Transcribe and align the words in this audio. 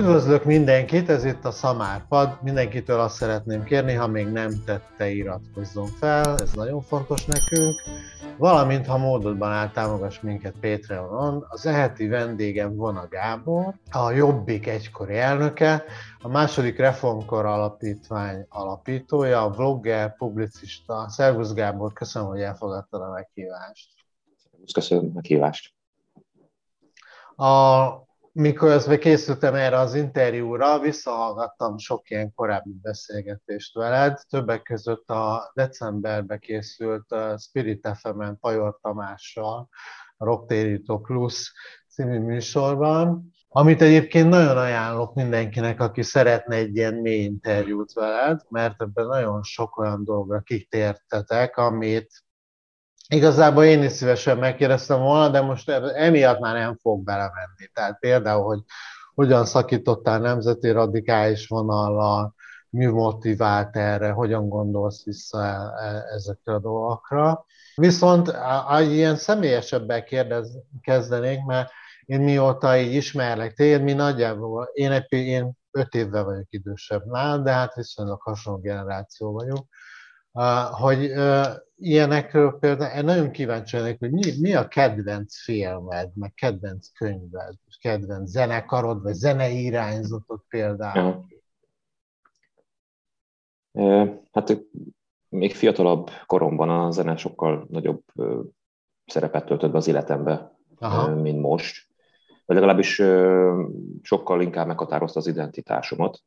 Üdvözlök 0.00 0.44
mindenkit, 0.44 1.08
ez 1.08 1.24
itt 1.24 1.44
a 1.44 1.50
Szamárpad. 1.50 2.38
Mindenkitől 2.42 3.00
azt 3.00 3.14
szeretném 3.14 3.64
kérni, 3.64 3.92
ha 3.92 4.06
még 4.06 4.26
nem 4.26 4.50
tette, 4.64 5.08
iratkozzon 5.08 5.86
fel, 5.86 6.38
ez 6.38 6.52
nagyon 6.52 6.82
fontos 6.82 7.24
nekünk. 7.24 7.82
Valamint, 8.38 8.86
ha 8.86 8.98
módodban 8.98 9.50
áll, 9.50 9.70
támogass 9.70 10.20
minket 10.20 10.54
Patreonon. 10.60 11.46
Az 11.48 11.66
eheti 11.66 12.08
vendégem 12.08 12.76
Vona 12.76 13.08
Gábor, 13.08 13.74
a 13.90 14.10
Jobbik 14.10 14.66
egykori 14.66 15.16
elnöke, 15.16 15.84
a 16.22 16.28
második 16.28 16.78
Reformkor 16.78 17.44
Alapítvány 17.44 18.46
alapítója, 18.48 19.42
a 19.42 19.50
vlogger, 19.50 20.16
publicista. 20.16 21.08
Szervusz 21.08 21.52
Gábor, 21.52 21.92
köszönöm, 21.92 22.28
hogy 22.28 22.40
elfogadtad 22.40 23.02
a 23.02 23.10
meghívást. 23.10 23.88
Köszönöm 24.72 25.04
a 25.04 25.12
meghívást. 25.14 25.74
A 27.36 28.08
mikor 28.32 28.98
készültem 28.98 29.54
erre 29.54 29.78
az 29.78 29.94
interjúra, 29.94 30.78
visszahallgattam 30.78 31.78
sok 31.78 32.10
ilyen 32.10 32.34
korábbi 32.34 32.74
beszélgetést 32.82 33.74
veled, 33.74 34.20
többek 34.28 34.62
között 34.62 35.10
a 35.10 35.50
decemberbe 35.54 36.38
készült 36.38 37.14
Spirit 37.38 37.88
FM-en 38.00 38.38
Pajor 38.38 38.78
Tamással, 38.82 39.68
a 40.16 40.24
Rocktérító 40.24 40.98
Plus 40.98 41.52
című 41.88 42.18
műsorban, 42.18 43.32
amit 43.48 43.82
egyébként 43.82 44.28
nagyon 44.28 44.56
ajánlok 44.56 45.14
mindenkinek, 45.14 45.80
aki 45.80 46.02
szeretne 46.02 46.54
egy 46.54 46.76
ilyen 46.76 46.94
mély 46.94 47.22
interjút 47.22 47.92
veled, 47.92 48.40
mert 48.48 48.82
ebben 48.82 49.06
nagyon 49.06 49.42
sok 49.42 49.78
olyan 49.78 50.04
dologra 50.04 50.40
kitértetek, 50.40 51.56
amit 51.56 52.24
Igazából 53.14 53.64
én 53.64 53.82
is 53.82 53.92
szívesen 53.92 54.38
megkérdeztem 54.38 55.00
volna, 55.00 55.28
de 55.28 55.40
most 55.40 55.68
emiatt 55.94 56.38
már 56.38 56.54
nem 56.54 56.76
fog 56.76 57.04
belemenni. 57.04 57.66
Tehát 57.72 57.98
például, 57.98 58.44
hogy 58.44 58.60
hogyan 59.14 59.44
szakítottál 59.44 60.18
nemzeti 60.18 60.70
radikális 60.70 61.46
vonallal, 61.46 62.34
mi 62.70 62.86
motivált 62.86 63.76
erre, 63.76 64.10
hogyan 64.10 64.48
gondolsz 64.48 65.04
vissza 65.04 65.44
e, 65.44 65.86
e, 65.86 66.04
ezekre 66.14 66.52
a 66.52 66.58
dolgokra. 66.58 67.44
Viszont 67.74 68.32
egy 68.70 68.92
ilyen 68.92 69.16
személyesebbel 69.16 70.04
kérdez, 70.04 70.50
kezdenénk, 70.80 71.46
mert 71.46 71.70
én 72.04 72.20
mióta 72.20 72.76
így 72.76 72.94
ismerlek 72.94 73.54
téged, 73.54 73.82
mi 73.82 73.92
nagyjából, 73.92 74.70
én, 74.72 74.90
egy, 74.90 75.12
én 75.12 75.52
öt 75.70 75.94
évvel 75.94 76.24
vagyok 76.24 76.46
idősebb 76.48 77.04
nál, 77.04 77.42
de 77.42 77.52
hát 77.52 77.74
viszonylag 77.74 78.20
hasonló 78.20 78.60
generáció 78.60 79.32
vagyok 79.32 79.66
hogy 80.70 81.12
ilyenekről 81.76 82.58
például, 82.58 82.96
én 82.96 83.04
nagyon 83.04 83.30
kíváncsi 83.30 83.76
vagyok, 83.76 83.98
hogy 83.98 84.10
mi, 84.10 84.32
mi 84.40 84.54
a 84.54 84.68
kedvenc 84.68 85.42
filmed, 85.42 86.10
meg 86.14 86.34
kedvenc 86.34 86.88
könyved, 86.92 87.54
kedvenc 87.80 88.30
zenekarod, 88.30 89.02
vagy 89.02 89.14
zenei 89.14 89.64
irányzatot 89.64 90.44
például. 90.48 91.26
Hát 94.32 94.58
még 95.28 95.54
fiatalabb 95.54 96.10
koromban 96.26 96.70
a 96.70 96.90
zene 96.90 97.16
sokkal 97.16 97.66
nagyobb 97.70 98.02
szerepet 99.06 99.44
töltött 99.44 99.70
be 99.70 99.76
az 99.76 99.88
életembe, 99.88 100.56
Aha. 100.78 101.14
mint 101.14 101.40
most. 101.40 101.88
Vagy 102.46 102.56
legalábbis 102.56 103.02
sokkal 104.02 104.42
inkább 104.42 104.66
meghatározta 104.66 105.18
az 105.18 105.26
identitásomat 105.26 106.22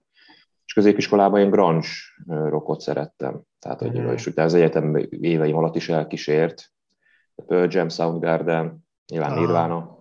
és 0.65 0.73
középiskolában 0.73 1.39
én 1.39 1.49
grunge 1.49 1.87
rockot 2.25 2.79
szerettem. 2.79 3.41
Tehát, 3.59 3.79
hogy, 3.79 3.99
mm. 3.99 4.07
és 4.07 4.25
utána 4.25 4.47
az 4.47 4.53
egyetem 4.53 4.95
éveim 5.09 5.55
alatt 5.55 5.75
is 5.75 5.89
elkísért. 5.89 6.71
Pearl 7.35 7.67
Jam, 7.69 7.89
Soundgarden, 7.89 8.85
nyilván 9.07 9.31
ah. 9.31 9.39
Nirvana, 9.39 9.97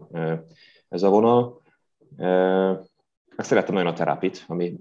ez 0.89 1.03
a 1.03 1.11
vonal. 1.11 1.63
Meg 3.37 3.45
szerettem 3.45 3.75
nagyon 3.75 3.93
a 3.93 3.97
terapit, 3.97 4.45
ami 4.47 4.81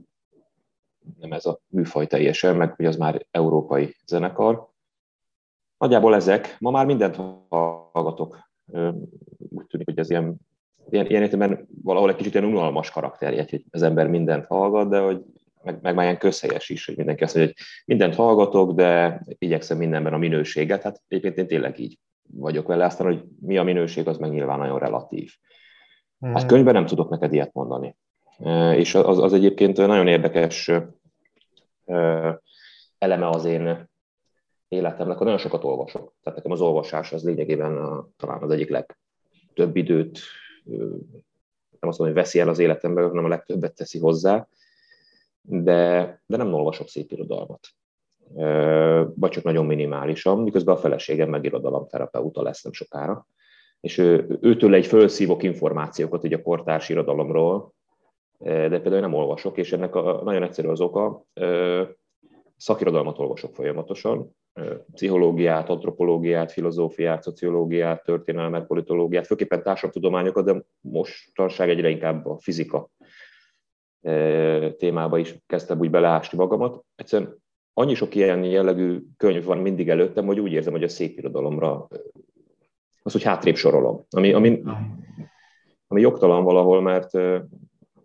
nem 1.20 1.32
ez 1.32 1.46
a 1.46 1.60
műfaj 1.68 2.08
teljesen, 2.08 2.56
meg 2.56 2.76
hogy 2.76 2.86
az 2.86 2.96
már 2.96 3.26
európai 3.32 3.96
zenekar. 4.06 4.70
Nagyjából 5.78 6.16
ezek. 6.16 6.56
Ma 6.60 6.72
már 6.72 6.86
mindent 6.86 7.16
hallgatok. 7.50 8.50
Úgy 9.50 9.66
tűnik, 9.68 9.88
hogy 9.88 10.00
ez 10.00 10.10
ilyen, 10.10 10.36
ilyen, 10.90 11.06
ilyen 11.06 11.22
értelemben 11.22 11.68
valahol 11.84 12.10
egy 12.10 12.16
kicsit 12.16 12.34
ilyen 12.34 12.46
unalmas 12.46 12.92
karakterje, 12.92 13.46
hogy 13.50 13.66
az 13.72 13.82
ember 13.82 14.08
mindent 14.08 14.46
hallgat, 14.46 14.90
de 14.90 15.00
hogy 15.00 15.24
meg, 15.64 15.80
meg 15.82 15.96
már 15.96 16.06
ilyen 16.06 16.18
közhelyes 16.18 16.70
is, 16.70 16.86
hogy 16.86 16.96
mindenki 16.96 17.24
azt 17.24 17.36
mondja, 17.36 17.54
hogy 17.56 17.66
mindent 17.86 18.16
hallgatok, 18.16 18.72
de 18.72 19.22
igyekszem 19.38 19.78
mindenben 19.78 20.14
a 20.14 20.18
minőséget. 20.18 20.82
Hát 20.82 21.02
egyébként 21.08 21.38
én 21.38 21.48
tényleg 21.48 21.80
így 21.80 22.00
vagyok 22.34 22.68
vele, 22.68 22.86
aztán, 22.86 23.08
hogy 23.08 23.24
mi 23.40 23.58
a 23.58 23.64
minőség, 23.64 24.08
az 24.08 24.18
meg 24.18 24.32
nyilván 24.32 24.60
nagyon 24.60 24.80
relatív. 24.80 25.32
Hmm. 26.20 26.34
Hát 26.34 26.46
könyvben 26.46 26.74
nem 26.74 26.86
tudok 26.86 27.10
neked 27.10 27.34
ilyet 27.34 27.54
mondani. 27.54 27.96
És 28.76 28.96
az, 28.96 29.20
az 29.20 29.34
egyébként 29.34 29.78
nagyon 29.78 30.08
érdekes 30.08 30.72
eleme 32.98 33.30
az 33.30 33.46
én 33.46 33.90
életemnek, 34.68 35.18
hogy 35.18 35.26
nagyon 35.26 35.42
sokat 35.42 35.64
olvasok. 35.64 36.14
Tehát 36.24 36.38
nekem 36.38 36.52
az 36.52 36.62
olvasás 36.62 37.14
az 37.14 37.24
lényegében 37.24 37.78
a, 37.78 38.08
talán 38.18 38.42
az 38.42 38.52
egyik 38.52 38.70
legtöbb 38.70 39.76
időt, 39.76 40.20
nem 41.80 41.90
azt 41.90 42.00
mondom, 42.00 42.16
hogy 42.16 42.24
veszi 42.24 42.40
el 42.40 42.50
az 42.50 42.60
életemben, 42.60 43.08
hanem 43.08 43.26
a 43.26 43.28
legtöbbet 43.28 43.76
teszi 43.76 44.00
hozzá 44.00 44.48
de, 45.42 46.22
de 46.26 46.38
nem 46.38 46.54
olvasok 46.54 46.88
szép 46.88 47.12
irodalmat. 47.12 47.68
Vagy 49.16 49.32
csak 49.32 49.44
nagyon 49.44 49.66
minimálisan, 49.66 50.40
miközben 50.40 50.76
a 50.76 50.80
feleségem 50.80 51.30
meg 51.30 51.46
irodalomterapeuta 51.46 52.42
lesz 52.42 52.64
nem 52.64 52.74
sokára. 52.74 53.28
És 53.80 53.98
ő, 53.98 54.38
őtől 54.42 54.74
egy 54.74 54.86
fölszívok 54.86 55.44
információkat 55.44 56.24
így 56.24 56.34
a 56.34 56.42
kortárs 56.42 56.90
irodalomról, 56.90 57.74
de 58.44 58.80
például 58.80 59.02
nem 59.02 59.14
olvasok, 59.14 59.58
és 59.58 59.72
ennek 59.72 59.96
a, 59.96 60.22
nagyon 60.24 60.44
egyszerű 60.44 60.68
az 60.68 60.82
oka, 60.82 61.26
szakirodalmat 62.58 63.20
olvasok 63.20 63.56
folyamatosan, 63.56 64.36
pszichológiát, 64.94 65.70
antropológiát, 65.70 66.52
filozófiát, 66.52 67.24
szociológiát, 67.24 68.04
történelmet, 68.04 68.68
politológiát, 68.68 69.28
főképpen 69.28 69.64
társadalomtudományokat, 69.64 70.46
de 70.46 70.64
mostanság 70.82 71.70
egyre 71.70 71.90
inkább 71.90 72.26
a 72.26 72.38
fizika 72.38 72.90
témába 74.78 75.18
is 75.18 75.38
kezdtem 75.48 75.80
úgy 75.80 75.90
beleásni 75.90 76.38
magamat. 76.38 76.84
Egyszerűen 76.96 77.42
annyi 77.74 77.94
sok 77.94 78.16
ilyen 78.16 78.44
jellegű 78.44 79.00
könyv 79.18 79.44
van 79.44 79.58
mindig 79.58 79.90
előttem, 79.90 80.26
hogy 80.26 80.40
úgy 80.40 80.52
érzem, 80.52 80.74
hogy 80.74 80.84
a 80.84 80.88
szép 80.88 81.18
irodalomra 81.18 81.88
az, 83.04 83.12
hogy 83.12 83.24
hátrébb 83.24 83.56
sorolom. 83.56 84.06
Ami, 84.10 84.34
ami, 84.34 84.64
ami 85.88 86.02
jogtalan 86.02 86.44
valahol, 86.44 86.82
mert 86.82 87.14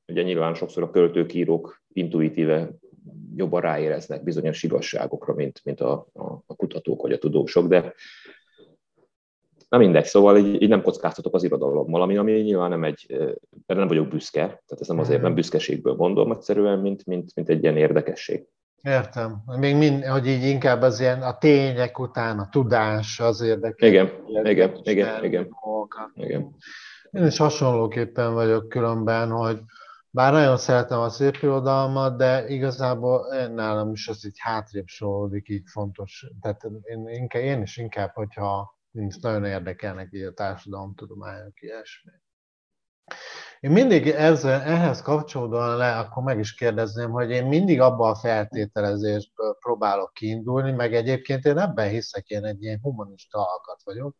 ugye 0.06 0.22
nyilván 0.22 0.54
sokszor 0.54 0.82
a 0.82 0.90
költők, 0.90 1.34
írók 1.34 1.82
intuitíve 1.92 2.70
jobban 3.34 3.60
ráéreznek 3.60 4.22
bizonyos 4.22 4.62
igazságokra, 4.62 5.34
mint, 5.34 5.60
mint 5.64 5.80
a, 5.80 6.06
a, 6.12 6.24
a 6.46 6.54
kutatók 6.56 7.02
vagy 7.02 7.12
a 7.12 7.18
tudósok, 7.18 7.66
de 7.66 7.94
Na 9.68 9.78
mindegy, 9.78 10.04
szóval 10.04 10.36
így, 10.36 10.62
így 10.62 10.68
nem 10.68 10.82
kockáztatok 10.82 11.34
az 11.34 11.44
irodalommal, 11.44 12.02
ami, 12.02 12.16
ami 12.16 12.32
nyilván 12.32 12.70
nem 12.70 12.84
egy, 12.84 13.06
de 13.66 13.74
nem 13.74 13.88
vagyok 13.88 14.08
büszke, 14.08 14.40
tehát 14.40 14.80
ez 14.80 14.88
nem 14.88 14.98
azért 14.98 15.22
nem 15.22 15.34
büszkeségből 15.34 15.94
mondom 15.94 16.30
egyszerűen, 16.30 16.78
mint, 16.78 17.06
mint, 17.06 17.34
mint 17.34 17.48
egy 17.48 17.62
ilyen 17.62 17.76
érdekesség. 17.76 18.46
Értem. 18.82 19.42
Még 19.58 19.76
mind, 19.76 20.04
hogy 20.04 20.26
így 20.26 20.44
inkább 20.44 20.82
az 20.82 21.00
ilyen 21.00 21.22
a 21.22 21.38
tények 21.38 21.98
után 21.98 22.38
a 22.38 22.48
tudás 22.48 23.20
az 23.20 23.40
érdekel. 23.40 23.88
Igen, 23.88 24.10
igen, 24.28 24.46
igen, 24.46 24.80
igen, 24.82 25.24
igen, 25.24 25.48
igen. 26.14 26.56
Én 27.10 27.26
is 27.26 27.36
hasonlóképpen 27.36 28.34
vagyok 28.34 28.68
különben, 28.68 29.30
hogy 29.30 29.60
bár 30.10 30.32
nagyon 30.32 30.56
szeretem 30.56 30.98
a 30.98 31.08
szép 31.08 31.36
irodalmat, 31.42 32.16
de 32.16 32.48
igazából 32.48 33.34
én 33.34 33.50
nálam 33.50 33.92
is 33.92 34.08
az 34.08 34.26
így 34.26 34.38
hátrébb 34.38 34.86
sorolódik, 34.86 35.48
így 35.48 35.64
fontos. 35.66 36.26
Tehát 36.40 36.62
én, 36.82 37.08
inkább, 37.08 37.42
én 37.42 37.62
is 37.62 37.76
inkább, 37.76 38.10
hogyha 38.14 38.75
nincs 38.96 39.20
nagyon 39.20 39.44
érdekelnek 39.44 40.08
így 40.12 40.22
a 40.22 40.32
társadalomtudományok, 40.32 41.62
ilyesmi. 41.62 42.10
Én 43.60 43.70
mindig 43.70 44.08
ezzel, 44.08 44.60
ehhez 44.60 45.02
kapcsolódóan 45.02 45.76
le, 45.76 45.98
akkor 45.98 46.22
meg 46.22 46.38
is 46.38 46.54
kérdezném, 46.54 47.10
hogy 47.10 47.30
én 47.30 47.46
mindig 47.46 47.80
abban 47.80 48.10
a 48.10 48.14
feltételezésből 48.14 49.56
próbálok 49.60 50.12
kiindulni, 50.12 50.72
meg 50.72 50.94
egyébként 50.94 51.44
én 51.44 51.58
ebben 51.58 51.88
hiszek, 51.88 52.28
én 52.28 52.44
egy 52.44 52.62
ilyen 52.62 52.78
humanista 52.82 53.38
alkat 53.38 53.82
vagyok, 53.84 54.16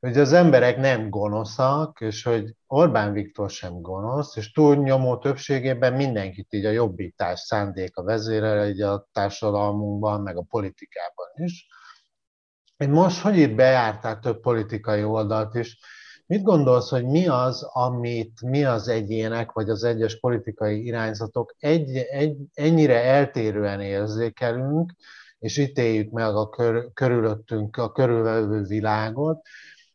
hogy 0.00 0.18
az 0.18 0.32
emberek 0.32 0.76
nem 0.76 1.10
gonoszak, 1.10 2.00
és 2.00 2.22
hogy 2.22 2.54
Orbán 2.66 3.12
Viktor 3.12 3.50
sem 3.50 3.80
gonosz, 3.80 4.36
és 4.36 4.52
túlnyomó 4.52 5.18
többségében 5.18 5.92
mindenkit 5.92 6.52
így 6.52 6.64
a 6.64 6.70
jobbítás 6.70 7.40
szándéka 7.40 8.02
vezérel, 8.02 8.68
így 8.68 8.80
a 8.80 9.08
társadalmunkban, 9.12 10.20
meg 10.20 10.36
a 10.36 10.46
politikában 10.48 11.26
is. 11.34 11.66
Én 12.78 12.90
most, 12.90 13.20
hogy 13.20 13.36
itt 13.36 13.54
bejártál 13.54 14.18
több 14.18 14.40
politikai 14.40 15.04
oldalt 15.04 15.54
is, 15.54 15.78
mit 16.26 16.42
gondolsz, 16.42 16.90
hogy 16.90 17.04
mi 17.04 17.26
az, 17.28 17.62
amit 17.62 18.42
mi 18.42 18.64
az 18.64 18.88
egyének, 18.88 19.52
vagy 19.52 19.68
az 19.68 19.84
egyes 19.84 20.20
politikai 20.20 20.84
irányzatok 20.84 21.54
egy, 21.58 21.96
egy, 21.96 22.36
ennyire 22.54 23.02
eltérően 23.02 23.80
érzékelünk, 23.80 24.92
és 25.38 25.58
ítéljük 25.58 26.10
meg 26.10 26.34
a 26.34 26.48
kör, 26.48 26.92
körülöttünk, 26.92 27.76
a 27.76 27.92
körülvevő 27.92 28.62
világot, 28.62 29.40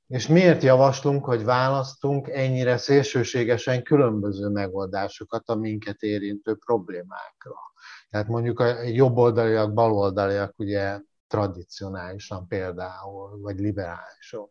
És 0.07 0.27
miért 0.27 0.63
javaslunk, 0.63 1.25
hogy 1.25 1.43
választunk 1.43 2.27
ennyire 2.29 2.77
szélsőségesen 2.77 3.83
különböző 3.83 4.47
megoldásokat 4.47 5.49
a 5.49 5.55
minket 5.55 6.01
érintő 6.01 6.55
problémákra? 6.55 7.55
Tehát 8.09 8.27
mondjuk 8.27 8.59
a 8.59 8.81
jobboldaliak, 8.81 9.73
baloldaliak 9.73 10.53
ugye 10.57 10.99
tradicionálisan 11.27 12.47
például, 12.47 13.41
vagy 13.41 13.59
liberálisok. 13.59 14.49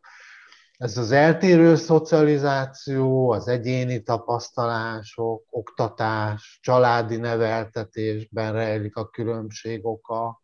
Ez 0.76 0.96
az 0.96 1.10
eltérő 1.10 1.74
szocializáció, 1.74 3.30
az 3.30 3.48
egyéni 3.48 4.02
tapasztalások, 4.02 5.44
oktatás, 5.50 6.58
családi 6.62 7.16
neveltetésben 7.16 8.52
rejlik 8.52 8.96
a 8.96 9.08
különbség 9.08 9.86
oka. 9.86 10.42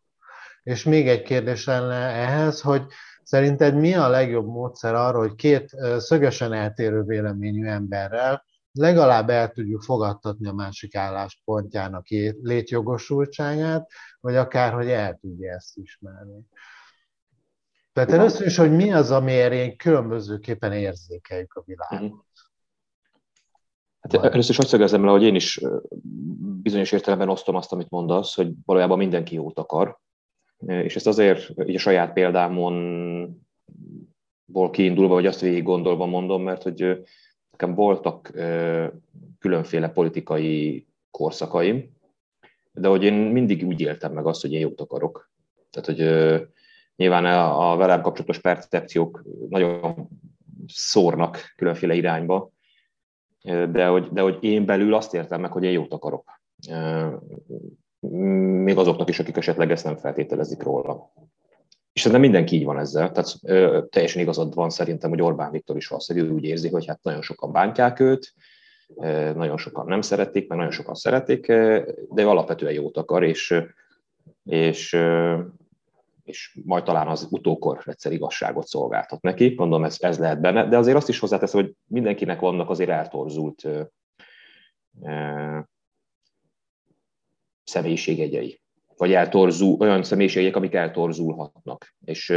És 0.63 0.83
még 0.83 1.07
egy 1.07 1.21
kérdés 1.21 1.65
lenne 1.65 1.95
ehhez, 1.95 2.61
hogy 2.61 2.85
szerinted 3.23 3.75
mi 3.75 3.93
a 3.93 4.07
legjobb 4.07 4.47
módszer 4.47 4.93
arra, 4.93 5.17
hogy 5.17 5.35
két 5.35 5.69
szögesen 5.97 6.53
eltérő 6.53 7.01
véleményű 7.01 7.67
emberrel 7.67 8.45
legalább 8.79 9.29
el 9.29 9.51
tudjuk 9.51 9.81
fogadtatni 9.81 10.47
a 10.47 10.53
másik 10.53 10.95
álláspontjának 10.95 12.05
létjogosultságát, 12.41 13.89
vagy 14.19 14.35
akár, 14.35 14.73
hogy 14.73 14.89
el 14.89 15.17
tudja 15.21 15.53
ezt 15.53 15.77
ismerni. 15.77 16.41
Tehát 17.93 18.11
először 18.11 18.45
is, 18.45 18.57
hogy 18.57 18.71
mi 18.71 18.91
az, 18.91 19.11
amiért 19.11 19.53
én 19.53 19.77
különbözőképpen 19.77 20.73
érzékeljük 20.73 21.53
a 21.53 21.63
világot. 21.65 22.09
Mhm. 22.09 22.19
Hát 23.99 24.13
először 24.13 24.51
is 24.51 24.59
azt 24.59 24.67
szögezem 24.67 25.05
le, 25.05 25.11
hogy 25.11 25.23
én 25.23 25.35
is 25.35 25.61
bizonyos 26.61 26.91
értelemben 26.91 27.29
osztom 27.29 27.55
azt, 27.55 27.71
amit 27.71 27.89
mondasz, 27.89 28.35
hogy 28.35 28.51
valójában 28.65 28.97
mindenki 28.97 29.35
jót 29.35 29.59
akar, 29.59 29.99
és 30.57 30.95
ezt 30.95 31.07
azért 31.07 31.49
így 31.65 31.75
a 31.75 31.79
saját 31.79 32.13
példámon 32.13 32.73
ból 34.45 34.69
kiindulva, 34.69 35.13
vagy 35.13 35.25
azt 35.25 35.39
végig 35.39 35.63
gondolva 35.63 36.05
mondom, 36.05 36.43
mert 36.43 36.63
hogy 36.63 37.01
nekem 37.59 37.75
voltak 37.75 38.31
különféle 39.39 39.89
politikai 39.89 40.87
korszakaim, 41.11 41.97
de 42.71 42.87
hogy 42.87 43.03
én 43.03 43.13
mindig 43.13 43.65
úgy 43.65 43.81
éltem 43.81 44.13
meg 44.13 44.25
azt, 44.25 44.41
hogy 44.41 44.53
én 44.53 44.59
jót 44.59 44.81
akarok. 44.81 45.31
Tehát, 45.69 45.87
hogy 45.87 45.99
nyilván 46.95 47.25
a, 47.25 47.75
velem 47.75 48.01
kapcsolatos 48.01 48.39
percepciók 48.39 49.23
nagyon 49.49 50.07
szórnak 50.67 51.53
különféle 51.55 51.93
irányba, 51.95 52.51
de 53.43 53.87
hogy, 53.87 54.07
de 54.11 54.21
hogy 54.21 54.37
én 54.41 54.65
belül 54.65 54.93
azt 54.93 55.13
értem 55.13 55.41
meg, 55.41 55.51
hogy 55.51 55.63
én 55.63 55.71
jót 55.71 55.93
akarok. 55.93 56.41
Még 58.63 58.77
azoknak 58.77 59.09
is, 59.09 59.19
akik 59.19 59.37
esetleg 59.37 59.71
ezt 59.71 59.83
nem 59.83 59.97
feltételezik 59.97 60.63
róla. 60.63 61.13
És 61.99 62.05
nem 62.05 62.19
mindenki 62.19 62.55
így 62.55 62.63
van 62.63 62.79
ezzel, 62.79 63.11
tehát 63.11 63.35
ö, 63.43 63.81
teljesen 63.89 64.21
igazad 64.21 64.55
van 64.55 64.69
szerintem, 64.69 65.09
hogy 65.09 65.21
Orbán 65.21 65.51
Viktor 65.51 65.75
is 65.75 65.87
valószínűleg 65.87 66.33
úgy 66.33 66.43
érzi, 66.43 66.69
hogy 66.69 66.85
hát 66.85 67.03
nagyon 67.03 67.21
sokan 67.21 67.51
bántják 67.51 67.99
őt, 67.99 68.33
ö, 68.95 69.33
nagyon 69.33 69.57
sokan 69.57 69.85
nem 69.85 70.01
szeretik, 70.01 70.47
meg 70.47 70.57
nagyon 70.57 70.73
sokan 70.73 70.95
szeretik, 70.95 71.47
de 71.47 72.21
ő 72.21 72.27
alapvetően 72.27 72.73
jót 72.73 72.97
akar, 72.97 73.23
és, 73.23 73.63
és, 74.43 74.97
és 76.23 76.59
majd 76.65 76.83
talán 76.83 77.07
az 77.07 77.27
utókor 77.29 77.81
egyszer 77.85 78.11
igazságot 78.11 78.67
szolgáltat 78.67 79.21
neki, 79.21 79.53
mondom, 79.57 79.83
ez, 79.83 79.97
ez 79.99 80.19
lehet 80.19 80.41
benne, 80.41 80.67
de 80.67 80.77
azért 80.77 80.97
azt 80.97 81.09
is 81.09 81.19
hozzátesz, 81.19 81.53
hogy 81.53 81.73
mindenkinek 81.85 82.39
vannak 82.39 82.69
azért 82.69 82.89
eltorzult 82.89 83.65
ö, 83.65 83.81
ö, 85.01 85.59
személyiségjegyei 87.63 88.61
vagy 88.99 89.13
eltorzul, 89.13 89.77
olyan 89.79 90.03
személyiségek, 90.03 90.55
amik 90.55 90.73
eltorzulhatnak. 90.73 91.93
És 92.05 92.33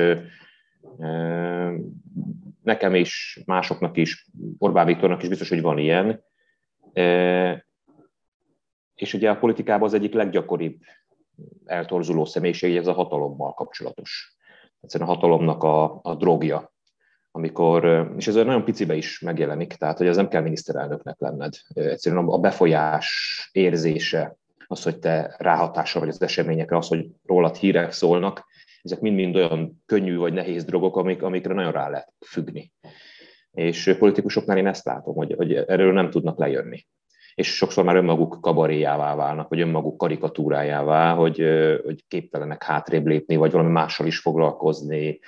nekem 2.62 2.94
is, 2.94 3.40
másoknak 3.46 3.96
is, 3.96 4.26
Orbán 4.58 4.86
Viktornak 4.86 5.22
is 5.22 5.28
biztos, 5.28 5.48
hogy 5.48 5.60
van 5.60 5.78
ilyen. 5.78 6.24
És 8.94 9.14
ugye 9.14 9.30
a 9.30 9.38
politikában 9.38 9.88
az 9.88 9.94
egyik 9.94 10.14
leggyakoribb 10.14 10.80
eltorzuló 11.64 12.24
személyiség, 12.24 12.76
ez 12.76 12.86
a 12.86 12.92
hatalommal 12.92 13.54
kapcsolatos. 13.54 14.36
Egyszerűen 14.80 15.10
a 15.10 15.12
hatalomnak 15.12 15.62
a, 15.62 16.00
a 16.02 16.14
drogja, 16.14 16.72
amikor, 17.30 18.12
és 18.16 18.26
ez 18.26 18.34
nagyon 18.34 18.64
picibe 18.64 18.94
is 18.94 19.20
megjelenik, 19.20 19.74
tehát 19.74 19.98
hogy 19.98 20.06
ez 20.06 20.16
nem 20.16 20.28
kell 20.28 20.42
miniszterelnöknek 20.42 21.20
lenned. 21.20 21.54
Egyszerűen 21.74 22.24
a 22.26 22.38
befolyás 22.38 23.48
érzése, 23.52 24.36
az, 24.72 24.82
hogy 24.82 24.98
te 24.98 25.34
ráhatással 25.38 26.00
vagy 26.00 26.10
az 26.10 26.22
eseményekre, 26.22 26.76
az, 26.76 26.88
hogy 26.88 27.06
rólad 27.26 27.56
hírek 27.56 27.92
szólnak, 27.92 28.46
ezek 28.82 29.00
mind-mind 29.00 29.36
olyan 29.36 29.82
könnyű 29.86 30.16
vagy 30.16 30.32
nehéz 30.32 30.64
drogok, 30.64 30.96
amik, 30.96 31.22
amikre 31.22 31.54
nagyon 31.54 31.72
rá 31.72 31.88
lehet 31.88 32.12
függni. 32.26 32.72
És 33.50 33.94
politikusoknál 33.98 34.56
én 34.56 34.66
ezt 34.66 34.84
látom, 34.84 35.14
hogy, 35.14 35.34
hogy 35.36 35.54
erről 35.54 35.92
nem 35.92 36.10
tudnak 36.10 36.38
lejönni. 36.38 36.86
És 37.34 37.56
sokszor 37.56 37.84
már 37.84 37.96
önmaguk 37.96 38.38
kabaréjává 38.40 39.14
válnak, 39.14 39.48
vagy 39.48 39.60
önmaguk 39.60 39.96
karikatúrájává, 39.96 41.14
hogy, 41.14 41.44
hogy 41.84 42.04
képtelenek 42.08 42.62
hátrébb 42.62 43.06
lépni, 43.06 43.36
vagy 43.36 43.52
valami 43.52 43.70
mással 43.70 44.06
is 44.06 44.18
foglalkozni, 44.18 45.18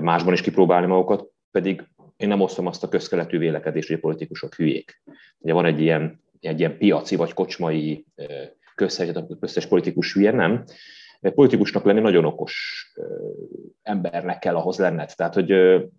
másban 0.00 0.32
is 0.32 0.40
kipróbálni 0.40 0.86
magukat, 0.86 1.26
pedig 1.50 1.88
én 2.16 2.28
nem 2.28 2.40
osztom 2.40 2.66
azt 2.66 2.84
a 2.84 2.88
közkeletű 2.88 3.38
vélekedést, 3.38 3.88
hogy 3.88 3.96
a 3.96 4.00
politikusok 4.00 4.54
hülyék. 4.54 5.02
Ugye 5.38 5.52
van 5.52 5.64
egy 5.64 5.80
ilyen 5.80 6.22
egy 6.40 6.58
ilyen 6.58 6.78
piaci 6.78 7.16
vagy 7.16 7.32
kocsmai 7.32 8.06
közhelyzet, 8.74 9.16
amikor 9.16 9.36
összes 9.40 9.66
politikus 9.66 10.12
hülye, 10.12 10.32
nem. 10.32 10.64
Politikusnak 11.20 11.84
lenni 11.84 12.00
nagyon 12.00 12.24
okos 12.24 12.84
embernek 13.82 14.38
kell 14.38 14.56
ahhoz 14.56 14.78
lenned. 14.78 15.14
Tehát, 15.14 15.34
hogy 15.34 15.46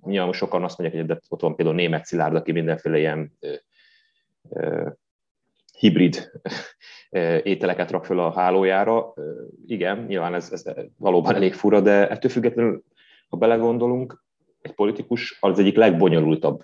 nyilván 0.02 0.34
sokan 0.34 0.64
azt 0.64 0.78
mondják, 0.78 1.06
hogy 1.08 1.18
ott 1.28 1.42
van 1.42 1.56
például 1.56 1.78
német 1.78 2.06
Szilárd, 2.06 2.36
aki 2.36 2.52
mindenféle 2.52 2.98
ilyen 2.98 3.38
hibrid 5.80 6.32
ételeket 7.44 7.92
rak 7.92 8.06
föl 8.06 8.20
a 8.20 8.32
hálójára. 8.32 9.14
Igen, 9.66 10.06
nyilván 10.08 10.34
ez, 10.34 10.52
ez 10.52 10.64
valóban 10.98 11.36
elég 11.36 11.54
fura, 11.54 11.82
de 11.82 12.10
ettől 12.10 12.32
függetlenül, 12.32 12.84
ha 13.30 13.38
belegondolunk, 13.38 14.24
egy 14.62 14.74
politikus 14.74 15.38
az 15.40 15.60
egyik 15.60 15.76
legbonyolultabb 15.76 16.62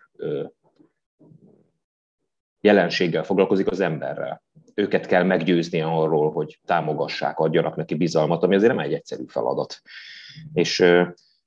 jelenséggel 2.66 3.24
foglalkozik 3.24 3.68
az 3.72 3.80
emberrel. 3.80 4.44
Őket 4.74 5.06
kell 5.06 5.24
meggyőzni 5.24 5.82
arról, 5.82 6.32
hogy 6.32 6.60
támogassák, 6.66 7.40
adjanak 7.40 7.76
neki 7.76 7.96
bizalmat, 7.96 8.44
ami 8.44 8.56
azért 8.56 8.76
nem 8.76 8.86
egy 8.86 8.94
egyszerű 8.94 9.24
feladat. 9.28 9.82
És, 10.54 10.84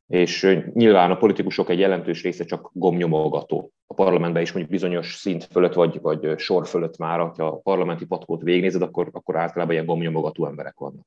és 0.06 0.60
nyilván 0.72 1.10
a 1.10 1.16
politikusok 1.16 1.68
egy 1.68 1.78
jelentős 1.78 2.22
része 2.22 2.44
csak 2.44 2.70
gomnyomogató. 2.72 3.72
A 3.86 3.94
parlamentben 3.94 4.42
is 4.42 4.52
mondjuk 4.52 4.72
bizonyos 4.72 5.14
szint 5.14 5.44
fölött, 5.44 5.74
vagy, 5.74 6.00
vagy 6.00 6.38
sor 6.38 6.66
fölött 6.66 6.96
már, 6.96 7.18
ha 7.18 7.46
a 7.46 7.56
parlamenti 7.56 8.06
patkót 8.06 8.42
végignézed, 8.42 8.82
akkor, 8.82 9.08
akkor 9.12 9.36
általában 9.36 9.74
ilyen 9.74 9.86
gomnyomogató 9.86 10.46
emberek 10.46 10.78
vannak. 10.78 11.06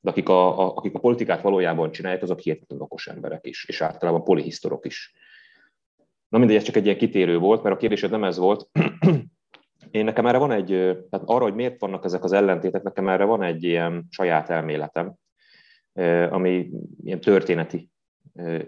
De 0.00 0.10
akik 0.10 0.28
a, 0.28 0.60
a, 0.60 0.76
akik 0.76 0.94
a 0.94 0.98
politikát 0.98 1.42
valójában 1.42 1.90
csinálják, 1.90 2.22
azok 2.22 2.38
hihetetlenül 2.38 2.84
okos 2.84 3.06
emberek 3.06 3.46
is, 3.46 3.64
és 3.68 3.80
általában 3.80 4.24
polihisztorok 4.24 4.86
is. 4.86 5.14
Na 6.28 6.38
mindegy, 6.38 6.56
ez 6.56 6.62
csak 6.62 6.76
egy 6.76 6.84
ilyen 6.84 6.96
kitérő 6.96 7.38
volt, 7.38 7.62
mert 7.62 7.74
a 7.74 7.78
kérdésed 7.78 8.10
nem 8.10 8.24
ez 8.24 8.38
volt, 8.38 8.68
én 9.90 10.04
nekem 10.04 10.26
erre 10.26 10.38
van 10.38 10.50
egy, 10.50 10.66
tehát 11.10 11.26
arra, 11.26 11.42
hogy 11.42 11.54
miért 11.54 11.80
vannak 11.80 12.04
ezek 12.04 12.24
az 12.24 12.32
ellentétek, 12.32 12.82
nekem 12.82 13.08
erre 13.08 13.24
van 13.24 13.42
egy 13.42 13.62
ilyen 13.62 14.06
saját 14.10 14.50
elméletem, 14.50 15.14
ami 16.30 16.70
ilyen 17.04 17.20
történeti 17.20 17.90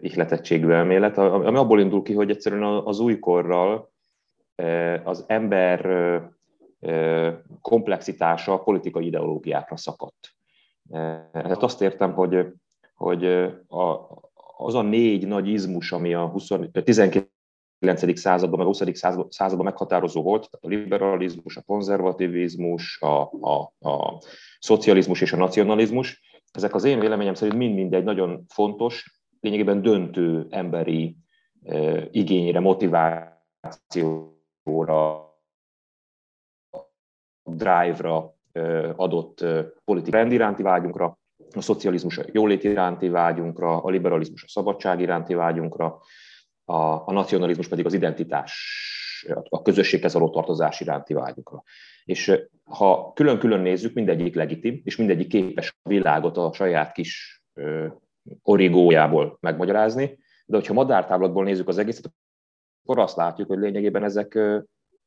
ihletettségű 0.01 0.69
elmélet, 0.69 1.19
ami 1.19 1.57
abból 1.57 1.81
indul 1.81 2.03
ki, 2.03 2.15
hogy 2.15 2.31
egyszerűen 2.31 2.63
az 2.63 3.01
újkorral 3.01 3.91
az 5.05 5.25
ember 5.27 5.81
komplexitása 7.61 8.59
politikai 8.59 9.07
ideológiákra 9.07 9.77
szakadt. 9.77 10.35
Hát 11.33 11.63
azt 11.63 11.83
értem, 11.83 12.13
hogy, 12.13 12.47
hogy 12.95 13.25
a, 13.69 14.09
az 14.57 14.75
a 14.75 14.83
négy 14.83 15.27
nagy 15.27 15.49
izmus, 15.49 15.93
ami 15.93 16.15
a 16.15 16.27
20, 16.27 16.49
19 16.85 17.17
19. 17.83 18.19
században, 18.19 18.59
meg 18.59 18.67
20. 18.67 18.83
században 19.29 19.65
meghatározó 19.65 20.23
volt, 20.23 20.49
a 20.61 20.69
liberalizmus, 20.69 21.57
a 21.57 21.63
konzervativizmus, 21.63 23.01
a, 23.01 23.31
a, 23.41 23.73
a 23.89 24.23
szocializmus 24.59 25.21
és 25.21 25.33
a 25.33 25.37
nacionalizmus. 25.37 26.23
Ezek 26.53 26.75
az 26.75 26.85
én 26.85 27.01
véleményem 27.01 27.35
szerint 27.35 27.57
mind-mind 27.57 27.95
egy 27.95 28.05
nagyon 28.05 28.45
fontos, 28.49 29.21
lényegében 29.41 29.83
döntő 29.83 30.47
emberi 30.51 31.17
e, 31.63 32.09
igényre, 32.11 32.61
motivációra, 32.61 33.41
drive-ra 37.45 38.35
e, 38.53 38.93
adott 38.97 39.41
e, 39.41 39.73
politikai 39.85 40.21
rend 40.21 40.33
iránti 40.33 40.63
vágyunkra, 40.63 41.19
a 41.55 41.61
szocializmus 41.61 42.19
a 42.19 42.25
jólét 42.33 42.65
iránti 42.65 43.09
vágyunkra, 43.09 43.83
a 43.83 43.91
liberalizmus 43.91 44.43
a 44.43 44.49
szabadság 44.49 45.01
iránti 45.01 45.35
vágyunkra, 45.35 46.01
a, 46.73 47.03
a 47.07 47.13
nacionalizmus 47.13 47.69
pedig 47.69 47.87
az 47.87 47.93
identitás, 47.93 48.53
a 49.49 49.63
közösséghez 49.63 50.13
való 50.13 50.31
tartozás 50.31 50.81
iránti 50.81 51.15
vágyukra. 51.15 51.63
És 52.05 52.41
ha 52.65 53.13
külön-külön 53.13 53.61
nézzük, 53.61 53.95
mindegyik 53.95 54.35
legitim, 54.35 54.81
és 54.85 54.97
mindegyik 54.97 55.29
képes 55.29 55.77
a 55.83 55.89
világot 55.89 56.37
a 56.37 56.53
saját 56.53 56.93
kis 56.93 57.43
origójából 58.43 59.37
megmagyarázni, 59.41 60.19
de 60.47 60.57
hogyha 60.57 60.73
madártávlatból 60.73 61.45
nézzük 61.45 61.69
az 61.69 61.79
egészet, 61.79 62.13
akkor 62.83 62.99
azt 62.99 63.17
látjuk, 63.17 63.49
hogy 63.49 63.59
lényegében 63.59 64.05
ezek 64.05 64.39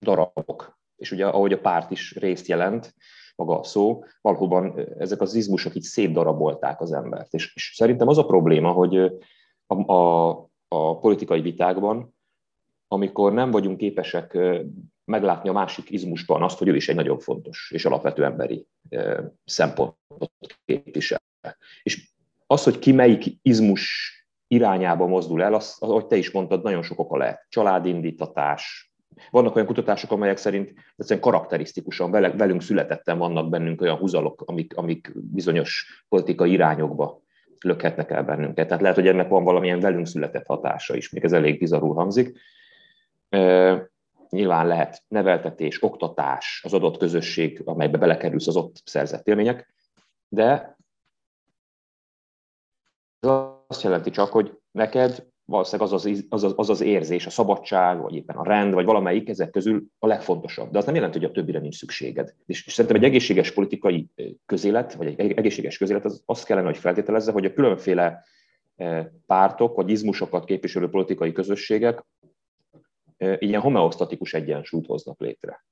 darabok. 0.02 0.78
És 0.96 1.12
ugye 1.12 1.28
ahogy 1.28 1.54
a 1.54 1.60
párt 1.60 1.92
is 1.92 2.16
részt 2.16 2.48
jelent, 2.48 2.94
maga 3.36 3.60
a 3.60 3.64
szó, 3.64 4.04
valóban 4.22 4.80
ezek 5.00 5.22
az 5.22 5.34
izmusok 5.34 5.76
így 5.76 5.84
szétdarabolták 5.84 6.82
az 6.82 6.92
embert. 6.92 7.34
És, 7.34 7.56
és 7.56 7.74
szerintem 7.76 8.08
az 8.08 8.18
a 8.18 8.26
probléma, 8.26 8.72
hogy 8.72 8.98
a, 9.68 9.94
a, 9.94 10.30
a 10.76 10.98
politikai 10.98 11.42
vitákban, 11.42 12.16
amikor 12.88 13.34
nem 13.34 13.52
vagyunk 13.52 13.78
képesek 13.78 14.38
meglátni 15.06 15.50
a 15.50 15.54
másik 15.54 15.90
izmusban 15.90 16.44
azt, 16.44 16.58
hogy 16.58 16.68
ő 16.68 16.76
is 16.76 16.90
egy 16.90 16.96
nagyon 16.96 17.20
fontos 17.20 17.72
és 17.74 17.86
alapvető 17.86 18.24
emberi 18.24 18.68
szempontot 19.46 20.60
képvisel. 20.66 21.22
És 21.84 22.10
az, 22.48 22.64
hogy 22.64 22.80
ki 22.80 22.92
melyik 22.92 23.24
izmus 23.42 24.14
irányába 24.48 25.08
mozdul 25.08 25.44
el, 25.44 25.54
az, 25.54 25.78
ahogy 25.80 26.06
te 26.06 26.16
is 26.16 26.32
mondtad, 26.32 26.64
nagyon 26.64 26.84
sok 26.84 27.00
oka 27.00 27.18
lehet. 27.18 27.46
Családindítatás, 27.50 28.94
vannak 29.30 29.56
olyan 29.56 29.68
kutatások, 29.68 30.12
amelyek 30.12 30.38
szerint 30.38 30.74
egyszerűen 30.96 31.26
karakterisztikusan 31.26 32.12
velünk 32.12 32.62
születetten 32.62 33.18
vannak 33.18 33.50
bennünk 33.50 33.82
olyan 33.82 33.98
húzalok, 33.98 34.42
amik, 34.46 34.78
amik 34.78 35.12
bizonyos 35.16 36.04
politikai 36.10 36.52
irányokba 36.52 37.25
lökhetnek 37.66 38.12
el 38.12 38.24
bennünket. 38.24 38.68
Tehát 38.68 38.82
lehet, 38.82 38.98
hogy 38.98 39.08
ennek 39.08 39.28
van 39.30 39.44
valamilyen 39.44 39.80
velünk 39.80 40.08
született 40.08 40.46
hatása 40.46 40.96
is, 40.96 41.10
még 41.10 41.24
ez 41.24 41.34
elég 41.34 41.60
bizarul 41.60 41.94
hangzik. 41.94 42.40
Nyilván 44.30 44.68
lehet 44.68 45.04
neveltetés, 45.08 45.84
oktatás, 45.84 46.62
az 46.64 46.74
adott 46.74 46.98
közösség, 46.98 47.62
amelybe 47.66 47.98
belekerülsz 47.98 48.48
az 48.48 48.56
ott 48.56 48.82
szerzett 48.84 49.28
élmények, 49.28 49.74
de 50.28 50.78
ez 53.20 53.30
azt 53.68 53.82
jelenti 53.82 54.10
csak, 54.10 54.32
hogy 54.32 54.60
neked 54.72 55.28
valószínűleg 55.46 55.94
az 55.94 56.06
az, 56.06 56.26
az, 56.30 56.54
az 56.56 56.70
az 56.70 56.82
érzés, 56.82 57.26
a 57.26 57.30
szabadság, 57.30 58.02
vagy 58.02 58.16
éppen 58.16 58.36
a 58.36 58.44
rend, 58.44 58.74
vagy 58.74 58.86
valamelyik 58.86 59.30
ezek 59.30 59.50
közül 59.50 59.84
a 60.00 60.08
legfontosabb. 60.08 60.72
De 60.72 60.78
az 60.78 60.86
nem 60.86 60.96
jelenti, 60.96 61.18
hogy 61.20 61.28
a 61.28 61.32
többire 61.32 61.60
nincs 61.60 61.78
szükséged. 61.78 62.34
És, 62.46 62.66
és 62.66 62.74
szerintem 62.74 63.02
egy 63.02 63.08
egészséges 63.08 63.52
politikai 63.52 64.10
közélet, 64.46 64.94
vagy 64.94 65.14
egy 65.18 65.32
egészséges 65.32 65.78
közélet 65.78 66.06
az 66.06 66.24
azt 66.26 66.46
kellene, 66.46 66.68
hogy 66.68 66.78
feltételezze, 66.78 67.32
hogy 67.32 67.46
a 67.46 67.54
különféle 67.54 68.24
pártok, 69.26 69.76
vagy 69.76 69.90
izmusokat 69.90 70.46
képviselő 70.46 70.90
politikai 70.90 71.32
közösségek 71.32 72.06
ilyen 73.18 73.62
homeosztatikus 73.62 74.34
egyensúlyt 74.34 74.86
hoznak 74.86 75.20
létre. 75.20 75.66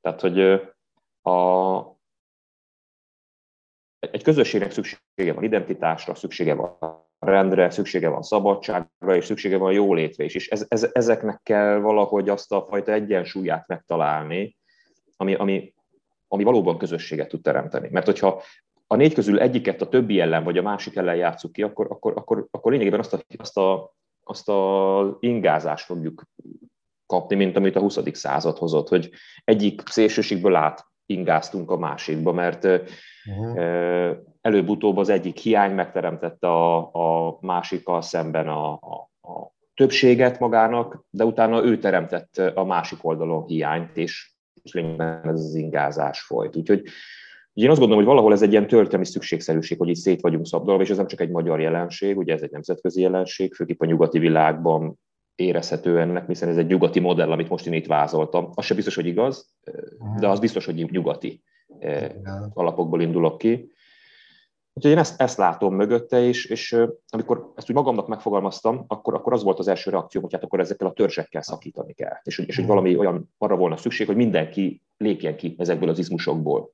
Tehát, 0.00 0.20
hogy 0.20 0.40
a, 1.22 1.78
egy 4.12 4.22
közösségnek 4.22 4.70
szüksége 4.70 5.32
van 5.32 5.44
identitásra, 5.44 6.14
szüksége 6.14 6.54
van 6.54 7.04
rendre, 7.18 7.70
szüksége 7.70 8.08
van 8.08 8.22
szabadságra, 8.22 9.16
és 9.16 9.24
szüksége 9.24 9.56
van 9.56 9.72
jólétre 9.72 10.24
is. 10.24 10.34
És 10.34 10.48
ez, 10.48 10.64
ez, 10.68 10.90
ezeknek 10.92 11.40
kell 11.42 11.78
valahogy 11.78 12.28
azt 12.28 12.52
a 12.52 12.66
fajta 12.68 12.92
egyensúlyát 12.92 13.66
megtalálni, 13.66 14.56
ami, 15.16 15.34
ami, 15.34 15.74
ami 16.28 16.44
valóban 16.44 16.78
közösséget 16.78 17.28
tud 17.28 17.42
teremteni. 17.42 17.88
Mert 17.90 18.06
hogyha 18.06 18.42
a 18.86 18.96
négy 18.96 19.14
közül 19.14 19.40
egyiket 19.40 19.80
a 19.80 19.88
többi 19.88 20.20
ellen, 20.20 20.44
vagy 20.44 20.58
a 20.58 20.62
másik 20.62 20.96
ellen 20.96 21.16
játsszuk 21.16 21.52
ki, 21.52 21.62
akkor, 21.62 21.86
akkor, 21.90 22.12
akkor, 22.16 22.46
akkor 22.50 22.72
lényegében 22.72 23.00
azt 23.00 23.12
a, 23.12 23.22
azt 23.36 23.58
a, 23.58 23.94
azt 24.24 24.48
a 24.48 25.16
ingázást 25.20 25.84
fogjuk 25.84 26.22
kapni, 27.06 27.36
mint 27.36 27.56
amit 27.56 27.76
a 27.76 27.80
20. 27.80 27.98
század 28.12 28.58
hozott, 28.58 28.88
hogy 28.88 29.10
egyik 29.44 29.82
szélsőségből 29.84 30.54
át 30.54 30.86
ingáztunk 31.06 31.70
a 31.70 31.76
másikba, 31.76 32.32
mert 32.32 32.64
uh-huh. 32.64 34.16
előbb-utóbb 34.40 34.96
az 34.96 35.08
egyik 35.08 35.36
hiány 35.36 35.74
megteremtette 35.74 36.48
a, 36.48 36.76
a 36.92 37.38
másikkal 37.40 38.02
szemben 38.02 38.48
a, 38.48 38.72
a, 38.72 39.10
a 39.28 39.54
többséget 39.74 40.38
magának, 40.38 41.04
de 41.10 41.24
utána 41.24 41.64
ő 41.64 41.78
teremtett 41.78 42.36
a 42.54 42.64
másik 42.64 43.04
oldalon 43.04 43.44
hiányt, 43.44 43.96
és, 43.96 44.34
lényegében 44.72 45.28
ez 45.28 45.40
az 45.40 45.54
ingázás 45.54 46.20
folyt. 46.20 46.56
Úgyhogy 46.56 46.82
én 47.52 47.70
azt 47.70 47.78
gondolom, 47.78 48.04
hogy 48.04 48.12
valahol 48.12 48.32
ez 48.32 48.42
egy 48.42 48.50
ilyen 48.50 48.66
történelmi 48.66 49.06
szükségszerűség, 49.06 49.78
hogy 49.78 49.88
itt 49.88 49.94
szét 49.96 50.20
vagyunk 50.20 50.46
szabdalva, 50.46 50.82
és 50.82 50.90
ez 50.90 50.96
nem 50.96 51.06
csak 51.06 51.20
egy 51.20 51.30
magyar 51.30 51.60
jelenség, 51.60 52.16
ugye 52.16 52.32
ez 52.32 52.42
egy 52.42 52.50
nemzetközi 52.50 53.00
jelenség, 53.00 53.54
főképp 53.54 53.80
a 53.80 53.86
nyugati 53.86 54.18
világban 54.18 54.98
érezhető 55.36 56.00
ennek, 56.00 56.26
hiszen 56.26 56.48
ez 56.48 56.56
egy 56.56 56.66
nyugati 56.66 57.00
modell, 57.00 57.30
amit 57.30 57.48
most 57.48 57.66
én 57.66 57.72
itt 57.72 57.86
vázoltam. 57.86 58.50
Az 58.54 58.64
sem 58.64 58.76
biztos, 58.76 58.94
hogy 58.94 59.06
igaz, 59.06 59.54
de 60.18 60.28
az 60.28 60.38
biztos, 60.38 60.64
hogy 60.64 60.90
nyugati 60.90 61.42
eh, 61.78 62.10
alapokból 62.54 63.00
indulok 63.00 63.38
ki. 63.38 63.70
Úgyhogy 64.72 64.90
én 64.90 64.98
ezt, 64.98 65.20
ezt 65.20 65.38
látom 65.38 65.74
mögötte, 65.74 66.22
és, 66.22 66.44
és 66.44 66.76
amikor 67.08 67.52
ezt 67.54 67.70
úgy 67.70 67.76
magamnak 67.76 68.08
megfogalmaztam, 68.08 68.84
akkor, 68.86 69.14
akkor 69.14 69.32
az 69.32 69.42
volt 69.42 69.58
az 69.58 69.68
első 69.68 69.90
reakció, 69.90 70.20
hogy 70.20 70.32
hát 70.32 70.42
akkor 70.42 70.60
ezekkel 70.60 70.86
a 70.86 70.92
törzsekkel 70.92 71.42
szakítani 71.42 71.92
kell. 71.92 72.16
És, 72.22 72.38
és 72.38 72.56
hogy 72.56 72.66
valami 72.66 72.96
olyan 72.96 73.34
arra 73.38 73.56
volna 73.56 73.76
szükség, 73.76 74.06
hogy 74.06 74.16
mindenki 74.16 74.82
lépjen 74.96 75.36
ki 75.36 75.54
ezekből 75.58 75.88
az 75.88 75.98
izmusokból. 75.98 76.72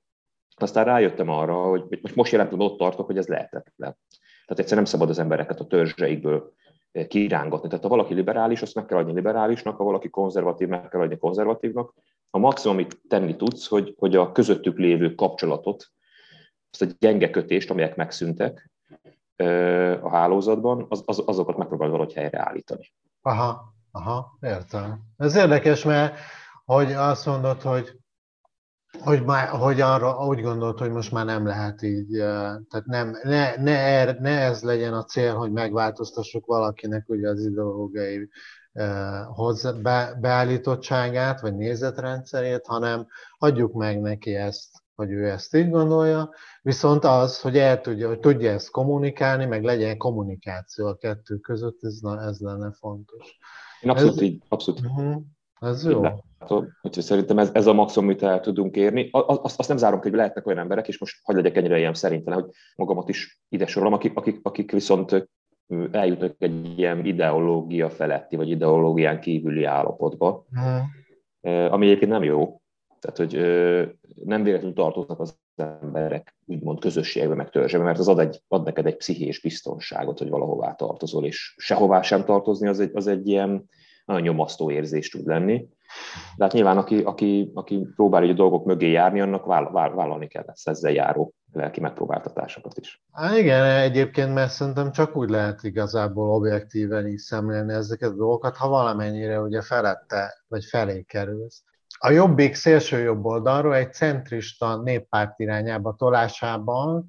Aztán 0.56 0.84
rájöttem 0.84 1.28
arra, 1.28 1.54
hogy 1.54 1.98
most, 2.02 2.14
most 2.14 2.32
jelentően 2.32 2.60
ott 2.60 2.78
tartok, 2.78 3.06
hogy 3.06 3.18
ez 3.18 3.26
lehetetlen. 3.26 3.96
Tehát 4.46 4.58
egyszer 4.58 4.76
nem 4.76 4.84
szabad 4.84 5.08
az 5.08 5.18
embereket 5.18 5.60
a 5.60 5.66
törzseikből 5.66 6.52
kirángatni. 7.08 7.68
Tehát 7.68 7.82
ha 7.82 7.90
valaki 7.90 8.14
liberális, 8.14 8.62
azt 8.62 8.74
meg 8.74 8.84
kell 8.84 8.98
adni 8.98 9.12
liberálisnak, 9.12 9.76
ha 9.76 9.84
valaki 9.84 10.10
konzervatív, 10.10 10.68
meg 10.68 10.88
kell 10.88 11.00
adni 11.00 11.18
konzervatívnak. 11.18 11.94
A 12.30 12.38
maximum, 12.38 12.76
amit 12.76 13.00
tenni 13.08 13.36
tudsz, 13.36 13.68
hogy, 13.68 13.94
hogy 13.98 14.16
a 14.16 14.32
közöttük 14.32 14.78
lévő 14.78 15.14
kapcsolatot, 15.14 15.90
azt 16.70 16.82
a 16.82 16.96
gyenge 16.98 17.30
kötést, 17.30 17.70
amelyek 17.70 17.96
megszűntek 17.96 18.70
a 20.02 20.08
hálózatban, 20.10 20.86
az, 20.88 21.02
az, 21.04 21.22
azokat 21.26 21.56
megpróbálod 21.56 21.92
valahogy 21.92 22.14
helyreállítani. 22.14 22.92
Aha, 23.22 23.74
aha, 23.90 24.38
értem. 24.40 25.00
Ez 25.16 25.36
érdekes, 25.36 25.84
mert 25.84 26.18
hogy 26.64 26.92
azt 26.92 27.26
mondod, 27.26 27.62
hogy 27.62 28.01
hogy, 29.00 29.24
már, 29.24 29.48
hogy 29.48 29.80
arra 29.80 30.26
úgy 30.26 30.40
gondolt, 30.40 30.78
hogy 30.78 30.90
most 30.90 31.12
már 31.12 31.24
nem 31.24 31.46
lehet 31.46 31.82
így, 31.82 32.16
tehát 32.68 32.84
nem, 32.84 33.18
ne, 33.22 33.56
ne, 33.56 33.78
er, 33.78 34.18
ne 34.20 34.40
ez 34.40 34.62
legyen 34.62 34.92
a 34.94 35.04
cél, 35.04 35.34
hogy 35.34 35.52
megváltoztassuk 35.52 36.46
valakinek 36.46 37.08
ugye 37.08 37.28
az 37.28 37.44
ideológiai 37.46 38.28
hozzá, 39.26 39.72
be, 39.72 40.18
beállítottságát, 40.20 41.40
vagy 41.40 41.56
nézetrendszerét, 41.56 42.66
hanem 42.66 43.06
adjuk 43.38 43.72
meg 43.72 44.00
neki 44.00 44.34
ezt, 44.34 44.82
hogy 44.94 45.10
ő 45.10 45.30
ezt 45.30 45.54
így 45.54 45.70
gondolja, 45.70 46.30
viszont 46.62 47.04
az, 47.04 47.40
hogy 47.40 47.58
el 47.58 47.80
tudja, 47.80 48.08
hogy 48.08 48.20
tudja 48.20 48.50
ezt 48.50 48.70
kommunikálni, 48.70 49.44
meg 49.44 49.64
legyen 49.64 49.96
kommunikáció 49.96 50.86
a 50.86 50.96
kettő 50.96 51.36
között, 51.36 51.78
ez, 51.82 51.98
ez 52.26 52.38
lenne 52.40 52.72
fontos. 52.72 53.38
Én 53.80 53.90
abszolút 53.90 54.16
ez, 54.16 54.22
így, 54.22 54.42
abszolút. 54.48 54.80
Uh-huh, 54.80 55.22
ez 55.62 55.84
jó. 55.84 56.02
Úgyhogy 56.82 57.02
szerintem 57.02 57.38
ez, 57.38 57.50
ez 57.52 57.66
a 57.66 57.72
maximum, 57.72 58.08
amit 58.08 58.22
el 58.22 58.40
tudunk 58.40 58.76
érni. 58.76 59.08
Azt, 59.10 59.58
azt 59.58 59.68
nem 59.68 59.76
zárom 59.76 60.00
ki, 60.00 60.08
hogy 60.08 60.16
lehetnek 60.16 60.46
olyan 60.46 60.58
emberek, 60.58 60.88
és 60.88 60.98
most 60.98 61.20
hagyj 61.22 61.38
legyek 61.38 61.56
ennyire 61.56 61.78
ilyen 61.78 61.94
szerintem, 61.94 62.34
hogy 62.34 62.50
magamat 62.76 63.08
is 63.08 63.40
ide 63.48 63.66
sorolom, 63.66 63.92
akik, 63.92 64.16
akik, 64.16 64.40
akik 64.42 64.72
viszont 64.72 65.28
eljutnak 65.90 66.34
egy 66.38 66.78
ilyen 66.78 67.04
ideológia 67.04 67.90
feletti, 67.90 68.36
vagy 68.36 68.50
ideológián 68.50 69.20
kívüli 69.20 69.64
állapotba, 69.64 70.46
hmm. 70.50 71.72
ami 71.72 71.86
egyébként 71.86 72.10
nem 72.10 72.22
jó. 72.22 72.60
Tehát, 73.00 73.16
hogy 73.16 73.36
nem 74.24 74.42
véletlenül 74.42 74.74
tartoznak 74.74 75.20
az 75.20 75.40
emberek 75.56 76.36
úgymond 76.46 76.80
közösségbe, 76.80 77.34
meg 77.34 77.50
törzsebe, 77.50 77.84
mert 77.84 77.98
az 77.98 78.08
ad, 78.08 78.18
egy, 78.18 78.42
ad 78.48 78.64
neked 78.64 78.86
egy 78.86 78.96
pszichés 78.96 79.40
biztonságot, 79.40 80.18
hogy 80.18 80.28
valahová 80.28 80.74
tartozol, 80.74 81.24
és 81.24 81.54
sehová 81.56 82.02
sem 82.02 82.24
tartozni, 82.24 82.68
az 82.68 82.80
egy, 82.80 82.90
az 82.94 83.06
egy 83.06 83.28
ilyen 83.28 83.68
nagyon 84.12 84.26
nyomasztó 84.26 84.70
érzés 84.70 85.08
tud 85.08 85.26
lenni. 85.26 85.68
De 86.36 86.44
hát 86.44 86.52
nyilván, 86.52 86.76
aki, 86.76 87.02
aki, 87.02 87.50
aki 87.54 87.86
próbál 87.94 88.22
a 88.28 88.32
dolgok 88.32 88.64
mögé 88.64 88.90
járni, 88.90 89.20
annak 89.20 89.46
vállalni 89.46 90.26
kell 90.26 90.44
ezt 90.46 90.68
ezzel 90.68 90.92
járó 90.92 91.34
lelki 91.52 91.80
megpróbáltatásokat 91.80 92.78
is. 92.78 93.02
Há, 93.12 93.36
igen, 93.36 93.64
egyébként, 93.64 94.34
mert 94.34 94.50
szerintem 94.50 94.92
csak 94.92 95.16
úgy 95.16 95.30
lehet 95.30 95.62
igazából 95.62 96.30
objektíven 96.30 97.06
is 97.06 97.22
szemlélni 97.22 97.72
ezeket 97.72 98.10
a 98.10 98.14
dolgokat, 98.14 98.56
ha 98.56 98.68
valamennyire 98.68 99.40
ugye 99.40 99.62
felette, 99.62 100.44
vagy 100.48 100.64
felé 100.64 101.02
kerülsz. 101.02 101.62
A 101.98 102.10
jobbik 102.10 102.54
szélső 102.54 102.98
jobb 102.98 103.24
oldalról 103.24 103.74
egy 103.74 103.92
centrista 103.92 104.82
néppárt 104.82 105.38
irányába 105.38 105.94
tolásában 105.98 107.06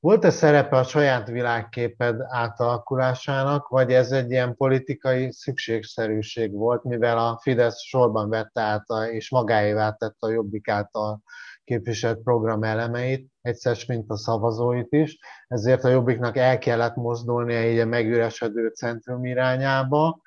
volt-e 0.00 0.30
szerepe 0.30 0.76
a 0.76 0.82
saját 0.82 1.28
világképed 1.28 2.20
átalakulásának, 2.28 3.68
vagy 3.68 3.92
ez 3.92 4.12
egy 4.12 4.30
ilyen 4.30 4.56
politikai 4.56 5.32
szükségszerűség 5.32 6.52
volt, 6.52 6.84
mivel 6.84 7.18
a 7.18 7.38
Fidesz 7.42 7.80
sorban 7.80 8.28
vette 8.28 8.60
át 8.60 8.84
és 9.12 9.30
magáévá 9.30 9.90
tette 9.90 10.16
a 10.26 10.30
Jobbik 10.30 10.68
által 10.68 11.22
képviselt 11.64 12.18
program 12.18 12.62
elemeit, 12.62 13.28
egyszer, 13.40 13.76
mint 13.86 14.10
a 14.10 14.16
szavazóit 14.16 14.92
is, 14.92 15.18
ezért 15.48 15.84
a 15.84 15.88
Jobbiknak 15.88 16.36
el 16.36 16.58
kellett 16.58 16.94
mozdulnia 16.94 17.70
így 17.70 17.78
a 17.78 17.86
megüresedő 17.86 18.68
centrum 18.68 19.24
irányába. 19.24 20.20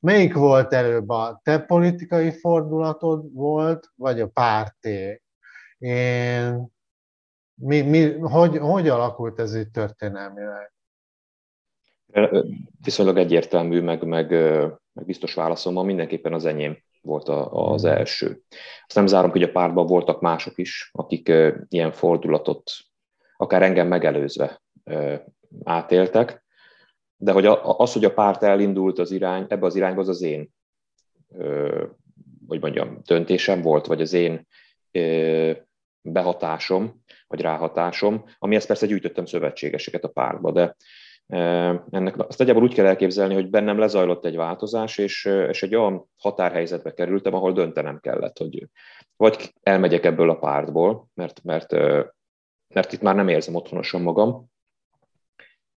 Melyik 0.00 0.34
volt 0.34 0.72
előbb 0.72 1.08
a 1.08 1.40
te 1.44 1.58
politikai 1.58 2.30
fordulatod 2.30 3.32
volt, 3.32 3.90
vagy 3.96 4.20
a 4.20 4.28
párté? 4.28 5.22
Én 5.78 6.72
mi, 7.60 7.80
mi, 7.80 8.12
hogy, 8.12 8.58
hogy 8.58 8.88
alakult 8.88 9.38
ez 9.38 9.54
itt 9.54 9.72
történelmileg? 9.72 10.72
Viszonylag 12.84 13.16
egyértelmű, 13.16 13.80
meg, 13.80 14.04
meg, 14.04 14.30
meg 14.92 15.04
biztos 15.04 15.34
válaszom 15.34 15.74
van, 15.74 15.84
mindenképpen 15.84 16.32
az 16.32 16.44
enyém 16.44 16.78
volt 17.02 17.28
a, 17.28 17.70
az 17.72 17.84
első. 17.84 18.42
Azt 18.86 18.94
nem 18.94 19.06
zárom, 19.06 19.30
hogy 19.30 19.42
a 19.42 19.50
pártban 19.50 19.86
voltak 19.86 20.20
mások 20.20 20.58
is, 20.58 20.90
akik 20.92 21.32
ilyen 21.68 21.92
fordulatot 21.92 22.70
akár 23.36 23.62
engem 23.62 23.86
megelőzve 23.86 24.62
átéltek, 25.64 26.44
de 27.16 27.32
hogy 27.32 27.46
az, 27.62 27.92
hogy 27.92 28.04
a 28.04 28.12
párt 28.12 28.42
elindult 28.42 28.98
az 28.98 29.10
irány, 29.10 29.46
ebbe 29.48 29.66
az 29.66 29.76
irányba, 29.76 30.00
az 30.00 30.08
az 30.08 30.22
én, 30.22 30.50
hogy 32.46 32.60
mondjam, 32.60 33.00
döntésem 33.04 33.62
volt, 33.62 33.86
vagy 33.86 34.00
az 34.00 34.12
én 34.12 34.46
behatásom, 36.02 37.02
vagy 37.26 37.40
ráhatásom, 37.40 38.24
amihez 38.38 38.66
persze 38.66 38.86
gyűjtöttem 38.86 39.24
szövetségeseket 39.24 40.04
a 40.04 40.08
pártba, 40.08 40.52
de 40.52 40.76
ennek 41.90 42.18
azt 42.18 42.38
nagyjából 42.38 42.62
úgy 42.62 42.74
kell 42.74 42.86
elképzelni, 42.86 43.34
hogy 43.34 43.50
bennem 43.50 43.78
lezajlott 43.78 44.24
egy 44.24 44.36
változás, 44.36 44.98
és, 44.98 45.24
és 45.24 45.62
egy 45.62 45.74
olyan 45.74 46.10
határhelyzetbe 46.16 46.94
kerültem, 46.94 47.34
ahol 47.34 47.52
döntenem 47.52 48.00
kellett, 48.00 48.38
hogy 48.38 48.68
vagy 49.16 49.54
elmegyek 49.62 50.04
ebből 50.04 50.30
a 50.30 50.38
pártból, 50.38 51.08
mert, 51.14 51.42
mert, 51.42 51.72
mert 52.74 52.92
itt 52.92 53.00
már 53.00 53.14
nem 53.14 53.28
érzem 53.28 53.54
otthonosan 53.54 54.02
magam, 54.02 54.46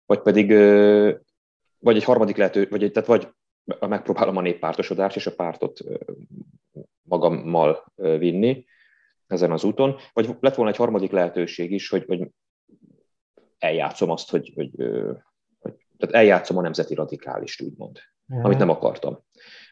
vagy 0.05 0.21
pedig 0.21 0.49
vagy 1.79 1.95
egy 1.95 2.03
harmadik 2.03 2.37
lehető, 2.37 2.67
vagy, 2.69 2.83
egy, 2.83 2.91
tehát 2.91 3.09
vagy 3.09 3.27
megpróbálom 3.79 4.37
a 4.37 4.41
néppártosodást 4.41 5.15
és 5.15 5.27
a 5.27 5.35
pártot 5.35 5.79
magammal 7.01 7.85
vinni 7.95 8.65
ezen 9.33 9.51
az 9.51 9.63
úton, 9.63 9.95
vagy 10.13 10.35
lett 10.39 10.55
volna 10.55 10.71
egy 10.71 10.77
harmadik 10.77 11.11
lehetőség 11.11 11.71
is, 11.71 11.89
hogy, 11.89 12.03
hogy 12.07 12.27
eljátszom 13.59 14.09
azt, 14.09 14.29
hogy, 14.29 14.51
hogy, 14.55 14.71
hogy 15.59 15.73
tehát 15.97 16.15
eljátszom 16.15 16.57
a 16.57 16.61
nemzeti 16.61 16.93
radikális, 16.93 17.61
úgymond, 17.61 17.99
uh-huh. 18.27 18.45
amit 18.45 18.57
nem 18.57 18.69
akartam. 18.69 19.23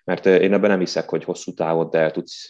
Mert 0.03 0.25
én 0.25 0.53
ebben 0.53 0.69
nem 0.69 0.79
hiszek, 0.79 1.09
hogy 1.09 1.23
hosszú 1.23 1.53
távot, 1.53 1.91
de 1.91 1.99
el 1.99 2.11
tudsz 2.11 2.49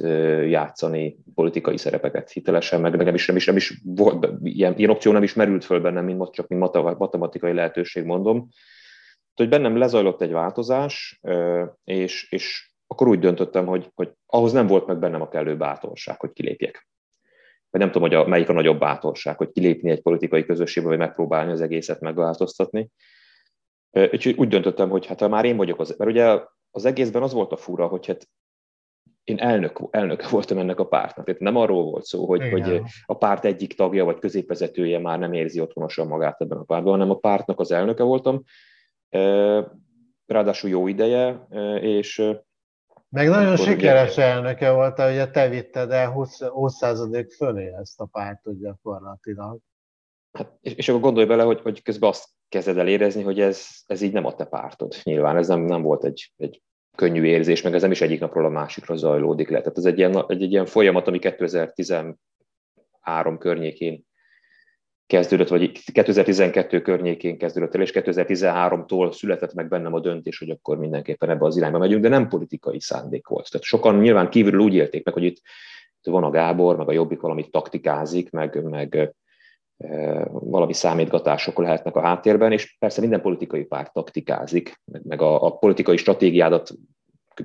játszani 0.50 1.18
politikai 1.36 1.78
szerepeket 1.78 2.32
hitelesen, 2.32 2.82
meg 2.82 2.96
nem 2.96 3.16
is, 3.16 3.26
nem 3.28 3.36
is, 3.36 3.46
nem 3.46 3.56
is 3.56 3.82
volt, 3.84 4.28
ilyen, 4.44 4.78
ilyen 4.78 4.90
opció 4.90 5.12
nem 5.12 5.24
is 5.24 5.34
merült 5.34 5.66
föl 5.66 5.80
bennem, 5.82 6.06
mint 6.06 6.32
csak 6.32 6.48
mint 6.48 6.72
matematikai 6.98 7.54
lehetőség 7.54 8.04
mondom, 8.04 8.50
hogy 9.36 9.50
bennem 9.50 9.78
lezajlott 9.78 10.22
egy 10.22 10.32
változás, 10.32 11.20
és, 11.84 12.32
és 12.32 12.72
akkor 12.88 13.08
úgy 13.08 13.20
döntöttem, 13.20 13.66
hogy, 13.66 13.92
hogy 13.96 14.12
ahhoz 14.26 14.52
nem 14.52 14.68
volt 14.68 14.88
meg 14.88 15.00
bennem 15.00 15.22
a 15.22 15.30
kellő 15.30 15.58
bátorság, 15.58 16.20
hogy 16.20 16.32
kilépjek. 16.32 16.88
Vagy 17.72 17.82
nem 17.82 17.92
tudom, 17.92 18.10
hogy 18.10 18.18
a, 18.18 18.28
melyik 18.28 18.50
a 18.50 18.54
nagyobb 18.54 18.80
bátorság, 18.80 19.38
hogy 19.38 19.52
kilépni 19.52 19.90
egy 19.90 20.02
politikai 20.02 20.46
közösségbe, 20.46 20.90
vagy 20.90 20.98
megpróbálni 20.98 21.52
az 21.52 21.62
egészet 21.62 22.00
megváltoztatni. 22.00 22.90
Úgyhogy 23.92 24.36
úgy 24.38 24.48
döntöttem, 24.48 24.90
hogy 24.90 25.06
hát 25.06 25.20
ha 25.20 25.28
már 25.28 25.46
én 25.46 25.58
vagyok 25.58 25.80
az, 25.80 25.96
mert 25.98 26.12
ugye 26.12 26.40
az 26.72 26.86
egészben 26.86 27.22
az 27.22 27.34
volt 27.34 27.52
a 27.52 27.58
fura, 27.58 27.88
hogy 27.88 28.06
hát 28.06 28.28
én 29.24 29.40
elnök, 29.40 29.88
elnöke 29.92 30.28
voltam 30.28 30.58
ennek 30.58 30.80
a 30.80 30.88
pártnak. 30.88 31.26
Tehát 31.26 31.42
nem 31.42 31.56
arról 31.56 31.84
volt 31.84 32.06
szó, 32.06 32.26
hogy, 32.26 32.50
hogy 32.50 32.82
a 33.06 33.18
párt 33.18 33.46
egyik 33.46 33.74
tagja 33.74 34.06
vagy 34.06 34.20
középvezetője 34.20 35.00
már 35.00 35.20
nem 35.20 35.34
érzi 35.34 35.60
otthonosan 35.60 36.08
magát 36.08 36.42
ebben 36.42 36.58
a 36.58 36.64
pártban, 36.64 36.92
hanem 36.92 37.10
a 37.10 37.18
pártnak 37.18 37.60
az 37.60 37.72
elnöke 37.72 38.04
voltam, 38.04 38.44
ráadásul 40.26 40.70
jó 40.70 40.88
ideje, 40.88 41.48
és 41.82 42.24
meg 43.12 43.30
nagyon 43.30 43.58
sikeres 43.58 44.14
ugye... 44.14 44.24
elnöke 44.24 44.72
volt, 44.72 45.00
ugye 45.00 45.30
te 45.30 45.50
vitted 45.50 45.92
el 45.92 46.10
20, 46.10 46.42
20 46.42 46.80
fölé 47.38 47.74
ezt 47.82 48.00
a 48.00 48.06
pártot 48.06 48.60
gyakorlatilag. 48.60 49.60
Hát, 50.32 50.58
és, 50.62 50.74
és 50.74 50.90
akkor 50.90 51.02
gondolj 51.02 51.26
bele, 51.26 51.44
hogy, 51.44 51.62
hogy 51.62 51.82
közben 51.82 52.10
azt 52.10 52.30
kezded 52.50 52.78
el 52.78 52.88
érezni, 52.88 53.22
hogy 53.22 53.40
ez, 53.40 53.68
ez 53.86 54.02
így 54.02 54.14
nem 54.14 54.26
a 54.26 54.36
te 54.36 54.46
pártod. 54.46 54.96
Nyilván 55.04 55.38
ez 55.38 55.48
nem, 55.48 55.62
nem 55.62 55.82
volt 55.82 56.04
egy, 56.04 56.34
egy 56.38 56.62
könnyű 56.96 57.24
érzés, 57.24 57.62
meg 57.62 57.74
ez 57.74 57.82
nem 57.82 57.92
is 57.92 58.02
egyik 58.02 58.20
napról 58.20 58.46
a 58.46 58.50
másikra 58.50 58.96
zajlódik 58.96 59.50
le. 59.50 59.60
Tehát 59.60 59.78
ez 59.78 59.86
egy 59.86 59.98
ilyen, 59.98 60.26
egy, 60.28 60.44
egy 60.44 60.52
ilyen 60.52 60.66
folyamat, 60.66 61.08
ami 61.08 61.20
2013 61.20 62.18
környékén 63.38 64.06
kezdődött, 65.12 65.48
vagy 65.48 65.72
2012 65.94 66.82
környékén 66.82 67.38
kezdődött 67.38 67.76
el, 67.76 67.82
és 67.82 67.92
2013-tól 67.94 69.12
született 69.12 69.54
meg 69.54 69.68
bennem 69.68 69.94
a 69.94 70.00
döntés, 70.00 70.40
hogy 70.40 70.50
akkor 70.50 70.78
mindenképpen 70.78 71.30
ebbe 71.30 71.46
az 71.46 71.58
irányba 71.58 71.78
megyünk, 71.78 72.02
de 72.02 72.10
nem 72.10 72.28
politikai 72.28 72.80
szándék 72.80 73.28
volt. 73.28 73.50
Tehát 73.52 73.66
sokan 73.66 73.98
nyilván 73.98 74.30
kívülről 74.30 74.62
úgy 74.62 74.74
élték 74.74 75.06
meg, 75.06 75.14
hogy 75.14 75.24
itt, 75.24 75.42
itt 76.02 76.12
van 76.12 76.24
a 76.24 76.30
Gábor, 76.30 76.78
meg 76.78 76.88
a 76.88 76.92
Jobbik 76.92 77.22
valamit 77.22 77.52
taktikázik, 77.52 78.32
meg, 78.32 78.64
meg 78.64 79.16
e, 79.78 80.26
valami 80.30 80.74
számítgatások 80.74 81.58
lehetnek 81.58 81.96
a 81.96 82.02
háttérben, 82.02 82.52
és 82.52 82.78
persze 82.80 83.02
minden 83.02 83.22
politikai 83.22 83.64
párt 83.64 83.94
taktikázik, 83.94 84.82
meg, 84.86 85.02
meg 85.06 85.22
a, 85.22 85.46
a 85.46 85.58
politikai 85.58 85.98
stratégiádat 85.98 86.72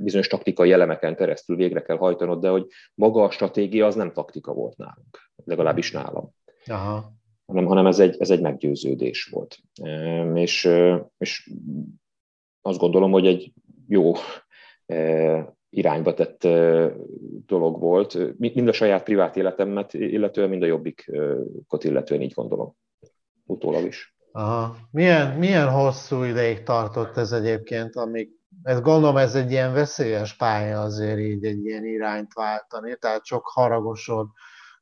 bizonyos 0.00 0.26
taktikai 0.26 0.72
elemeken 0.72 1.16
keresztül 1.16 1.56
végre 1.56 1.82
kell 1.82 1.96
hajtanod, 1.96 2.40
de 2.40 2.48
hogy 2.48 2.66
maga 2.94 3.22
a 3.22 3.30
stratégia 3.30 3.86
az 3.86 3.94
nem 3.94 4.12
taktika 4.12 4.52
volt 4.52 4.76
nálunk, 4.76 5.30
legalábbis 5.44 5.92
nálam. 5.92 6.34
Aha 6.66 7.15
hanem, 7.46 7.64
hanem 7.64 7.86
ez, 7.86 7.98
egy, 7.98 8.16
ez 8.18 8.30
egy 8.30 8.40
meggyőződés 8.40 9.24
volt. 9.24 9.58
És, 10.34 10.70
és 11.18 11.50
azt 12.62 12.78
gondolom, 12.78 13.10
hogy 13.10 13.26
egy 13.26 13.52
jó 13.88 14.12
irányba 15.70 16.14
tett 16.14 16.42
dolog 17.46 17.80
volt, 17.80 18.38
mind 18.38 18.68
a 18.68 18.72
saját 18.72 19.02
privát 19.02 19.36
életemet, 19.36 19.94
illetően, 19.94 20.48
mind 20.48 20.62
a 20.62 20.66
jobbikot 20.66 21.84
illetően 21.84 22.20
így 22.20 22.34
gondolom, 22.34 22.76
utólag 23.44 23.84
is. 23.84 24.14
Aha. 24.32 24.76
Milyen, 24.90 25.38
milyen 25.38 25.70
hosszú 25.70 26.22
ideig 26.22 26.62
tartott 26.62 27.16
ez 27.16 27.32
egyébként, 27.32 27.96
amíg 27.96 28.30
ez 28.62 28.80
gondolom 28.80 29.16
ez 29.16 29.34
egy 29.34 29.50
ilyen 29.50 29.72
veszélyes 29.72 30.36
pálya 30.36 30.80
azért 30.80 31.18
így 31.18 31.44
egy 31.44 31.64
ilyen 31.64 31.84
irányt 31.84 32.32
váltani, 32.32 32.96
tehát 33.00 33.24
sok 33.24 33.46
haragosod, 33.46 34.26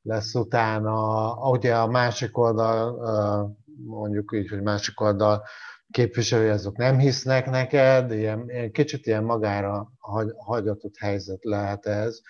lesz 0.05 0.35
utána, 0.35 1.35
ugye 1.51 1.77
a 1.77 1.87
másik 1.87 2.39
oldal, 2.39 3.57
mondjuk 3.85 4.33
így, 4.35 4.49
hogy 4.49 4.63
másik 4.63 5.01
oldal 5.01 5.43
képviselői 5.91 6.49
azok 6.49 6.77
nem 6.77 6.99
hisznek 6.99 7.51
neked, 7.51 8.13
ilyen, 8.13 8.51
ilyen 8.51 8.73
kicsit 8.73 9.07
ilyen 9.07 9.25
magára 9.25 9.93
hagyatott 10.37 10.97
helyzet 10.99 11.45
lehet 11.45 11.87
ez. 11.87 12.21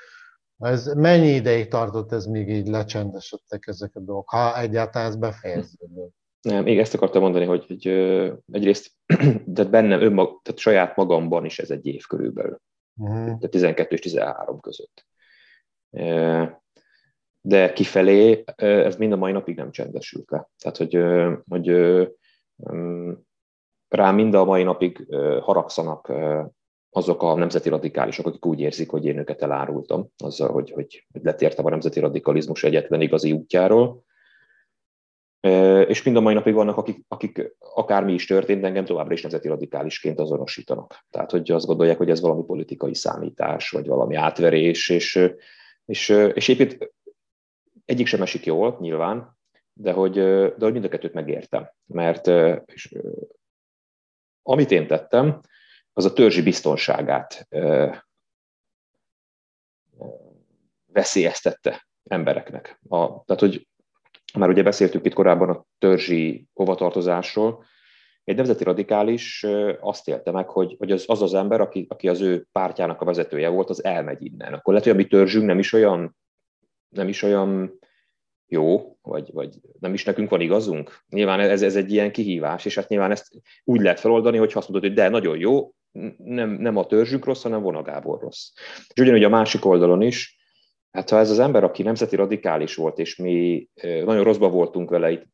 Ez 0.59 0.87
mennyi 0.87 1.29
ideig 1.29 1.69
tartott 1.69 2.13
ez, 2.13 2.27
míg 2.27 2.49
így 2.49 2.67
lecsendesedtek 2.67 3.67
ezek 3.67 3.91
a 3.95 4.01
dolgok, 4.01 4.29
ha 4.29 4.59
egyáltalán 4.59 5.09
ez 5.09 5.17
befejeződött? 5.17 6.15
Nem, 6.41 6.63
még 6.63 6.79
ezt 6.79 6.95
akartam 6.95 7.23
mondani, 7.23 7.45
hogy, 7.45 7.67
hogy 7.67 7.87
egyrészt 8.53 8.91
de 9.45 9.65
bennem, 9.65 10.01
önmag, 10.01 10.41
tehát 10.43 10.61
saját 10.61 10.97
magamban 10.97 11.45
is 11.45 11.59
ez 11.59 11.71
egy 11.71 11.87
év 11.87 12.07
körülbelül. 12.07 12.61
Uh-huh. 12.97 13.25
Tehát 13.25 13.51
12 13.51 13.95
és 13.95 14.01
13 14.01 14.61
között 14.61 15.07
de 17.47 17.73
kifelé 17.73 18.45
ez 18.57 18.97
mind 18.97 19.13
a 19.13 19.17
mai 19.17 19.33
napig 19.33 19.57
nem 19.57 19.71
csendesült 19.71 20.31
le. 20.31 20.49
Tehát, 20.59 20.77
hogy, 20.77 20.99
hogy 21.49 21.69
rá 23.89 24.11
mind 24.11 24.35
a 24.35 24.45
mai 24.45 24.63
napig 24.63 25.07
haragszanak 25.41 26.13
azok 26.91 27.23
a 27.23 27.35
nemzeti 27.35 27.69
radikálisok, 27.69 28.27
akik 28.27 28.47
úgy 28.47 28.61
érzik, 28.61 28.91
hogy 28.91 29.05
én 29.05 29.19
őket 29.19 29.43
elárultam, 29.43 30.09
azzal, 30.17 30.51
hogy, 30.51 30.71
hogy, 30.71 31.07
hogy 31.13 31.23
letértem 31.23 31.67
a 31.67 31.71
nemzeti 31.71 32.01
radikalizmus 32.01 32.65
egyetlen 32.65 33.01
igazi 33.01 33.33
útjáról. 33.33 34.05
És 35.87 36.03
mind 36.03 36.17
a 36.17 36.21
mai 36.21 36.35
napig 36.35 36.55
vannak, 36.55 36.77
akik, 36.77 37.05
akik 37.09 37.57
akármi 37.59 38.13
is 38.13 38.27
történt, 38.27 38.65
engem 38.65 38.85
továbbra 38.85 39.13
is 39.13 39.23
nemzeti 39.23 39.49
radikálisként 39.49 40.21
azonosítanak. 40.21 41.05
Tehát, 41.11 41.31
hogy 41.31 41.51
azt 41.51 41.67
gondolják, 41.67 41.99
hogy 41.99 42.11
ez 42.11 42.21
valami 42.21 42.43
politikai 42.45 42.95
számítás, 42.95 43.71
vagy 43.71 43.87
valami 43.87 44.15
átverés, 44.15 44.89
és, 44.89 45.31
és, 45.85 46.09
és 46.35 46.49
épp 46.49 46.83
egyik 47.85 48.07
sem 48.07 48.23
esik 48.23 48.47
jól, 48.47 48.77
nyilván, 48.81 49.37
de 49.73 49.93
hogy, 49.93 50.15
de 50.15 50.55
hogy 50.59 50.73
mind 50.73 50.85
a 50.85 50.89
kettőt 50.89 51.13
megértem. 51.13 51.71
Mert 51.87 52.27
és, 52.67 52.95
amit 54.43 54.71
én 54.71 54.87
tettem, 54.87 55.41
az 55.93 56.05
a 56.05 56.13
törzsi 56.13 56.43
biztonságát 56.43 57.49
veszélyeztette 60.87 61.87
embereknek. 62.05 62.81
A, 62.89 63.25
tehát, 63.25 63.41
hogy 63.41 63.69
már 64.39 64.49
ugye 64.49 64.63
beszéltük 64.63 65.07
itt 65.07 65.13
korábban 65.13 65.49
a 65.49 65.65
törzsi 65.79 66.47
hovatartozásról, 66.53 67.65
egy 68.25 68.37
nemzeti 68.37 68.65
radikális 68.65 69.47
azt 69.81 70.09
élte 70.09 70.31
meg, 70.31 70.49
hogy, 70.49 70.75
hogy 70.79 70.93
az, 70.93 71.05
az 71.07 71.23
az 71.23 71.35
ember, 71.35 71.61
aki, 71.61 71.87
aki 71.89 72.09
az 72.09 72.21
ő 72.21 72.47
pártjának 72.53 73.01
a 73.01 73.05
vezetője 73.05 73.49
volt, 73.49 73.71
az 73.71 73.85
elmegy 73.85 74.25
innen. 74.25 74.55
Akkor 74.55 74.73
lehet, 74.73 74.89
hogy 74.89 74.99
a 74.99 75.03
mi 75.03 75.07
törzsünk 75.07 75.47
nem 75.47 75.59
is 75.59 75.73
olyan 75.73 76.17
nem 76.95 77.09
is 77.09 77.23
olyan 77.23 77.79
jó, 78.47 78.97
vagy, 79.03 79.31
vagy 79.33 79.61
nem 79.79 79.95
is 79.95 80.05
nekünk 80.05 80.31
van 80.31 80.41
igazunk? 80.41 80.99
Nyilván 81.09 81.41
ez, 81.41 81.63
ez 81.63 81.77
egy 81.77 81.93
ilyen 81.93 82.13
kihívás, 82.13 82.65
és 82.65 82.75
hát 82.75 82.89
nyilván 82.89 83.11
ezt 83.11 83.29
úgy 83.65 83.81
lehet 83.81 84.01
feloldani, 84.01 84.37
hogy 84.39 84.53
azt 84.55 84.69
mondod, 84.69 84.89
hogy 84.89 84.99
de 84.99 85.09
nagyon 85.09 85.39
jó, 85.39 85.75
nem, 86.17 86.51
nem 86.51 86.77
a 86.77 86.87
törzsünk 86.87 87.25
rossz, 87.25 87.43
hanem 87.43 87.63
Vona 87.63 87.83
Gábor 87.83 88.21
rossz. 88.21 88.51
És 88.95 89.03
ugyanúgy 89.03 89.25
a 89.25 89.29
másik 89.29 89.65
oldalon 89.65 90.03
is, 90.03 90.39
hát 90.91 91.11
ha 91.11 91.19
ez 91.19 91.31
az 91.31 91.39
ember, 91.39 91.65
aki 91.65 91.83
nemzeti 91.83 92.17
radikális 92.17 92.75
volt, 92.75 92.99
és 92.99 93.17
mi 93.17 93.69
nagyon 93.83 94.25
rosszba 94.25 94.49
voltunk 94.49 94.91
vele 94.91 95.11
itt 95.11 95.27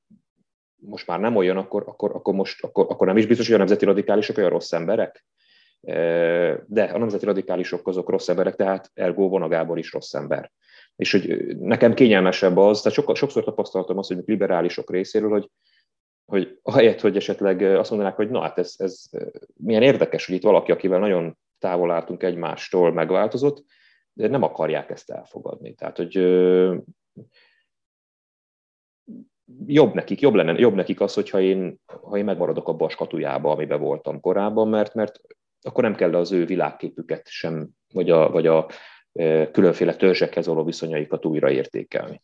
most 0.80 1.06
már 1.06 1.20
nem 1.20 1.36
olyan, 1.36 1.56
akkor, 1.56 1.84
akkor, 1.86 2.14
akkor, 2.14 2.34
most, 2.34 2.64
akkor, 2.64 2.86
akkor 2.88 3.06
nem 3.06 3.16
is 3.16 3.26
biztos, 3.26 3.46
hogy 3.46 3.54
a 3.54 3.58
nemzeti 3.58 3.84
radikálisok 3.84 4.36
olyan 4.36 4.50
rossz 4.50 4.72
emberek? 4.72 5.24
De 6.66 6.82
a 6.92 6.98
nemzeti 6.98 7.24
radikálisok 7.24 7.88
azok 7.88 8.08
rossz 8.08 8.28
emberek, 8.28 8.56
tehát 8.56 8.90
ergo 8.94 9.28
Vona 9.28 9.48
Gábor 9.48 9.78
is 9.78 9.92
rossz 9.92 10.14
ember. 10.14 10.52
És 11.00 11.12
hogy 11.12 11.56
nekem 11.58 11.94
kényelmesebb 11.94 12.56
az, 12.56 12.80
tehát 12.80 13.16
sokszor 13.16 13.44
tapasztaltam 13.44 13.98
azt, 13.98 14.12
hogy 14.12 14.22
liberálisok 14.26 14.90
részéről, 14.90 15.30
hogy, 15.30 15.50
hogy 16.24 16.58
ahelyett, 16.62 17.00
hogy 17.00 17.16
esetleg 17.16 17.62
azt 17.62 17.90
mondanák, 17.90 18.16
hogy 18.16 18.30
na 18.30 18.40
hát 18.40 18.58
ez, 18.58 18.74
ez 18.76 19.02
milyen 19.56 19.82
érdekes, 19.82 20.26
hogy 20.26 20.34
itt 20.34 20.42
valaki, 20.42 20.72
akivel 20.72 20.98
nagyon 20.98 21.38
távol 21.58 21.90
álltunk 21.90 22.22
egymástól, 22.22 22.92
megváltozott, 22.92 23.64
de 24.12 24.28
nem 24.28 24.42
akarják 24.42 24.90
ezt 24.90 25.10
elfogadni. 25.10 25.74
Tehát, 25.74 25.96
hogy 25.96 26.14
jobb 29.66 29.94
nekik, 29.94 30.20
jobb, 30.20 30.34
lenne, 30.34 30.58
jobb 30.58 30.74
nekik 30.74 31.00
az, 31.00 31.14
hogyha 31.14 31.40
én, 31.40 31.80
ha 31.86 32.16
én 32.16 32.24
megmaradok 32.24 32.68
abban 32.68 32.86
a 32.86 32.90
skatujába, 32.90 33.50
amiben 33.50 33.80
voltam 33.80 34.20
korábban, 34.20 34.68
mert, 34.68 34.94
mert 34.94 35.20
akkor 35.62 35.82
nem 35.82 35.94
kell 35.94 36.14
az 36.14 36.32
ő 36.32 36.44
világképüket 36.44 37.28
sem, 37.28 37.68
vagy 37.92 38.10
a, 38.10 38.30
vagy 38.30 38.46
a 38.46 38.68
különféle 39.52 39.94
törzsekhez 39.94 40.46
való 40.46 40.64
viszonyaikat 40.64 41.24
újraértékelni. 41.24 42.20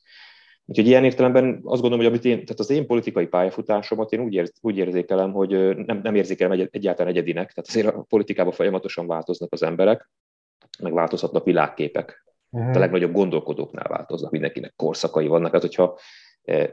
Úgyhogy 0.68 0.87
ilyen 0.87 1.04
értelemben 1.04 1.61
azt 1.64 1.80
gondolom, 1.80 1.98
hogy 1.98 2.06
amit 2.06 2.24
én, 2.24 2.32
tehát 2.32 2.59
az 2.59 2.70
én 2.70 2.87
politikai 2.87 3.26
pályafutásomat 3.26 4.12
én 4.12 4.20
úgy, 4.20 4.35
érz, 4.35 4.52
úgy 4.61 4.76
érzékelem, 4.76 5.32
hogy 5.32 5.76
nem, 5.76 6.00
nem 6.02 6.14
érzékelem 6.14 6.52
egy, 6.52 6.68
egyáltalán 6.70 7.12
egyedinek, 7.12 7.52
tehát 7.52 7.68
azért 7.68 7.87
a 7.87 8.04
politikában 8.09 8.52
folyamatosan 8.52 9.06
változnak 9.06 9.52
az 9.52 9.62
emberek, 9.62 10.11
meg 10.82 10.92
változhatnak 10.92 11.44
világképek. 11.44 12.24
Uh-huh. 12.50 12.76
A 12.76 12.78
legnagyobb 12.78 13.12
gondolkodóknál 13.12 13.88
változnak, 13.88 14.30
mindenkinek 14.30 14.72
korszakai 14.76 15.26
vannak. 15.26 15.52
Hát, 15.52 15.61
hogyha 15.61 15.98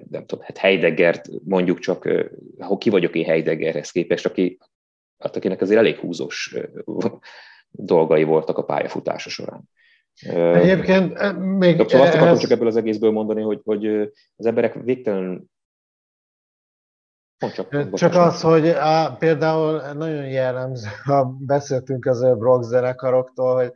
nem 0.09 0.25
tudom, 0.25 0.45
hát 0.45 0.57
Heideggert 0.57 1.29
mondjuk 1.43 1.79
csak, 1.79 2.09
ha 2.59 2.77
ki 2.77 2.89
vagyok 2.89 3.15
én 3.15 3.25
Heideggerhez 3.25 3.91
képest, 3.91 4.25
aki, 4.25 4.57
hát 5.17 5.35
akinek 5.35 5.61
azért 5.61 5.79
elég 5.79 5.97
húzós 5.97 6.55
dolgai 7.71 8.23
voltak 8.23 8.57
a 8.57 8.63
pályafutása 8.63 9.29
során. 9.29 9.69
Egyébként 10.21 11.37
még... 11.57 11.89
Szóval 11.89 12.07
azt 12.07 12.15
akartam 12.15 12.37
csak 12.37 12.51
ebből 12.51 12.67
az 12.67 12.75
egészből 12.75 13.11
mondani, 13.11 13.41
hogy, 13.41 13.61
hogy 13.63 13.85
az 14.35 14.45
emberek 14.45 14.73
végtelen 14.73 15.51
csak, 17.51 17.93
csak 17.93 18.15
az, 18.15 18.41
hogy 18.41 18.67
á, 18.67 19.07
például 19.19 19.81
nagyon 19.93 20.27
jellemző, 20.27 20.89
ha 21.03 21.25
beszéltünk 21.39 22.05
az 22.05 22.21
rock 22.21 22.63
zenekaroktól, 22.63 23.55
hogy 23.55 23.71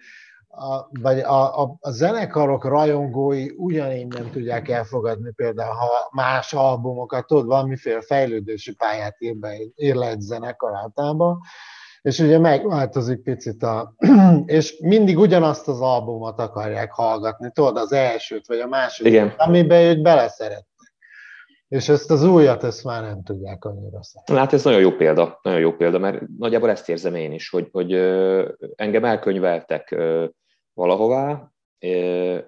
a, 0.47 0.87
vagy 1.01 1.19
a, 1.19 1.61
a, 1.61 1.77
a 1.79 1.91
zenekarok 1.91 2.63
rajongói 2.65 3.49
ugyanígy 3.57 4.07
nem 4.07 4.31
tudják 4.31 4.69
elfogadni 4.69 5.31
például, 5.31 5.73
ha 5.73 6.09
más 6.11 6.53
albumokat, 6.53 7.27
tudod, 7.27 7.45
valamiféle 7.45 8.01
fejlődési 8.01 8.73
pályát 8.73 9.15
ír, 9.19 9.35
be, 9.35 9.55
ír 9.75 9.95
le 9.95 10.07
egy 10.07 10.21
zenekar 10.21 10.75
általában, 10.75 11.39
és 12.07 12.19
ugye 12.19 12.37
megváltozik 12.37 13.23
picit 13.23 13.63
a... 13.63 13.93
és 14.45 14.79
mindig 14.81 15.17
ugyanazt 15.17 15.67
az 15.67 15.81
albumot 15.81 16.39
akarják 16.39 16.91
hallgatni, 16.91 17.51
tudod, 17.53 17.77
az 17.77 17.91
elsőt, 17.91 18.47
vagy 18.47 18.59
a 18.59 18.67
másodikat, 18.67 19.25
Igen. 19.25 19.33
amiben 19.37 19.81
ők 19.81 20.01
beleszeretnek. 20.01 20.93
És 21.67 21.89
ezt 21.89 22.11
az 22.11 22.23
újat, 22.23 22.63
ezt 22.63 22.83
már 22.83 23.03
nem 23.03 23.23
tudják 23.23 23.65
annyira 23.65 24.03
szeretni. 24.03 24.35
Hát 24.35 24.53
ez 24.53 24.63
nagyon 24.63 24.79
jó 24.79 24.91
példa, 24.91 25.39
nagyon 25.41 25.59
jó 25.59 25.73
példa, 25.75 25.99
mert 25.99 26.21
nagyjából 26.37 26.69
ezt 26.69 26.89
érzem 26.89 27.15
én 27.15 27.31
is, 27.31 27.49
hogy, 27.49 27.69
hogy 27.71 27.93
engem 28.75 29.05
elkönyveltek 29.05 29.95
valahová, 30.73 31.51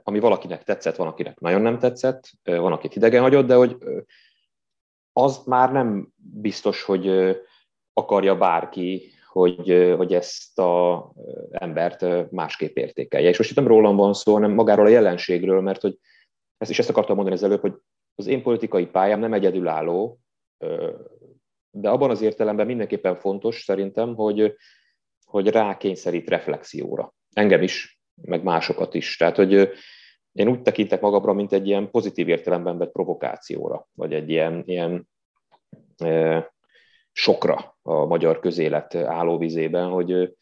ami 0.04 0.20
valakinek 0.20 0.64
tetszett, 0.64 0.96
van, 0.96 1.08
akinek 1.08 1.40
nagyon 1.40 1.62
nem 1.62 1.80
tetszett, 1.80 2.30
van, 2.44 2.72
akit 2.72 2.94
hidegen 2.94 3.22
hagyott, 3.22 3.48
de 3.48 3.56
hogy 3.56 3.78
az 5.14 5.42
már 5.46 5.72
nem 5.72 6.14
biztos, 6.16 6.84
hogy 6.84 7.36
akarja 7.94 8.38
bárki, 8.38 9.14
hogy, 9.40 9.94
hogy 9.98 10.14
ezt 10.14 10.60
az 10.60 11.00
embert 11.50 12.32
másképp 12.32 12.76
értékelje. 12.76 13.30
És 13.30 13.38
most 13.38 13.50
itt 13.50 13.56
nem 13.56 13.68
rólam 13.68 13.96
van 13.96 14.14
szó, 14.14 14.34
hanem 14.34 14.52
magáról 14.52 14.86
a 14.86 14.90
jelenségről, 14.90 15.62
mert 15.62 15.82
hogy 15.82 15.98
ezt 16.58 16.72
is 16.72 16.80
ezt 16.80 16.90
akartam 16.90 17.16
mondani 17.16 17.38
az 17.38 17.44
előbb, 17.44 17.62
hogy 17.62 17.74
az 18.16 18.28
én 18.28 18.42
politikai 18.42 18.86
pályám 18.86 19.20
nem 19.20 19.34
egyedülálló, 19.34 20.20
de 21.72 21.90
abban 21.90 22.10
az 22.10 22.22
értelemben 22.22 22.66
mindenképpen 22.66 23.16
fontos 23.16 23.64
szerintem, 23.64 24.16
hogy, 24.16 24.56
hogy 25.26 25.48
rákényszerít 25.48 26.30
reflexióra. 26.30 27.14
Engem 27.34 27.62
is, 27.62 28.00
meg 28.22 28.44
másokat 28.44 28.94
is. 28.94 29.18
Tehát, 29.18 29.36
hogy 29.36 29.70
én 30.32 30.48
úgy 30.48 30.62
tekintek 30.62 31.02
magamra, 31.02 31.34
mint 31.34 31.54
egy 31.54 31.68
ilyen 31.68 31.92
pozitív 31.92 32.28
értelemben 32.28 32.78
vett 32.78 32.92
provokációra, 32.92 33.88
vagy 33.94 34.14
egy 34.14 34.30
ilyen, 34.30 34.64
ilyen 34.66 35.10
sokra 37.20 37.78
a 37.82 38.06
magyar 38.06 38.40
közélet 38.40 38.96
állóvizében, 38.96 39.90
hogy, 39.90 40.38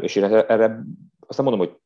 és 0.00 0.16
én 0.16 0.24
erre 0.24 0.84
azt 1.26 1.38
nem 1.38 1.46
mondom, 1.46 1.66
hogy 1.66 1.76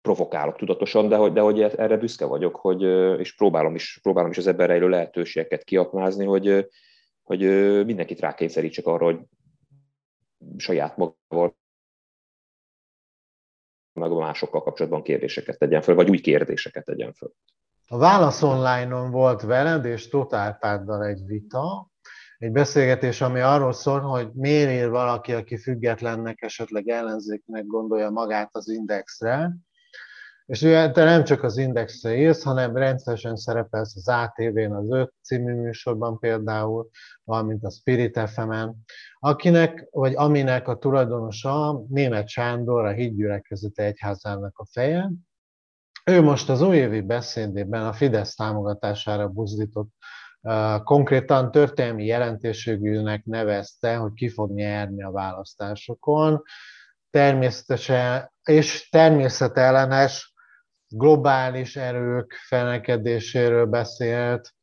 provokálok 0.00 0.56
tudatosan, 0.56 1.08
de 1.08 1.16
hogy, 1.16 1.32
de 1.32 1.40
hogy 1.40 1.60
erre 1.60 1.96
büszke 1.96 2.24
vagyok, 2.24 2.56
hogy, 2.56 2.82
és 3.20 3.34
próbálom 3.34 3.74
is, 3.74 3.98
próbálom 4.02 4.30
is 4.30 4.38
az 4.38 4.46
ebben 4.46 4.66
rejlő 4.66 4.88
lehetőségeket 4.88 5.64
kiaknázni, 5.64 6.24
hogy, 6.24 6.68
hogy 7.22 7.40
mindenkit 7.86 8.20
rákényszerítsek 8.20 8.86
arra, 8.86 9.04
hogy 9.04 9.18
saját 10.56 10.96
magával 10.96 11.56
meg 13.92 14.10
a 14.10 14.18
másokkal 14.18 14.62
kapcsolatban 14.62 15.02
kérdéseket 15.02 15.58
tegyen 15.58 15.82
föl, 15.82 15.94
vagy 15.94 16.10
új 16.10 16.20
kérdéseket 16.20 16.84
tegyen 16.84 17.12
föl. 17.12 17.32
A 17.86 17.98
Válasz 17.98 18.42
online-on 18.42 19.10
volt 19.10 19.42
veled 19.42 19.84
és 19.84 20.08
Totálpáddal 20.08 21.04
egy 21.04 21.24
vita, 21.26 21.87
egy 22.38 22.52
beszélgetés, 22.52 23.20
ami 23.20 23.40
arról 23.40 23.72
szól, 23.72 24.00
hogy 24.00 24.30
miért 24.32 24.70
ír 24.70 24.90
valaki, 24.90 25.32
aki 25.32 25.56
függetlennek, 25.56 26.42
esetleg 26.42 26.88
ellenzéknek 26.88 27.66
gondolja 27.66 28.10
magát 28.10 28.50
az 28.52 28.68
indexre, 28.68 29.56
és 30.48 30.62
ugye 30.62 30.90
te 30.90 31.04
nem 31.04 31.24
csak 31.24 31.42
az 31.42 31.56
Indexre 31.56 32.16
írsz, 32.16 32.42
hanem 32.42 32.76
rendszeresen 32.76 33.36
szerepelsz 33.36 33.96
az 33.96 34.08
ATV-n, 34.08 34.72
az 34.72 34.90
5 34.90 35.12
című 35.22 35.54
műsorban 35.54 36.18
például, 36.18 36.88
valamint 37.24 37.64
a 37.64 37.70
Spirit 37.70 38.18
fm 38.18 38.52
akinek, 39.18 39.86
vagy 39.90 40.14
aminek 40.16 40.68
a 40.68 40.78
tulajdonosa 40.78 41.84
Német 41.88 42.28
Sándor, 42.28 42.84
a 42.84 42.92
hídgyülekezete 42.92 43.82
egyházának 43.82 44.58
a 44.58 44.66
feje. 44.70 45.10
Ő 46.04 46.22
most 46.22 46.48
az 46.48 46.62
újévi 46.62 47.00
beszédében 47.00 47.86
a 47.86 47.92
Fidesz 47.92 48.34
támogatására 48.34 49.28
buzdított 49.28 49.90
konkrétan 50.84 51.50
történelmi 51.50 52.04
jelentőségűnek 52.04 53.24
nevezte, 53.24 53.96
hogy 53.96 54.12
ki 54.14 54.28
fog 54.28 54.50
nyerni 54.50 55.02
a 55.02 55.10
választásokon. 55.10 56.42
Természetesen, 57.10 58.32
és 58.42 58.88
természetellenes 58.88 60.32
globális 60.88 61.76
erők 61.76 62.32
felekedéséről 62.46 63.66
beszélt. 63.66 64.54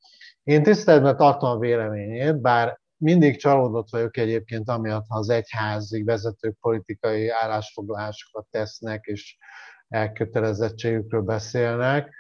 Én 0.44 0.64
tiszteletben 0.64 1.18
tartom 1.18 1.50
a 1.50 1.58
véleményét, 1.58 2.42
bár 2.42 2.80
mindig 2.98 3.38
csalódott 3.38 3.90
vagyok 3.90 4.18
egyébként, 4.18 4.70
amiatt, 4.70 5.06
ha 5.08 5.18
az 5.18 5.30
egyházig 5.30 6.06
vezetők 6.06 6.58
politikai 6.60 7.30
állásfoglalásokat 7.30 8.46
tesznek, 8.52 9.06
és 9.06 9.38
elkötelezettségükről 9.88 11.22
beszélnek. 11.22 12.14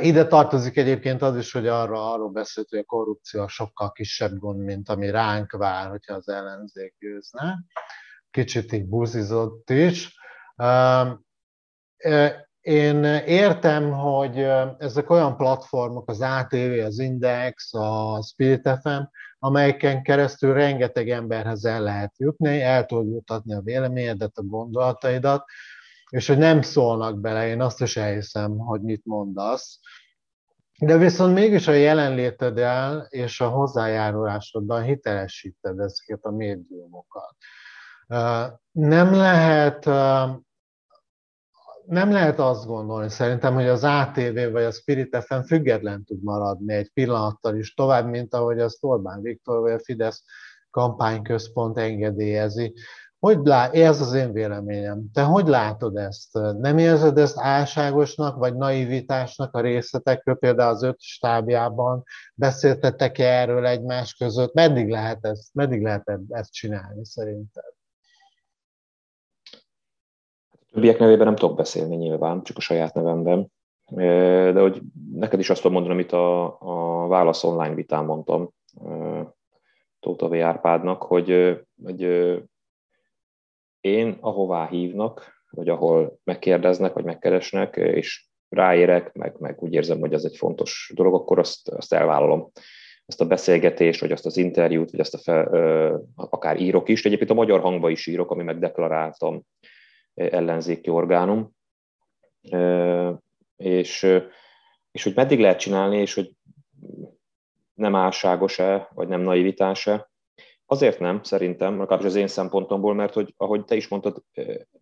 Ide 0.00 0.26
tartozik 0.26 0.76
egyébként 0.76 1.22
az 1.22 1.36
is, 1.36 1.52
hogy 1.52 1.66
arra, 1.66 2.12
arról 2.12 2.30
beszélt, 2.30 2.68
hogy 2.68 2.78
a 2.78 2.84
korrupció 2.84 3.46
sokkal 3.46 3.92
kisebb 3.92 4.38
gond, 4.38 4.64
mint 4.64 4.88
ami 4.88 5.10
ránk 5.10 5.52
vár, 5.52 5.88
hogyha 5.88 6.14
az 6.14 6.28
ellenzék 6.28 6.94
győzne. 6.98 7.58
Kicsit 8.30 8.72
így 8.72 8.86
buzizott 8.86 9.70
is. 9.70 10.18
Én 12.60 13.04
értem, 13.26 13.92
hogy 13.92 14.38
ezek 14.78 15.10
olyan 15.10 15.36
platformok, 15.36 16.10
az 16.10 16.20
ATV, 16.20 16.84
az 16.84 16.98
Index, 16.98 17.74
a 17.74 18.22
Spirit 18.22 18.68
FM, 18.82 19.02
amelyeken 19.38 20.02
keresztül 20.02 20.54
rengeteg 20.54 21.10
emberhez 21.10 21.64
el 21.64 21.82
lehet 21.82 22.18
jutni, 22.18 22.60
el 22.60 22.86
tudod 22.86 23.06
jutatni 23.06 23.54
a 23.54 23.60
véleményedet, 23.60 24.36
a 24.36 24.42
gondolataidat, 24.42 25.44
és 26.16 26.26
hogy 26.26 26.38
nem 26.38 26.62
szólnak 26.62 27.20
bele, 27.20 27.48
én 27.48 27.60
azt 27.60 27.80
is 27.80 27.96
elhiszem, 27.96 28.58
hogy 28.58 28.80
mit 28.80 29.04
mondasz. 29.04 29.78
De 30.78 30.96
viszont 30.96 31.34
mégis 31.34 31.68
a 31.68 31.72
jelenléteddel 31.72 33.06
és 33.08 33.40
a 33.40 33.48
hozzájárulásoddal 33.48 34.80
hitelesíted 34.80 35.78
ezeket 35.78 36.18
a 36.22 36.30
médiumokat. 36.30 37.36
Nem 38.70 39.14
lehet 39.14 39.84
nem 41.86 42.10
lehet 42.12 42.38
azt 42.38 42.66
gondolni 42.66 43.10
szerintem, 43.10 43.54
hogy 43.54 43.66
az 43.66 43.84
ATV 43.84 44.52
vagy 44.52 44.64
a 44.64 44.70
Spirit 44.70 45.24
FM 45.26 45.40
független 45.40 46.04
tud 46.04 46.22
maradni 46.22 46.74
egy 46.74 46.90
pillanattal 46.92 47.56
is 47.56 47.74
tovább, 47.74 48.08
mint 48.08 48.34
ahogy 48.34 48.60
azt 48.60 48.84
Orbán 48.84 49.22
Viktor 49.22 49.60
vagy 49.60 49.72
a 49.72 49.78
Fidesz 49.78 50.22
kampányközpont 50.70 51.78
engedélyezi. 51.78 52.74
Hogy 53.26 53.44
lát, 53.44 53.74
ez 53.74 54.00
az 54.00 54.12
én 54.12 54.32
véleményem. 54.32 55.10
Te 55.12 55.22
hogy 55.22 55.46
látod 55.46 55.96
ezt? 55.96 56.32
Nem 56.58 56.78
érzed 56.78 57.18
ezt 57.18 57.38
álságosnak, 57.38 58.36
vagy 58.36 58.54
naivitásnak 58.54 59.54
a 59.54 59.60
részletekről, 59.60 60.36
például 60.36 60.74
az 60.74 60.82
öt 60.82 61.00
stábjában? 61.00 62.02
Beszéltetek 62.34 63.18
-e 63.18 63.40
erről 63.40 63.66
egymás 63.66 64.14
között? 64.14 64.54
Meddig 64.54 64.88
lehet 64.88 65.24
ezt, 65.24 65.54
meddig 65.54 65.82
lehet 65.82 66.18
ezt 66.28 66.52
csinálni 66.52 67.04
szerinted? 67.04 67.72
A 70.50 70.58
többiek 70.72 70.98
nevében 70.98 71.26
nem 71.26 71.36
tudok 71.36 71.56
beszélni 71.56 71.96
nyilván, 71.96 72.42
csak 72.42 72.56
a 72.56 72.60
saját 72.60 72.94
nevemben. 72.94 73.52
De 74.52 74.60
hogy 74.60 74.82
neked 75.12 75.38
is 75.38 75.50
azt 75.50 75.62
tudom 75.62 75.76
mondani, 75.76 75.94
amit 75.94 76.12
a, 76.12 76.44
a 76.60 77.06
Válasz 77.06 77.44
online 77.44 77.74
vitán 77.74 78.04
mondtam 78.04 78.50
Tóta 80.00 80.28
V. 80.28 80.34
Árpádnak, 80.34 81.02
hogy, 81.02 81.58
hogy 81.84 82.02
én 83.86 84.16
ahová 84.20 84.68
hívnak, 84.68 85.42
vagy 85.50 85.68
ahol 85.68 86.18
megkérdeznek, 86.24 86.92
vagy 86.92 87.04
megkeresnek, 87.04 87.76
és 87.76 88.26
ráérek, 88.48 89.12
meg, 89.12 89.34
meg 89.38 89.62
úgy 89.62 89.72
érzem, 89.72 89.98
hogy 89.98 90.12
ez 90.12 90.24
egy 90.24 90.36
fontos 90.36 90.92
dolog, 90.94 91.14
akkor 91.14 91.38
azt, 91.38 91.68
azt 91.68 91.92
elvállalom. 91.92 92.50
Azt 93.06 93.20
a 93.20 93.26
beszélgetést, 93.26 94.00
vagy 94.00 94.12
azt 94.12 94.26
az 94.26 94.36
interjút, 94.36 94.90
vagy 94.90 95.00
azt 95.00 95.14
a 95.14 95.18
fel, 95.18 95.46
akár 96.14 96.60
írok 96.60 96.88
is. 96.88 97.04
Egyébként 97.04 97.30
a 97.30 97.34
magyar 97.34 97.60
hangba 97.60 97.90
is 97.90 98.06
írok, 98.06 98.30
ami 98.30 98.42
megdeklaráltam 98.42 99.42
ellenzéki 100.14 100.90
orgánum. 100.90 101.50
És, 103.56 104.02
és 104.90 105.02
hogy 105.02 105.14
meddig 105.14 105.40
lehet 105.40 105.58
csinálni, 105.58 105.96
és 105.96 106.14
hogy 106.14 106.32
nem 107.74 107.94
álságos-e, 107.94 108.88
vagy 108.94 109.08
nem 109.08 109.20
naivitás-e, 109.20 110.10
Azért 110.66 111.00
nem, 111.00 111.22
szerintem, 111.22 111.78
legalábbis 111.78 112.06
az 112.06 112.14
én 112.14 112.26
szempontomból, 112.26 112.94
mert 112.94 113.14
hogy, 113.14 113.34
ahogy 113.36 113.64
te 113.64 113.74
is 113.74 113.88
mondtad, 113.88 114.22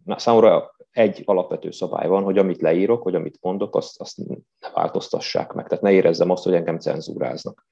na, 0.05 0.18
számomra 0.18 0.75
egy 0.90 1.23
alapvető 1.25 1.70
szabály 1.70 2.09
van, 2.09 2.23
hogy 2.23 2.38
amit 2.38 2.61
leírok, 2.61 3.05
vagy 3.05 3.14
amit 3.14 3.38
mondok, 3.40 3.77
azt, 3.77 4.01
azt 4.01 4.16
ne 4.16 4.70
változtassák 4.73 5.53
meg. 5.53 5.68
Tehát 5.68 5.85
ne 5.85 5.92
érezzem 5.92 6.31
azt, 6.31 6.44
hogy 6.44 6.55
engem 6.55 6.79
cenzúráznak. 6.79 7.66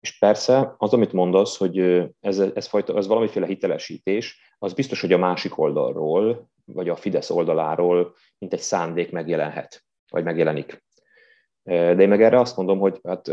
És 0.00 0.18
persze 0.18 0.74
az, 0.76 0.92
amit 0.92 1.12
mondasz, 1.12 1.56
hogy 1.56 1.78
ez, 2.20 2.38
ez, 2.38 2.66
fajta, 2.66 2.96
ez 2.96 3.06
valamiféle 3.06 3.46
hitelesítés, 3.46 4.54
az 4.58 4.72
biztos, 4.72 5.00
hogy 5.00 5.12
a 5.12 5.18
másik 5.18 5.58
oldalról, 5.58 6.48
vagy 6.64 6.88
a 6.88 6.96
Fidesz 6.96 7.30
oldaláról, 7.30 8.14
mint 8.38 8.52
egy 8.52 8.60
szándék 8.60 9.10
megjelenhet, 9.10 9.84
vagy 10.10 10.24
megjelenik. 10.24 10.84
De 11.62 12.00
én 12.00 12.08
meg 12.08 12.22
erre 12.22 12.40
azt 12.40 12.56
mondom, 12.56 12.78
hogy 12.78 13.00
hát, 13.02 13.28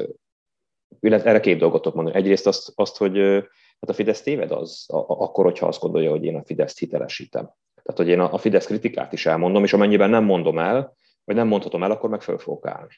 erre 1.02 1.40
két 1.40 1.58
dolgot 1.58 1.82
tudok 1.82 1.98
mondani. 1.98 2.18
Egyrészt 2.18 2.48
azt, 2.48 2.72
azt 2.76 2.98
hogy 2.98 3.44
Hát 3.80 3.90
a 3.90 3.94
Fidesz 3.94 4.22
téved 4.22 4.52
az, 4.52 4.86
a, 4.88 4.98
akkor, 4.98 5.46
hogyha 5.46 5.68
azt 5.68 5.82
gondolja, 5.82 6.10
hogy 6.10 6.24
én 6.24 6.36
a 6.36 6.44
Fideszt 6.44 6.80
hitelesítem. 6.80 7.54
Tehát, 7.84 8.00
hogy 8.00 8.08
én 8.08 8.20
a, 8.20 8.34
a 8.34 8.38
Fidesz 8.38 8.66
kritikát 8.66 9.14
is 9.14 9.26
elmondom, 9.26 9.64
és 9.64 9.74
amennyiben 9.74 10.10
nem 10.10 10.24
mondom 10.24 10.60
el, 10.60 10.96
vagy 11.24 11.36
nem 11.36 11.48
mondhatom 11.48 11.84
el, 11.84 11.92
akkor 11.92 12.10
meg 12.10 12.22
föl 12.22 12.38
fogok 12.38 12.68
állni. 12.68 12.94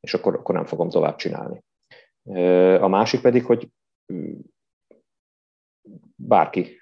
És 0.00 0.14
akkor, 0.14 0.34
akkor 0.34 0.54
nem 0.54 0.64
fogom 0.64 0.88
tovább 0.88 1.16
csinálni. 1.16 1.64
A 2.80 2.88
másik 2.88 3.20
pedig, 3.20 3.44
hogy 3.44 3.68
bárki, 6.16 6.80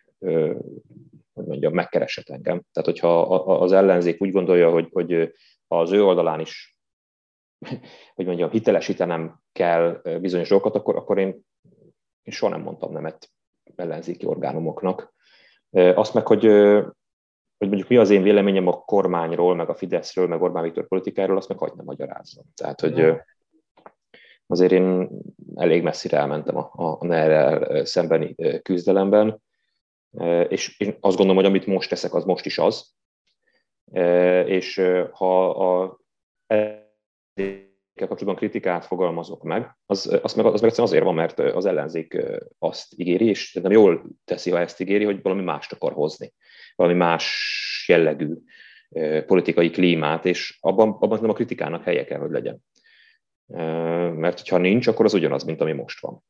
hogy 1.33 1.47
mondjam, 1.47 1.73
megkeresett 1.73 2.29
engem. 2.29 2.63
Tehát, 2.73 2.89
hogyha 2.89 3.23
az 3.45 3.73
ellenzék 3.73 4.23
úgy 4.23 4.33
gondolja, 4.33 4.71
hogy, 4.71 4.89
hogy 4.93 5.33
az 5.67 5.93
ő 5.93 6.05
oldalán 6.05 6.41
is, 6.41 6.79
hogy 8.15 8.27
mondjam, 8.27 8.51
hitelesítenem 8.51 9.41
kell 9.53 10.03
bizonyos 10.21 10.49
dolgokat, 10.49 10.75
akkor, 10.75 10.97
akkor 10.97 11.19
én, 11.19 11.45
én 12.23 12.33
soha 12.33 12.53
nem 12.53 12.63
mondtam 12.63 12.93
nemet 12.93 13.34
ellenzéki 13.77 14.27
orgánumoknak. 14.27 15.15
Azt 15.71 16.15
meg, 16.15 16.27
hogy, 16.27 16.45
hogy 17.59 17.69
mondjuk 17.69 17.89
mi 17.89 17.97
az 17.97 18.11
én 18.11 18.23
véleményem 18.23 18.67
a 18.67 18.81
kormányról, 18.81 19.55
meg 19.55 19.69
a 19.69 19.75
Fideszről, 19.75 20.27
meg 20.27 20.43
Orbán 20.43 20.63
Viktor 20.63 20.89
politikáról, 20.89 21.37
azt 21.37 21.49
meg 21.49 21.59
hagyd 21.59 21.77
nem 21.77 21.85
magyarázzam. 21.85 22.45
Tehát, 22.55 22.81
hogy 22.81 23.15
azért 24.47 24.73
én 24.73 25.09
elég 25.55 25.83
messzire 25.83 26.19
elmentem 26.19 26.57
a, 26.57 26.71
a 26.73 27.07
ner 27.07 27.87
szembeni 27.87 28.35
küzdelemben, 28.63 29.43
és 30.49 30.79
én 30.79 30.97
azt 31.01 31.17
gondolom, 31.17 31.37
hogy 31.37 31.45
amit 31.45 31.67
most 31.67 31.89
teszek, 31.89 32.15
az 32.15 32.25
most 32.25 32.47
is 32.47 32.59
az. 32.59 32.95
És 34.47 34.83
ha 35.13 35.51
a 35.51 35.99
kapcsolatban 37.95 38.37
kritikát 38.37 38.85
fogalmazok 38.85 39.43
meg, 39.43 39.77
az, 39.87 40.19
az, 40.23 40.35
meg, 40.35 40.47
az 40.47 40.61
meg 40.61 40.73
azért 40.77 41.05
van, 41.05 41.15
mert 41.15 41.39
az 41.39 41.67
ellenzék 41.67 42.19
azt 42.59 42.93
ígéri, 42.97 43.29
és 43.29 43.53
nem 43.53 43.73
jól 43.73 44.05
teszi, 44.25 44.51
ha 44.51 44.61
ezt 44.61 44.81
ígéri, 44.81 45.05
hogy 45.05 45.23
valami 45.23 45.43
mást 45.43 45.73
akar 45.73 45.93
hozni, 45.93 46.33
valami 46.75 46.97
más 46.97 47.85
jellegű 47.89 48.35
politikai 49.27 49.71
klímát, 49.71 50.27
és 50.27 50.59
abban, 50.61 50.97
abban 51.01 51.21
nem 51.21 51.31
a 51.31 51.33
kritikának 51.33 51.85
helye 51.85 52.05
kell, 52.05 52.19
hogy 52.19 52.31
legyen. 52.31 52.65
Mert 54.17 54.49
ha 54.49 54.59
nincs, 54.59 54.87
akkor 54.87 55.05
az 55.05 55.15
ugyanaz, 55.15 55.45
mint 55.45 55.61
ami 55.61 55.73
most 55.73 56.01
van. 56.01 56.25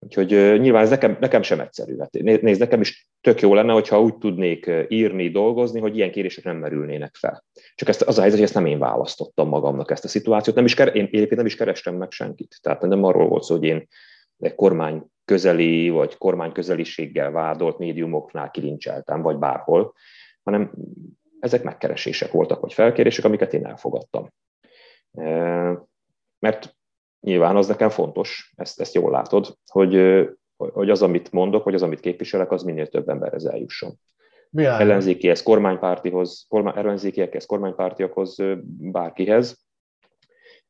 Úgyhogy 0.00 0.60
nyilván 0.60 0.82
ez 0.82 0.90
nekem, 0.90 1.16
nekem 1.20 1.42
sem 1.42 1.60
egyszerű. 1.60 1.98
Hát 1.98 2.12
nézd, 2.12 2.60
nekem 2.60 2.80
is 2.80 3.08
tök 3.20 3.40
jó 3.40 3.54
lenne, 3.54 3.72
hogyha 3.72 4.00
úgy 4.00 4.16
tudnék 4.16 4.70
írni, 4.88 5.30
dolgozni, 5.30 5.80
hogy 5.80 5.96
ilyen 5.96 6.10
kérések 6.10 6.44
nem 6.44 6.56
merülnének 6.56 7.14
fel. 7.14 7.44
Csak 7.74 7.88
ezt, 7.88 8.02
az 8.02 8.18
a 8.18 8.20
helyzet, 8.20 8.38
hogy 8.38 8.48
ezt 8.48 8.56
nem 8.56 8.66
én 8.66 8.78
választottam 8.78 9.48
magamnak 9.48 9.90
ezt 9.90 10.04
a 10.04 10.08
szituációt, 10.08 10.56
nem 10.56 10.64
is, 10.64 10.74
én 10.74 10.86
egyébként 10.92 11.36
nem 11.36 11.46
is 11.46 11.56
kerestem 11.56 11.94
meg 11.94 12.10
senkit. 12.10 12.58
Tehát 12.62 12.82
nem 12.82 13.04
arról 13.04 13.28
volt 13.28 13.42
szó, 13.42 13.54
hogy 13.54 13.64
én 13.64 13.88
kormány 14.54 15.06
közeli 15.24 15.88
vagy 15.88 16.16
kormány 16.16 16.52
közeliséggel 16.52 17.30
vádolt 17.30 17.78
médiumoknál 17.78 18.50
kilincseltem, 18.50 19.22
vagy 19.22 19.36
bárhol, 19.36 19.94
hanem 20.42 20.72
ezek 21.40 21.62
megkeresések 21.62 22.30
voltak, 22.30 22.60
vagy 22.60 22.72
felkérések, 22.72 23.24
amiket 23.24 23.54
én 23.54 23.66
elfogadtam. 23.66 24.32
Mert 26.38 26.76
nyilván 27.28 27.56
az 27.56 27.66
nekem 27.66 27.88
fontos, 27.90 28.52
ezt, 28.56 28.80
ezt 28.80 28.94
jól 28.94 29.10
látod, 29.10 29.56
hogy, 29.66 30.24
hogy 30.56 30.90
az, 30.90 31.02
amit 31.02 31.32
mondok, 31.32 31.64
vagy 31.64 31.74
az, 31.74 31.82
amit 31.82 32.00
képviselek, 32.00 32.50
az 32.50 32.62
minél 32.62 32.86
több 32.86 33.08
emberhez 33.08 33.44
eljusson. 33.44 33.98
Milyen? 34.50 34.80
Ellenzékihez, 34.80 35.42
kormánypártihoz, 35.42 36.46
kormány, 36.48 36.76
ellenzékiekhez, 36.76 37.46
kormánypártiakhoz, 37.46 38.36
bárkihez. 38.66 39.66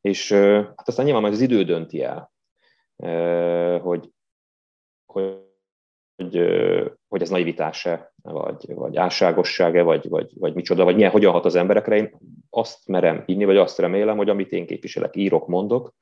És 0.01 0.33
hát 0.33 0.89
aztán 0.89 1.05
nyilván 1.05 1.23
majd 1.23 1.35
az 1.35 1.41
idő 1.41 1.65
dönti 1.65 2.03
el, 2.03 2.33
hogy, 3.81 4.11
hogy, 5.07 5.47
hogy, 6.17 6.37
hogy 7.09 7.23
ez 7.23 7.31
naivitás-e, 7.31 8.13
vagy, 8.23 8.75
vagy 8.75 8.97
álságosság-e, 8.97 9.83
vagy, 9.83 10.09
vagy, 10.09 10.31
vagy 10.39 10.55
micsoda, 10.55 10.85
vagy 10.85 10.95
milyen, 10.95 11.11
hogyan 11.11 11.33
hat 11.33 11.45
az 11.45 11.55
emberekre. 11.55 11.97
Én 11.97 12.19
azt 12.51 12.87
merem 12.87 13.23
hinni, 13.27 13.45
vagy 13.45 13.57
azt 13.57 13.79
remélem, 13.79 14.17
hogy 14.17 14.29
amit 14.29 14.53
én 14.53 14.67
képviselek, 14.67 15.17
írok, 15.17 15.47
mondok, 15.47 15.95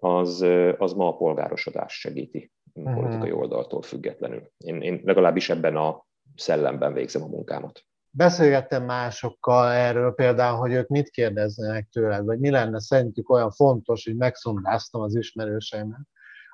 az, 0.00 0.46
az 0.78 0.92
ma 0.92 1.08
a 1.08 1.16
polgárosodás 1.16 2.00
segíti 2.00 2.52
uh-huh. 2.72 2.94
politikai 2.94 3.32
oldaltól 3.32 3.82
függetlenül. 3.82 4.50
Én, 4.58 4.82
én 4.82 5.00
legalábbis 5.04 5.50
ebben 5.50 5.76
a 5.76 6.06
szellemben 6.36 6.92
végzem 6.92 7.22
a 7.22 7.26
munkámat. 7.26 7.84
Beszélgettem 8.12 8.84
másokkal 8.84 9.72
erről 9.72 10.14
például, 10.14 10.58
hogy 10.58 10.72
ők 10.72 10.88
mit 10.88 11.10
kérdeznének 11.10 11.88
tőled, 11.92 12.24
vagy 12.24 12.38
mi 12.38 12.50
lenne 12.50 12.80
szerintük 12.80 13.30
olyan 13.30 13.50
fontos, 13.50 14.04
hogy 14.04 14.16
megszondáztam 14.16 15.00
az 15.00 15.14
ismerőseimet, 15.14 16.00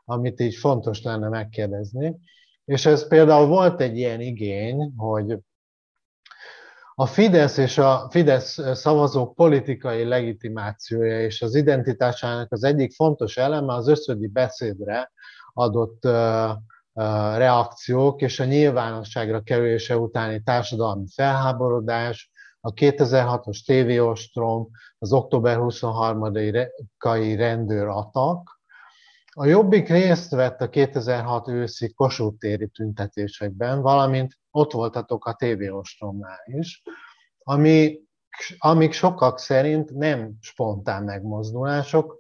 amit 0.04 0.40
így 0.40 0.54
fontos 0.54 1.02
lenne 1.02 1.28
megkérdezni. 1.28 2.18
És 2.64 2.87
ez 2.87 3.09
például 3.09 3.46
volt 3.46 3.80
egy 3.80 3.96
ilyen 3.96 4.20
igény, 4.20 4.92
hogy 4.96 5.38
a 6.98 7.06
Fidesz 7.06 7.56
és 7.56 7.78
a 7.78 8.06
Fidesz 8.11 8.59
szavazók 8.78 9.35
politikai 9.35 10.04
legitimációja 10.04 11.20
és 11.20 11.42
az 11.42 11.54
identitásának 11.54 12.52
az 12.52 12.64
egyik 12.64 12.92
fontos 12.92 13.37
eleme 13.37 13.74
az 13.74 13.88
összödi 13.88 14.26
beszédre 14.26 15.12
adott 15.52 16.04
reakciók 17.37 18.20
és 18.20 18.40
a 18.40 18.44
nyilvánosságra 18.44 19.40
kerülése 19.40 19.96
utáni 19.96 20.42
társadalmi 20.42 21.06
felháborodás, 21.14 22.30
a 22.61 22.72
2006-os 22.72 23.64
tévéostrom, 23.64 24.68
az 24.98 25.12
október 25.12 25.56
23-ai 25.61 27.35
rendőratak. 27.37 28.56
A 29.38 29.46
Jobbik 29.46 29.88
részt 29.88 30.31
vett 30.31 30.61
a 30.61 30.68
2006 30.68 31.49
őszi 31.49 31.92
Kossuth 31.92 32.38
téri 32.38 32.68
tüntetésekben, 32.68 33.81
valamint 33.81 34.38
ott 34.51 34.72
voltatok 34.72 35.27
a 35.27 35.35
tévéostromnál 35.35 36.42
is, 36.44 36.83
ami, 37.38 38.01
amik 38.59 38.92
sokak 38.92 39.38
szerint 39.38 39.90
nem 39.90 40.35
spontán 40.40 41.03
megmozdulások, 41.03 42.18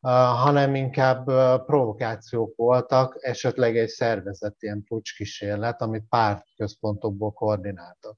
hanem 0.00 0.74
inkább 0.74 1.24
provokációk 1.64 2.56
voltak, 2.56 3.16
esetleg 3.20 3.76
egy 3.76 3.88
szervezett 3.88 4.62
ilyen 4.62 4.84
pucskísérlet, 4.84 5.80
amit 5.80 6.04
pártközpontokból 6.08 7.32
koordináltak. 7.32 8.16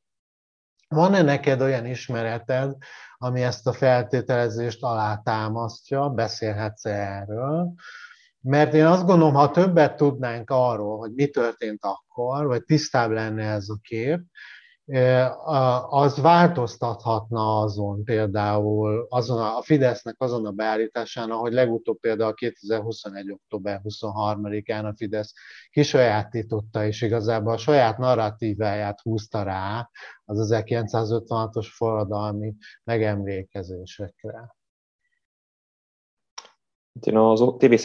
Van-e 0.88 1.22
neked 1.22 1.60
olyan 1.60 1.86
ismereted, 1.86 2.76
ami 3.16 3.42
ezt 3.42 3.66
a 3.66 3.72
feltételezést 3.72 4.82
alátámasztja, 4.82 6.08
beszélhetsz 6.08 6.84
-e 6.84 6.90
erről, 6.90 7.74
Mert 8.42 8.74
én 8.74 8.86
azt 8.86 9.06
gondolom, 9.06 9.34
ha 9.34 9.50
többet 9.50 9.96
tudnánk 9.96 10.50
arról, 10.50 10.98
hogy 10.98 11.12
mi 11.14 11.26
történt 11.26 11.84
akkor, 11.84 12.46
vagy 12.46 12.64
tisztább 12.64 13.10
lenne 13.10 13.50
ez 13.50 13.68
a 13.68 13.78
kép, 13.82 14.20
az 15.88 16.20
változtathatna 16.20 17.58
azon 17.58 18.04
például, 18.04 19.06
azon 19.08 19.40
a, 19.40 19.62
Fidesznek 19.62 20.14
azon 20.18 20.46
a 20.46 20.50
beállításán, 20.50 21.30
ahogy 21.30 21.52
legutóbb 21.52 21.98
például 21.98 22.34
2021. 22.34 23.30
október 23.30 23.80
23-án 23.84 24.84
a 24.84 24.94
Fidesz 24.96 25.32
kisajátította, 25.70 26.86
és 26.86 27.02
igazából 27.02 27.52
a 27.52 27.58
saját 27.58 27.98
narratíváját 27.98 29.00
húzta 29.00 29.42
rá 29.42 29.90
az 30.24 30.52
1956-os 30.52 31.66
forradalmi 31.76 32.54
megemlékezésekre. 32.84 34.58
Én 37.00 37.16
az 37.16 37.40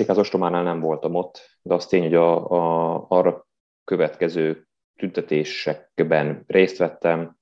az 0.07 0.17
ostománál 0.17 0.63
nem 0.63 0.79
voltam 0.79 1.15
ott, 1.15 1.59
de 1.61 1.73
az 1.73 1.85
tény, 1.85 2.01
hogy 2.01 2.15
a, 2.15 2.49
a, 2.49 3.05
arra 3.07 3.47
következő 3.83 4.67
tüntetésekben 4.95 6.43
részt 6.47 6.77
vettem, 6.77 7.37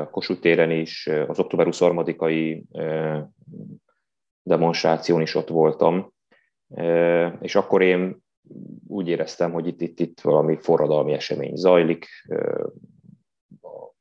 a 0.00 0.10
Kossuth 0.10 0.40
téren 0.40 0.70
is, 0.70 1.06
az 1.06 1.38
október 1.38 1.66
23-ai 1.70 2.62
demonstráción 4.42 5.20
is 5.20 5.34
ott 5.34 5.48
voltam, 5.48 6.12
és 7.40 7.54
akkor 7.54 7.82
én 7.82 8.22
úgy 8.88 9.08
éreztem, 9.08 9.52
hogy 9.52 9.66
itt, 9.66 9.80
itt, 9.80 10.00
itt 10.00 10.20
valami 10.20 10.56
forradalmi 10.56 11.12
esemény 11.12 11.56
zajlik, 11.56 12.06
a 13.60 13.94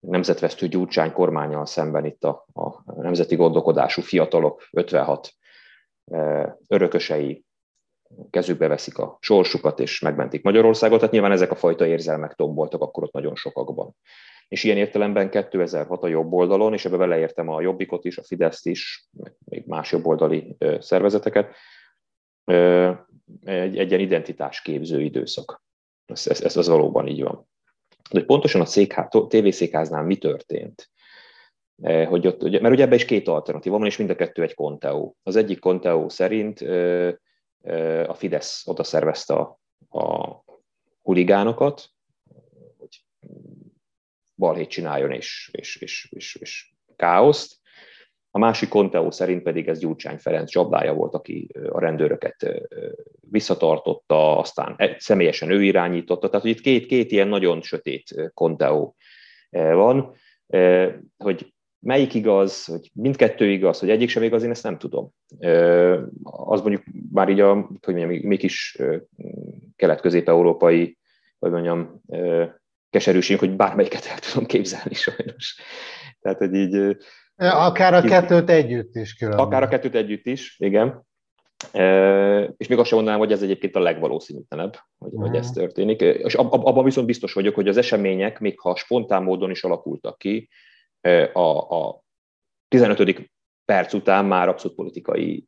nemzetvesztő 0.00 0.68
Gyurcsány 0.68 1.12
kormányal 1.12 1.66
szemben 1.66 2.04
itt 2.04 2.24
a, 2.24 2.46
a 2.52 2.92
nemzeti 3.02 3.36
gondolkodású 3.36 4.02
fiatalok, 4.02 4.68
56 4.70 5.35
örökösei 6.66 7.44
kezükbe 8.30 8.68
veszik 8.68 8.98
a 8.98 9.18
sorsukat, 9.20 9.80
és 9.80 10.00
megmentik 10.00 10.42
Magyarországot, 10.42 10.98
tehát 10.98 11.12
nyilván 11.12 11.32
ezek 11.32 11.50
a 11.50 11.54
fajta 11.54 11.86
érzelmek 11.86 12.34
tomboltak 12.34 12.80
akkor 12.80 13.02
ott 13.02 13.12
nagyon 13.12 13.34
sokakban. 13.34 13.96
És 14.48 14.64
ilyen 14.64 14.76
értelemben 14.76 15.30
2006 15.30 16.02
a 16.02 16.08
jobb 16.08 16.32
oldalon, 16.32 16.72
és 16.72 16.84
ebbe 16.84 16.96
beleértem 16.96 17.48
a 17.48 17.60
Jobbikot 17.60 18.04
is, 18.04 18.18
a 18.18 18.22
Fideszt 18.22 18.66
is, 18.66 19.08
még 19.44 19.66
más 19.66 19.92
jobboldali 19.92 20.56
szervezeteket, 20.78 21.54
egy, 23.44 23.78
egy 23.78 23.88
ilyen 23.88 24.00
identitásképző 24.00 25.00
időszak. 25.00 25.62
Ez, 26.06 26.26
ez, 26.26 26.40
ez 26.40 26.56
az 26.56 26.68
valóban 26.68 27.06
így 27.06 27.22
van. 27.22 27.48
De 28.10 28.24
pontosan 28.24 28.60
a 28.60 28.64
székhá, 28.64 29.08
tévészékháznál 29.28 30.02
mi 30.02 30.16
történt, 30.16 30.90
hogy 31.82 32.26
ott, 32.26 32.42
mert 32.42 32.74
ugye 32.74 32.82
ebben 32.82 32.94
is 32.94 33.04
két 33.04 33.28
alternatíva 33.28 33.78
van, 33.78 33.86
és 33.86 33.96
mind 33.96 34.10
a 34.10 34.16
kettő 34.16 34.42
egy 34.42 34.54
konteó. 34.54 35.16
Az 35.22 35.36
egyik 35.36 35.58
konteó 35.58 36.08
szerint 36.08 36.60
a 38.06 38.14
Fidesz 38.14 38.66
oda 38.66 38.84
szervezte 38.84 39.34
a, 39.34 39.58
a 39.98 40.44
huligánokat, 41.02 41.88
hogy 42.78 43.04
balhét 44.34 44.68
csináljon 44.68 45.12
és, 45.12 45.50
és, 45.52 45.76
és, 45.76 46.08
és, 46.10 46.34
és 46.34 46.72
káoszt. 46.96 47.56
A 48.30 48.38
másik 48.38 48.68
Conteó 48.68 49.10
szerint 49.10 49.42
pedig 49.42 49.68
ez 49.68 49.78
Gyurcsány 49.78 50.18
Ferenc 50.18 50.50
csapdája 50.50 50.94
volt, 50.94 51.14
aki 51.14 51.48
a 51.68 51.80
rendőröket 51.80 52.66
visszatartotta, 53.30 54.38
aztán 54.38 54.76
személyesen 54.98 55.50
ő 55.50 55.62
irányította. 55.62 56.28
Tehát 56.28 56.42
hogy 56.42 56.50
itt 56.50 56.60
két, 56.60 56.86
két 56.86 57.12
ilyen 57.12 57.28
nagyon 57.28 57.62
sötét 57.62 58.30
Conteó 58.34 58.96
van, 59.50 60.14
hogy 61.16 61.54
Melyik 61.86 62.14
igaz, 62.14 62.64
hogy 62.64 62.90
mindkettő 62.94 63.50
igaz, 63.50 63.78
hogy 63.78 63.90
egyik 63.90 64.08
sem 64.08 64.22
igaz, 64.22 64.42
én 64.42 64.50
ezt 64.50 64.62
nem 64.62 64.78
tudom. 64.78 65.10
Az 66.22 66.60
mondjuk 66.60 66.82
már 67.12 67.28
így 67.28 67.40
a, 67.40 67.54
hogy 67.54 67.94
mondjam, 67.94 68.20
mi 68.22 68.36
kis 68.36 68.78
kelet-közép-európai, 69.76 70.98
vagy 71.38 71.50
mondjam, 71.50 72.02
keserűség, 72.90 73.38
hogy 73.38 73.56
bármelyiket 73.56 74.06
el 74.06 74.18
tudom 74.18 74.46
képzelni 74.46 74.94
sajnos. 74.94 75.60
Tehát, 76.20 76.38
hogy 76.38 76.54
így... 76.54 76.96
Akár 77.36 77.94
a 77.94 78.00
kettőt 78.00 78.50
együtt 78.50 78.94
is 78.94 79.14
különben. 79.14 79.44
Akár 79.44 79.62
a 79.62 79.68
kettőt 79.68 79.94
együtt 79.94 80.26
is, 80.26 80.56
igen. 80.58 81.06
És 82.56 82.66
még 82.68 82.78
azt 82.78 82.88
sem 82.88 82.96
mondanám, 82.96 83.20
hogy 83.20 83.32
ez 83.32 83.42
egyébként 83.42 83.76
a 83.76 83.80
legvalószínűtlenebb, 83.80 84.76
hogy, 84.98 85.12
uh-huh. 85.12 85.28
hogy 85.28 85.38
ez 85.38 85.50
történik. 85.50 86.00
És 86.00 86.34
abban 86.34 86.84
viszont 86.84 87.06
biztos 87.06 87.32
vagyok, 87.32 87.54
hogy 87.54 87.68
az 87.68 87.76
események, 87.76 88.38
még 88.40 88.60
ha 88.60 88.76
spontán 88.76 89.22
módon 89.22 89.50
is 89.50 89.64
alakultak 89.64 90.18
ki, 90.18 90.48
a, 91.32 91.84
a 91.84 92.02
15. 92.68 93.30
perc 93.64 93.92
után 93.92 94.24
már 94.24 94.48
abszolút 94.48 94.76
politikai 94.76 95.46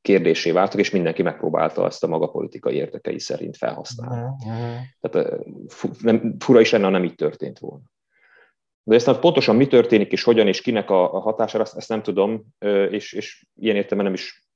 kérdésé 0.00 0.50
váltak, 0.50 0.80
és 0.80 0.90
mindenki 0.90 1.22
megpróbálta 1.22 1.86
ezt 1.86 2.04
a 2.04 2.06
maga 2.06 2.26
politikai 2.26 2.74
érdekei 2.74 3.18
szerint 3.18 3.56
felhasználni. 3.56 4.34
Uh-huh. 4.46 4.76
Tehát 5.00 5.38
nem, 6.00 6.36
fura 6.38 6.60
is 6.60 6.70
lenne, 6.70 6.84
ha 6.84 6.90
nem 6.90 7.04
így 7.04 7.14
történt 7.14 7.58
volna. 7.58 7.84
De 8.82 8.94
ezt 8.94 9.18
pontosan 9.18 9.56
mi 9.56 9.66
történik, 9.66 10.12
és 10.12 10.22
hogyan, 10.22 10.46
és 10.46 10.60
kinek 10.60 10.90
a, 10.90 11.14
a 11.14 11.18
hatására, 11.18 11.64
ezt, 11.64 11.76
ezt 11.76 11.88
nem 11.88 12.02
tudom, 12.02 12.44
és, 12.90 13.12
és 13.12 13.46
ilyen 13.60 13.76
értelemben 13.76 14.12
nem 14.12 14.22
is 14.22 14.48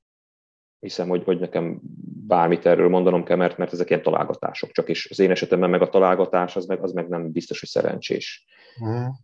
hiszem, 0.79 1.09
hogy, 1.09 1.25
hogy 1.25 1.39
nekem 1.39 1.81
bármit 2.27 2.67
erről 2.67 2.89
mondanom 2.89 3.25
kell, 3.25 3.37
mert, 3.37 3.57
mert 3.57 3.73
ezek 3.73 3.91
ilyen 3.91 4.03
találgatások 4.03 4.71
csak, 4.71 4.89
és 4.89 5.11
az 5.11 5.19
én 5.19 5.31
esetemben 5.31 5.71
meg 5.71 5.83
a 5.83 5.89
találgatás, 5.89 6.57
az 6.57 6.67
meg, 6.67 6.83
az 6.83 6.93
meg 6.93 7.09
nem 7.09 7.33
biztos, 7.33 7.61
hogy 7.61 7.69
szerencsés. 7.69 8.47
Uh-huh. 8.81 9.15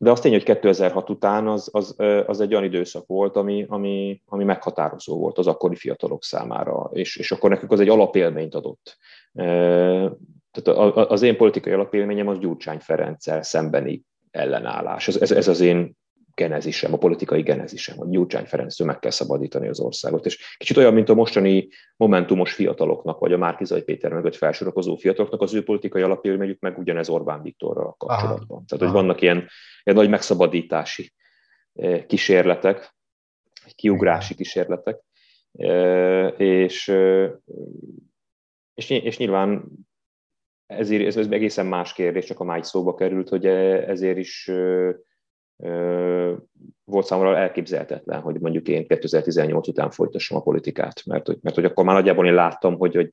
De 0.00 0.10
azt 0.10 0.22
tény, 0.22 0.32
hogy 0.32 0.42
2006 0.42 1.10
után 1.10 1.46
az, 1.48 1.68
az, 1.72 1.94
az 2.26 2.40
egy 2.40 2.52
olyan 2.52 2.64
időszak 2.64 3.06
volt, 3.06 3.36
ami, 3.36 3.66
ami, 3.68 4.22
ami 4.26 4.44
meghatározó 4.44 5.18
volt 5.18 5.38
az 5.38 5.46
akkori 5.46 5.76
fiatalok 5.76 6.22
számára, 6.22 6.90
és, 6.92 7.16
és 7.16 7.32
akkor 7.32 7.50
nekük 7.50 7.72
az 7.72 7.80
egy 7.80 7.88
alapélményt 7.88 8.54
adott. 8.54 8.96
Tehát 9.32 10.68
az 11.10 11.22
én 11.22 11.36
politikai 11.36 11.72
alapélményem 11.72 12.28
az 12.28 12.38
Gyurcsány 12.38 12.78
Ferenccel 12.78 13.42
szembeni 13.42 14.02
ellenállás. 14.30 15.08
Ez, 15.08 15.16
ez, 15.16 15.30
ez 15.30 15.48
az 15.48 15.60
én 15.60 15.96
genezisem, 16.38 16.92
a 16.92 16.96
politikai 16.96 17.42
genezisem, 17.42 17.96
hogy 17.96 18.08
Gyurcsány 18.08 18.44
Ferenctől 18.44 18.86
meg 18.86 18.98
kell 18.98 19.10
szabadítani 19.10 19.68
az 19.68 19.80
országot. 19.80 20.26
És 20.26 20.56
kicsit 20.56 20.76
olyan, 20.76 20.94
mint 20.94 21.08
a 21.08 21.14
mostani 21.14 21.68
momentumos 21.96 22.52
fiataloknak, 22.52 23.18
vagy 23.18 23.32
a 23.32 23.38
Márkizai 23.38 23.82
Péter 23.82 24.12
mögött 24.12 24.36
felsorakozó 24.36 24.96
fiataloknak, 24.96 25.40
az 25.40 25.54
ő 25.54 25.62
politikai 25.62 26.02
alapélményük 26.02 26.60
meg 26.60 26.78
ugyanez 26.78 27.08
Orbán 27.08 27.42
Viktorral 27.42 27.94
kapcsolatban. 27.98 28.56
Aha. 28.56 28.62
Tehát, 28.66 28.84
hogy 28.84 28.94
Aha. 28.94 29.00
vannak 29.02 29.20
ilyen, 29.20 29.36
ilyen 29.84 29.98
nagy 29.98 30.08
megszabadítási 30.08 31.12
eh, 31.72 32.04
kísérletek, 32.06 32.94
kiugrási 33.74 34.34
kísérletek, 34.34 35.00
eh, 35.52 36.40
és, 36.40 36.88
eh, 36.88 37.30
és, 38.74 38.90
és 38.90 39.18
nyilván 39.18 39.64
ezért 40.66 41.06
ez, 41.06 41.16
ez 41.16 41.26
egészen 41.30 41.66
más 41.66 41.92
kérdés, 41.92 42.24
csak 42.24 42.40
a 42.40 42.44
máj 42.44 42.62
szóba 42.62 42.94
került, 42.94 43.28
hogy 43.28 43.46
ezért 43.46 44.18
is 44.18 44.50
volt 46.84 47.06
számomra 47.06 47.36
elképzelhetetlen, 47.36 48.20
hogy 48.20 48.40
mondjuk 48.40 48.68
én 48.68 48.86
2018 48.86 49.68
után 49.68 49.90
folytassam 49.90 50.36
a 50.36 50.42
politikát, 50.42 51.02
mert 51.06 51.26
hogy, 51.26 51.38
mert 51.42 51.54
hogy 51.54 51.64
akkor 51.64 51.84
már 51.84 51.94
nagyjából 51.94 52.26
én 52.26 52.34
láttam, 52.34 52.78
hogy, 52.78 52.94
hogy 52.94 53.12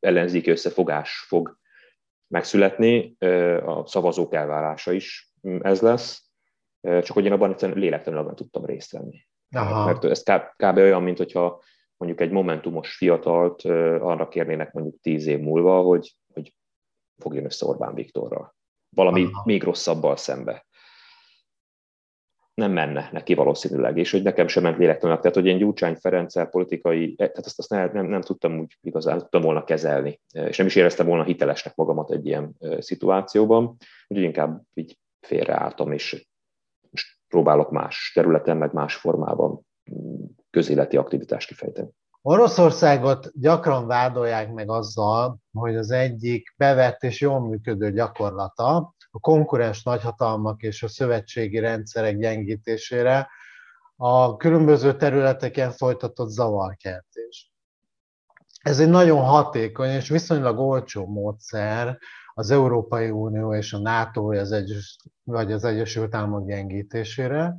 ellenzéki 0.00 0.50
összefogás 0.50 1.24
fog 1.28 1.58
megszületni, 2.26 3.16
a 3.64 3.86
szavazók 3.86 4.34
elvárása 4.34 4.92
is 4.92 5.32
ez 5.60 5.80
lesz, 5.80 6.24
csak 6.80 7.10
hogy 7.10 7.24
én 7.24 7.32
abban 7.32 7.50
egyszerűen 7.50 7.78
lélektelenül 7.78 8.34
tudtam 8.34 8.64
részt 8.64 8.92
venni. 8.92 9.26
Aha. 9.50 9.84
Mert 9.84 10.04
ez 10.04 10.22
kb. 10.56 10.76
olyan, 10.76 11.02
mint 11.02 11.18
hogyha 11.18 11.62
mondjuk 11.96 12.20
egy 12.20 12.30
momentumos 12.30 12.96
fiatalt 12.96 13.62
arra 14.00 14.28
kérnének 14.28 14.72
mondjuk 14.72 15.00
tíz 15.00 15.26
év 15.26 15.40
múlva, 15.40 15.80
hogy, 15.80 16.16
hogy 16.34 16.54
fogjon 17.18 17.44
össze 17.44 17.66
Orbán 17.66 17.94
Viktorral. 17.94 18.54
Valami 18.96 19.24
Aha. 19.24 19.42
még 19.44 19.62
rosszabbal 19.62 20.16
szembe 20.16 20.66
nem 22.54 22.72
menne 22.72 23.08
neki 23.12 23.34
valószínűleg, 23.34 23.98
és 23.98 24.10
hogy 24.10 24.22
nekem 24.22 24.48
sem 24.48 24.62
ment 24.62 24.78
lélektanak. 24.78 25.20
Tehát, 25.20 25.36
hogy 25.36 25.46
én 25.46 25.58
Gyurcsány 25.58 25.96
Ferenccel 25.96 26.46
politikai, 26.46 27.04
eh, 27.04 27.28
tehát 27.28 27.46
azt, 27.46 27.58
azt 27.58 27.70
nem, 27.70 27.90
nem, 27.92 28.06
nem, 28.06 28.20
tudtam 28.20 28.58
úgy 28.58 28.76
igazán 28.80 29.18
tudtam 29.18 29.42
volna 29.42 29.64
kezelni, 29.64 30.20
eh, 30.30 30.48
és 30.48 30.56
nem 30.56 30.66
is 30.66 30.76
éreztem 30.76 31.06
volna 31.06 31.24
hitelesnek 31.24 31.74
magamat 31.74 32.10
egy 32.10 32.26
ilyen 32.26 32.54
eh, 32.60 32.80
szituációban, 32.80 33.76
úgyhogy 34.08 34.26
inkább 34.26 34.62
így 34.74 34.98
félreálltam, 35.20 35.92
és 35.92 36.26
most 36.90 37.06
próbálok 37.28 37.70
más 37.70 38.10
területen, 38.14 38.56
meg 38.56 38.72
más 38.72 38.94
formában 38.94 39.66
mm, 39.94 40.24
közéleti 40.50 40.96
aktivitást 40.96 41.48
kifejteni. 41.48 41.88
Oroszországot 42.24 43.30
gyakran 43.34 43.86
vádolják 43.86 44.52
meg 44.52 44.70
azzal, 44.70 45.36
hogy 45.52 45.76
az 45.76 45.90
egyik 45.90 46.54
bevett 46.56 47.02
és 47.02 47.20
jól 47.20 47.40
működő 47.40 47.92
gyakorlata 47.92 48.94
a 49.14 49.18
konkurens 49.20 49.82
nagyhatalmak 49.82 50.62
és 50.62 50.82
a 50.82 50.88
szövetségi 50.88 51.58
rendszerek 51.58 52.18
gyengítésére 52.18 53.28
a 53.96 54.36
különböző 54.36 54.96
területeken 54.96 55.70
folytatott 55.70 56.28
zavarkeltés. 56.28 57.52
Ez 58.62 58.80
egy 58.80 58.88
nagyon 58.88 59.24
hatékony 59.24 59.90
és 59.90 60.08
viszonylag 60.08 60.58
olcsó 60.58 61.06
módszer 61.06 61.98
az 62.34 62.50
Európai 62.50 63.10
Unió 63.10 63.54
és 63.54 63.72
a 63.72 63.78
NATO 63.78 64.22
vagy 64.22 64.38
az, 64.38 64.52
Egyes, 64.52 64.98
vagy 65.22 65.52
az 65.52 65.64
Egyesült 65.64 66.14
Államok 66.14 66.46
gyengítésére. 66.46 67.56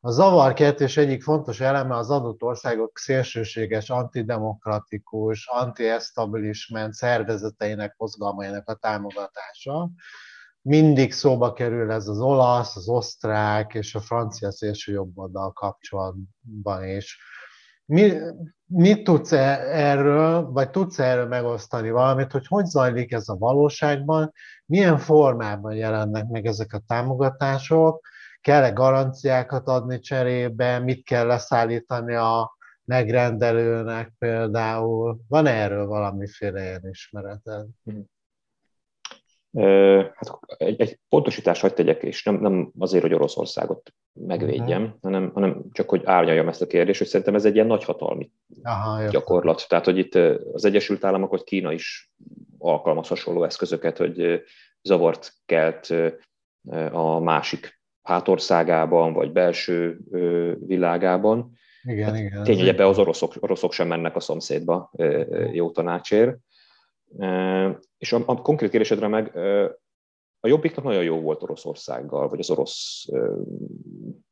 A 0.00 0.10
zavarkeltés 0.10 0.96
egyik 0.96 1.22
fontos 1.22 1.60
eleme 1.60 1.96
az 1.96 2.10
adott 2.10 2.42
országok 2.42 2.98
szélsőséges, 2.98 3.90
antidemokratikus, 3.90 5.46
anti-establishment 5.46 6.92
szervezeteinek, 6.92 7.94
mozgalmainak 7.96 8.68
a 8.68 8.74
támogatása. 8.74 9.90
Mindig 10.66 11.12
szóba 11.12 11.52
kerül 11.52 11.90
ez 11.90 12.08
az 12.08 12.20
olasz, 12.20 12.76
az 12.76 12.88
osztrák 12.88 13.74
és 13.74 13.94
a 13.94 14.00
francia 14.00 14.52
szélső 14.52 14.92
jobboldal 14.92 15.52
kapcsolatban 15.52 16.88
is. 16.88 17.18
Mi, 17.86 18.12
mit 18.66 19.04
tudsz 19.04 19.32
e- 19.32 19.60
erről, 19.70 20.50
vagy 20.50 20.70
tudsz 20.70 20.98
erről 20.98 21.26
megosztani 21.26 21.90
valamit, 21.90 22.32
hogy 22.32 22.46
hogy 22.46 22.64
zajlik 22.64 23.12
ez 23.12 23.28
a 23.28 23.36
valóságban, 23.36 24.32
milyen 24.66 24.98
formában 24.98 25.74
jelennek 25.74 26.26
meg 26.28 26.46
ezek 26.46 26.72
a 26.72 26.82
támogatások, 26.86 28.06
kell-e 28.40 28.70
garanciákat 28.70 29.68
adni 29.68 29.98
cserébe, 29.98 30.78
mit 30.78 31.04
kell 31.04 31.26
leszállítani 31.26 32.14
a 32.14 32.56
megrendelőnek 32.84 34.12
például? 34.18 35.20
Van 35.28 35.46
erről 35.46 35.86
valamiféle 35.86 36.62
ilyen 36.62 36.88
ismereted? 36.90 37.66
Hát 40.14 40.38
egy, 40.56 40.80
egy 40.80 40.98
pontosítást 41.08 41.60
hagyd 41.60 41.74
tegyek, 41.74 42.02
és 42.02 42.24
nem, 42.24 42.40
nem 42.40 42.72
azért, 42.78 43.02
hogy 43.02 43.14
Oroszországot 43.14 43.94
megvédjem, 44.12 44.82
uh-huh. 44.82 44.98
hanem, 45.02 45.30
hanem 45.34 45.62
csak, 45.72 45.88
hogy 45.88 46.02
árnyaljam 46.04 46.48
ezt 46.48 46.62
a 46.62 46.66
kérdést, 46.66 46.98
hogy 46.98 47.08
szerintem 47.08 47.34
ez 47.34 47.44
egy 47.44 47.54
ilyen 47.54 47.66
nagyhatalmi 47.66 48.30
Aha, 48.62 49.08
gyakorlat. 49.08 49.64
Tehát, 49.68 49.84
hogy 49.84 49.98
itt 49.98 50.14
az 50.52 50.64
Egyesült 50.64 51.04
Államok, 51.04 51.30
hogy 51.30 51.44
Kína 51.44 51.72
is 51.72 52.12
alkalmaz 52.58 53.08
hasonló 53.08 53.44
eszközöket, 53.44 53.98
hogy 53.98 54.42
zavart 54.82 55.32
kelt 55.46 55.94
a 56.92 57.18
másik 57.18 57.80
hátországában, 58.02 59.12
vagy 59.12 59.32
belső 59.32 59.98
világában. 60.66 61.52
Igen, 61.82 62.04
hát 62.04 62.18
igen. 62.18 62.42
Tény, 62.42 62.58
hogy 62.58 62.68
ebbe 62.68 62.86
az 62.86 62.98
oroszok, 62.98 63.34
oroszok 63.40 63.72
sem 63.72 63.88
mennek 63.88 64.16
a 64.16 64.20
szomszédba 64.20 64.90
jó 65.52 65.70
tanácsért. 65.70 66.36
És 67.98 68.12
a, 68.12 68.22
a 68.26 68.42
konkrét 68.42 68.70
kérdésedre 68.70 69.08
meg 69.08 69.36
a 70.40 70.48
Jobbiknak 70.48 70.84
nagyon 70.84 71.02
jó 71.02 71.20
volt 71.20 71.42
Oroszországgal, 71.42 72.28
vagy 72.28 72.38
az 72.38 72.50
orosz 72.50 73.06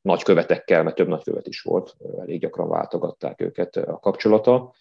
nagykövetekkel, 0.01 0.83
mert 0.83 0.97
több 0.97 1.09
nagykövet 1.09 1.47
is 1.47 1.61
volt, 1.61 1.97
elég 2.21 2.41
gyakran 2.41 2.69
váltogatták 2.69 3.41
őket 3.41 3.77
a 3.77 3.99
kapcsolata. 3.99 4.73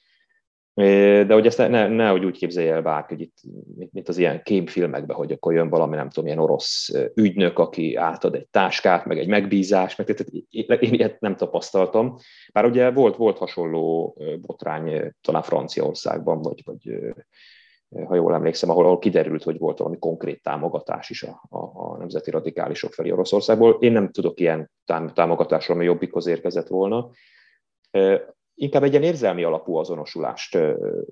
De 0.73 1.33
hogy 1.33 1.45
ezt 1.45 1.57
ne, 1.57 1.67
ne, 1.67 1.87
nehogy 1.87 2.25
úgy 2.25 2.37
képzelje 2.37 2.73
el 2.73 2.81
bárki, 2.81 3.13
hogy 3.13 3.23
itt, 3.23 3.37
mint 3.91 4.09
az 4.09 4.17
ilyen 4.17 4.43
kémfilmekben, 4.43 5.15
hogy 5.17 5.31
akkor 5.31 5.53
jön 5.53 5.69
valami, 5.69 5.95
nem 5.95 6.09
tudom, 6.09 6.25
ilyen 6.25 6.39
orosz 6.39 6.91
ügynök, 7.15 7.59
aki 7.59 7.95
átad 7.95 8.35
egy 8.35 8.47
táskát, 8.47 9.05
meg 9.05 9.19
egy 9.19 9.27
megbízást, 9.27 9.97
meg 9.97 10.07
tehát 10.07 10.83
én 10.83 10.93
ilyet 10.93 11.19
nem 11.19 11.35
tapasztaltam. 11.35 12.15
Bár 12.53 12.65
ugye 12.65 12.91
volt, 12.91 13.15
volt 13.15 13.37
hasonló 13.37 14.17
botrány 14.41 15.13
talán 15.21 15.41
Franciaországban, 15.41 16.41
vagy, 16.41 16.61
vagy 16.65 16.99
ha 18.05 18.15
jól 18.15 18.33
emlékszem, 18.33 18.69
ahol, 18.69 18.85
ahol 18.85 18.99
kiderült, 18.99 19.43
hogy 19.43 19.57
volt 19.57 19.77
valami 19.77 19.97
konkrét 19.99 20.43
támogatás 20.43 21.09
is 21.09 21.23
a, 21.23 21.43
a, 21.49 21.57
a 21.57 21.97
nemzeti 21.97 22.31
radikálisok 22.31 22.93
felé 22.93 23.11
Oroszországból. 23.11 23.77
Én 23.79 23.91
nem 23.91 24.11
tudok 24.11 24.39
ilyen 24.39 24.71
támogatásról, 25.13 25.77
ami 25.77 25.85
jobbikhoz 25.85 26.27
érkezett 26.27 26.67
volna 26.67 27.09
inkább 28.61 28.83
egy 28.83 28.91
ilyen 28.91 29.03
érzelmi 29.03 29.43
alapú 29.43 29.75
azonosulást 29.75 30.57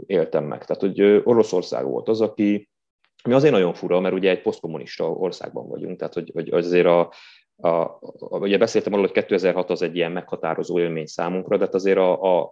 éltem 0.05 0.43
meg. 0.43 0.65
Tehát, 0.65 0.81
hogy 0.81 1.21
Oroszország 1.23 1.85
volt 1.85 2.07
az, 2.07 2.21
aki, 2.21 2.69
ami 3.23 3.33
azért 3.33 3.53
nagyon 3.53 3.73
fura, 3.73 3.99
mert 3.99 4.13
ugye 4.13 4.29
egy 4.29 4.41
posztkommunista 4.41 5.11
országban 5.11 5.67
vagyunk, 5.67 5.97
tehát 5.97 6.13
hogy, 6.13 6.31
hogy 6.33 6.49
azért 6.49 6.85
a, 6.85 7.11
a, 7.55 7.99
ugye 8.29 8.57
beszéltem 8.57 8.93
arról, 8.93 9.05
hogy 9.05 9.23
2006 9.23 9.69
az 9.69 9.81
egy 9.81 9.95
ilyen 9.95 10.11
meghatározó 10.11 10.79
élmény 10.79 11.05
számunkra, 11.05 11.57
de 11.57 11.65
hát 11.65 11.73
azért 11.73 11.97
a, 11.97 12.39
a 12.39 12.51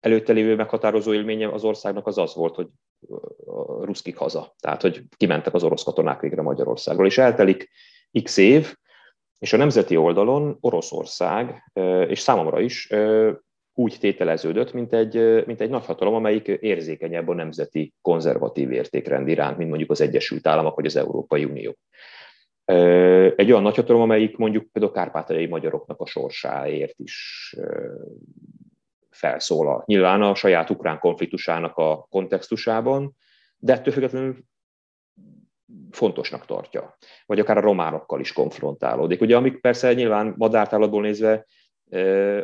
előtte 0.00 0.32
lévő 0.32 0.54
meghatározó 0.54 1.14
élménye 1.14 1.48
az 1.48 1.64
országnak 1.64 2.06
az 2.06 2.18
az 2.18 2.34
volt, 2.34 2.54
hogy 2.54 2.68
a 3.46 3.84
ruszkik 3.84 4.16
haza. 4.16 4.54
Tehát, 4.60 4.82
hogy 4.82 5.02
kimentek 5.16 5.54
az 5.54 5.62
orosz 5.62 5.82
katonák 5.82 6.20
végre 6.20 6.42
Magyarországról. 6.42 7.06
És 7.06 7.18
eltelik 7.18 7.70
x 8.22 8.36
év, 8.36 8.76
és 9.38 9.52
a 9.52 9.56
nemzeti 9.56 9.96
oldalon 9.96 10.56
Oroszország, 10.60 11.72
és 12.08 12.18
számomra 12.18 12.60
is 12.60 12.88
úgy 13.78 13.96
tételeződött, 14.00 14.72
mint 14.72 14.92
egy, 14.92 15.44
mint 15.46 15.60
egy 15.60 15.70
nagyhatalom, 15.70 16.14
amelyik 16.14 16.46
érzékenyebb 16.46 17.28
a 17.28 17.34
nemzeti 17.34 17.94
konzervatív 18.00 18.70
értékrend 18.70 19.28
iránt, 19.28 19.56
mint 19.56 19.68
mondjuk 19.68 19.90
az 19.90 20.00
Egyesült 20.00 20.46
Államok 20.46 20.76
vagy 20.76 20.86
az 20.86 20.96
Európai 20.96 21.44
Unió. 21.44 21.76
Egy 23.36 23.50
olyan 23.50 23.62
nagyhatalom, 23.62 24.02
amelyik 24.02 24.36
mondjuk 24.36 24.72
például 24.72 24.94
kárpátaljai 24.94 25.46
magyaroknak 25.46 26.00
a 26.00 26.06
sorsáért 26.06 26.98
is 26.98 27.54
felszólal. 29.16 29.82
Nyilván 29.86 30.22
a 30.22 30.34
saját 30.34 30.70
ukrán 30.70 30.98
konfliktusának 30.98 31.76
a 31.76 32.06
kontextusában, 32.10 33.16
de 33.56 33.72
ettől 33.72 33.92
függetlenül 33.92 34.44
fontosnak 35.90 36.46
tartja. 36.46 36.96
Vagy 37.26 37.38
akár 37.38 37.56
a 37.56 37.60
románokkal 37.60 38.20
is 38.20 38.32
konfrontálódik. 38.32 39.20
Ugye, 39.20 39.36
amik 39.36 39.60
persze 39.60 39.94
nyilván 39.94 40.34
madártálatból 40.36 41.02
nézve 41.02 41.46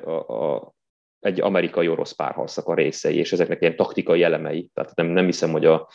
a, 0.05 0.11
a, 0.11 0.73
egy 1.21 1.41
amerikai-orosz 1.41 2.13
párharcnak 2.13 2.67
a 2.67 2.75
részei, 2.75 3.17
és 3.17 3.33
ezeknek 3.33 3.61
ilyen 3.61 3.77
taktikai 3.77 4.23
elemei. 4.23 4.71
Tehát 4.75 4.95
nem, 4.95 5.07
nem 5.07 5.25
hiszem, 5.25 5.51
hogy 5.51 5.65
a 5.65 5.89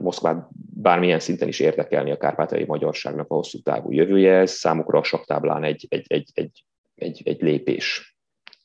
Moszkvát 0.00 0.48
bármilyen 0.74 1.20
szinten 1.20 1.48
is 1.48 1.60
érdekelni 1.60 2.10
a 2.10 2.16
kárpátai 2.16 2.64
magyarságnak 2.64 3.30
a 3.30 3.34
hosszú 3.34 3.58
távú 3.58 3.92
jövője, 3.92 4.38
ez 4.38 4.50
számukra 4.50 4.98
a 4.98 5.02
saktáblán 5.02 5.64
egy, 5.64 5.86
egy, 5.88 6.04
egy, 6.08 6.30
egy, 6.34 6.64
egy, 6.94 7.22
egy 7.24 7.40
lépés. 7.40 8.15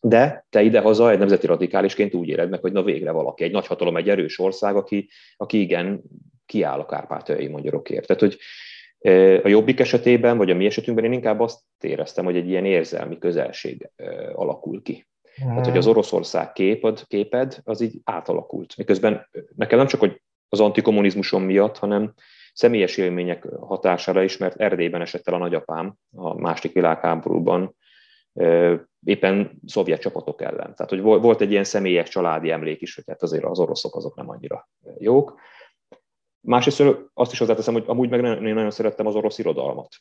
De 0.04 0.46
te 0.50 0.62
idehaza 0.62 1.12
egy 1.12 1.18
nemzeti 1.18 1.46
radikálisként 1.46 2.14
úgy 2.14 2.28
éred 2.28 2.50
meg, 2.50 2.60
hogy 2.60 2.72
na 2.72 2.84
végre 2.84 3.12
valaki, 3.12 3.44
egy 3.44 3.52
nagyhatalom, 3.52 3.98
egy 3.98 4.10
erős 4.10 4.40
ország, 4.40 4.76
aki, 4.76 5.10
aki 5.38 5.60
igen 5.60 6.02
kiáll 6.46 6.80
a 6.80 6.86
kárpátai 6.86 7.48
magyarokért. 7.48 8.08
Tehát, 8.08 8.22
hogy 8.22 8.38
a 9.44 9.48
jobbik 9.48 9.80
esetében, 9.80 10.38
vagy 10.38 10.52
a 10.52 10.56
mi 10.56 10.66
esetünkben 10.66 11.06
én 11.06 11.14
inkább 11.14 11.40
azt 11.40 11.60
éreztem, 11.80 12.26
hogy 12.26 12.36
egy 12.36 12.50
ilyen 12.50 12.66
érzelmi 12.66 13.18
közelség 13.18 13.90
alakul 14.34 14.82
ki. 14.82 15.08
Tehát, 15.36 15.66
hogy 15.66 15.78
az 15.78 15.88
Oroszország 15.88 16.52
képed, 16.52 17.04
képed, 17.08 17.58
az 17.64 17.82
így 17.82 18.00
átalakult. 18.04 18.78
Miközben 18.78 19.28
nekem 19.56 19.78
nem 19.78 19.88
csak, 19.88 20.00
hogy 20.00 20.22
az 20.50 20.60
antikommunizmusom 20.60 21.44
miatt, 21.44 21.78
hanem 21.78 22.14
személyes 22.54 22.98
élmények 22.98 23.48
hatására 23.60 24.24
is, 24.24 24.38
mert 24.38 24.62
Erdélyben 24.62 25.02
esett 25.02 25.28
el 25.28 25.34
a 25.34 25.38
nagyapám 25.38 25.96
a 26.16 26.40
második 26.40 26.74
világháborúban, 26.74 27.76
éppen 29.04 29.62
szovjet 29.66 30.02
csapatok 30.02 30.42
ellen. 30.42 30.76
Tehát, 30.76 30.90
hogy 30.90 31.02
volt 31.02 31.42
egy 31.42 31.52
ilyen 31.52 31.64
személyes 31.64 32.10
családi 32.10 32.52
emlék 32.52 32.82
is, 32.82 32.96
hogy 32.96 33.04
hát 33.08 33.22
azért 33.22 33.44
az 33.44 33.60
oroszok 33.60 33.96
azok 33.96 34.16
nem 34.16 34.30
annyira 34.30 34.70
jók. 34.98 35.40
Másrészt 36.42 36.84
azt 37.14 37.32
is 37.32 37.40
hozzáteszem, 37.40 37.74
hogy 37.74 37.84
amúgy 37.88 38.10
meg 38.10 38.24
én 38.24 38.54
nagyon 38.54 38.72
szerettem 38.72 39.08
az 39.08 39.16
orosz 39.16 39.40
irodalmat 39.40 39.96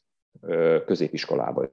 középiskolában 0.86 1.70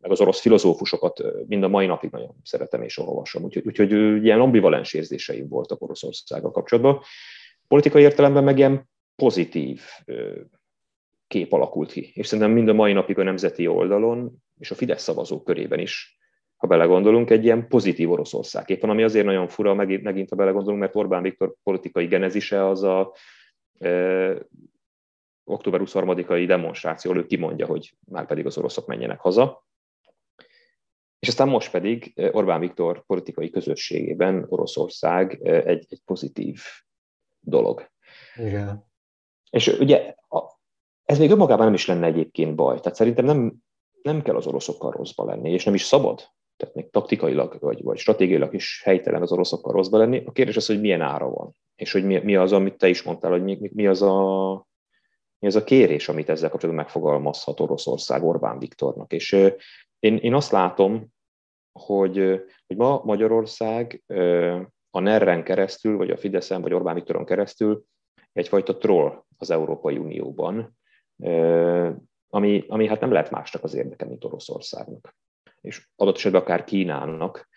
meg 0.00 0.10
az 0.10 0.20
orosz 0.20 0.40
filozófusokat 0.40 1.22
mind 1.46 1.62
a 1.62 1.68
mai 1.68 1.86
napig 1.86 2.10
nagyon 2.10 2.34
szeretem 2.42 2.82
és 2.82 2.98
olvasom. 2.98 3.42
Úgyhogy, 3.44 3.66
úgyhogy 3.66 3.92
ilyen 4.24 4.40
ambivalens 4.40 4.92
érzéseim 4.92 5.48
voltak 5.48 5.82
Oroszországgal 5.82 6.50
kapcsolatban. 6.50 7.00
Politikai 7.68 8.02
értelemben 8.02 8.44
meg 8.44 8.58
ilyen 8.58 8.88
pozitív 9.16 9.82
kép 11.26 11.52
alakult 11.52 11.92
ki. 11.92 12.10
És 12.14 12.26
szerintem 12.26 12.52
mind 12.52 12.68
a 12.68 12.72
mai 12.72 12.92
napig 12.92 13.18
a 13.18 13.22
nemzeti 13.22 13.66
oldalon 13.66 14.42
és 14.58 14.70
a 14.70 14.74
Fidesz 14.74 15.02
szavazók 15.02 15.44
körében 15.44 15.78
is, 15.78 16.18
ha 16.56 16.66
belegondolunk, 16.66 17.30
egy 17.30 17.44
ilyen 17.44 17.68
pozitív 17.68 18.10
Oroszország 18.10 18.64
kép 18.64 18.80
van, 18.80 18.90
ami 18.90 19.02
azért 19.02 19.24
nagyon 19.24 19.48
fura, 19.48 19.74
megint, 19.74 20.02
megint 20.02 20.28
ha 20.28 20.36
belegondolunk, 20.36 20.80
mert 20.80 20.96
Orbán 20.96 21.22
Viktor 21.22 21.54
politikai 21.62 22.06
genezise 22.06 22.66
az 22.66 22.82
a 22.82 23.14
e, 23.78 24.48
október 25.44 25.80
23-ai 25.84 26.44
demonstráció, 26.46 27.14
ő 27.14 27.26
kimondja, 27.26 27.66
hogy 27.66 27.96
már 28.06 28.26
pedig 28.26 28.46
az 28.46 28.58
oroszok 28.58 28.86
menjenek 28.86 29.20
haza. 29.20 29.66
És 31.18 31.28
aztán 31.28 31.48
most 31.48 31.70
pedig 31.70 32.12
eh, 32.14 32.34
Orbán 32.34 32.60
Viktor 32.60 33.04
politikai 33.06 33.50
közösségében 33.50 34.46
Oroszország 34.48 35.40
eh, 35.42 35.64
egy, 35.64 35.86
egy 35.88 36.00
pozitív 36.04 36.60
dolog. 37.40 37.90
Igen. 38.34 38.86
És 39.50 39.66
ugye 39.66 40.14
ez 41.04 41.18
még 41.18 41.30
önmagában 41.30 41.64
nem 41.64 41.74
is 41.74 41.86
lenne 41.86 42.06
egyébként 42.06 42.54
baj. 42.54 42.80
Tehát 42.80 42.94
szerintem 42.94 43.24
nem, 43.24 43.54
nem 44.08 44.22
kell 44.22 44.36
az 44.36 44.46
oroszokkal 44.46 44.90
rosszba 44.90 45.24
lenni, 45.24 45.50
és 45.50 45.64
nem 45.64 45.74
is 45.74 45.82
szabad. 45.82 46.28
Tehát 46.56 46.74
még 46.74 46.90
taktikailag 46.90 47.56
vagy, 47.60 47.82
vagy 47.82 47.98
stratégiailag 47.98 48.54
is 48.54 48.80
helytelen 48.84 49.22
az 49.22 49.32
oroszokkal 49.32 49.72
rosszba 49.72 49.98
lenni. 49.98 50.22
A 50.26 50.32
kérdés 50.32 50.56
az, 50.56 50.66
hogy 50.66 50.80
milyen 50.80 51.00
ára 51.00 51.30
van, 51.30 51.56
és 51.74 51.92
hogy 51.92 52.04
mi, 52.04 52.18
mi 52.18 52.36
az, 52.36 52.52
amit 52.52 52.78
te 52.78 52.88
is 52.88 53.02
mondtál, 53.02 53.30
hogy 53.30 53.42
mi, 53.42 53.70
mi, 53.72 53.86
az 53.86 54.02
a, 54.02 54.66
mi 55.38 55.46
az 55.46 55.56
a 55.56 55.64
kérés, 55.64 56.08
amit 56.08 56.28
ezzel 56.28 56.50
kapcsolatban 56.50 56.84
megfogalmazhat 56.84 57.60
Oroszország 57.60 58.24
Orbán 58.24 58.58
Viktornak. 58.58 59.12
És 59.12 59.32
én, 59.98 60.16
én 60.16 60.34
azt 60.34 60.50
látom, 60.50 61.06
hogy, 61.72 62.16
hogy 62.66 62.76
ma 62.76 63.02
Magyarország 63.04 64.02
a 64.90 65.00
NER-en 65.00 65.42
keresztül, 65.42 65.96
vagy 65.96 66.10
a 66.10 66.16
Fideszen, 66.16 66.62
vagy 66.62 66.72
Orbán 66.72 66.94
Viktoron 66.94 67.24
keresztül 67.24 67.84
egyfajta 68.32 68.76
troll 68.76 69.24
az 69.36 69.50
Európai 69.50 69.96
Unióban, 69.96 70.76
ami, 72.28 72.64
ami 72.68 72.86
hát 72.86 73.00
nem 73.00 73.12
lehet 73.12 73.30
másnak 73.30 73.64
az 73.64 73.74
érdeke, 73.74 74.04
mint 74.04 74.24
Oroszországnak. 74.24 75.16
és 75.60 75.88
adott 75.96 76.16
esetben 76.16 76.40
akár 76.40 76.64
Kínának, 76.64 77.48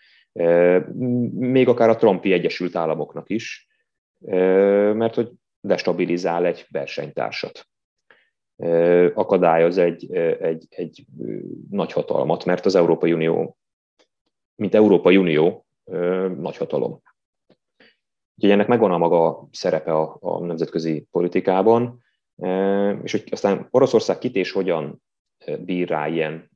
még 1.32 1.68
akár 1.68 1.88
a 1.88 1.96
Trumpi 1.96 2.32
Egyesült 2.32 2.76
Államoknak 2.76 3.30
is, 3.30 3.68
mert 4.94 5.14
hogy 5.14 5.30
destabilizál 5.60 6.44
egy 6.44 6.66
versenytársat 6.70 7.66
akadályoz 9.14 9.78
egy, 9.78 10.14
egy, 10.40 10.66
egy 10.70 11.04
nagy 11.70 11.92
hatalmat, 11.92 12.44
mert 12.44 12.66
az 12.66 12.74
Európai 12.74 13.12
Unió, 13.12 13.56
mint 14.54 14.74
Európai 14.74 15.16
Unió, 15.16 15.66
nagy 16.36 16.56
hatalom. 16.56 17.02
Úgyhogy 18.34 18.50
ennek 18.50 18.66
megvan 18.66 18.92
a 18.92 18.98
maga 18.98 19.48
szerepe 19.50 19.92
a, 19.92 20.16
a 20.20 20.44
nemzetközi 20.44 21.06
politikában, 21.10 22.02
és 23.02 23.12
hogy 23.12 23.24
aztán 23.30 23.68
Oroszország 23.70 24.18
kit 24.18 24.34
és 24.34 24.52
hogyan 24.52 25.02
bír 25.64 25.88
rá 25.88 26.08
ilyen 26.08 26.50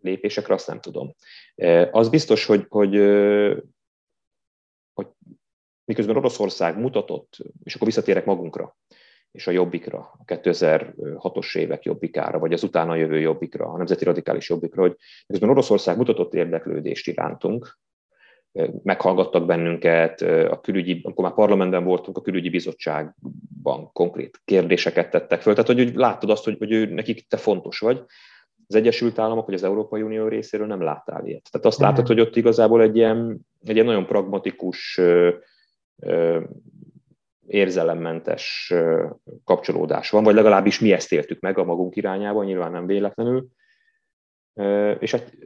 lépésekre, 0.00 0.54
azt 0.54 0.66
nem 0.66 0.80
tudom. 0.80 1.14
Az 1.90 2.08
biztos, 2.08 2.46
hogy, 2.46 2.66
hogy, 2.68 2.94
hogy 4.92 5.06
miközben 5.84 6.16
Oroszország 6.16 6.78
mutatott, 6.78 7.36
és 7.62 7.74
akkor 7.74 7.86
visszatérek 7.86 8.24
magunkra, 8.24 8.76
és 9.30 9.46
a 9.46 9.50
jobbikra, 9.50 9.98
a 9.98 10.24
2006-os 10.24 11.56
évek 11.56 11.84
jobbikára, 11.84 12.38
vagy 12.38 12.52
az 12.52 12.62
utána 12.62 12.94
jövő 12.94 13.20
jobbikra, 13.20 13.66
a 13.66 13.76
nemzeti 13.76 14.04
radikális 14.04 14.48
jobbikra, 14.48 14.80
hogy 14.80 14.96
miközben 15.26 15.50
Oroszország 15.50 15.96
mutatott 15.96 16.34
érdeklődést 16.34 17.08
irántunk, 17.08 17.78
meghallgattak 18.82 19.46
bennünket, 19.46 20.20
a 20.50 20.60
külügyi, 20.60 21.00
amikor 21.04 21.24
már 21.24 21.34
parlamentben 21.34 21.84
voltunk, 21.84 22.16
a 22.16 22.20
külügyi 22.20 22.50
bizottságban 22.50 23.92
konkrét 23.92 24.40
kérdéseket 24.44 25.10
tettek 25.10 25.40
föl. 25.40 25.52
Tehát, 25.54 25.68
hogy, 25.68 25.78
hogy 25.78 25.94
láttad 25.94 26.30
azt, 26.30 26.44
hogy, 26.44 26.58
hogy 26.58 26.72
ő, 26.72 26.84
nekik 26.84 27.28
te 27.28 27.36
fontos 27.36 27.78
vagy. 27.78 28.04
Az 28.68 28.74
Egyesült 28.74 29.18
Államok 29.18 29.46
vagy 29.46 29.54
az 29.54 29.62
Európai 29.62 30.02
Unió 30.02 30.28
részéről 30.28 30.66
nem 30.66 30.82
láttál 30.82 31.26
ilyet. 31.26 31.48
Tehát 31.50 31.66
azt 31.66 31.80
látod, 31.80 32.06
hogy 32.06 32.20
ott 32.20 32.36
igazából 32.36 32.82
egy 32.82 32.96
ilyen, 32.96 33.40
egy 33.64 33.74
ilyen 33.74 33.86
nagyon 33.86 34.06
pragmatikus, 34.06 35.00
érzelemmentes 37.46 38.74
kapcsolódás 39.44 40.10
van, 40.10 40.24
vagy 40.24 40.34
legalábbis 40.34 40.80
mi 40.80 40.92
ezt 40.92 41.12
éltük 41.12 41.40
meg 41.40 41.58
a 41.58 41.64
magunk 41.64 41.96
irányában, 41.96 42.44
nyilván 42.44 42.70
nem 42.70 42.86
véletlenül. 42.86 43.46
És 44.98 45.10
hát 45.10 45.36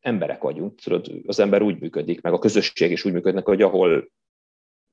emberek 0.00 0.42
vagyunk, 0.42 0.80
tudod, 0.80 1.06
az 1.26 1.38
ember 1.38 1.62
úgy 1.62 1.80
működik, 1.80 2.20
meg 2.20 2.32
a 2.32 2.38
közösség 2.38 2.90
is 2.90 3.04
úgy 3.04 3.12
működnek, 3.12 3.44
hogy 3.44 3.62
ahol 3.62 4.10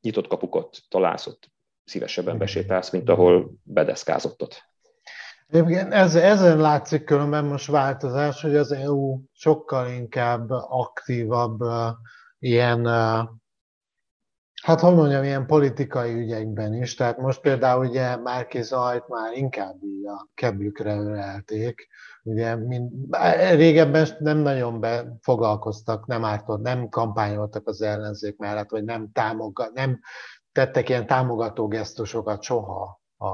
nyitott 0.01 0.27
kapukat 0.27 0.77
találsz, 0.89 1.27
ott 1.27 1.51
szívesebben 1.83 2.37
besétálsz, 2.37 2.89
mint 2.89 3.09
ahol 3.09 3.51
bedeszkázott 3.63 4.41
ott. 4.41 4.63
Egyébként 5.47 5.93
ez, 5.93 6.15
ezen 6.15 6.57
látszik 6.57 7.03
különben 7.03 7.45
most 7.45 7.67
változás, 7.67 8.41
hogy 8.41 8.55
az 8.55 8.71
EU 8.71 9.19
sokkal 9.33 9.89
inkább 9.89 10.49
aktívabb 10.49 11.59
ilyen 12.39 12.87
Hát 14.65 14.79
hogy 14.79 14.95
mondjam, 14.95 15.23
ilyen 15.23 15.45
politikai 15.45 16.13
ügyekben 16.13 16.73
is. 16.73 16.95
Tehát 16.95 17.17
most 17.17 17.41
például 17.41 17.85
ugye 17.85 18.15
Márki 18.15 18.61
Zajt 18.61 19.07
már 19.07 19.33
inkább 19.33 19.83
így 19.83 20.05
a 20.05 20.27
keblükre 20.33 20.95
ölelték. 20.95 21.87
Ugye 22.23 22.55
mind, 22.55 22.91
régebben 23.55 24.07
nem 24.19 24.37
nagyon 24.37 24.85
foglalkoztak, 25.21 26.05
nem 26.05 26.23
ártott, 26.23 26.61
nem 26.61 26.89
kampányoltak 26.89 27.67
az 27.67 27.81
ellenzék 27.81 28.37
mellett, 28.37 28.69
vagy 28.69 28.83
nem, 28.83 29.09
támogat, 29.13 29.73
nem 29.73 29.99
tettek 30.51 30.89
ilyen 30.89 31.07
támogató 31.07 31.67
gesztusokat 31.67 32.41
soha 32.41 33.01
a, 33.17 33.27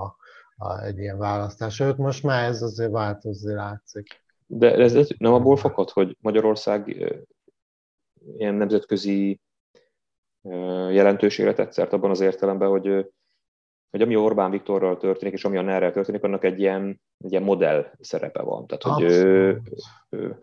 a, 0.56 0.84
egy 0.84 0.98
ilyen 0.98 1.18
választás. 1.18 1.80
Őt 1.80 1.98
most 1.98 2.24
már 2.24 2.44
ez 2.44 2.62
azért 2.62 2.92
változni 2.92 3.54
látszik. 3.54 4.24
De 4.48 4.74
ez 4.74 5.08
nem 5.18 5.34
abból 5.34 5.58
fakad, 5.58 5.90
hogy 5.90 6.18
Magyarország 6.22 6.88
ilyen 8.38 8.54
nemzetközi 8.54 9.42
jelentőségre 10.92 11.54
tetszert 11.54 11.94
abban 11.94 12.10
az 12.10 12.20
értelemben, 12.20 12.70
hogy, 12.70 13.06
hogy 13.90 14.02
ami 14.02 14.16
Orbán 14.16 14.52
Viktorral 14.52 14.98
történik, 14.98 15.34
és 15.34 15.46
ami 15.46 15.58
a 15.58 15.62
ner 15.62 15.92
történik, 15.92 16.24
annak 16.24 16.44
egy 16.44 16.60
ilyen, 16.60 17.02
egy 17.18 17.32
ilyen 17.32 17.44
modell 17.44 17.92
szerepe 18.00 18.42
van. 18.42 18.68
Tehát, 18.68 18.84
hogy 18.84 19.04
ő, 19.04 19.62
ő, 20.10 20.40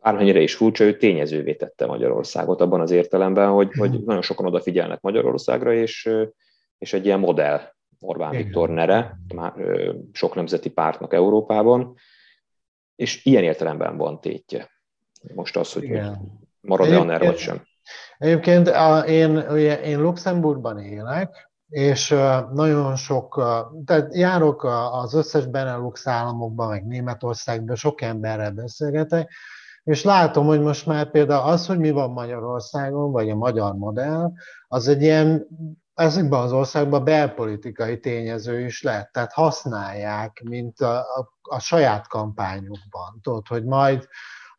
bármennyire 0.00 0.40
is 0.40 0.54
furcsa, 0.54 0.84
ő 0.84 0.96
tényezővé 0.96 1.54
tette 1.54 1.86
Magyarországot 1.86 2.60
abban 2.60 2.80
az 2.80 2.90
értelemben, 2.90 3.50
hogy, 3.50 3.72
hogy 3.78 3.90
mhm. 3.90 4.04
nagyon 4.04 4.22
sokan 4.22 4.46
odafigyelnek 4.46 5.00
Magyarországra, 5.00 5.72
és, 5.72 6.10
és 6.78 6.92
egy 6.92 7.04
ilyen 7.04 7.20
modell 7.20 7.60
Orbán 8.00 8.32
Igen. 8.32 8.44
Viktor 8.44 8.70
nere, 8.70 9.18
már 9.34 9.52
sok 10.12 10.34
nemzeti 10.34 10.70
pártnak 10.70 11.12
Európában, 11.12 11.96
és 12.96 13.24
ilyen 13.24 13.44
értelemben 13.44 13.96
van 13.96 14.20
tétje. 14.20 14.70
Most 15.34 15.56
az, 15.56 15.72
hogy, 15.72 15.88
hogy 15.88 16.00
marad-e 16.60 16.98
a 16.98 17.04
NER 17.04 17.20
vagy 17.20 17.36
sem. 17.36 17.62
Egyébként 18.18 18.68
én, 19.06 19.38
én 19.84 20.00
Luxemburgban 20.00 20.78
élek, 20.78 21.50
és 21.68 22.08
nagyon 22.52 22.96
sok, 22.96 23.42
tehát 23.84 24.16
járok 24.16 24.64
az 24.92 25.14
összes 25.14 25.46
Benelux 25.46 26.06
államokban, 26.06 26.68
meg 26.68 26.86
Németországban, 26.86 27.76
sok 27.76 28.00
emberrel 28.00 28.50
beszélgetek, 28.50 29.30
és 29.84 30.02
látom, 30.02 30.46
hogy 30.46 30.60
most 30.60 30.86
már 30.86 31.10
például 31.10 31.48
az, 31.48 31.66
hogy 31.66 31.78
mi 31.78 31.90
van 31.90 32.10
Magyarországon, 32.10 33.12
vagy 33.12 33.30
a 33.30 33.34
magyar 33.34 33.74
modell, 33.74 34.32
az 34.68 34.88
egy 34.88 35.02
ilyen, 35.02 35.46
ezekben 35.94 36.40
az 36.40 36.52
országban 36.52 37.04
belpolitikai 37.04 38.00
tényező 38.00 38.60
is 38.60 38.82
lett, 38.82 39.12
tehát 39.12 39.32
használják, 39.32 40.42
mint 40.44 40.80
a, 40.80 40.98
a, 40.98 41.32
a 41.42 41.58
saját 41.58 42.08
kampányukban. 42.08 43.20
Tudod, 43.22 43.46
hogy 43.46 43.64
majd 43.64 44.08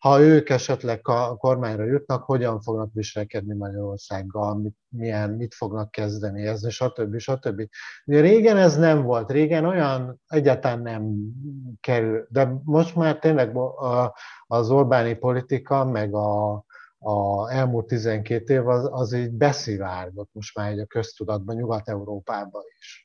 ha 0.06 0.22
ők 0.22 0.50
esetleg 0.50 1.00
a 1.04 1.36
kormányra 1.36 1.84
jutnak, 1.84 2.24
hogyan 2.24 2.62
fognak 2.62 2.90
viselkedni 2.94 3.54
Magyarországgal, 3.54 4.56
mit, 4.56 4.76
milyen, 4.90 5.30
mit 5.30 5.54
fognak 5.54 5.92
kezdeményezni, 5.92 6.70
stb. 6.70 7.18
stb. 7.18 7.68
De 8.06 8.20
régen 8.20 8.58
ez 8.58 8.78
nem 8.78 9.02
volt, 9.02 9.32
régen 9.32 9.66
olyan 9.66 10.22
egyáltalán 10.28 10.82
nem 10.82 11.16
kerül, 11.80 12.28
de 12.30 12.62
most 12.64 12.96
már 12.96 13.20
tényleg 13.20 13.58
az 14.48 14.70
Orbáni 14.70 15.14
politika, 15.14 15.86
meg 15.86 16.14
a, 16.14 16.54
a 16.98 17.52
elmúlt 17.52 17.88
12 17.88 18.54
év 18.54 18.68
az, 18.68 18.90
az 18.92 19.14
így 19.14 19.32
beszivárgott 19.32 20.30
most 20.34 20.58
már 20.58 20.72
egy 20.72 20.80
a 20.80 20.86
köztudatban, 20.86 21.56
Nyugat-Európában 21.56 22.64
is 22.80 23.05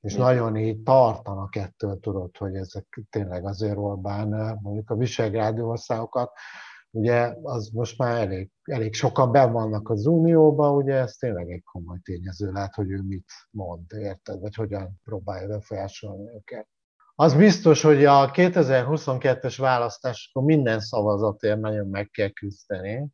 és 0.00 0.16
mm. 0.16 0.20
nagyon 0.20 0.56
így 0.56 0.82
tartanak 0.82 1.56
ettől, 1.56 1.98
tudod, 2.00 2.36
hogy 2.36 2.54
ezek 2.54 3.00
tényleg 3.10 3.46
azért 3.46 3.76
Orbán, 3.76 4.58
mondjuk 4.62 4.90
a 4.90 4.96
Visegrádi 4.96 5.60
országokat, 5.60 6.32
ugye 6.90 7.34
az 7.42 7.68
most 7.68 7.98
már 7.98 8.16
elég, 8.16 8.50
elég 8.62 8.94
sokan 8.94 9.32
ben 9.32 9.52
vannak 9.52 9.90
az 9.90 10.06
Unióban, 10.06 10.76
ugye 10.76 10.94
ez 10.94 11.12
tényleg 11.12 11.50
egy 11.50 11.62
komoly 11.62 11.98
tényező 12.02 12.52
lehet, 12.52 12.74
hogy 12.74 12.90
ő 12.90 13.02
mit 13.02 13.30
mond, 13.50 13.92
érted, 13.92 14.40
vagy 14.40 14.54
hogyan 14.54 15.00
próbálja 15.04 15.48
befolyásolni 15.48 16.30
őket. 16.34 16.68
Az 17.14 17.34
biztos, 17.34 17.82
hogy 17.82 18.04
a 18.04 18.30
2022-es 18.30 19.54
választáskor 19.58 20.42
minden 20.42 20.80
szavazatért 20.80 21.60
nagyon 21.60 21.86
meg 21.86 22.10
kell 22.10 22.28
küzdeni, 22.28 23.08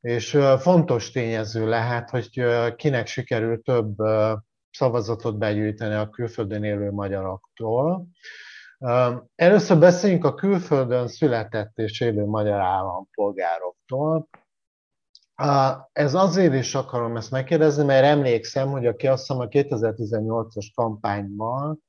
és 0.00 0.38
fontos 0.58 1.10
tényező 1.10 1.68
lehet, 1.68 2.10
hogy 2.10 2.44
kinek 2.76 3.06
sikerül 3.06 3.62
több 3.62 3.96
szavazatot 4.74 5.38
begyűjteni 5.38 5.94
a 5.94 6.10
külföldön 6.10 6.64
élő 6.64 6.90
magyaroktól. 6.90 8.06
Először 9.34 9.78
beszéljünk 9.78 10.24
a 10.24 10.34
külföldön 10.34 11.08
született 11.08 11.78
és 11.78 12.00
élő 12.00 12.24
magyar 12.24 12.60
állampolgároktól. 12.60 14.28
Ez 15.92 16.14
azért 16.14 16.54
is 16.54 16.74
akarom 16.74 17.16
ezt 17.16 17.30
megkérdezni, 17.30 17.84
mert 17.84 18.04
emlékszem, 18.04 18.70
hogy 18.70 18.86
aki 18.86 19.06
azt 19.06 19.26
hiszem 19.26 19.38
a 19.38 19.48
2018-as 19.48 20.66
kampányban 20.74 21.82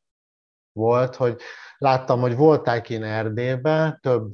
volt, 0.72 1.16
hogy 1.16 1.42
láttam, 1.78 2.20
hogy 2.20 2.36
voltál 2.36 2.82
ki 2.82 2.96
Erdélybe, 2.96 4.00
több 4.02 4.32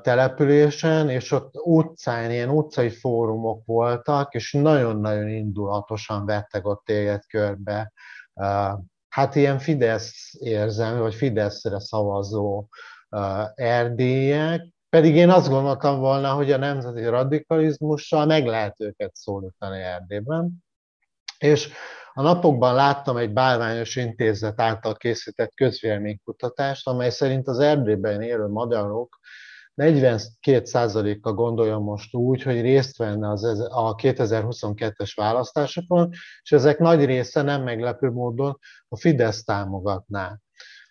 településen, 0.00 1.08
és 1.08 1.32
ott 1.32 1.54
utcán, 1.54 2.30
ilyen 2.30 2.48
utcai 2.48 2.90
fórumok 2.90 3.62
voltak, 3.66 4.34
és 4.34 4.52
nagyon-nagyon 4.52 5.28
indulatosan 5.28 6.26
vettek 6.26 6.66
ott 6.66 6.84
téged 6.84 7.26
körbe. 7.26 7.92
Hát 9.08 9.34
ilyen 9.34 9.58
Fidesz 9.58 10.34
érzem, 10.38 10.98
vagy 10.98 11.14
Fideszre 11.14 11.80
szavazó 11.80 12.66
erdélyek, 13.54 14.68
pedig 14.88 15.14
én 15.14 15.30
azt 15.30 15.48
gondoltam 15.48 15.98
volna, 15.98 16.32
hogy 16.32 16.52
a 16.52 16.56
nemzeti 16.56 17.04
radikalizmussal 17.04 18.26
meg 18.26 18.46
lehet 18.46 18.80
őket 18.80 19.14
szólítani 19.14 19.80
Erdélyben. 19.80 20.64
És 21.38 21.72
a 22.12 22.22
napokban 22.22 22.74
láttam 22.74 23.16
egy 23.16 23.32
bálványos 23.32 23.96
intézet 23.96 24.60
által 24.60 24.96
készített 24.96 25.54
közvéleménykutatást, 25.54 26.86
amely 26.86 27.10
szerint 27.10 27.48
az 27.48 27.58
Erdélyben 27.58 28.22
élő 28.22 28.46
magyarok 28.46 29.18
42%-a 29.76 31.32
gondolja 31.32 31.78
most 31.78 32.14
úgy, 32.14 32.42
hogy 32.42 32.60
részt 32.60 32.96
venne 32.96 33.30
az, 33.30 33.44
a 33.70 33.94
2022-es 33.94 35.12
választásokon, 35.14 36.10
és 36.42 36.52
ezek 36.52 36.78
nagy 36.78 37.04
része 37.04 37.42
nem 37.42 37.62
meglepő 37.62 38.10
módon 38.10 38.58
a 38.88 38.96
Fidesz 38.96 39.44
támogatná. 39.44 40.38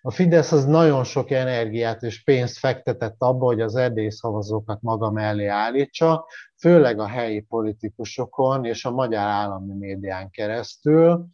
A 0.02 0.12
Fidesz 0.12 0.52
az 0.52 0.66
nagyon 0.66 1.04
sok 1.04 1.32
energiát 1.32 2.04
és 2.04 2.24
pénzt 2.24 2.58
fektetett 2.58 3.16
abba, 3.18 3.46
hogy 3.46 3.62
az 3.62 3.76
erdélyi 3.76 4.12
szavazókat 4.12 4.82
maga 4.82 5.12
mellé 5.12 5.46
állítsa, 5.46 6.26
főleg 6.58 7.00
a 7.00 7.08
helyi 7.08 7.40
politikusokon 7.40 8.66
és 8.66 8.86
a 8.86 8.92
magyar 8.92 9.28
állami 9.28 9.74
médián 9.74 10.30
keresztül. 10.30 11.28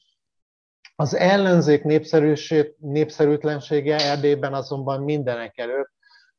Az 0.95 1.15
ellenzék 1.15 1.83
népszerűtlensége 2.77 3.95
Erdélyben 3.95 4.53
azonban 4.53 5.03
mindenek 5.03 5.57
előtt 5.57 5.94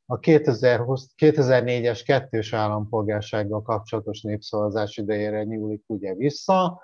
a 0.07 0.18
2020, 0.18 1.09
2004-es 1.16 2.02
kettős 2.07 2.52
állampolgársággal 2.52 3.62
kapcsolatos 3.62 4.20
népszavazás 4.20 4.96
idejére 4.96 5.44
nyúlik 5.44 5.82
ugye 5.86 6.14
vissza, 6.14 6.80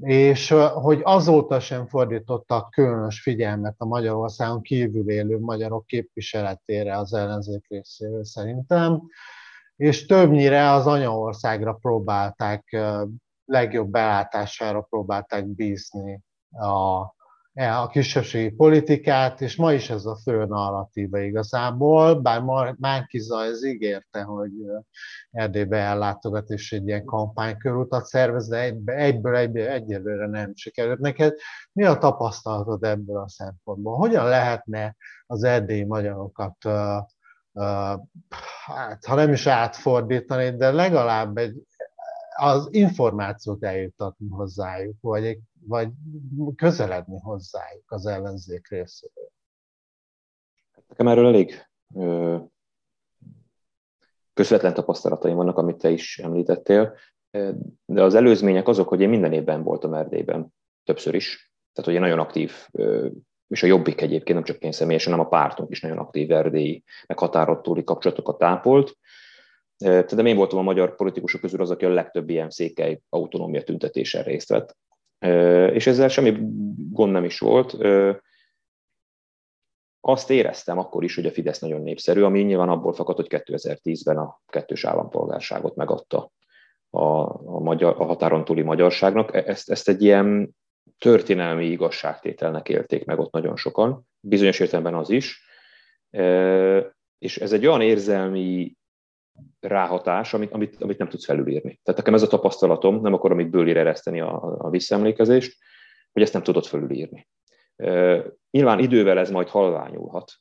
és 0.00 0.54
hogy 0.74 1.00
azóta 1.02 1.60
sem 1.60 1.86
fordítottak 1.86 2.70
különös 2.70 3.20
figyelmet 3.20 3.74
a 3.78 3.84
Magyarországon 3.84 4.62
kívül 4.62 5.10
élő 5.10 5.38
magyarok 5.38 5.86
képviseletére 5.86 6.96
az 6.98 7.14
ellenzék 7.14 7.66
részéről 7.68 8.24
szerintem, 8.24 9.02
és 9.76 10.06
többnyire 10.06 10.70
az 10.70 10.86
anyaországra 10.86 11.72
próbálták, 11.72 12.76
legjobb 13.44 13.90
belátására 13.90 14.80
próbálták 14.80 15.46
bízni 15.46 16.20
a, 16.50 17.00
a 17.54 17.88
kisebbségi 17.88 18.50
politikát, 18.50 19.40
és 19.40 19.56
ma 19.56 19.72
is 19.72 19.90
ez 19.90 20.04
a 20.04 20.16
fő 20.16 20.44
narratíva 20.44 21.18
igazából, 21.18 22.20
bár 22.20 22.42
Márkiza 22.78 23.44
ez 23.44 23.64
ígérte, 23.64 24.22
hogy 24.22 24.50
Erdélybe 25.30 25.76
ellátogat 25.76 26.48
és 26.48 26.72
egy 26.72 26.86
ilyen 26.86 27.04
kampánykörútat 27.04 28.04
szervez, 28.04 28.48
de 28.48 28.58
egyből, 28.84 29.36
egyből 29.36 29.66
egyelőre 29.66 30.26
nem 30.26 30.54
sikerült 30.54 30.98
neked. 30.98 31.34
Mi 31.72 31.84
a 31.84 31.98
tapasztalatod 31.98 32.84
ebből 32.84 33.16
a 33.16 33.28
szempontból? 33.28 33.96
Hogyan 33.96 34.24
lehetne 34.24 34.96
az 35.26 35.44
erdélyi 35.44 35.84
magyarokat 35.84 36.56
hát, 38.64 39.04
ha 39.04 39.14
nem 39.14 39.32
is 39.32 39.46
átfordítani, 39.46 40.56
de 40.56 40.70
legalább 40.70 41.36
egy, 41.36 41.62
az 42.36 42.68
információt 42.70 43.64
eljutatni 43.64 44.28
hozzájuk, 44.28 44.96
vagy 45.00 45.24
egy 45.24 45.40
vagy 45.66 45.88
közeledni 46.56 47.18
hozzájuk 47.20 47.90
az 47.90 48.06
ellenzék 48.06 48.68
részéről? 48.68 49.30
Nekem 50.88 51.08
erről 51.08 51.26
elég 51.26 51.68
ö, 51.94 52.38
közvetlen 54.34 54.74
tapasztalataim 54.74 55.36
vannak, 55.36 55.56
amit 55.56 55.78
te 55.78 55.90
is 55.90 56.18
említettél, 56.18 56.96
de 57.84 58.02
az 58.02 58.14
előzmények 58.14 58.68
azok, 58.68 58.88
hogy 58.88 59.00
én 59.00 59.08
minden 59.08 59.32
évben 59.32 59.62
voltam 59.62 59.94
Erdélyben, 59.94 60.54
többször 60.84 61.14
is, 61.14 61.52
tehát 61.72 61.90
hogy 61.90 61.94
én 61.94 62.00
nagyon 62.00 62.18
aktív, 62.18 62.68
és 63.48 63.62
a 63.62 63.66
Jobbik 63.66 64.00
egyébként, 64.00 64.34
nem 64.34 64.44
csak 64.44 64.62
én 64.62 64.72
személyesen, 64.72 65.12
hanem 65.12 65.26
a 65.26 65.28
pártunk 65.28 65.70
is 65.70 65.80
nagyon 65.80 65.98
aktív 65.98 66.30
erdélyi, 66.30 66.84
meg 67.06 67.18
határottúli 67.18 67.84
kapcsolatokat 67.84 68.38
tápolt, 68.38 68.96
de 69.76 70.22
én 70.22 70.36
voltam 70.36 70.58
a 70.58 70.62
magyar 70.62 70.96
politikusok 70.96 71.40
közül 71.40 71.60
az, 71.60 71.70
aki 71.70 71.84
a 71.84 71.88
legtöbb 71.88 72.30
ilyen 72.30 72.50
székely 72.50 73.00
autonómia 73.08 73.62
tüntetésen 73.62 74.22
részt 74.22 74.48
vett 74.48 74.76
és 75.72 75.86
ezzel 75.86 76.08
semmi 76.08 76.36
gond 76.90 77.12
nem 77.12 77.24
is 77.24 77.38
volt. 77.38 77.76
Azt 80.00 80.30
éreztem 80.30 80.78
akkor 80.78 81.04
is, 81.04 81.14
hogy 81.14 81.26
a 81.26 81.30
Fidesz 81.30 81.58
nagyon 81.58 81.82
népszerű, 81.82 82.22
ami 82.22 82.42
nyilván 82.42 82.68
abból 82.68 82.92
fakad, 82.92 83.16
hogy 83.16 83.26
2010-ben 83.28 84.16
a 84.16 84.40
kettős 84.48 84.84
állampolgárságot 84.84 85.76
megadta 85.76 86.30
a, 86.90 87.00
a, 87.54 87.58
magyar, 87.58 87.94
a 87.98 88.04
határon 88.04 88.44
túli 88.44 88.62
magyarságnak. 88.62 89.34
E, 89.34 89.42
ezt, 89.46 89.70
ezt 89.70 89.88
egy 89.88 90.02
ilyen 90.02 90.56
történelmi 90.98 91.66
igazságtételnek 91.66 92.68
élték 92.68 93.04
meg 93.04 93.18
ott 93.18 93.32
nagyon 93.32 93.56
sokan, 93.56 94.08
bizonyos 94.20 94.60
értelemben 94.60 94.94
az 94.94 95.10
is. 95.10 95.48
És 97.18 97.38
ez 97.38 97.52
egy 97.52 97.66
olyan 97.66 97.80
érzelmi 97.80 98.76
ráhatás, 99.60 100.34
amit, 100.34 100.52
amit, 100.52 100.82
amit 100.82 100.98
nem 100.98 101.08
tudsz 101.08 101.24
felülírni. 101.24 101.80
Tehát 101.82 102.00
nekem 102.00 102.14
ez 102.14 102.22
a 102.22 102.26
tapasztalatom, 102.26 103.00
nem 103.00 103.14
akarom 103.14 103.40
itt 103.40 103.50
bőlére 103.50 103.80
ereszteni 103.80 104.20
a, 104.20 104.56
a 104.58 104.70
visszaemlékezést, 104.70 105.58
hogy 106.12 106.22
ezt 106.22 106.32
nem 106.32 106.42
tudod 106.42 106.64
felülírni. 106.64 107.28
Nyilván 108.50 108.78
idővel 108.78 109.18
ez 109.18 109.30
majd 109.30 109.48
halványulhat, 109.48 110.32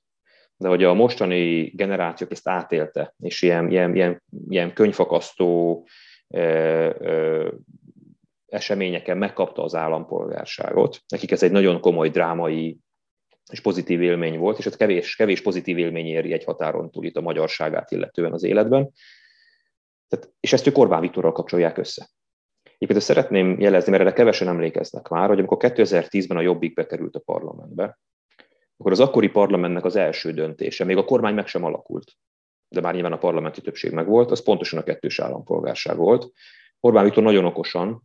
de 0.57 0.67
hogy 0.67 0.83
a 0.83 0.93
mostani 0.93 1.61
generációk 1.75 2.31
ezt 2.31 2.47
átélte, 2.47 3.13
és 3.19 3.41
ilyen, 3.41 3.69
ilyen, 3.71 3.95
ilyen, 3.95 4.23
ilyen 4.49 4.73
könyvfakasztó 4.73 5.87
e, 6.27 6.39
e, 6.39 7.51
eseményeken 8.45 9.17
megkapta 9.17 9.63
az 9.63 9.75
állampolgárságot. 9.75 10.99
Nekik 11.07 11.31
ez 11.31 11.43
egy 11.43 11.51
nagyon 11.51 11.79
komoly 11.79 12.09
drámai 12.09 12.77
és 13.51 13.61
pozitív 13.61 14.01
élmény 14.01 14.37
volt, 14.37 14.57
és 14.57 14.65
ez 14.65 14.75
kevés, 14.75 15.15
kevés 15.15 15.41
pozitív 15.41 15.77
élmény 15.77 16.05
éri 16.05 16.33
egy 16.33 16.43
határon 16.43 16.91
túl 16.91 17.05
itt 17.05 17.17
a 17.17 17.21
magyarságát 17.21 17.91
illetően 17.91 18.33
az 18.33 18.43
életben. 18.43 18.91
Tehát, 20.07 20.33
és 20.39 20.53
ezt 20.53 20.67
ők 20.67 20.77
Orbán 20.77 21.01
Viktorral 21.01 21.31
kapcsolják 21.31 21.77
össze. 21.77 22.09
Egyébként 22.63 23.01
szeretném 23.01 23.59
jelezni, 23.59 23.91
mert 23.91 24.03
erre 24.03 24.13
kevesen 24.13 24.47
emlékeznek 24.47 25.07
már, 25.07 25.27
hogy 25.27 25.37
amikor 25.37 25.57
2010-ben 25.61 26.37
a 26.37 26.41
Jobbik 26.41 26.73
bekerült 26.73 27.15
a 27.15 27.19
parlamentbe, 27.19 27.99
akkor 28.77 28.91
az 28.91 28.99
akkori 28.99 29.29
parlamentnek 29.29 29.85
az 29.85 29.95
első 29.95 30.31
döntése, 30.31 30.83
még 30.83 30.97
a 30.97 31.05
kormány 31.05 31.33
meg 31.33 31.47
sem 31.47 31.63
alakult, 31.63 32.11
de 32.67 32.81
már 32.81 32.93
nyilván 32.93 33.11
a 33.11 33.17
parlamenti 33.17 33.61
többség 33.61 33.91
meg 33.91 34.07
volt, 34.07 34.31
az 34.31 34.43
pontosan 34.43 34.79
a 34.79 34.83
kettős 34.83 35.19
állampolgárság 35.19 35.97
volt. 35.97 36.31
Orbán 36.79 37.03
Viktor 37.03 37.23
nagyon 37.23 37.45
okosan 37.45 38.03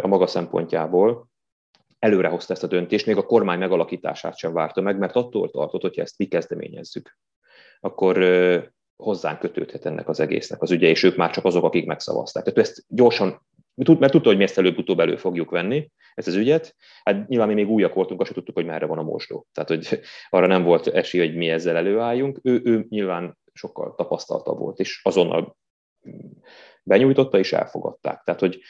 a 0.00 0.06
maga 0.06 0.26
szempontjából 0.26 1.27
előrehozta 1.98 2.52
ezt 2.52 2.62
a 2.62 2.66
döntést, 2.66 3.06
még 3.06 3.16
a 3.16 3.26
kormány 3.26 3.58
megalakítását 3.58 4.36
sem 4.36 4.52
várta 4.52 4.80
meg, 4.80 4.98
mert 4.98 5.16
attól 5.16 5.50
tartott, 5.50 5.80
hogyha 5.80 6.02
ezt 6.02 6.18
mi 6.18 6.24
kezdeményezzük, 6.24 7.18
akkor 7.80 8.18
hozzánk 8.96 9.38
kötődhet 9.38 9.86
ennek 9.86 10.08
az 10.08 10.20
egésznek 10.20 10.62
az 10.62 10.70
ügye, 10.70 10.88
és 10.88 11.02
ők 11.02 11.16
már 11.16 11.30
csak 11.30 11.44
azok, 11.44 11.64
akik 11.64 11.86
megszavazták. 11.86 12.44
Tehát 12.44 12.58
ezt 12.58 12.84
gyorsan, 12.88 13.46
mert 13.74 14.12
tudta, 14.12 14.28
hogy 14.28 14.36
mi 14.36 14.42
ezt 14.42 14.58
előbb-utóbb 14.58 15.00
elő 15.00 15.16
fogjuk 15.16 15.50
venni, 15.50 15.90
ezt 16.14 16.26
az 16.26 16.34
ügyet. 16.34 16.76
Hát 17.04 17.28
nyilván 17.28 17.48
mi 17.48 17.54
még 17.54 17.68
újak 17.68 17.94
voltunk, 17.94 18.20
azt 18.20 18.32
tudtuk, 18.32 18.54
hogy 18.54 18.66
merre 18.66 18.86
van 18.86 18.98
a 18.98 19.02
mosdó. 19.02 19.46
Tehát, 19.52 19.68
hogy 19.68 20.00
arra 20.28 20.46
nem 20.46 20.62
volt 20.62 20.86
esély, 20.86 21.26
hogy 21.26 21.36
mi 21.36 21.48
ezzel 21.48 21.76
előálljunk. 21.76 22.40
Ő, 22.42 22.60
ő 22.64 22.86
nyilván 22.88 23.38
sokkal 23.52 23.94
tapasztaltabb 23.94 24.58
volt, 24.58 24.78
és 24.78 25.00
azonnal 25.02 25.56
benyújtotta, 26.82 27.38
és 27.38 27.52
elfogadták. 27.52 28.22
Tehát, 28.24 28.40
hogy 28.40 28.60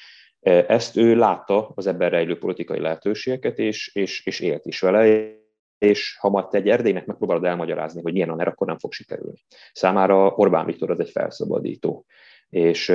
ezt 0.48 0.96
ő 0.96 1.16
látta 1.16 1.72
az 1.74 1.86
ebben 1.86 2.10
rejlő 2.10 2.38
politikai 2.38 2.80
lehetőségeket, 2.80 3.58
és, 3.58 3.94
és, 3.94 4.26
és 4.26 4.40
élt 4.40 4.66
is 4.66 4.80
vele, 4.80 5.36
és 5.78 6.16
ha 6.20 6.28
majd 6.28 6.48
te 6.48 6.58
egy 6.58 6.68
Erdélynek 6.68 7.06
megpróbálod 7.06 7.44
elmagyarázni, 7.44 8.02
hogy 8.02 8.12
milyen 8.12 8.30
a 8.30 8.34
NER, 8.34 8.48
akkor 8.48 8.66
nem 8.66 8.78
fog 8.78 8.92
sikerülni. 8.92 9.38
Számára 9.72 10.26
Orbán 10.28 10.66
Viktor 10.66 10.90
az 10.90 11.00
egy 11.00 11.10
felszabadító. 11.10 12.04
És 12.48 12.88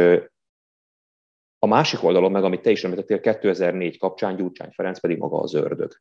a 1.59 1.67
másik 1.67 2.03
oldalon 2.03 2.31
meg, 2.31 2.43
amit 2.43 2.61
te 2.61 2.71
is 2.71 2.83
említettél, 2.83 3.19
2004 3.19 3.97
kapcsán 3.97 4.35
Gyurcsány 4.35 4.71
Ferenc 4.71 4.99
pedig 4.99 5.17
maga 5.17 5.39
az 5.39 5.53
ördög. 5.53 5.91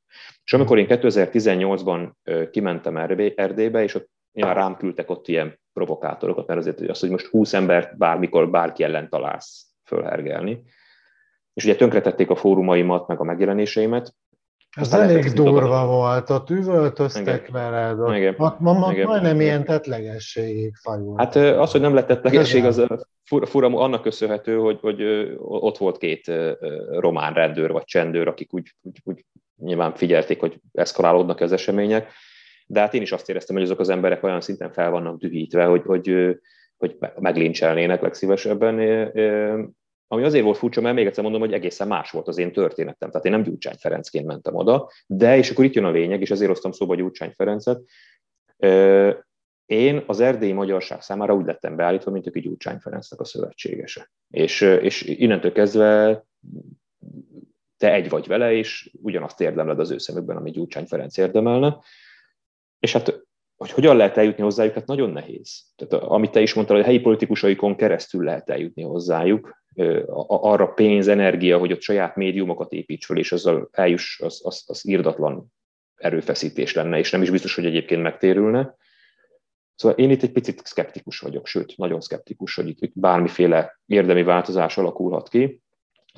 És 0.44 0.52
amikor 0.52 0.78
én 0.78 0.86
2018-ban 0.88 2.10
kimentem 2.50 2.96
Erdélybe, 3.34 3.82
és 3.82 3.94
ott 3.94 4.10
nyilván 4.32 4.54
rám 4.54 4.76
küldtek 4.76 5.10
ott 5.10 5.28
ilyen 5.28 5.60
provokátorokat, 5.72 6.46
mert 6.46 6.60
azért 6.60 6.80
az, 6.80 7.00
hogy 7.00 7.10
most 7.10 7.26
20 7.26 7.52
embert 7.52 7.96
bármikor 7.98 8.50
bárki 8.50 8.82
ellen 8.82 9.08
találsz 9.08 9.66
fölhergelni, 9.84 10.62
és 11.54 11.64
ugye 11.64 11.76
tönkretették 11.76 12.30
a 12.30 12.36
fórumaimat, 12.36 13.06
meg 13.06 13.20
a 13.20 13.24
megjelenéseimet. 13.24 14.14
Ez 14.76 14.92
elég 14.92 15.32
durva 15.32 15.86
volt, 15.86 16.30
ott 16.30 16.50
üvöltöztek 16.50 17.48
Igen. 17.48 17.52
veled, 17.52 18.00
ott, 18.00 18.16
Igen. 18.16 18.34
ott 18.38 18.60
ma, 18.60 18.72
ma 18.72 18.92
Igen. 18.92 19.06
majdnem 19.06 19.40
ilyen 19.40 19.64
tetlegességig 19.64 20.76
fajult. 20.76 21.18
Hát 21.18 21.36
az, 21.36 21.70
hogy 21.70 21.80
nem 21.80 21.94
lett 21.94 22.06
tetlegesség, 22.06 22.64
az 22.64 22.86
fura, 23.24 23.46
fura 23.46 23.66
annak 23.66 24.02
köszönhető, 24.02 24.56
hogy, 24.56 24.78
hogy 24.80 25.02
ott 25.38 25.78
volt 25.78 25.98
két 25.98 26.32
román 26.90 27.34
rendőr 27.34 27.70
vagy 27.70 27.84
csendőr, 27.84 28.28
akik 28.28 28.54
úgy, 28.54 28.74
úgy, 28.82 29.00
úgy 29.04 29.24
nyilván 29.56 29.94
figyelték, 29.94 30.40
hogy 30.40 30.60
eszkalálódnak 30.72 31.40
az 31.40 31.52
események, 31.52 32.12
de 32.66 32.80
hát 32.80 32.94
én 32.94 33.02
is 33.02 33.12
azt 33.12 33.28
éreztem, 33.28 33.56
hogy 33.56 33.64
azok 33.64 33.80
az 33.80 33.88
emberek 33.88 34.22
olyan 34.22 34.40
szinten 34.40 34.72
fel 34.72 34.90
vannak 34.90 35.18
dühítve, 35.18 35.64
hogy, 35.64 35.82
hogy, 35.82 36.36
hogy 36.76 36.96
meglincselnének 37.18 38.02
legszívesebben, 38.02 38.80
ami 40.12 40.22
azért 40.24 40.44
volt 40.44 40.56
furcsa, 40.56 40.80
mert 40.80 40.94
még 40.94 41.06
egyszer 41.06 41.22
mondom, 41.22 41.40
hogy 41.40 41.52
egészen 41.52 41.88
más 41.88 42.10
volt 42.10 42.28
az 42.28 42.38
én 42.38 42.52
történetem. 42.52 43.10
Tehát 43.10 43.24
én 43.24 43.32
nem 43.32 43.42
Gyurcsány 43.42 43.74
Ferencként 43.78 44.26
mentem 44.26 44.54
oda, 44.54 44.90
de, 45.06 45.36
és 45.36 45.50
akkor 45.50 45.64
itt 45.64 45.74
jön 45.74 45.84
a 45.84 45.90
lényeg, 45.90 46.20
és 46.20 46.30
azért 46.30 46.50
hoztam 46.50 46.72
szóba 46.72 46.94
Gyurcsány 46.94 47.32
Ferencet, 47.36 47.80
én 49.66 50.04
az 50.06 50.20
erdélyi 50.20 50.52
magyarság 50.52 51.02
számára 51.02 51.34
úgy 51.34 51.46
lettem 51.46 51.76
beállítva, 51.76 52.10
mint 52.10 52.26
aki 52.26 52.40
Gyurcsány 52.40 52.78
Ferencnek 52.78 53.20
a 53.20 53.24
szövetségese. 53.24 54.10
És, 54.30 54.60
és 54.60 55.02
innentől 55.02 55.52
kezdve 55.52 56.24
te 57.76 57.92
egy 57.92 58.08
vagy 58.08 58.26
vele, 58.26 58.52
és 58.52 58.90
ugyanazt 59.02 59.40
érdemled 59.40 59.78
az 59.78 59.90
ő 59.90 59.98
szemükben, 59.98 60.36
ami 60.36 60.50
Gyurcsány 60.50 60.86
Ferenc 60.86 61.16
érdemelne. 61.16 61.78
És 62.78 62.92
hát 62.92 63.22
hogy 63.56 63.70
hogyan 63.70 63.96
lehet 63.96 64.16
eljutni 64.16 64.42
hozzájuk, 64.42 64.74
hát 64.74 64.86
nagyon 64.86 65.10
nehéz. 65.10 65.64
Tehát 65.76 66.04
amit 66.04 66.30
te 66.30 66.40
is 66.40 66.54
mondtál, 66.54 66.76
hogy 66.76 66.86
helyi 66.86 67.00
politikusaikon 67.00 67.76
keresztül 67.76 68.24
lehet 68.24 68.50
eljutni 68.50 68.82
hozzájuk, 68.82 69.61
arra 70.26 70.66
pénz, 70.66 71.08
energia, 71.08 71.58
hogy 71.58 71.72
ott 71.72 71.80
saját 71.80 72.16
médiumokat 72.16 72.72
építs 72.72 73.06
fel, 73.06 73.16
és 73.16 73.32
azzal 73.32 73.68
eljuss 73.72 74.20
az, 74.20 74.40
az, 74.44 74.64
az 74.66 74.88
írdatlan 74.88 75.52
erőfeszítés 75.96 76.74
lenne, 76.74 76.98
és 76.98 77.10
nem 77.10 77.22
is 77.22 77.30
biztos, 77.30 77.54
hogy 77.54 77.66
egyébként 77.66 78.02
megtérülne. 78.02 78.76
Szóval 79.74 79.98
én 79.98 80.10
itt 80.10 80.22
egy 80.22 80.32
picit 80.32 80.66
szkeptikus 80.66 81.18
vagyok, 81.18 81.46
sőt, 81.46 81.76
nagyon 81.76 82.00
szkeptikus, 82.00 82.54
hogy 82.54 82.68
itt 82.68 82.92
bármiféle 82.94 83.80
érdemi 83.86 84.22
változás 84.22 84.78
alakulhat 84.78 85.28
ki. 85.28 85.60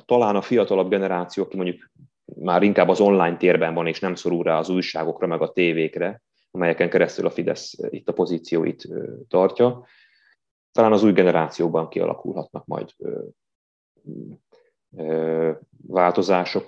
Talán 0.05 0.35
a 0.35 0.41
fiatalabb 0.41 0.89
generáció, 0.89 1.43
aki 1.43 1.55
mondjuk 1.55 1.91
már 2.25 2.63
inkább 2.63 2.89
az 2.89 2.99
online 2.99 3.37
térben 3.37 3.73
van, 3.73 3.87
és 3.87 3.99
nem 3.99 4.15
szorul 4.15 4.43
rá 4.43 4.57
az 4.57 4.69
újságokra, 4.69 5.27
meg 5.27 5.41
a 5.41 5.51
tévékre, 5.51 6.21
amelyeken 6.51 6.89
keresztül 6.89 7.25
a 7.25 7.29
Fidesz 7.29 7.73
itt 7.89 8.09
a 8.09 8.13
pozícióit 8.13 8.87
tartja, 9.27 9.85
talán 10.71 10.91
az 10.91 11.03
új 11.03 11.11
generációban 11.11 11.89
kialakulhatnak 11.89 12.65
majd 12.65 12.89
változások, 15.87 16.65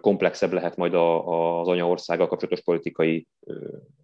komplexebb 0.00 0.52
lehet 0.52 0.76
majd 0.76 0.94
az 0.94 1.68
anyaországgal 1.68 2.26
kapcsolatos 2.26 2.60
politikai 2.60 3.26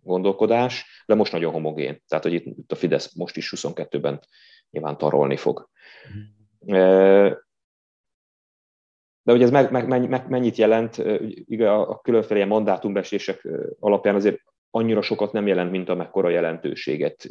gondolkodás, 0.02 1.04
de 1.06 1.14
most 1.14 1.32
nagyon 1.32 1.52
homogén. 1.52 2.02
Tehát, 2.08 2.24
hogy 2.24 2.32
itt 2.32 2.72
a 2.72 2.74
Fidesz 2.74 3.14
most 3.14 3.36
is 3.36 3.52
22-ben 3.56 4.20
nyilván 4.70 4.98
tarolni 4.98 5.36
fog. 5.36 5.68
De 9.22 9.34
hogy 9.34 9.42
ez 9.42 9.50
meg, 9.50 9.70
meg, 9.70 10.08
meg, 10.08 10.28
mennyit 10.28 10.56
jelent, 10.56 11.02
ugye 11.46 11.70
a 11.70 12.00
különféle 12.00 12.44
mandátumbesések 12.44 13.48
alapján 13.80 14.14
azért 14.14 14.40
annyira 14.70 15.02
sokat 15.02 15.32
nem 15.32 15.46
jelent, 15.46 15.70
mint 15.70 15.88
amekkora 15.88 16.28
jelentőséget 16.28 17.28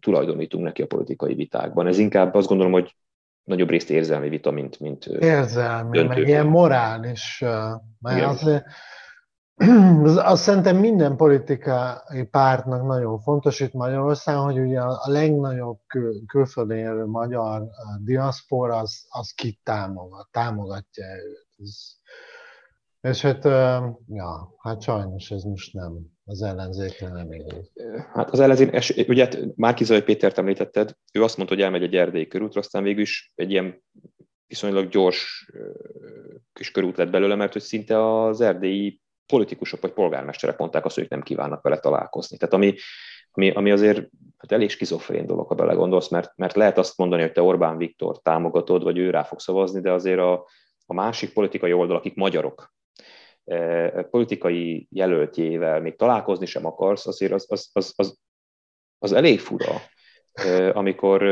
tulajdonítunk 0.00 0.64
neki 0.64 0.82
a 0.82 0.86
politikai 0.86 1.34
vitákban. 1.34 1.86
Ez 1.86 1.98
inkább 1.98 2.34
azt 2.34 2.48
gondolom, 2.48 2.72
hogy 2.72 2.94
nagyobb 3.48 3.68
részt 3.68 3.90
érzelmi 3.90 4.28
vita, 4.28 4.50
mint, 4.50 4.80
mint 4.80 5.06
Érzelmi, 5.06 5.98
döntő. 5.98 6.14
meg 6.14 6.28
ilyen 6.28 6.46
morális. 6.46 7.44
Mert 8.00 8.24
azért, 8.24 8.64
az, 10.02 10.16
az 10.16 10.40
szerintem 10.40 10.76
minden 10.76 11.16
politikai 11.16 12.24
pártnak 12.30 12.86
nagyon 12.86 13.20
fontos 13.20 13.60
itt 13.60 13.72
Magyarországon, 13.72 14.44
hogy 14.44 14.58
ugye 14.58 14.80
a 14.80 15.00
legnagyobb 15.04 15.78
kül, 15.86 16.26
külföldön 16.26 16.76
élő 16.76 17.06
magyar 17.06 17.62
diaszpora 18.04 18.76
az, 18.76 19.06
az 19.08 19.30
kit 19.30 19.60
támogat, 19.62 20.28
támogatja 20.30 21.06
őt. 21.06 21.48
Ez, 21.58 21.96
és 23.00 23.20
hát, 23.20 23.44
ja, 24.08 24.54
hát 24.58 24.82
sajnos 24.82 25.30
ez 25.30 25.42
most 25.42 25.72
nem, 25.72 25.98
az 26.24 26.42
ellenzékre 26.42 27.08
nem 27.08 27.32
igaz. 27.32 27.72
Hát 28.12 28.30
az 28.30 28.40
ellenzék, 28.40 29.08
ugye 29.08 29.24
hát 29.24 29.56
Márkizai 29.56 30.02
Pétert 30.02 30.38
említetted, 30.38 30.96
ő 31.12 31.22
azt 31.22 31.36
mondta, 31.36 31.54
hogy 31.54 31.64
elmegy 31.64 31.82
egy 31.82 31.96
erdélyi 31.96 32.26
körútra, 32.26 32.60
aztán 32.60 32.82
végül 32.82 33.02
is 33.02 33.32
egy 33.34 33.50
ilyen 33.50 33.82
viszonylag 34.46 34.88
gyors 34.88 35.50
kis 36.52 36.70
körút 36.70 36.96
lett 36.96 37.10
belőle, 37.10 37.34
mert 37.34 37.52
hogy 37.52 37.62
szinte 37.62 38.22
az 38.22 38.40
erdélyi 38.40 39.00
politikusok 39.26 39.80
vagy 39.80 39.92
polgármesterek 39.92 40.58
mondták 40.58 40.84
azt, 40.84 40.94
hogy 40.94 41.06
nem 41.08 41.22
kívánnak 41.22 41.62
vele 41.62 41.78
találkozni. 41.78 42.36
Tehát 42.36 42.54
ami, 42.54 42.74
ami, 43.30 43.50
ami 43.50 43.70
azért 43.70 44.08
hát 44.36 44.52
elég 44.52 44.70
skizofrén 44.70 45.26
dolog, 45.26 45.46
ha 45.46 45.54
belegondolsz, 45.54 46.08
mert, 46.08 46.32
mert 46.36 46.54
lehet 46.54 46.78
azt 46.78 46.98
mondani, 46.98 47.22
hogy 47.22 47.32
te 47.32 47.42
Orbán 47.42 47.76
Viktor 47.76 48.22
támogatod, 48.22 48.82
vagy 48.82 48.98
ő 48.98 49.10
rá 49.10 49.22
fog 49.22 49.40
szavazni, 49.40 49.80
de 49.80 49.92
azért 49.92 50.18
a, 50.18 50.46
a 50.86 50.94
másik 50.94 51.32
politikai 51.32 51.72
oldal, 51.72 51.96
akik 51.96 52.14
magyarok, 52.14 52.76
politikai 54.10 54.86
jelöltjével 54.90 55.80
még 55.80 55.96
találkozni 55.96 56.46
sem 56.46 56.66
akarsz, 56.66 57.06
azért 57.06 57.32
az, 57.32 57.46
az, 57.48 57.70
az, 57.72 57.92
az, 57.96 58.18
az 58.98 59.12
elég 59.12 59.40
fura, 59.40 59.72
amikor, 60.72 61.22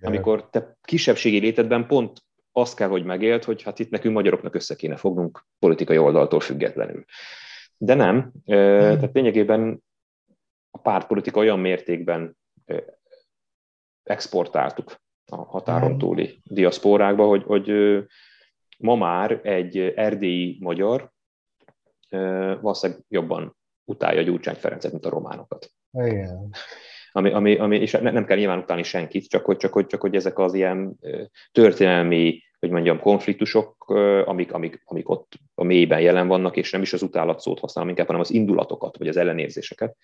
amikor 0.00 0.50
te 0.50 0.76
kisebbségi 0.82 1.38
létedben 1.38 1.86
pont 1.86 2.24
azt 2.52 2.76
kell, 2.76 2.88
hogy 2.88 3.04
megélt, 3.04 3.44
hogy 3.44 3.62
hát 3.62 3.78
itt 3.78 3.90
nekünk 3.90 4.14
magyaroknak 4.14 4.54
össze 4.54 4.76
kéne 4.76 4.96
fognunk 4.96 5.46
politikai 5.58 5.98
oldaltól 5.98 6.40
függetlenül. 6.40 7.04
De 7.76 7.94
nem, 7.94 8.32
tehát 8.44 9.14
lényegében 9.14 9.82
a 10.70 10.78
pártpolitika 10.78 11.40
olyan 11.40 11.58
mértékben 11.58 12.36
exportáltuk 14.02 14.96
a 15.26 15.36
határon 15.36 15.98
túli 15.98 16.40
diaszpórákba, 16.44 17.26
hogy, 17.26 17.42
hogy 17.42 17.72
ma 18.78 18.94
már 18.94 19.40
egy 19.42 19.78
erdélyi 19.78 20.56
magyar 20.60 21.10
valószínűleg 22.60 23.02
jobban 23.08 23.56
utálja 23.84 24.22
Gyurcsány 24.22 24.54
Ferencet, 24.54 24.92
mint 24.92 25.06
a 25.06 25.10
románokat. 25.10 25.70
Igen. 25.92 26.54
Ami, 27.12 27.32
ami, 27.32 27.58
ami, 27.58 27.78
és 27.78 27.90
nem 27.90 28.24
kell 28.24 28.36
nyilván 28.36 28.58
utálni 28.58 28.82
senkit, 28.82 29.28
csak 29.28 29.44
hogy, 29.44 29.56
csak, 29.56 29.72
hogy, 29.72 29.86
csak 29.86 30.00
hogy 30.00 30.14
ezek 30.14 30.38
az 30.38 30.54
ilyen 30.54 30.98
történelmi, 31.52 32.42
hogy 32.58 32.70
mondjam, 32.70 33.00
konfliktusok, 33.00 33.88
amik, 34.24 34.52
amik, 34.52 34.82
amik 34.84 35.08
ott 35.08 35.32
a 35.54 35.64
mélyben 35.64 36.00
jelen 36.00 36.28
vannak, 36.28 36.56
és 36.56 36.70
nem 36.70 36.82
is 36.82 36.92
az 36.92 37.02
utálat 37.02 37.40
szót 37.40 37.58
használom 37.58 37.90
inkább, 37.90 38.06
hanem 38.06 38.22
az 38.22 38.30
indulatokat, 38.30 38.96
vagy 38.96 39.08
az 39.08 39.16
ellenérzéseket, 39.16 39.96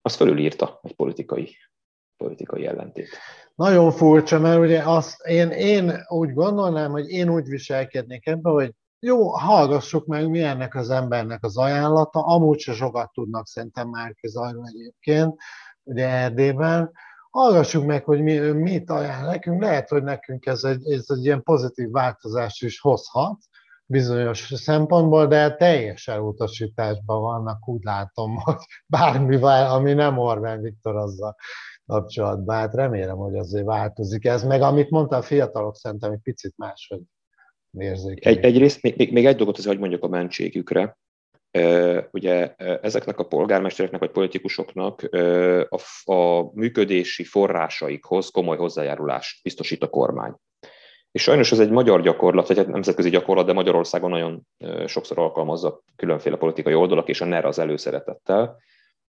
az 0.00 0.16
fölülírta 0.16 0.80
egy 0.82 0.94
politikai, 0.94 1.56
politikai 2.16 2.66
ellentét. 2.66 3.08
Nagyon 3.54 3.90
furcsa, 3.92 4.38
mert 4.38 4.60
ugye 4.60 4.82
azt 4.82 5.26
én, 5.26 5.50
én 5.50 5.92
úgy 6.08 6.32
gondolnám, 6.32 6.90
hogy 6.90 7.08
én 7.08 7.28
úgy 7.28 7.48
viselkednék 7.48 8.26
ebbe, 8.26 8.50
hogy 8.50 8.72
jó, 9.00 9.28
hallgassuk 9.28 10.06
meg, 10.06 10.28
mi 10.28 10.42
ennek 10.42 10.74
az 10.74 10.90
embernek 10.90 11.44
az 11.44 11.56
ajánlata. 11.56 12.20
Amúgy 12.20 12.58
se 12.58 12.72
sokat 12.72 13.12
tudnak 13.12 13.46
szerintem 13.46 13.88
Márki 13.88 14.28
Zajról 14.28 14.66
egyébként, 14.66 15.36
ugye 15.82 16.08
Erdélyben. 16.08 16.92
Hallgassuk 17.30 17.84
meg, 17.84 18.04
hogy 18.04 18.22
mi, 18.22 18.38
mit 18.38 18.90
ajánl 18.90 19.26
nekünk. 19.26 19.62
Lehet, 19.62 19.88
hogy 19.88 20.02
nekünk 20.02 20.46
ez 20.46 20.64
egy, 20.64 20.90
ez 20.90 21.04
egy 21.08 21.24
ilyen 21.24 21.42
pozitív 21.42 21.90
változást 21.90 22.62
is 22.62 22.80
hozhat 22.80 23.38
bizonyos 23.86 24.52
szempontból, 24.54 25.26
de 25.26 25.54
teljes 25.54 26.08
elutasításban 26.08 27.20
vannak, 27.20 27.68
úgy 27.68 27.82
látom, 27.82 28.36
hogy 28.44 28.64
bármivel, 28.86 29.70
ami 29.70 29.92
nem 29.92 30.18
Orbán 30.18 30.60
Viktor 30.60 30.96
azzal 30.96 31.36
kapcsolatban. 31.86 32.56
Hát 32.56 32.74
remélem, 32.74 33.16
hogy 33.16 33.36
azért 33.36 33.64
változik 33.64 34.24
ez. 34.24 34.44
Meg 34.44 34.62
amit 34.62 34.90
mondta 34.90 35.16
a 35.16 35.22
fiatalok, 35.22 35.76
szerintem 35.76 36.12
egy 36.12 36.22
picit 36.22 36.54
máshogy 36.56 37.02
egy, 38.14 38.38
egyrészt 38.38 38.82
még, 38.82 39.12
még, 39.12 39.26
egy 39.26 39.36
dolgot 39.36 39.58
azért, 39.58 39.70
hogy 39.70 39.78
mondjuk 39.78 40.04
a 40.04 40.08
mentségükre. 40.08 40.98
Ugye 42.10 42.54
ezeknek 42.56 43.18
a 43.18 43.26
polgármestereknek 43.26 44.00
vagy 44.00 44.10
politikusoknak 44.10 45.02
a, 45.68 46.12
a 46.12 46.50
működési 46.54 47.24
forrásaikhoz 47.24 48.30
komoly 48.30 48.56
hozzájárulást 48.56 49.42
biztosít 49.42 49.82
a 49.82 49.88
kormány. 49.88 50.34
És 51.10 51.22
sajnos 51.22 51.52
ez 51.52 51.58
egy 51.58 51.70
magyar 51.70 52.02
gyakorlat, 52.02 52.48
vagy 52.48 52.58
egy 52.58 52.68
nemzetközi 52.68 53.10
gyakorlat, 53.10 53.46
de 53.46 53.52
Magyarországon 53.52 54.10
nagyon 54.10 54.46
sokszor 54.86 55.18
alkalmazza 55.18 55.82
különféle 55.96 56.36
politikai 56.36 56.74
oldalak, 56.74 57.08
és 57.08 57.20
a 57.20 57.24
NER 57.24 57.44
az 57.44 57.58
előszeretettel, 57.58 58.56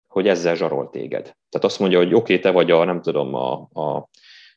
hogy 0.07 0.27
ezzel 0.27 0.55
zsarol 0.55 0.89
téged. 0.89 1.23
Tehát 1.23 1.65
azt 1.65 1.79
mondja, 1.79 1.97
hogy 1.97 2.13
oké, 2.13 2.17
okay, 2.17 2.39
te 2.39 2.51
vagy 2.51 2.71
a, 2.71 2.83
nem 2.83 3.01
tudom, 3.01 3.33
a, 3.33 3.53
a 3.53 4.09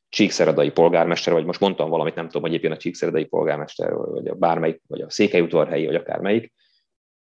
Csíkszeredai 0.08 0.70
polgármester, 0.70 1.32
vagy 1.32 1.44
most 1.44 1.60
mondtam 1.60 1.90
valamit, 1.90 2.14
nem 2.14 2.26
tudom, 2.26 2.42
hogy 2.42 2.50
egyébként 2.50 2.74
a 2.74 2.78
Csíkszeredai 2.78 3.24
polgármester, 3.24 3.94
vagy 3.94 4.28
a 4.28 4.34
bármelyik, 4.34 4.82
vagy 4.86 5.00
a 5.00 5.10
Székelyudvarhelyi, 5.10 5.86
vagy 5.86 5.94
akármelyik, 5.94 6.52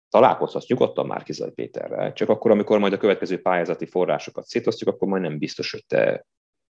találkozhatsz 0.10 0.68
nyugodtan 0.68 1.06
Márkizai 1.06 1.52
Péterrel, 1.52 2.14
csak 2.14 2.30
akkor, 2.30 2.52
amikor 2.52 2.80
majd 2.80 2.94
a 2.94 2.98
következő 2.98 3.42
pályázati 3.42 3.86
forrásokat 3.86 4.46
szétosztjuk, 4.46 4.90
akkor 4.90 5.08
majd 5.08 5.22
nem 5.22 5.38
biztos, 5.38 5.72
hogy 5.72 5.86
te 5.88 6.26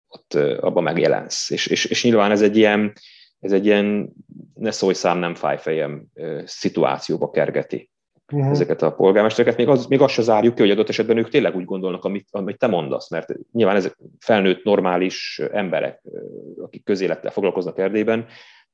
ott 0.08 0.34
abban 0.60 0.82
megjelensz. 0.82 1.50
És, 1.50 1.66
és, 1.66 1.84
és 1.84 2.04
nyilván 2.04 2.30
ez 2.30 2.42
egy 2.42 2.56
ilyen, 2.56 2.92
ez 3.40 3.52
egy 3.52 3.66
ilyen 3.66 4.12
ne 4.54 4.70
szólj 4.70 4.94
szám, 4.94 5.18
nem 5.18 5.34
fáj 5.34 5.58
fejem 5.58 6.06
szituációba 6.44 7.30
kergeti 7.30 7.90
uh-huh. 8.32 8.50
ezeket 8.50 8.82
a 8.82 8.92
polgármestereket, 8.92 9.56
még, 9.58 9.68
az, 9.68 9.86
még 9.86 10.00
azt 10.00 10.14
se 10.14 10.22
zárjuk 10.22 10.54
ki, 10.54 10.60
hogy 10.60 10.70
adott 10.70 10.88
esetben 10.88 11.16
ők 11.16 11.28
tényleg 11.28 11.56
úgy 11.56 11.64
gondolnak, 11.64 12.04
amit, 12.04 12.28
amit 12.30 12.58
te 12.58 12.66
mondasz, 12.66 13.10
mert 13.10 13.28
nyilván 13.52 13.76
ezek 13.76 13.96
felnőtt, 14.18 14.64
normális 14.64 15.40
emberek, 15.52 16.02
akik 16.62 16.84
közélettel 16.84 17.30
foglalkoznak 17.30 17.78
Erdélyben, 17.78 18.26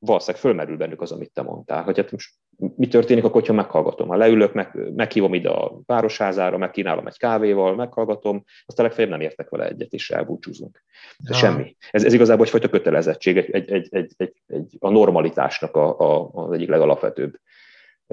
valószínűleg 0.05 0.41
fölmerül 0.41 0.77
bennük 0.77 1.01
az, 1.01 1.13
amit 1.13 1.33
te 1.33 1.43
mondtál, 1.43 1.83
hogy 1.83 1.97
hát 1.97 2.11
most 2.11 2.31
mi 2.77 2.89
történik 2.89 3.25
akkor, 3.25 3.47
ha 3.47 3.53
meghallgatom. 3.53 4.09
Ha 4.09 4.17
leülök, 4.17 4.53
meg, 4.53 4.79
meghívom 4.95 5.35
ide 5.35 5.49
a 5.49 5.81
városházára, 5.87 6.59
megkínálom 6.59 7.07
egy 7.07 7.19
kávéval, 7.19 7.75
meghallgatom, 7.75 8.45
aztán 8.67 8.87
legfeljebb 8.87 9.13
nem 9.13 9.21
értek 9.21 9.49
vele 9.49 9.69
egyet, 9.69 9.93
és 9.93 10.11
elbúcsúzunk. 10.11 10.85
Ja. 11.25 11.35
Semmi. 11.35 11.77
Ez, 11.91 12.05
ez 12.05 12.13
igazából 12.13 12.45
egyfajta 12.45 12.69
kötelezettség, 12.69 13.37
egy, 13.37 13.51
egy, 13.51 13.71
egy, 13.71 13.89
egy, 13.91 14.13
egy, 14.17 14.43
egy, 14.47 14.77
a 14.79 14.91
normalitásnak 14.91 15.77
a, 15.77 16.01
a, 16.01 16.31
az 16.33 16.53
egyik 16.53 16.69
legalapvetőbb 16.69 17.39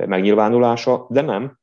megnyilvánulása, 0.08 1.06
de 1.10 1.22
nem, 1.22 1.60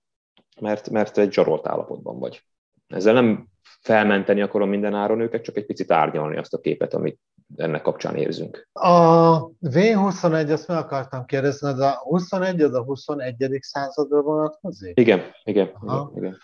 mert, 0.61 0.91
mert 0.91 1.19
egy 1.19 1.33
zsarolt 1.33 1.67
állapotban 1.67 2.19
vagy. 2.19 2.43
Ezzel 2.87 3.15
nem 3.15 3.47
felmenteni 3.81 4.41
akarom 4.41 4.69
minden 4.69 4.95
áron 4.95 5.21
őket, 5.21 5.43
csak 5.43 5.57
egy 5.57 5.67
picit 5.67 5.91
árnyalni 5.91 6.37
azt 6.37 6.55
a 6.55 6.59
képet, 6.59 6.95
amit 6.95 7.21
ennek 7.57 7.83
kapcsán 7.83 8.17
érzünk. 8.17 8.69
A 8.73 9.49
V21, 9.49 10.53
azt 10.53 10.69
meg 10.69 10.77
akartam 10.77 11.25
kérdezni, 11.25 11.73
de 11.73 11.87
a 11.87 11.99
21 12.03 12.63
az 12.63 12.75
a 12.75 12.83
21. 12.83 13.59
századra 13.61 14.23
vonatkozik? 14.23 15.01
Igen, 15.01 15.23
igen, 15.45 15.71
igen, 15.83 16.11
igen. 16.17 16.39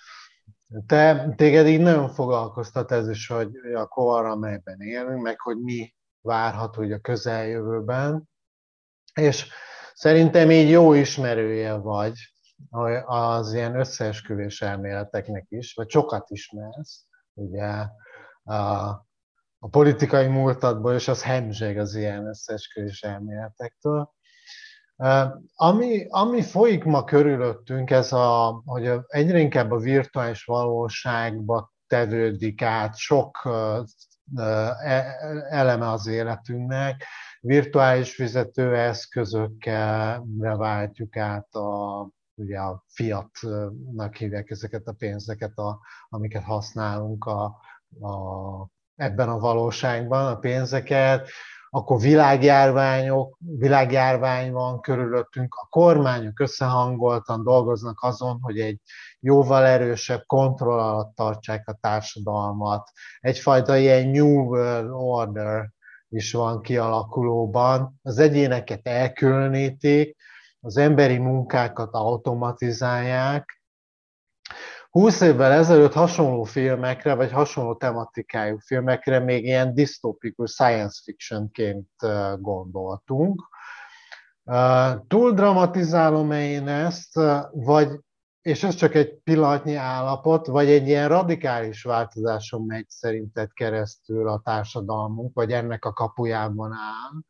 Te, 0.86 1.32
téged 1.36 1.66
így 1.66 1.80
nagyon 1.80 2.08
foglalkoztat 2.08 2.92
ez 2.92 3.08
is, 3.08 3.26
hogy 3.26 3.50
a 3.74 3.86
kor, 3.86 4.24
amelyben 4.24 4.80
élünk, 4.80 5.22
meg 5.22 5.40
hogy 5.40 5.56
mi 5.56 5.94
várható 6.20 6.82
a 6.82 6.98
közeljövőben. 6.98 8.28
És 9.14 9.48
Szerintem 10.02 10.50
így 10.50 10.70
jó 10.70 10.92
ismerője 10.92 11.72
vagy 11.72 12.12
az 13.04 13.52
ilyen 13.52 13.78
összeesküvés 13.78 14.62
elméleteknek 14.62 15.44
is, 15.48 15.74
vagy 15.74 15.90
sokat 15.90 16.30
ismersz, 16.30 17.06
ugye 17.34 17.86
a, 18.42 18.54
a 19.58 19.68
politikai 19.70 20.26
múltadból, 20.26 20.94
és 20.94 21.08
az 21.08 21.22
hemzseg 21.22 21.78
az 21.78 21.94
ilyen 21.94 22.26
összeesküvés 22.26 23.02
elméletektől. 23.02 24.12
Ami, 25.54 26.06
ami 26.08 26.42
folyik 26.42 26.84
ma 26.84 27.04
körülöttünk, 27.04 27.90
ez 27.90 28.12
a, 28.12 28.62
hogy 28.64 28.90
egyre 29.06 29.38
inkább 29.38 29.70
a 29.70 29.78
virtuális 29.78 30.44
valóságba 30.44 31.72
tevődik 31.86 32.62
át 32.62 32.96
sok 32.96 33.48
e, 34.36 35.16
eleme 35.48 35.90
az 35.90 36.06
életünknek, 36.06 37.04
virtuális 37.44 38.14
fizetőeszközökkel 38.14 40.26
váltjuk 40.38 41.16
át 41.16 41.54
a, 41.54 42.08
ugye 42.34 42.58
a 42.58 42.84
fiatnak 42.88 44.16
hívják 44.16 44.50
ezeket 44.50 44.86
a 44.86 44.92
pénzeket, 44.92 45.58
a, 45.58 45.80
amiket 46.08 46.42
használunk 46.42 47.24
a, 47.24 47.44
a, 48.00 48.68
ebben 48.96 49.28
a 49.28 49.38
valóságban, 49.38 50.26
a 50.26 50.38
pénzeket, 50.38 51.28
akkor 51.70 52.00
világjárványok, 52.00 53.36
világjárvány 53.38 54.52
van 54.52 54.80
körülöttünk, 54.80 55.54
a 55.54 55.66
kormányok 55.68 56.40
összehangoltan 56.40 57.42
dolgoznak 57.42 58.02
azon, 58.02 58.38
hogy 58.40 58.60
egy 58.60 58.80
jóval 59.20 59.64
erősebb 59.64 60.22
kontroll 60.26 60.80
alatt 60.80 61.14
tartsák 61.14 61.68
a 61.68 61.78
társadalmat. 61.80 62.90
Egyfajta 63.20 63.76
ilyen 63.76 64.08
New 64.08 64.42
World 64.42 64.90
Order 64.90 65.70
is 66.12 66.32
van 66.32 66.62
kialakulóban. 66.62 68.00
Az 68.02 68.18
egyéneket 68.18 68.86
elkülönítik, 68.86 70.16
az 70.60 70.76
emberi 70.76 71.18
munkákat 71.18 71.94
automatizálják. 71.94 73.62
20 74.90 75.20
évvel 75.20 75.52
ezelőtt 75.52 75.92
hasonló 75.92 76.44
filmekre, 76.44 77.14
vagy 77.14 77.32
hasonló 77.32 77.74
tematikájú 77.74 78.58
filmekre 78.58 79.18
még 79.18 79.44
ilyen 79.44 79.74
disztópikus 79.74 80.50
science 80.50 81.00
fictionként 81.04 81.88
gondoltunk. 82.38 83.48
Túl 85.06 85.32
dramatizálom-e 85.32 86.44
én 86.44 86.68
ezt, 86.68 87.20
vagy, 87.52 87.88
és 88.42 88.62
ez 88.62 88.74
csak 88.74 88.94
egy 88.94 89.14
pillanatnyi 89.14 89.74
állapot, 89.74 90.46
vagy 90.46 90.70
egy 90.70 90.86
ilyen 90.86 91.08
radikális 91.08 91.82
változáson 91.82 92.62
megy 92.66 92.88
szerinted 92.88 93.52
keresztül 93.52 94.28
a 94.28 94.40
társadalmunk, 94.44 95.34
vagy 95.34 95.52
ennek 95.52 95.84
a 95.84 95.92
kapujában 95.92 96.72
áll. 96.72 97.20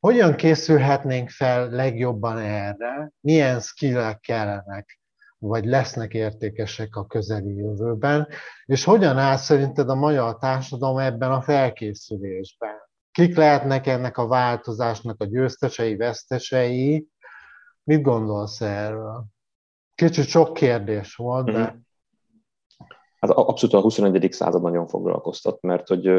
Hogyan 0.00 0.34
készülhetnénk 0.34 1.30
fel 1.30 1.70
legjobban 1.70 2.38
erre? 2.38 3.12
Milyen 3.20 3.60
skillek 3.60 4.20
kellenek, 4.20 5.00
vagy 5.38 5.64
lesznek 5.64 6.14
értékesek 6.14 6.96
a 6.96 7.06
közeli 7.06 7.54
jövőben? 7.54 8.28
És 8.64 8.84
hogyan 8.84 9.18
áll 9.18 9.36
szerinted 9.36 9.88
a 9.88 9.94
magyar 9.94 10.38
társadalom 10.38 10.98
ebben 10.98 11.32
a 11.32 11.42
felkészülésben? 11.42 12.76
Kik 13.10 13.36
lehetnek 13.36 13.86
ennek 13.86 14.18
a 14.18 14.26
változásnak 14.26 15.20
a 15.20 15.24
győztesei, 15.24 15.96
vesztesei? 15.96 17.06
Mit 17.84 18.02
gondolsz 18.02 18.60
erről? 18.60 19.26
Kicsit 19.94 20.26
sok 20.26 20.54
kérdés 20.54 21.14
volt, 21.14 21.44
de... 21.44 21.58
Mhm. 21.58 21.76
Hát 23.20 23.30
abszolút 23.30 23.74
a 23.74 23.80
21. 23.80 24.32
század 24.32 24.62
nagyon 24.62 24.86
foglalkoztat, 24.86 25.60
mert 25.60 25.88
hogy 25.88 26.10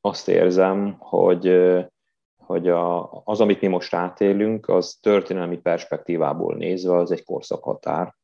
azt 0.00 0.28
érzem, 0.28 0.96
hogy 0.98 1.48
hogy 2.46 2.68
a, 2.68 3.10
az, 3.24 3.40
amit 3.40 3.60
mi 3.60 3.66
most 3.66 3.94
átélünk, 3.94 4.68
az 4.68 4.98
történelmi 5.00 5.58
perspektívából 5.58 6.54
nézve, 6.54 6.96
az 6.96 7.10
egy 7.10 7.24
korszakhatár. 7.24 8.14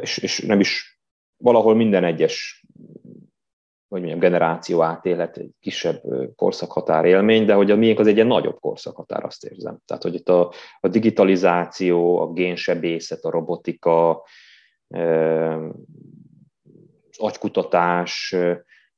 És, 0.00 0.18
és 0.18 0.40
nem 0.40 0.60
is 0.60 1.00
valahol 1.36 1.74
minden 1.74 2.04
egyes 2.04 2.66
vagy 3.88 4.00
mondjam, 4.00 4.18
generáció 4.18 4.82
átélhet 4.82 5.36
egy 5.36 5.50
kisebb 5.60 6.02
korszakhatár 6.36 7.04
élmény, 7.04 7.44
de 7.44 7.54
hogy 7.54 7.70
a 7.70 7.76
miénk 7.76 7.98
az 7.98 8.06
egy 8.06 8.14
ilyen 8.14 8.26
nagyobb 8.26 8.58
korszakhatár, 8.60 9.24
azt 9.24 9.44
érzem. 9.44 9.78
Tehát, 9.84 10.02
hogy 10.02 10.14
itt 10.14 10.28
a, 10.28 10.52
a 10.80 10.88
digitalizáció, 10.88 12.20
a 12.20 12.32
génsebészet, 12.32 13.24
a 13.24 13.30
robotika, 13.30 14.22
az 17.08 17.18
agykutatás, 17.18 18.28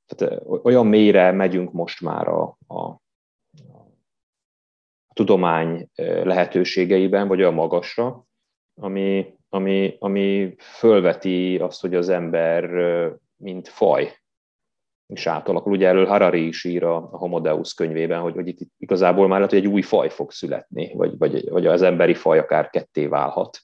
tehát 0.07 0.43
olyan 0.63 0.87
mélyre 0.87 1.33
megyünk 1.33 1.73
most 1.73 2.01
már 2.01 2.29
a, 2.29 2.43
a, 2.67 3.01
tudomány 5.13 5.89
lehetőségeiben, 6.23 7.29
vagy 7.29 7.41
olyan 7.41 7.55
magasra, 7.55 8.25
ami, 8.75 9.35
ami, 9.49 9.97
ami 9.99 10.55
fölveti 10.59 11.59
azt, 11.59 11.81
hogy 11.81 11.95
az 11.95 12.09
ember 12.09 12.71
mint 13.37 13.69
faj 13.69 14.20
is 15.13 15.27
átalakul. 15.27 15.73
Ugye 15.73 15.89
erről 15.89 16.07
Harari 16.07 16.47
is 16.47 16.65
ír 16.65 16.85
a 16.85 16.99
Homo 16.99 17.41
Deus 17.41 17.75
könyvében, 17.75 18.21
hogy, 18.21 18.35
hogy 18.35 18.49
itt 18.49 18.59
igazából 18.79 19.29
már 19.29 19.39
lehet, 19.39 19.55
hogy 19.55 19.65
egy 19.65 19.73
új 19.73 19.83
faj 19.83 20.09
fog 20.09 20.33
születni, 20.33 20.93
vagy, 20.95 21.19
vagy, 21.19 21.51
vagy 21.51 21.67
az 21.67 21.83
emberi 21.83 22.15
faj 22.15 22.39
akár 22.39 22.71
ketté 22.71 23.07
válhat. 23.07 23.59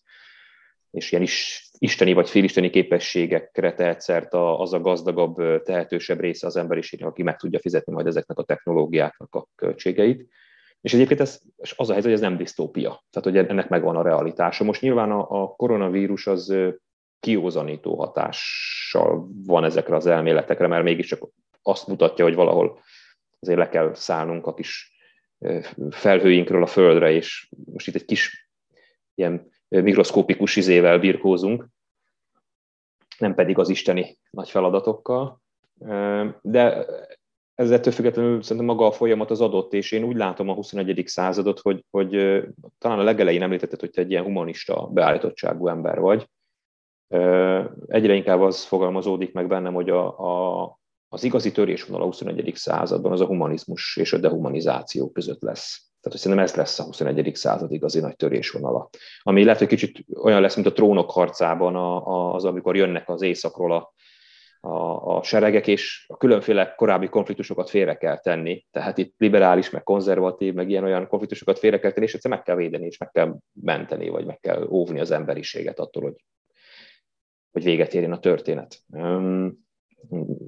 És 0.90 1.12
ilyen 1.12 1.22
is, 1.22 1.68
isteni 1.78 2.12
vagy 2.12 2.30
félisteni 2.30 2.70
képességekre 2.70 3.74
tehet 3.74 4.00
szert 4.00 4.34
az 4.34 4.72
a 4.72 4.80
gazdagabb, 4.80 5.62
tehetősebb 5.62 6.20
része 6.20 6.46
az 6.46 6.56
emberiségnek, 6.56 7.08
aki 7.08 7.22
meg 7.22 7.36
tudja 7.36 7.58
fizetni 7.58 7.92
majd 7.92 8.06
ezeknek 8.06 8.38
a 8.38 8.42
technológiáknak 8.42 9.34
a 9.34 9.46
költségeit. 9.54 10.28
És 10.80 10.94
egyébként 10.94 11.20
ez, 11.20 11.40
az 11.56 11.88
a 11.88 11.92
helyzet, 11.92 12.02
hogy 12.02 12.12
ez 12.12 12.20
nem 12.20 12.36
disztópia. 12.36 13.04
Tehát, 13.10 13.40
hogy 13.40 13.50
ennek 13.50 13.68
megvan 13.68 13.96
a 13.96 14.02
realitása. 14.02 14.64
Most 14.64 14.80
nyilván 14.80 15.10
a, 15.10 15.42
a 15.42 15.48
koronavírus 15.48 16.26
az 16.26 16.54
kiózanító 17.20 17.96
hatással 17.96 19.28
van 19.46 19.64
ezekre 19.64 19.96
az 19.96 20.06
elméletekre, 20.06 20.66
mert 20.66 20.84
mégiscsak 20.84 21.28
azt 21.62 21.86
mutatja, 21.86 22.24
hogy 22.24 22.34
valahol 22.34 22.80
azért 23.40 23.58
le 23.58 23.68
kell 23.68 23.94
szállnunk 23.94 24.46
a 24.46 24.54
kis 24.54 24.94
felhőinkről 25.90 26.62
a 26.62 26.66
földre, 26.66 27.10
és 27.12 27.48
most 27.72 27.86
itt 27.86 27.94
egy 27.94 28.04
kis 28.04 28.50
ilyen 29.14 29.50
mikroszkópikus 29.68 30.56
izével 30.56 30.98
birkózunk, 30.98 31.66
nem 33.18 33.34
pedig 33.34 33.58
az 33.58 33.68
isteni 33.68 34.18
nagy 34.30 34.50
feladatokkal. 34.50 35.42
De 36.42 36.86
ez 37.54 37.70
ettől 37.70 37.92
függetlenül 37.92 38.42
szerintem 38.42 38.66
maga 38.66 38.86
a 38.86 38.92
folyamat 38.92 39.30
az 39.30 39.40
adott, 39.40 39.72
és 39.72 39.92
én 39.92 40.04
úgy 40.04 40.16
látom 40.16 40.48
a 40.48 40.54
21. 40.54 41.02
századot, 41.06 41.60
hogy, 41.60 41.84
hogy 41.90 42.10
talán 42.78 42.98
a 42.98 43.02
legelején 43.02 43.42
említetted, 43.42 43.80
hogy 43.80 43.90
te 43.90 44.00
egy 44.00 44.10
ilyen 44.10 44.24
humanista 44.24 44.86
beállítottságú 44.86 45.68
ember 45.68 46.00
vagy. 46.00 46.28
Egyre 47.86 48.14
inkább 48.14 48.40
az 48.40 48.64
fogalmazódik 48.64 49.32
meg 49.32 49.46
bennem, 49.46 49.74
hogy 49.74 49.90
a, 49.90 50.18
a, 50.18 50.78
az 51.08 51.24
igazi 51.24 51.52
törésvonal 51.52 52.02
a 52.02 52.04
21. 52.04 52.52
században 52.54 53.12
az 53.12 53.20
a 53.20 53.26
humanizmus 53.26 53.96
és 53.96 54.12
a 54.12 54.18
dehumanizáció 54.18 55.10
között 55.10 55.42
lesz. 55.42 55.86
Tehát 56.00 56.20
szerintem 56.20 56.46
ez 56.46 56.54
lesz 56.54 56.78
a 56.78 56.84
21. 56.84 57.34
század 57.34 57.72
igazi 57.72 58.00
nagy 58.00 58.16
törésvonala. 58.16 58.90
Ami 59.22 59.44
lehet, 59.44 59.58
hogy 59.58 59.68
kicsit 59.68 60.04
olyan 60.22 60.40
lesz, 60.40 60.54
mint 60.54 60.66
a 60.66 60.72
trónok 60.72 61.10
harcában 61.10 61.76
az, 62.34 62.44
amikor 62.44 62.76
jönnek 62.76 63.08
az 63.08 63.22
éjszakról 63.22 63.72
a, 63.72 63.94
a, 64.60 65.16
a 65.16 65.22
seregek, 65.22 65.66
és 65.66 66.04
a 66.08 66.16
különféle 66.16 66.74
korábbi 66.74 67.08
konfliktusokat 67.08 67.70
félre 67.70 67.96
kell 67.96 68.18
tenni. 68.18 68.66
Tehát 68.70 68.98
itt 68.98 69.14
liberális, 69.16 69.70
meg 69.70 69.82
konzervatív, 69.82 70.54
meg 70.54 70.70
ilyen-olyan 70.70 71.08
konfliktusokat 71.08 71.58
félre 71.58 71.78
kell 71.78 71.90
tenni, 71.90 72.06
és 72.06 72.14
egyszer 72.14 72.30
meg 72.30 72.42
kell 72.42 72.56
védeni, 72.56 72.86
és 72.86 72.98
meg 72.98 73.10
kell 73.10 73.36
menteni, 73.52 74.08
vagy 74.08 74.26
meg 74.26 74.40
kell 74.40 74.66
óvni 74.70 75.00
az 75.00 75.10
emberiséget 75.10 75.78
attól, 75.78 76.02
hogy, 76.02 76.14
hogy 77.56 77.64
véget 77.64 77.94
érjen 77.94 78.12
a 78.12 78.18
történet. 78.18 78.82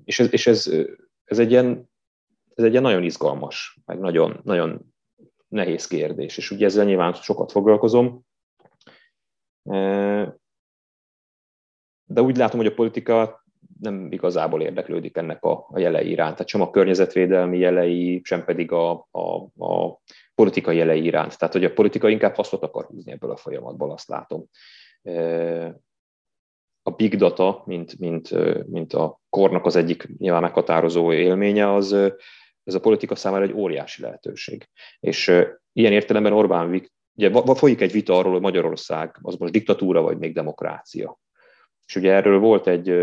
És 0.04 0.20
ez, 0.20 0.32
és 0.32 0.46
ez, 0.46 0.70
ez, 1.24 1.38
egy 1.38 1.50
ilyen, 1.50 1.90
ez 2.54 2.64
egy 2.64 2.70
ilyen 2.70 2.82
nagyon 2.82 3.02
izgalmas, 3.02 3.78
meg 3.84 3.98
nagyon, 3.98 4.40
nagyon 4.44 4.94
nehéz 5.48 5.86
kérdés, 5.86 6.36
és 6.36 6.50
ugye 6.50 6.66
ezzel 6.66 6.84
nyilván 6.84 7.12
sokat 7.12 7.52
foglalkozom. 7.52 8.26
De 12.04 12.20
úgy 12.20 12.36
látom, 12.36 12.58
hogy 12.58 12.68
a 12.68 12.74
politika 12.74 13.44
nem 13.80 14.12
igazából 14.12 14.62
érdeklődik 14.62 15.16
ennek 15.16 15.44
a, 15.44 15.66
a 15.70 15.78
jelei 15.78 16.10
iránt. 16.10 16.32
Tehát 16.32 16.48
sem 16.48 16.60
a 16.60 16.70
környezetvédelmi 16.70 17.58
jelei, 17.58 18.20
sem 18.24 18.44
pedig 18.44 18.72
a, 18.72 19.08
a, 19.10 19.64
a 19.64 20.00
politikai 20.34 20.76
jelei 20.76 21.04
iránt. 21.04 21.38
Tehát, 21.38 21.54
hogy 21.54 21.64
a 21.64 21.72
politika 21.72 22.08
inkább 22.08 22.34
hasznot 22.34 22.62
akar 22.62 22.84
húzni 22.84 23.12
ebből 23.12 23.30
a 23.30 23.36
folyamatból, 23.36 23.92
azt 23.92 24.08
látom. 24.08 24.44
A 26.88 26.90
big 26.90 27.16
data, 27.16 27.62
mint, 27.66 27.98
mint, 27.98 28.30
mint 28.66 28.92
a 28.92 29.20
kornak 29.28 29.64
az 29.64 29.76
egyik 29.76 30.08
nyilván 30.18 30.42
meghatározó 30.42 31.12
élménye, 31.12 31.72
az 31.72 31.92
ez 32.64 32.74
a 32.74 32.80
politika 32.80 33.14
számára 33.14 33.44
egy 33.44 33.52
óriási 33.52 34.02
lehetőség. 34.02 34.68
És 35.00 35.26
ilyen 35.72 35.92
értelemben 35.92 36.32
Orbán, 36.32 36.82
ugye 37.14 37.54
folyik 37.54 37.80
egy 37.80 37.92
vita 37.92 38.18
arról, 38.18 38.32
hogy 38.32 38.40
Magyarország 38.40 39.18
az 39.22 39.34
most 39.34 39.52
diktatúra, 39.52 40.02
vagy 40.02 40.18
még 40.18 40.34
demokrácia. 40.34 41.18
És 41.86 41.96
ugye 41.96 42.12
erről 42.12 42.38
volt 42.38 42.66
egy 42.66 42.94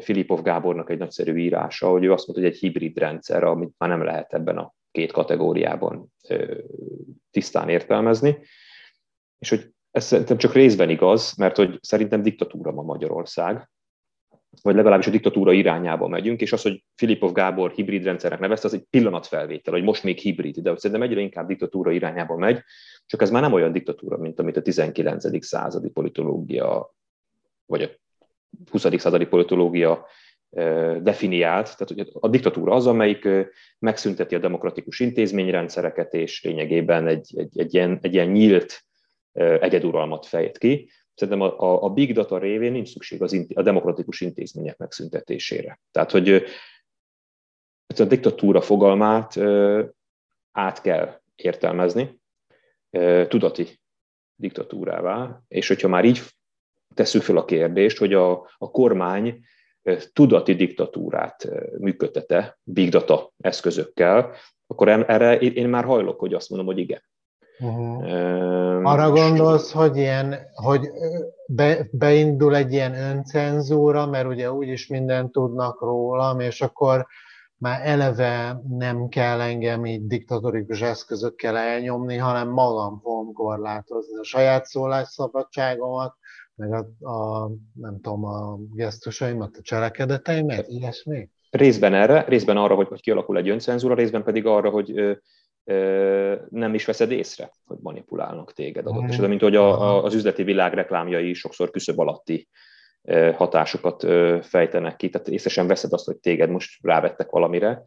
Filipov 0.00 0.42
Gábornak 0.42 0.90
egy 0.90 0.98
nagyszerű 0.98 1.36
írása, 1.36 1.88
hogy 1.88 2.04
ő 2.04 2.12
azt 2.12 2.26
mondta, 2.26 2.44
hogy 2.44 2.54
egy 2.54 2.60
hibrid 2.60 2.98
rendszer, 2.98 3.44
amit 3.44 3.74
már 3.78 3.88
nem 3.88 4.04
lehet 4.04 4.32
ebben 4.32 4.58
a 4.58 4.74
két 4.90 5.12
kategóriában 5.12 6.12
tisztán 7.30 7.68
értelmezni, 7.68 8.38
és 9.38 9.48
hogy 9.48 9.72
ez 9.90 10.04
szerintem 10.04 10.36
csak 10.36 10.52
részben 10.52 10.90
igaz, 10.90 11.34
mert 11.36 11.56
hogy 11.56 11.78
szerintem 11.82 12.22
diktatúra 12.22 12.72
ma 12.72 12.82
Magyarország, 12.82 13.70
vagy 14.62 14.74
legalábbis 14.74 15.06
a 15.06 15.10
diktatúra 15.10 15.52
irányába 15.52 16.08
megyünk, 16.08 16.40
és 16.40 16.52
az, 16.52 16.62
hogy 16.62 16.84
Filipov 16.94 17.32
Gábor 17.32 17.70
hibrid 17.70 18.04
rendszernek 18.04 18.40
nevezte, 18.40 18.66
az 18.66 18.74
egy 18.74 18.86
pillanatfelvétel, 18.90 19.74
hogy 19.74 19.82
most 19.82 20.02
még 20.02 20.18
hibrid, 20.18 20.58
de 20.58 20.70
hogy 20.70 20.78
szerintem 20.78 21.08
egyre 21.08 21.20
inkább 21.20 21.46
diktatúra 21.46 21.90
irányába 21.90 22.36
megy, 22.36 22.62
csak 23.06 23.22
ez 23.22 23.30
már 23.30 23.42
nem 23.42 23.52
olyan 23.52 23.72
diktatúra, 23.72 24.16
mint 24.16 24.40
amit 24.40 24.56
a 24.56 24.62
19. 24.62 25.44
századi 25.44 25.88
politológia, 25.88 26.94
vagy 27.66 27.82
a 27.82 27.88
20. 28.70 29.00
századi 29.00 29.26
politológia 29.26 30.06
definiált. 31.00 31.76
Tehát 31.76 31.88
hogy 31.88 32.10
a 32.20 32.28
diktatúra 32.28 32.74
az, 32.74 32.86
amelyik 32.86 33.28
megszünteti 33.78 34.34
a 34.34 34.38
demokratikus 34.38 35.00
intézményrendszereket, 35.00 36.14
és 36.14 36.44
lényegében 36.44 37.06
egy, 37.06 37.32
egy, 37.36 37.58
egy, 37.58 37.74
ilyen, 37.74 37.98
egy 38.02 38.14
ilyen 38.14 38.28
nyílt 38.28 38.84
egyeduralmat 39.40 40.26
fejt 40.26 40.58
ki. 40.58 40.90
Szerintem 41.14 41.42
a, 41.42 41.60
a, 41.60 41.82
a 41.82 41.88
big 41.88 42.12
data 42.12 42.38
révén 42.38 42.72
nincs 42.72 42.88
szükség 42.88 43.22
az, 43.22 43.46
a 43.54 43.62
demokratikus 43.62 44.20
intézmények 44.20 44.76
megszüntetésére. 44.76 45.80
Tehát, 45.90 46.10
hogy 46.10 46.44
a 47.96 48.04
diktatúra 48.04 48.60
fogalmát 48.60 49.36
át 50.52 50.80
kell 50.80 51.20
értelmezni, 51.34 52.20
tudati 53.28 53.80
diktatúrává, 54.34 55.40
és 55.48 55.68
hogyha 55.68 55.88
már 55.88 56.04
így 56.04 56.20
tesszük 56.94 57.22
fel 57.22 57.36
a 57.36 57.44
kérdést, 57.44 57.98
hogy 57.98 58.14
a, 58.14 58.30
a 58.58 58.70
kormány 58.70 59.44
tudati 60.12 60.54
diktatúrát 60.54 61.48
működtete 61.78 62.58
big 62.62 62.90
data 62.90 63.32
eszközökkel, 63.38 64.34
akkor 64.66 64.88
erre 64.88 65.38
én 65.38 65.68
már 65.68 65.84
hajlok, 65.84 66.20
hogy 66.20 66.34
azt 66.34 66.48
mondom, 66.48 66.68
hogy 66.68 66.78
igen. 66.78 67.02
Uh-huh. 67.60 68.90
Arra 68.90 69.10
gondolsz, 69.10 69.72
hogy 69.72 69.96
ilyen, 69.96 70.36
hogy 70.54 70.88
be, 71.46 71.88
beindul 71.90 72.56
egy 72.56 72.72
ilyen 72.72 72.94
öncenzúra, 72.94 74.06
mert 74.06 74.26
ugye 74.26 74.52
úgyis 74.52 74.86
mindent 74.86 75.32
tudnak 75.32 75.80
rólam, 75.80 76.40
és 76.40 76.60
akkor 76.60 77.06
már 77.56 77.80
eleve 77.84 78.60
nem 78.68 79.08
kell 79.08 79.40
engem 79.40 79.86
így 79.86 80.06
diktatórikus 80.06 80.80
eszközökkel 80.80 81.56
elnyomni, 81.56 82.16
hanem 82.16 82.48
magam 82.48 83.00
fogom 83.02 83.32
korlátozni 83.32 84.18
a 84.18 84.24
saját 84.24 84.64
szólásszabadságomat, 84.64 86.16
meg 86.54 86.72
a, 86.72 87.08
a, 87.10 87.50
nem 87.74 88.00
tudom, 88.00 88.24
a 88.24 88.58
gesztusaimat, 88.74 89.56
a 89.56 89.62
cselekedeteimet, 89.62 90.68
ilyesmi? 90.68 91.28
Részben 91.50 91.94
erre, 91.94 92.24
részben 92.28 92.56
arra, 92.56 92.74
hogy, 92.74 92.88
hogy 92.88 93.00
kialakul 93.00 93.36
egy 93.36 93.48
öncenzúra, 93.48 93.94
részben 93.94 94.22
pedig 94.22 94.46
arra, 94.46 94.70
hogy 94.70 95.18
nem 96.48 96.74
is 96.74 96.84
veszed 96.84 97.10
észre, 97.10 97.50
hogy 97.64 97.78
manipulálnak 97.80 98.52
téged 98.52 98.86
adott 98.86 99.08
esetben, 99.08 99.28
mint 99.28 99.40
hogy 99.40 99.56
a, 99.56 99.80
a, 99.80 100.04
az 100.04 100.14
üzleti 100.14 100.42
világ 100.42 100.74
reklámjai 100.74 101.32
sokszor 101.32 101.70
küszöb 101.70 101.98
alatti 101.98 102.48
hatásokat 103.34 104.06
fejtenek 104.44 104.96
ki, 104.96 105.08
tehát 105.08 105.28
észre 105.28 105.50
sem 105.50 105.66
veszed 105.66 105.92
azt, 105.92 106.06
hogy 106.06 106.16
téged 106.16 106.50
most 106.50 106.78
rávettek 106.82 107.30
valamire, 107.30 107.82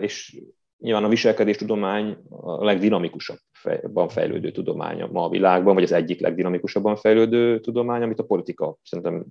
és 0.00 0.40
Nyilván 0.78 1.04
a 1.04 1.08
viselkedéstudomány 1.08 2.16
a 2.30 2.64
legdinamikusabban 2.64 4.08
fejlődő 4.08 4.50
tudománya 4.50 5.06
ma 5.06 5.24
a 5.24 5.28
világban, 5.28 5.74
vagy 5.74 5.82
az 5.82 5.92
egyik 5.92 6.20
legdinamikusabban 6.20 6.96
fejlődő 6.96 7.60
tudomány, 7.60 8.02
amit 8.02 8.18
a 8.18 8.24
politika 8.24 8.76
szerintem 8.82 9.24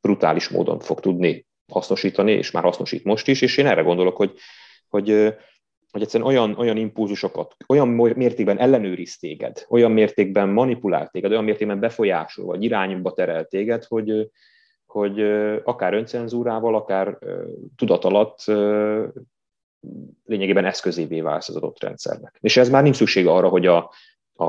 brutális 0.00 0.48
módon 0.48 0.78
fog 0.80 1.00
tudni 1.00 1.46
hasznosítani, 1.72 2.32
és 2.32 2.50
már 2.50 2.62
hasznosít 2.62 3.04
most 3.04 3.28
is, 3.28 3.42
és 3.42 3.56
én 3.56 3.66
erre 3.66 3.82
gondolok, 3.82 4.16
hogy, 4.16 4.32
hogy, 4.88 5.34
hogy 5.96 6.04
egyszerűen 6.04 6.28
olyan, 6.30 6.54
olyan 6.58 6.76
impulzusokat, 6.76 7.56
olyan 7.66 7.88
mértékben 7.88 8.58
ellenőriz 8.58 9.18
téged, 9.18 9.66
olyan 9.68 9.92
mértékben 9.92 10.48
manipulál 10.48 11.08
téged, 11.08 11.30
olyan 11.30 11.44
mértékben 11.44 11.80
befolyásol, 11.80 12.44
vagy 12.44 12.64
irányba 12.64 13.12
terel 13.12 13.44
téged, 13.44 13.84
hogy, 13.84 14.30
hogy 14.86 15.20
akár 15.64 15.94
öncenzúrával, 15.94 16.74
akár 16.74 17.18
tudat 17.76 18.04
alatt 18.04 18.44
lényegében 20.24 20.64
eszközévé 20.64 21.20
válsz 21.20 21.48
az 21.48 21.56
adott 21.56 21.82
rendszernek. 21.82 22.36
És 22.40 22.56
ez 22.56 22.68
már 22.68 22.82
nincs 22.82 22.96
szükség 22.96 23.26
arra, 23.26 23.48
hogy 23.48 23.66
a, 23.66 23.92
a, 24.34 24.44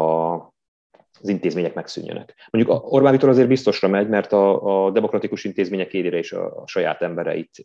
az 1.22 1.30
intézmények 1.30 1.74
megszűnjenek. 1.74 2.48
Mondjuk 2.52 2.94
Orbán 2.94 3.12
Viktor 3.12 3.30
azért 3.30 3.48
biztosra 3.48 3.88
megy, 3.88 4.08
mert 4.10 4.32
a, 4.32 4.86
a 4.86 4.92
demokratikus 4.92 5.44
intézmények 5.44 5.94
élére 5.94 6.18
is 6.18 6.32
a, 6.32 6.62
a 6.62 6.68
saját 6.68 7.02
embereit 7.02 7.62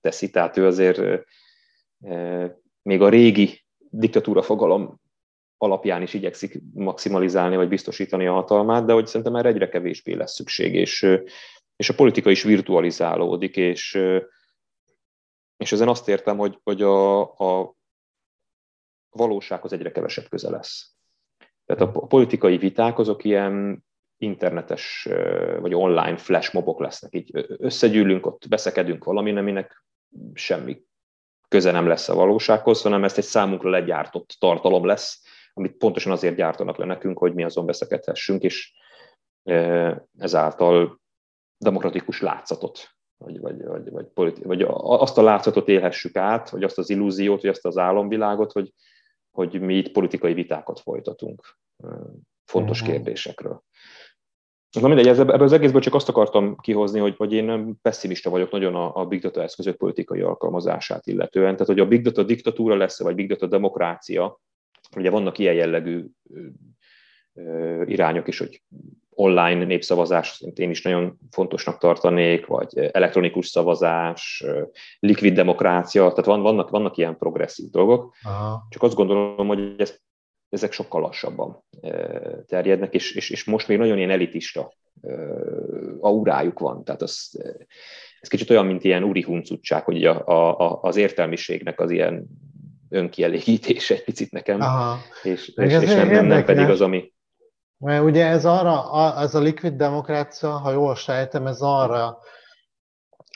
teszi, 0.00 0.30
tehát 0.30 0.56
ő 0.56 0.66
azért 0.66 1.24
még 2.82 3.02
a 3.02 3.08
régi 3.08 3.64
diktatúra 3.90 4.42
fogalom 4.42 5.00
alapján 5.56 6.02
is 6.02 6.14
igyekszik 6.14 6.60
maximalizálni 6.74 7.56
vagy 7.56 7.68
biztosítani 7.68 8.26
a 8.26 8.32
hatalmát, 8.32 8.84
de 8.84 8.92
hogy 8.92 9.06
szerintem 9.06 9.32
már 9.32 9.46
egyre 9.46 9.68
kevésbé 9.68 10.12
lesz 10.12 10.34
szükség, 10.34 10.74
és, 10.74 11.08
és 11.76 11.88
a 11.88 11.94
politika 11.94 12.30
is 12.30 12.42
virtualizálódik, 12.42 13.56
és 13.56 13.98
és 15.62 15.72
ezen 15.72 15.88
azt 15.88 16.08
értem, 16.08 16.36
hogy, 16.36 16.58
hogy 16.62 16.82
a, 16.82 17.20
a 17.20 17.74
valósághoz 19.10 19.72
egyre 19.72 19.92
kevesebb 19.92 20.28
köze 20.28 20.50
lesz. 20.50 20.94
Tehát 21.64 21.96
a 21.96 22.06
politikai 22.06 22.56
viták 22.56 22.98
azok 22.98 23.24
ilyen 23.24 23.84
internetes 24.16 25.08
vagy 25.60 25.74
online 25.74 26.16
flash 26.16 26.54
mobok 26.54 26.80
lesznek. 26.80 27.14
Így 27.14 27.30
összegyűlünk, 27.58 28.26
ott 28.26 28.48
beszekedünk 28.48 29.04
valami, 29.04 29.36
aminek 29.36 29.84
semmi 30.34 30.82
köze 31.52 31.70
nem 31.70 31.86
lesz 31.86 32.08
a 32.08 32.14
valósághoz, 32.14 32.82
hanem 32.82 33.04
ezt 33.04 33.18
egy 33.18 33.24
számunkra 33.24 33.70
legyártott 33.70 34.36
tartalom 34.38 34.84
lesz, 34.84 35.22
amit 35.54 35.76
pontosan 35.76 36.12
azért 36.12 36.36
gyártanak 36.36 36.76
le 36.76 36.84
nekünk, 36.84 37.18
hogy 37.18 37.34
mi 37.34 37.44
azon 37.44 37.66
beszekedhessünk, 37.66 38.42
és 38.42 38.72
ezáltal 40.18 41.00
demokratikus 41.58 42.20
látszatot 42.20 42.88
vagy, 43.16 43.40
vagy, 43.40 43.64
vagy, 43.64 43.90
vagy, 43.90 44.06
politi- 44.06 44.42
vagy 44.42 44.66
azt 44.76 45.18
a 45.18 45.22
látszatot 45.22 45.68
élhessük 45.68 46.16
át, 46.16 46.50
vagy 46.50 46.62
azt 46.62 46.78
az 46.78 46.90
illúziót, 46.90 47.40
vagy 47.40 47.50
azt 47.50 47.66
az 47.66 47.78
álomvilágot, 47.78 48.52
hogy, 48.52 48.72
hogy 49.30 49.60
mi 49.60 49.74
itt 49.74 49.92
politikai 49.92 50.34
vitákat 50.34 50.80
folytatunk 50.80 51.58
fontos 52.44 52.80
uh-huh. 52.80 52.94
kérdésekről. 52.94 53.62
Na 54.80 54.88
mindegy, 54.88 55.08
ebből 55.08 55.42
az 55.42 55.52
egészből 55.52 55.80
csak 55.80 55.94
azt 55.94 56.08
akartam 56.08 56.56
kihozni, 56.56 56.98
hogy, 56.98 57.14
hogy 57.16 57.32
én 57.32 57.78
pessimista 57.82 58.30
vagyok 58.30 58.50
nagyon 58.50 58.74
a, 58.74 58.96
a 58.96 59.06
big 59.06 59.20
data 59.20 59.42
eszközök 59.42 59.76
politikai 59.76 60.20
alkalmazását 60.20 61.06
illetően. 61.06 61.52
Tehát, 61.52 61.66
hogy 61.66 61.80
a 61.80 61.86
big 61.86 62.02
data 62.02 62.22
diktatúra 62.22 62.76
lesz, 62.76 63.02
vagy 63.02 63.14
big 63.14 63.28
data 63.28 63.46
demokrácia, 63.46 64.40
ugye 64.96 65.10
vannak 65.10 65.38
ilyen 65.38 65.54
jellegű 65.54 66.04
irányok 67.84 68.28
is, 68.28 68.38
hogy 68.38 68.62
online 69.10 69.64
népszavazás, 69.64 70.42
én 70.54 70.70
is 70.70 70.82
nagyon 70.82 71.18
fontosnak 71.30 71.78
tartanék, 71.78 72.46
vagy 72.46 72.78
elektronikus 72.92 73.46
szavazás, 73.46 74.44
likvid 74.98 75.34
demokrácia, 75.34 76.08
tehát 76.08 76.24
van, 76.24 76.42
vannak, 76.42 76.70
vannak 76.70 76.96
ilyen 76.96 77.16
progresszív 77.16 77.70
dolgok. 77.70 78.14
Aha. 78.22 78.66
Csak 78.70 78.82
azt 78.82 78.94
gondolom, 78.94 79.46
hogy 79.46 79.74
ez, 79.78 80.00
ezek 80.52 80.72
sokkal 80.72 81.00
lassabban 81.00 81.64
terjednek, 82.46 82.94
és, 82.94 83.14
és, 83.14 83.30
és 83.30 83.44
most 83.44 83.68
még 83.68 83.78
nagyon 83.78 83.96
ilyen 83.96 84.10
elitista 84.10 84.72
aurájuk 86.00 86.58
van. 86.58 86.84
Tehát 86.84 87.02
az, 87.02 87.40
ez 88.20 88.28
kicsit 88.28 88.50
olyan, 88.50 88.66
mint 88.66 88.84
ilyen 88.84 89.04
úri 89.04 89.22
huncutság, 89.22 89.84
hogy 89.84 90.04
a, 90.04 90.26
a, 90.26 90.78
az 90.82 90.96
értelmiségnek 90.96 91.80
az 91.80 91.90
ilyen 91.90 92.26
önkielégítése 92.88 93.94
egy 93.94 94.04
picit 94.04 94.30
nekem, 94.30 94.60
Aha. 94.60 94.98
és, 95.22 95.48
és, 95.48 95.72
és 95.72 95.94
nem, 95.94 96.08
nem, 96.08 96.26
nem 96.26 96.44
pedig 96.44 96.68
az, 96.68 96.80
ami, 96.80 97.12
mert 97.82 98.02
ugye 98.02 98.26
ez 98.26 98.44
arra, 98.44 98.84
ez 99.20 99.34
a 99.34 99.40
likvid 99.40 99.72
demokrácia, 99.72 100.50
ha 100.50 100.72
jól 100.72 100.94
sejtem, 100.94 101.46
ez 101.46 101.60
arra, 101.60 102.18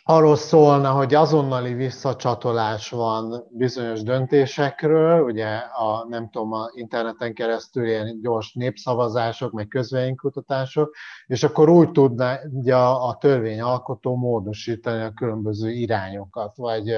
arról 0.04 0.36
szólna, 0.36 0.90
hogy 0.90 1.14
azonnali 1.14 1.74
visszacsatolás 1.74 2.90
van 2.90 3.44
bizonyos 3.50 4.02
döntésekről, 4.02 5.22
ugye 5.22 5.46
a, 5.56 6.06
nem 6.08 6.30
tudom, 6.30 6.52
a 6.52 6.70
interneten 6.74 7.34
keresztül 7.34 7.86
ilyen 7.86 8.20
gyors 8.20 8.52
népszavazások, 8.52 9.52
meg 9.52 9.68
közvénykutatások, 9.68 10.94
és 11.26 11.42
akkor 11.42 11.68
úgy 11.68 11.90
tudna 11.90 12.38
ugye 12.52 12.76
a, 12.76 13.08
a 13.08 13.16
törvényalkotó 13.16 14.16
módosítani 14.16 15.02
a 15.02 15.12
különböző 15.12 15.70
irányokat, 15.70 16.56
vagy, 16.56 16.94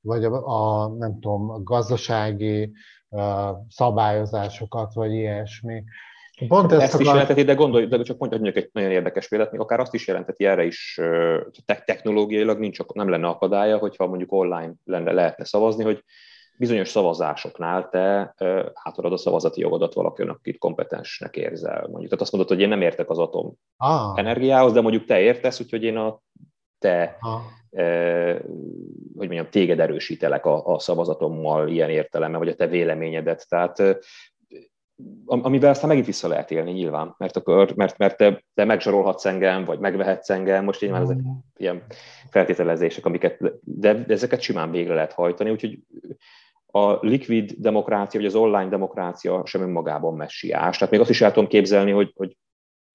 vagy 0.00 0.24
a, 0.24 0.46
a 0.46 0.88
nem 0.88 1.12
tudom, 1.20 1.50
a 1.50 1.62
gazdasági 1.62 2.72
szabályozásokat, 3.68 4.94
vagy 4.94 5.12
ilyesmi. 5.12 5.84
Pont 6.48 6.72
ezt, 6.72 6.82
ezt 6.82 6.94
akar... 6.94 7.06
is 7.06 7.12
jelenteti, 7.12 7.42
de 7.42 7.54
gondolj, 7.54 7.86
de 7.86 8.02
csak 8.02 8.18
mondjuk 8.18 8.56
egy 8.56 8.70
nagyon 8.72 8.90
érdekes 8.90 9.28
példát, 9.28 9.50
még 9.50 9.60
akár 9.60 9.80
azt 9.80 9.94
is 9.94 10.06
jelenteti 10.06 10.44
erre 10.44 10.64
is 10.64 11.00
technológiailag 11.84 12.58
nincs, 12.58 12.78
nem 12.94 13.08
lenne 13.08 13.26
akadálya, 13.26 13.78
hogyha 13.78 14.06
mondjuk 14.06 14.32
online 14.32 14.72
lenne, 14.84 15.12
lehetne 15.12 15.44
szavazni, 15.44 15.84
hogy 15.84 16.04
bizonyos 16.58 16.88
szavazásoknál 16.88 17.88
te 17.88 18.34
átadod 18.74 19.12
a 19.12 19.16
szavazati 19.16 19.60
jogodat 19.60 19.94
valakinek, 19.94 20.34
akit 20.34 20.58
kompetensnek 20.58 21.36
érzel. 21.36 21.80
Mondjuk, 21.80 22.04
tehát 22.04 22.20
azt 22.20 22.32
mondod, 22.32 22.50
hogy 22.50 22.60
én 22.60 22.68
nem 22.68 22.82
értek 22.82 23.10
az 23.10 23.18
atom 23.18 23.54
ah. 23.76 24.18
energiához, 24.18 24.72
de 24.72 24.80
mondjuk 24.80 25.04
te 25.04 25.20
értesz, 25.20 25.60
úgyhogy 25.60 25.82
én 25.82 25.96
a 25.96 26.20
te, 26.78 27.16
ah. 27.20 27.40
eh, 27.70 28.38
hogy 29.16 29.26
mondjam, 29.26 29.48
téged 29.50 29.80
erősítelek 29.80 30.46
a, 30.46 30.66
a 30.66 30.78
szavazatommal 30.78 31.68
ilyen 31.68 31.90
értelemmel, 31.90 32.38
vagy 32.38 32.48
a 32.48 32.54
te 32.54 32.66
véleményedet. 32.66 33.48
Tehát 33.48 33.82
amivel 35.26 35.70
aztán 35.70 35.88
megint 35.88 36.06
vissza 36.06 36.28
lehet 36.28 36.50
élni 36.50 36.72
nyilván, 36.72 37.14
mert, 37.18 37.36
akkor, 37.36 37.72
mert, 37.74 37.98
mert 37.98 38.16
te, 38.16 38.44
te 38.54 38.64
megzsarolhatsz 38.64 39.24
engem, 39.24 39.64
vagy 39.64 39.78
megvehetsz 39.78 40.30
engem, 40.30 40.64
most 40.64 40.90
már 40.90 41.02
ezek 41.02 41.16
mm. 41.16 41.30
ilyen 41.56 41.82
feltételezések, 42.30 43.06
amiket, 43.06 43.38
de 43.60 44.04
ezeket 44.08 44.40
simán 44.40 44.70
végre 44.70 44.94
lehet 44.94 45.12
hajtani, 45.12 45.50
úgyhogy 45.50 45.78
a 46.66 47.06
likvid 47.06 47.52
demokrácia, 47.58 48.20
vagy 48.20 48.28
az 48.28 48.34
online 48.34 48.68
demokrácia 48.68 49.42
sem 49.46 49.62
önmagában 49.62 50.14
messiás. 50.14 50.78
Tehát 50.78 50.92
még 50.92 51.00
azt 51.00 51.10
is 51.10 51.20
el 51.20 51.32
tudom 51.32 51.48
képzelni, 51.48 51.90
hogy, 51.90 52.12
hogy, 52.16 52.36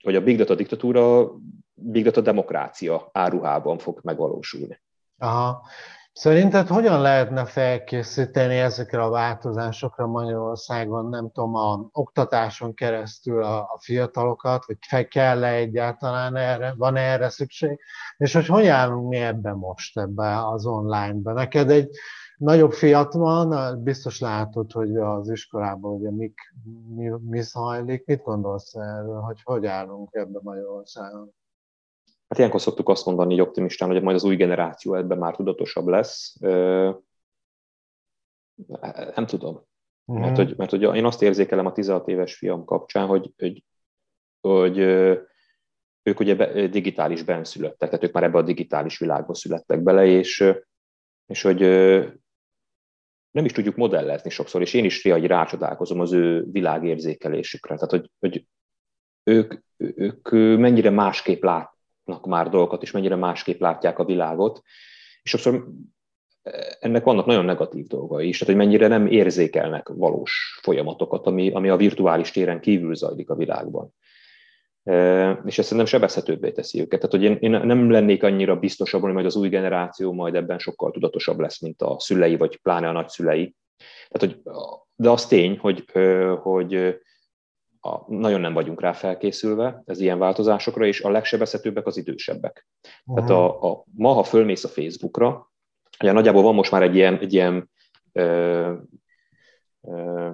hogy 0.03 0.15
a 0.15 0.23
big 0.23 0.37
data 0.37 0.55
diktatúra 0.55 1.31
big 1.73 2.03
data 2.03 2.21
demokrácia 2.21 3.09
áruhában 3.11 3.77
fog 3.77 3.99
megvalósulni. 4.03 4.81
Aha. 5.17 5.61
Szerinted 6.13 6.67
hogyan 6.67 7.01
lehetne 7.01 7.45
felkészíteni 7.45 8.57
ezekre 8.57 9.01
a 9.03 9.09
változásokra 9.09 10.07
Magyarországon, 10.07 11.09
nem 11.09 11.31
tudom, 11.31 11.55
a 11.55 11.89
oktatáson 11.91 12.73
keresztül 12.73 13.43
a, 13.43 13.59
a 13.59 13.79
fiatalokat, 13.79 14.65
vagy 14.65 14.77
fel 14.87 15.07
kell-e 15.07 15.53
egyáltalán 15.53 16.35
erre, 16.35 16.73
van 16.77 16.95
erre 16.95 17.29
szükség, 17.29 17.79
és 18.17 18.33
hogy 18.33 18.45
hogy 18.45 18.67
állunk 18.67 19.09
mi 19.09 19.17
ebben 19.17 19.55
most, 19.55 19.97
ebbe 19.99 20.47
az 20.47 20.65
online-be? 20.65 21.33
Neked 21.33 21.69
egy 21.69 21.89
nagyobb 22.37 22.71
fiat 22.71 23.13
van, 23.13 23.79
biztos 23.83 24.19
látod, 24.19 24.71
hogy 24.71 24.97
az 24.97 25.29
iskolában 25.29 25.91
ugye 25.91 26.11
mik, 26.11 26.39
mi, 26.95 27.09
mi 27.29 27.41
zajlik, 27.41 28.05
mit 28.05 28.21
gondolsz 28.21 28.75
erről, 28.75 29.19
hogy 29.19 29.41
hogy 29.43 29.65
állunk 29.65 30.09
ebben 30.11 30.41
Magyarországon? 30.43 31.33
Hát 32.31 32.39
ilyenkor 32.39 32.61
szoktuk 32.61 32.89
azt 32.89 33.05
mondani, 33.05 33.29
hogy 33.29 33.47
optimistán, 33.47 33.89
hogy 33.89 34.01
majd 34.01 34.15
az 34.15 34.23
új 34.23 34.35
generáció 34.35 34.95
ebben 34.95 35.17
már 35.17 35.35
tudatosabb 35.35 35.87
lesz. 35.87 36.37
Nem 39.15 39.25
tudom. 39.25 39.65
Mm. 40.11 40.19
Mert, 40.19 40.35
hogy, 40.35 40.57
mert 40.57 40.69
hogy 40.69 40.81
én 40.81 41.05
azt 41.05 41.21
érzékelem 41.21 41.65
a 41.65 41.71
16 41.71 42.07
éves 42.07 42.35
fiam 42.35 42.65
kapcsán, 42.65 43.07
hogy, 43.07 43.33
hogy, 43.37 43.63
hogy 44.41 44.77
ők 46.03 46.19
ugye 46.19 46.67
digitális 46.67 47.23
benszülöttek, 47.23 47.89
tehát 47.89 48.03
ők 48.03 48.13
már 48.13 48.23
ebbe 48.23 48.37
a 48.37 48.41
digitális 48.43 48.97
világba 48.97 49.33
születtek 49.33 49.81
bele, 49.81 50.05
és, 50.05 50.43
és 51.25 51.41
hogy 51.41 51.59
nem 53.31 53.45
is 53.45 53.51
tudjuk 53.51 53.75
modellezni 53.75 54.29
sokszor, 54.29 54.61
és 54.61 54.73
én 54.73 54.85
is 54.85 55.03
hogy 55.03 55.27
rácsodálkozom 55.27 55.99
az 55.99 56.13
ő 56.13 56.45
világérzékelésükre. 56.51 57.75
Tehát, 57.75 57.91
hogy, 57.91 58.11
hogy 58.19 58.45
ők, 59.23 59.53
ők 59.77 60.29
mennyire 60.59 60.89
másképp 60.89 61.43
lát, 61.43 61.79
már 62.25 62.49
dolgokat, 62.49 62.81
és 62.81 62.91
mennyire 62.91 63.15
másképp 63.15 63.59
látják 63.59 63.99
a 63.99 64.05
világot. 64.05 64.61
És 65.21 65.29
sokszor 65.29 65.67
ennek 66.79 67.03
vannak 67.03 67.25
nagyon 67.25 67.45
negatív 67.45 67.87
dolgai 67.87 68.27
is, 68.27 68.37
tehát 68.37 68.55
hogy 68.55 68.65
mennyire 68.65 68.87
nem 68.87 69.07
érzékelnek 69.07 69.87
valós 69.87 70.59
folyamatokat, 70.61 71.27
ami, 71.27 71.51
ami 71.51 71.69
a 71.69 71.75
virtuális 71.75 72.31
téren 72.31 72.59
kívül 72.59 72.95
zajlik 72.95 73.29
a 73.29 73.35
világban. 73.35 73.93
E, 74.83 75.29
és 75.45 75.57
ezt 75.57 75.67
szerintem 75.67 75.85
sebezhetőbbé 75.85 76.51
teszi 76.51 76.79
őket. 76.79 76.99
Tehát, 76.99 77.15
hogy 77.15 77.23
én, 77.23 77.53
én 77.53 77.65
nem 77.65 77.91
lennék 77.91 78.23
annyira 78.23 78.55
biztos 78.55 78.93
abban, 78.93 79.05
hogy 79.05 79.13
majd 79.13 79.25
az 79.25 79.35
új 79.35 79.49
generáció 79.49 80.13
majd 80.13 80.35
ebben 80.35 80.59
sokkal 80.59 80.91
tudatosabb 80.91 81.39
lesz, 81.39 81.61
mint 81.61 81.81
a 81.81 81.99
szülei, 81.99 82.37
vagy 82.37 82.57
pláne 82.61 82.87
a 82.87 82.91
nagyszülei. 82.91 83.55
Tehát, 84.09 84.35
hogy, 84.35 84.53
de 84.95 85.09
az 85.09 85.25
tény, 85.25 85.57
hogy, 85.57 85.85
hogy 86.41 86.99
a, 87.81 88.13
nagyon 88.13 88.41
nem 88.41 88.53
vagyunk 88.53 88.81
rá 88.81 88.91
felkészülve 88.91 89.81
ez 89.85 89.99
ilyen 89.99 90.19
változásokra, 90.19 90.85
és 90.85 91.01
a 91.01 91.09
legsebezhetőbbek 91.09 91.85
az 91.85 91.97
idősebbek. 91.97 92.67
Uh-huh. 93.05 93.15
Tehát 93.15 93.41
a, 93.41 93.71
a, 93.71 93.83
ma, 93.95 94.13
ha 94.13 94.23
fölmész 94.23 94.63
a 94.63 94.67
Facebookra, 94.67 95.51
ugye 95.99 96.11
nagyjából 96.11 96.43
van 96.43 96.55
most 96.55 96.71
már 96.71 96.81
egy 96.81 96.95
ilyen, 96.95 97.19
egy 97.19 97.33
ilyen 97.33 97.69
ö, 98.11 98.73
ö, 99.81 100.29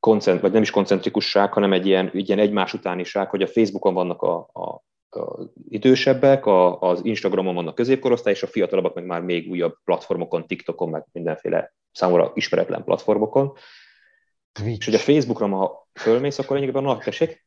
koncent, 0.00 0.40
vagy 0.40 0.52
nem 0.52 0.62
is 0.62 0.70
koncentrikusság, 0.70 1.52
hanem 1.52 1.72
egy 1.72 1.86
ilyen, 1.86 2.10
egy 2.14 2.28
ilyen 2.28 2.40
egymás 2.40 2.74
utániság, 2.74 3.30
hogy 3.30 3.42
a 3.42 3.46
Facebookon 3.46 3.94
vannak 3.94 4.22
a, 4.22 4.36
a 4.52 4.82
az 5.16 5.48
idősebbek, 5.68 6.46
a, 6.46 6.80
az 6.80 7.04
Instagramon 7.04 7.54
vannak 7.54 7.74
középkorosztály, 7.74 8.32
és 8.32 8.42
a 8.42 8.46
fiatalabbak 8.46 8.94
meg 8.94 9.04
már 9.04 9.20
még 9.20 9.50
újabb 9.50 9.74
platformokon, 9.84 10.46
TikTokon, 10.46 10.88
meg 10.88 11.04
mindenféle 11.12 11.74
számomra 11.92 12.30
ismeretlen 12.34 12.84
platformokon. 12.84 13.52
Twitch. 14.52 14.78
És 14.78 14.84
hogy 14.84 14.94
a 14.94 14.98
Facebookra 14.98 15.46
ma 15.46 15.70
fölmész, 15.92 16.38
akkor 16.38 16.54
lényegében 16.56 16.82
nagy 16.82 16.98
tessék. 16.98 17.46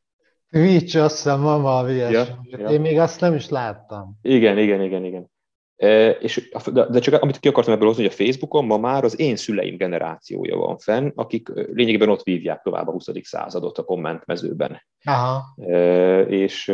Twitch, 0.50 0.98
azt 0.98 1.16
hiszem, 1.16 1.40
mama 1.40 1.78
a 1.78 1.90
ja, 1.90 2.10
ja. 2.10 2.70
Én 2.70 2.82
még 2.82 3.00
azt 3.00 3.20
nem 3.20 3.34
is 3.34 3.50
láttam. 3.50 4.18
Igen, 4.22 4.58
igen, 4.58 4.82
igen, 4.82 5.04
igen. 5.04 5.34
E, 5.76 6.10
és, 6.10 6.50
de, 6.72 6.86
de 6.86 7.00
csak 7.00 7.22
amit 7.22 7.40
ki 7.40 7.48
akartam 7.48 7.74
ebből 7.74 7.88
hozni, 7.88 8.04
hogy 8.04 8.12
a 8.12 8.24
Facebookon 8.24 8.66
ma 8.66 8.78
már 8.78 9.04
az 9.04 9.20
én 9.20 9.36
szüleim 9.36 9.78
generációja 9.78 10.58
van 10.58 10.78
fenn, 10.78 11.12
akik 11.16 11.50
lényegében 11.54 12.10
ott 12.10 12.24
vívják 12.24 12.62
tovább 12.62 12.88
a 12.88 12.92
20. 12.92 13.06
századot 13.22 13.78
a 13.78 13.84
kommentmezőben. 13.84 14.82
Aha. 15.04 15.44
E, 15.58 16.22
és, 16.22 16.74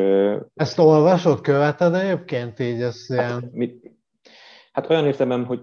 Ezt 0.56 0.80
olvasod, 0.80 1.42
követed 1.42 1.94
egyébként 1.94 2.60
így? 2.60 2.82
Ez 2.82 3.16
hát, 3.16 3.30
ilyen... 3.30 3.50
mi, 3.54 3.74
hát 4.72 4.90
olyan 4.90 5.06
értemem, 5.06 5.46
hogy 5.46 5.62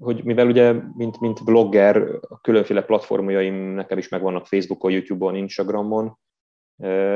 hogy 0.00 0.24
mivel 0.24 0.46
ugye, 0.46 0.72
mint, 0.72 1.20
mint 1.20 1.44
blogger, 1.44 1.96
a 2.28 2.40
különféle 2.40 2.82
platformjaim 2.82 3.54
nekem 3.54 3.98
is 3.98 4.08
megvannak 4.08 4.46
Facebookon, 4.46 4.90
YouTube-on, 4.90 5.34
Instagramon, 5.34 6.18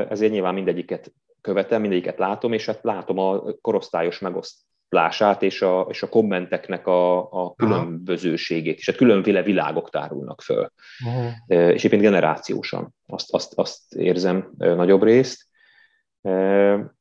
ezért 0.09 0.31
nyilván 0.31 0.53
mindegyiket 0.53 1.13
követem, 1.41 1.81
mindegyiket 1.81 2.17
látom, 2.17 2.53
és 2.53 2.65
hát 2.65 2.79
látom 2.83 3.17
a 3.17 3.41
korosztályos 3.61 4.19
megosztlását 4.19 5.41
és 5.41 5.61
a, 5.61 5.87
és 5.89 6.03
a 6.03 6.09
kommenteknek 6.09 6.87
a, 6.87 7.31
a 7.31 7.53
különbözőségét, 7.53 8.77
és 8.77 8.85
hát 8.85 8.95
különféle 8.95 9.43
világok 9.43 9.89
tárulnak 9.89 10.41
föl. 10.41 10.71
Uh-huh. 11.05 11.71
És 11.73 11.83
éppen 11.83 11.99
generációsan 11.99 12.95
azt, 13.07 13.33
azt, 13.33 13.53
azt 13.53 13.93
érzem 13.93 14.51
nagyobb 14.57 15.03
részt. 15.03 15.47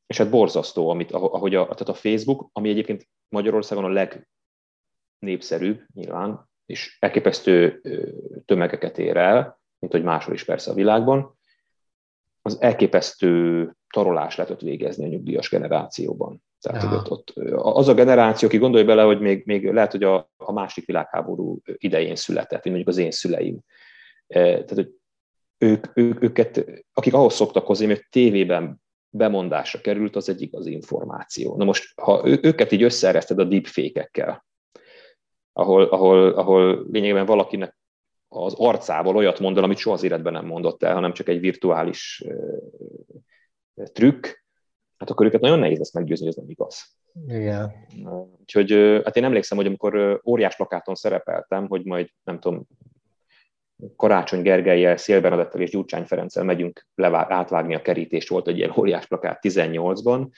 És 0.07 0.19
hát 0.19 0.31
borzasztó, 0.31 0.89
amit, 0.89 1.13
ahogy 1.13 1.55
a, 1.55 1.63
tehát 1.63 1.89
a 1.89 1.95
Facebook, 1.95 2.49
ami 2.53 2.69
egyébként 2.69 3.09
Magyarországon 3.29 3.85
a 3.85 3.89
leg 3.89 4.29
népszerűbb 5.25 5.81
nyilván, 5.95 6.49
és 6.67 6.97
elképesztő 7.01 7.81
tömegeket 8.45 8.99
ér 8.99 9.17
el, 9.17 9.61
mint 9.79 9.93
hogy 9.93 10.03
máshol 10.03 10.35
is 10.35 10.45
persze 10.45 10.71
a 10.71 10.75
világban, 10.75 11.39
az 12.43 12.61
elképesztő 12.61 13.71
tarolás 13.95 14.37
lehetett 14.37 14.61
végezni 14.61 15.05
a 15.05 15.09
nyugdíjas 15.09 15.49
generációban. 15.49 16.43
Tehát, 16.61 16.83
ja. 16.83 16.91
ott, 16.91 17.11
ott, 17.11 17.31
az 17.57 17.89
a 17.89 17.95
generáció, 17.95 18.49
aki 18.49 18.59
gondolja 18.59 18.87
bele, 18.87 19.03
hogy 19.03 19.21
még, 19.21 19.43
még 19.45 19.73
lehet, 19.73 19.91
hogy 19.91 20.03
a, 20.03 20.31
a 20.37 20.53
másik 20.53 20.87
világháború 20.87 21.61
idején 21.65 22.17
született, 22.17 22.63
vagy 22.63 22.73
mondjuk 22.73 22.89
az 22.89 22.97
én 22.97 23.11
szüleim. 23.11 23.59
Tehát, 24.27 24.71
hogy 24.75 24.91
ők, 25.59 25.87
ők, 25.95 26.23
őket, 26.23 26.65
akik 26.93 27.15
ahhoz 27.15 27.35
szoktak 27.35 27.67
hozni, 27.67 27.87
hogy 27.87 28.07
tévében 28.11 28.83
bemondásra 29.09 29.81
került, 29.81 30.17
az 30.17 30.29
egy 30.29 30.43
igaz 30.43 30.67
információ. 30.67 31.57
Na 31.57 31.65
most, 31.65 32.01
ha 32.01 32.23
őket 32.25 32.73
így 32.73 32.83
összeereszted 32.83 33.39
a 33.39 33.45
deepfake-ekkel, 33.45 34.45
ahol, 35.57 35.83
ahol, 35.83 36.29
ahol 36.29 36.87
lényegében 36.91 37.27
valakinek 37.27 37.79
az 38.29 38.55
arcával 38.57 39.17
olyat 39.17 39.39
mond 39.39 39.57
el, 39.57 39.65
amit 39.65 39.79
soha 39.79 39.97
az 39.97 40.03
életben 40.03 40.33
nem 40.33 40.47
mondott 40.47 40.83
el, 40.83 40.95
hanem 40.95 41.13
csak 41.13 41.29
egy 41.29 41.41
virtuális 41.41 42.25
trükk, 43.75 44.27
hát 44.97 45.11
akkor 45.11 45.27
őket 45.27 45.41
nagyon 45.41 45.59
nehéz 45.59 45.79
lesz 45.79 45.95
meggyőzni, 45.95 46.27
hogy 46.27 46.35
ez 46.37 46.41
nem 46.43 46.51
igaz. 46.51 46.97
Igen. 47.27 47.73
Úgyhogy 48.41 49.01
hát 49.05 49.17
én 49.17 49.25
emlékszem, 49.25 49.57
hogy 49.57 49.67
amikor 49.67 50.21
óriás 50.27 50.57
plakáton 50.57 50.95
szerepeltem, 50.95 51.67
hogy 51.69 51.85
majd 51.85 52.09
nem 52.25 52.41
tudom, 52.41 52.67
Karácsony 53.97 54.43
Gergelyel, 54.43 54.97
Szél 54.97 55.21
Bernadettel 55.21 55.61
és 55.61 55.71
Gyurcsány 55.71 56.05
Ferenccel 56.05 56.45
megyünk 56.45 56.87
levá- 56.95 57.31
átvágni 57.31 57.75
a 57.75 57.83
kerítést, 57.83 58.29
volt 58.29 58.49
egy 58.49 58.57
ilyen 58.57 58.75
óriás 58.79 59.07
plakát 59.07 59.39
18-ban, 59.43 60.29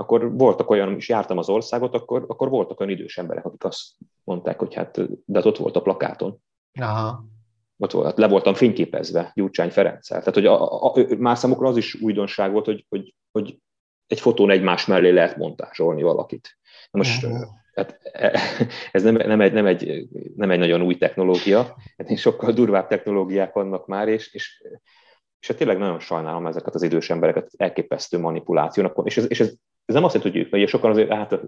akkor 0.00 0.36
voltak 0.36 0.70
olyan, 0.70 0.96
is 0.96 1.08
jártam 1.08 1.38
az 1.38 1.48
országot, 1.48 1.94
akkor, 1.94 2.24
akkor 2.28 2.48
voltak 2.48 2.80
olyan 2.80 2.92
idős 2.92 3.18
emberek, 3.18 3.44
akik 3.44 3.64
azt 3.64 3.82
mondták, 4.24 4.58
hogy 4.58 4.74
hát, 4.74 4.96
de 5.24 5.38
hát 5.38 5.44
ott 5.44 5.56
volt 5.56 5.76
a 5.76 5.82
plakáton. 5.82 6.42
Aha. 6.80 7.24
Ott 7.78 7.90
volt, 7.90 8.18
le 8.18 8.28
voltam 8.28 8.54
fényképezve 8.54 9.32
Gyurcsány 9.34 9.70
Ferenccel. 9.70 10.18
Tehát, 10.18 10.34
hogy 10.34 10.46
a, 10.46 10.84
a, 10.84 10.92
a, 10.94 11.06
más 11.18 11.38
számukra 11.38 11.68
az 11.68 11.76
is 11.76 11.94
újdonság 11.94 12.52
volt, 12.52 12.64
hogy, 12.64 12.86
hogy, 12.88 13.14
hogy 13.32 13.58
egy 14.06 14.20
fotón 14.20 14.50
egymás 14.50 14.86
mellé 14.86 15.10
lehet 15.10 15.36
montázsolni 15.36 16.02
valakit. 16.02 16.58
Na 16.90 16.98
most 16.98 17.26
hát, 17.74 17.98
ez 18.92 19.02
nem, 19.02 19.14
nem, 19.14 19.40
egy, 19.40 19.52
nem, 19.52 19.66
egy, 19.66 20.08
nem 20.36 20.50
egy 20.50 20.58
nagyon 20.58 20.82
új 20.82 20.96
technológia, 20.96 21.76
hát 21.96 22.18
sokkal 22.18 22.52
durvább 22.52 22.86
technológiák 22.86 23.52
vannak 23.52 23.86
már, 23.86 24.08
és, 24.08 24.32
és 24.32 24.62
és 25.40 25.46
hát 25.46 25.56
tényleg 25.56 25.78
nagyon 25.78 26.00
sajnálom 26.00 26.46
ezeket 26.46 26.74
az 26.74 26.82
idős 26.82 27.10
embereket 27.10 27.50
elképesztő 27.56 28.18
manipulációnak. 28.18 29.00
És 29.04 29.16
ez, 29.16 29.30
és 29.30 29.40
ez 29.40 29.54
ez 29.84 29.94
nem 29.94 30.04
azt 30.04 30.14
jelenti, 30.14 30.38
hogy 30.38 30.46
ők, 30.46 30.52
mert 30.52 30.68
sokan 30.68 30.90
azért, 30.90 31.12
hát 31.12 31.40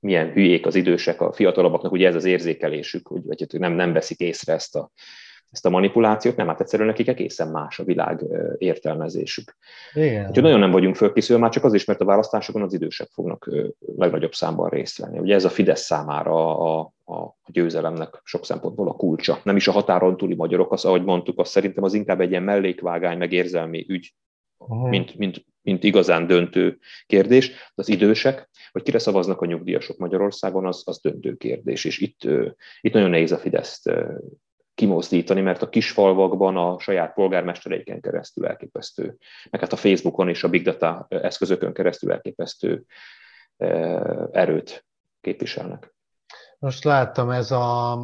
milyen 0.00 0.32
hülyék 0.32 0.66
az 0.66 0.74
idősek, 0.74 1.20
a 1.20 1.32
fiatalabbaknak 1.32 1.92
ugye 1.92 2.08
ez 2.08 2.14
az 2.14 2.24
érzékelésük, 2.24 3.06
hogy, 3.06 3.22
vagy 3.24 3.46
nem, 3.58 3.72
nem 3.72 3.92
veszik 3.92 4.18
észre 4.18 4.52
ezt 4.52 4.76
a, 4.76 4.90
ezt 5.50 5.66
a 5.66 5.70
manipulációt, 5.70 6.36
nem, 6.36 6.46
hát 6.46 6.60
egyszerűen 6.60 6.88
nekik 6.88 7.08
egészen 7.08 7.48
más 7.48 7.78
a 7.78 7.84
világ 7.84 8.24
értelmezésük. 8.58 9.56
Igen. 9.92 10.26
Úgyhogy 10.28 10.42
nagyon 10.42 10.58
nem 10.58 10.70
vagyunk 10.70 10.96
fölkészülve, 10.96 11.42
már 11.42 11.50
csak 11.50 11.64
az 11.64 11.74
is, 11.74 11.84
mert 11.84 12.00
a 12.00 12.04
választásokon 12.04 12.62
az 12.62 12.72
idősek 12.72 13.08
fognak 13.12 13.50
legnagyobb 13.96 14.34
számban 14.34 14.68
részt 14.68 14.98
venni. 14.98 15.18
Ugye 15.18 15.34
ez 15.34 15.44
a 15.44 15.48
Fidesz 15.48 15.80
számára 15.80 16.58
a, 16.58 16.92
a, 17.04 17.14
a 17.14 17.36
győzelemnek 17.46 18.20
sok 18.24 18.44
szempontból 18.44 18.88
a 18.88 18.96
kulcsa. 18.96 19.40
Nem 19.44 19.56
is 19.56 19.68
a 19.68 19.72
határon 19.72 20.16
túli 20.16 20.34
magyarok, 20.34 20.72
az, 20.72 20.84
ahogy 20.84 21.04
mondtuk, 21.04 21.38
az 21.38 21.48
szerintem 21.48 21.84
az 21.84 21.94
inkább 21.94 22.20
egy 22.20 22.30
ilyen 22.30 22.42
mellékvágány, 22.42 23.18
meg 23.18 23.32
érzelmi 23.32 23.86
ügy, 23.88 24.14
uh-huh. 24.58 24.88
mint, 24.88 25.18
mint, 25.18 25.44
mint 25.62 25.84
igazán 25.84 26.26
döntő 26.26 26.78
kérdés. 27.06 27.52
Az 27.74 27.88
idősek, 27.88 28.50
hogy 28.70 28.82
kire 28.82 28.98
szavaznak 28.98 29.40
a 29.40 29.46
nyugdíjasok 29.46 29.98
Magyarországon, 29.98 30.66
az, 30.66 30.82
az 30.84 31.00
döntő 31.00 31.34
kérdés. 31.36 31.84
És 31.84 31.98
itt, 31.98 32.20
itt 32.80 32.92
nagyon 32.92 33.10
nehéz 33.10 33.32
a 33.32 33.38
Fideszt 33.38 33.90
kimozdítani, 34.74 35.40
mert 35.40 35.62
a 35.62 35.68
kisfalvakban 35.68 36.56
a 36.56 36.78
saját 36.78 37.14
polgármestereiken 37.14 38.00
keresztül 38.00 38.46
elképesztő, 38.46 39.16
meg 39.50 39.60
hát 39.60 39.72
a 39.72 39.76
Facebookon 39.76 40.28
és 40.28 40.44
a 40.44 40.48
Big 40.48 40.62
Data 40.62 41.06
eszközökön 41.08 41.72
keresztül 41.72 42.12
elképesztő 42.12 42.84
erőt 44.30 44.86
képviselnek. 45.20 45.94
Most 46.58 46.84
láttam 46.84 47.30
ez 47.30 47.50
a, 47.50 47.98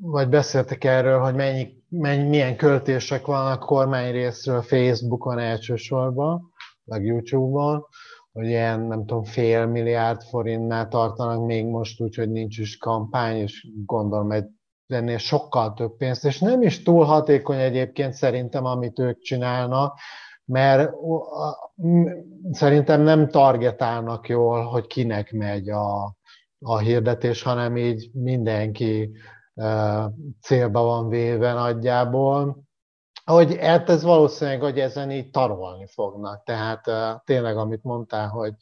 vagy 0.00 0.28
beszéltek 0.28 0.84
erről, 0.84 1.18
hogy 1.18 1.34
mennyi, 1.34 1.82
mennyi 1.88 2.28
milyen 2.28 2.56
költések 2.56 3.26
vannak 3.26 3.60
kormány 3.60 4.12
részről 4.12 4.62
Facebookon 4.62 5.38
elsősorban, 5.38 6.51
meg 6.84 7.04
YouTube-on, 7.04 7.86
hogy 8.32 8.46
ilyen, 8.46 8.80
nem 8.80 9.06
tudom, 9.06 9.24
fél 9.24 9.66
milliárd 9.66 10.22
forintnál 10.22 10.88
tartanak 10.88 11.46
még 11.46 11.66
most 11.66 12.00
úgy, 12.00 12.14
hogy 12.14 12.30
nincs 12.30 12.58
is 12.58 12.76
kampány, 12.76 13.36
és 13.36 13.68
gondolom 13.86 14.30
egy 14.30 14.46
ennél 14.86 15.18
sokkal 15.18 15.72
több 15.72 15.96
pénzt, 15.96 16.24
és 16.24 16.38
nem 16.38 16.62
is 16.62 16.82
túl 16.82 17.04
hatékony 17.04 17.58
egyébként 17.58 18.12
szerintem, 18.12 18.64
amit 18.64 18.98
ők 18.98 19.18
csinálnak, 19.18 19.98
mert 20.44 20.92
szerintem 22.50 23.00
nem 23.00 23.28
targetálnak 23.28 24.28
jól, 24.28 24.64
hogy 24.64 24.86
kinek 24.86 25.32
megy 25.32 25.68
a, 25.68 26.16
a 26.58 26.78
hirdetés, 26.78 27.42
hanem 27.42 27.76
így 27.76 28.10
mindenki 28.12 29.10
célba 30.40 30.82
van 30.82 31.08
véve 31.08 31.52
nagyjából. 31.52 32.62
Hogy 33.24 33.56
hát 33.56 33.90
ez 33.90 34.02
valószínűleg, 34.02 34.60
hogy 34.60 34.78
ezen 34.78 35.10
így 35.10 35.30
tarolni 35.30 35.86
fognak. 35.86 36.44
Tehát 36.44 36.90
tényleg, 37.24 37.56
amit 37.56 37.82
mondtál, 37.82 38.28
hogy 38.28 38.52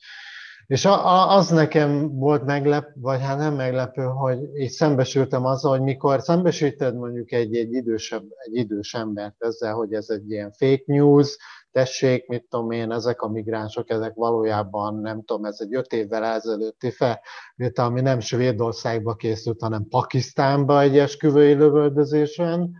és 0.70 0.88
az 1.28 1.48
nekem 1.48 2.18
volt 2.18 2.44
meglep, 2.44 2.88
vagy 2.94 3.20
hát 3.20 3.38
nem 3.38 3.54
meglepő, 3.54 4.02
hogy 4.02 4.38
így 4.54 4.70
szembesültem 4.70 5.44
azzal, 5.44 5.70
hogy 5.70 5.80
mikor 5.80 6.20
szembesíted 6.20 6.96
mondjuk 6.96 7.32
egy, 7.32 7.56
egy, 7.56 7.72
idősebb, 7.72 8.22
egy 8.36 8.54
idős 8.54 8.94
embert 8.94 9.34
ezzel, 9.38 9.74
hogy 9.74 9.92
ez 9.92 10.08
egy 10.08 10.30
ilyen 10.30 10.52
fake 10.52 10.82
news, 10.86 11.36
tessék, 11.72 12.28
mit 12.28 12.46
tudom 12.48 12.70
én, 12.70 12.92
ezek 12.92 13.22
a 13.22 13.28
migránsok, 13.28 13.90
ezek 13.90 14.14
valójában, 14.14 14.94
nem 14.94 15.22
tudom, 15.24 15.44
ez 15.44 15.56
egy 15.60 15.74
öt 15.74 15.92
évvel 15.92 16.24
ezelőtti 16.24 16.90
felvétel, 16.90 17.84
ami 17.84 18.00
nem 18.00 18.20
Svédországba 18.20 19.14
készült, 19.14 19.60
hanem 19.60 19.86
Pakisztánba 19.88 20.80
egy 20.80 20.98
esküvői 20.98 21.52
lövöldözésen, 21.52 22.70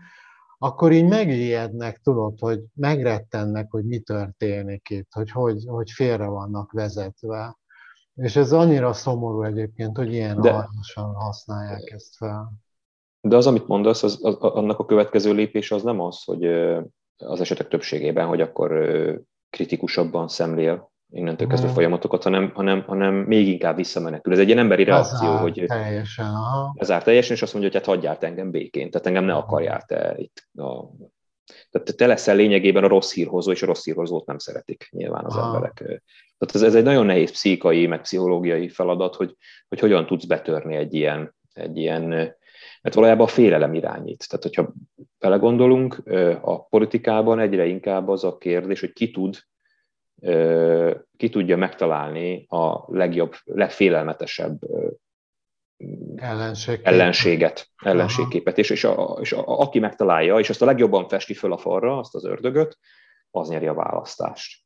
akkor 0.63 0.91
így 0.91 1.07
megijednek, 1.07 1.97
tudod, 1.97 2.39
hogy 2.39 2.63
megrettennek, 2.73 3.71
hogy 3.71 3.85
mi 3.85 3.99
történik 3.99 4.89
itt, 4.89 5.13
hogy, 5.13 5.31
hogy, 5.31 5.63
hogy 5.67 5.91
félre 5.91 6.25
vannak 6.25 6.71
vezetve. 6.71 7.57
És 8.15 8.35
ez 8.35 8.51
annyira 8.51 8.93
szomorú 8.93 9.43
egyébként, 9.43 9.97
hogy 9.97 10.13
ilyen 10.13 10.41
de, 10.41 10.69
használják 11.13 11.91
ezt 11.91 12.15
fel. 12.15 12.53
De 13.21 13.35
az, 13.35 13.47
amit 13.47 13.67
mondasz, 13.67 14.03
az, 14.03 14.19
az, 14.21 14.35
annak 14.35 14.79
a 14.79 14.85
következő 14.85 15.33
lépés 15.33 15.71
az 15.71 15.83
nem 15.83 15.99
az, 15.99 16.23
hogy 16.23 16.45
az 17.17 17.39
esetek 17.39 17.67
többségében, 17.67 18.27
hogy 18.27 18.41
akkor 18.41 18.71
kritikusabban 19.49 20.27
szemlél 20.27 20.91
innentől 21.11 21.47
kezdve 21.47 21.67
hmm. 21.67 21.75
folyamatokat, 21.75 22.23
hanem, 22.23 22.51
hanem, 22.53 22.83
hanem 22.87 23.13
még 23.13 23.47
inkább 23.47 23.75
visszamenekül. 23.75 24.33
Ez 24.33 24.39
egy 24.39 24.47
ilyen 24.47 24.59
emberi 24.59 24.83
reakció, 24.83 25.27
Lezár, 25.27 25.41
hogy 25.41 25.63
teljesen, 25.67 26.25
aha. 26.25 26.73
lezár 26.77 27.03
teljesen, 27.03 27.35
és 27.35 27.41
azt 27.41 27.53
mondja, 27.53 27.71
hogy 27.71 27.79
hát 27.79 27.89
hagyjál 27.95 28.17
engem 28.19 28.51
békén, 28.51 28.91
tehát 28.91 29.07
engem 29.07 29.23
ne 29.23 29.33
akarjál 29.33 29.81
te 29.81 30.15
itt 30.17 30.47
a 30.53 30.85
tehát 31.69 31.95
te 31.97 32.05
leszel 32.05 32.35
lényegében 32.35 32.83
a 32.83 32.87
rossz 32.87 33.13
hírhozó, 33.13 33.51
és 33.51 33.61
a 33.61 33.65
rossz 33.65 33.83
hírhozót 33.83 34.25
nem 34.25 34.37
szeretik 34.37 34.87
nyilván 34.91 35.25
az 35.25 35.35
Aha. 35.35 35.45
emberek. 35.45 35.73
Tehát 36.37 36.55
ez, 36.55 36.61
ez 36.61 36.75
egy 36.75 36.83
nagyon 36.83 37.05
nehéz 37.05 37.31
pszichai, 37.31 37.87
meg 37.87 38.01
pszichológiai 38.01 38.69
feladat, 38.69 39.15
hogy, 39.15 39.35
hogy 39.67 39.79
hogyan 39.79 40.05
tudsz 40.05 40.25
betörni 40.25 40.75
egy 40.75 40.93
ilyen, 40.93 41.35
egy 41.53 41.77
ilyen, 41.77 42.01
mert 42.81 42.95
valójában 42.95 43.25
a 43.25 43.29
félelem 43.29 43.73
irányít. 43.73 44.27
Tehát, 44.27 44.43
hogyha 44.43 44.73
belegondolunk, 45.19 46.03
a 46.41 46.65
politikában 46.65 47.39
egyre 47.39 47.65
inkább 47.65 48.07
az 48.07 48.23
a 48.23 48.37
kérdés, 48.37 48.79
hogy 48.79 48.93
ki 48.93 49.11
tud 49.11 49.37
ki 51.17 51.29
tudja 51.29 51.57
megtalálni 51.57 52.45
a 52.49 52.95
legjobb, 52.95 53.33
legfélelmetesebb 53.43 54.59
ellenségképet, 56.15 56.93
ellenséget, 56.93 57.67
ellenségképet, 57.83 58.57
és, 58.57 58.69
és, 58.69 58.83
a, 58.83 59.17
és 59.21 59.31
a, 59.33 59.59
aki 59.59 59.79
megtalálja, 59.79 60.39
és 60.39 60.49
azt 60.49 60.61
a 60.61 60.65
legjobban 60.65 61.07
festi 61.07 61.33
föl 61.33 61.53
a 61.53 61.57
falra, 61.57 61.97
azt 61.97 62.15
az 62.15 62.25
ördögöt, 62.25 62.77
az 63.31 63.49
nyeri 63.49 63.67
a 63.67 63.73
választást. 63.73 64.63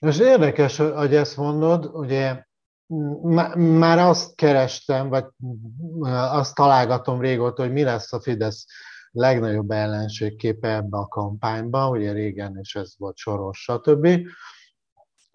Most 0.00 0.20
érdekes, 0.20 0.76
hogy 0.76 1.14
ezt 1.14 1.36
mondod, 1.36 1.90
ugye 1.92 2.46
már 3.56 3.98
azt 3.98 4.34
kerestem, 4.34 5.08
vagy 5.08 5.24
azt 6.30 6.54
találgatom 6.54 7.20
régóta, 7.20 7.62
hogy 7.62 7.72
mi 7.72 7.82
lesz 7.82 8.12
a 8.12 8.20
Fidesz 8.20 8.66
legnagyobb 9.10 9.70
ellenségképe 9.70 10.74
ebbe 10.74 10.96
a 10.96 11.08
kampányba, 11.08 11.88
ugye 11.88 12.12
régen 12.12 12.58
is 12.58 12.74
ez 12.74 12.92
volt 12.98 13.16
Soros, 13.16 13.58
stb. 13.58 14.08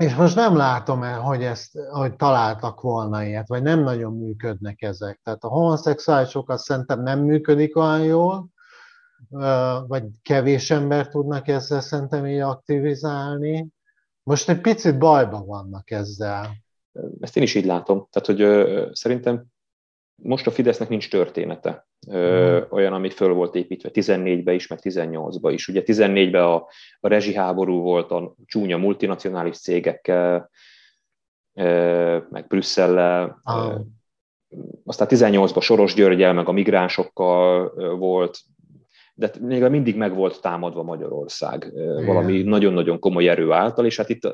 És 0.03 0.15
most 0.15 0.35
nem 0.35 0.55
látom 0.55 1.03
el, 1.03 1.19
hogy, 1.19 1.43
ezt, 1.43 1.77
hogy 1.91 2.15
találtak 2.15 2.81
volna 2.81 3.23
ilyet, 3.23 3.47
vagy 3.47 3.61
nem 3.61 3.79
nagyon 3.79 4.13
működnek 4.17 4.81
ezek. 4.81 5.19
Tehát 5.23 5.43
a 5.43 5.47
homoszexuálisokat 5.47 6.59
szerintem 6.59 7.01
nem 7.01 7.19
működik 7.19 7.77
olyan 7.77 8.03
jól, 8.03 8.49
vagy 9.87 10.03
kevés 10.21 10.71
ember 10.71 11.07
tudnak 11.07 11.47
ezzel 11.47 11.81
szerintem 11.81 12.25
így 12.25 12.39
aktivizálni. 12.39 13.67
Most 14.23 14.49
egy 14.49 14.61
picit 14.61 14.97
bajban 14.97 15.45
vannak 15.45 15.91
ezzel. 15.91 16.51
Ezt 17.19 17.37
én 17.37 17.43
is 17.43 17.55
így 17.55 17.65
látom. 17.65 18.07
Tehát, 18.11 18.27
hogy 18.27 18.41
ö, 18.41 18.87
szerintem 18.91 19.45
most 20.15 20.47
a 20.47 20.51
Fidesznek 20.51 20.89
nincs 20.89 21.09
története. 21.09 21.87
Ö, 22.07 22.61
olyan, 22.69 22.93
ami 22.93 23.09
föl 23.09 23.33
volt 23.33 23.55
építve 23.55 23.89
14-be 23.93 24.53
is, 24.53 24.67
meg 24.67 24.79
18-ba 24.81 25.49
is. 25.53 25.67
Ugye 25.67 25.81
14-ben 25.85 26.43
a, 26.43 26.55
a 26.99 27.07
rezsiháború 27.07 27.81
volt 27.81 28.11
a 28.11 28.35
csúnya 28.45 28.77
multinacionális 28.77 29.57
cégekkel, 29.57 30.49
ö, 31.53 32.17
meg 32.29 32.47
Brüsszellel, 32.47 33.39
ah. 33.43 33.79
aztán 34.85 35.07
18-ban 35.11 35.61
Soros 35.61 35.93
Györgyel, 35.93 36.33
meg 36.33 36.47
a 36.47 36.51
migránsokkal 36.51 37.71
volt, 37.97 38.39
de 39.13 39.31
még 39.41 39.63
mindig 39.63 39.95
meg 39.95 40.15
volt 40.15 40.41
támadva 40.41 40.83
Magyarország 40.83 41.71
Igen. 41.73 42.05
valami 42.05 42.41
nagyon-nagyon 42.41 42.99
komoly 42.99 43.29
erő 43.29 43.51
által, 43.51 43.85
és 43.85 43.97
hát 43.97 44.09
itt 44.09 44.27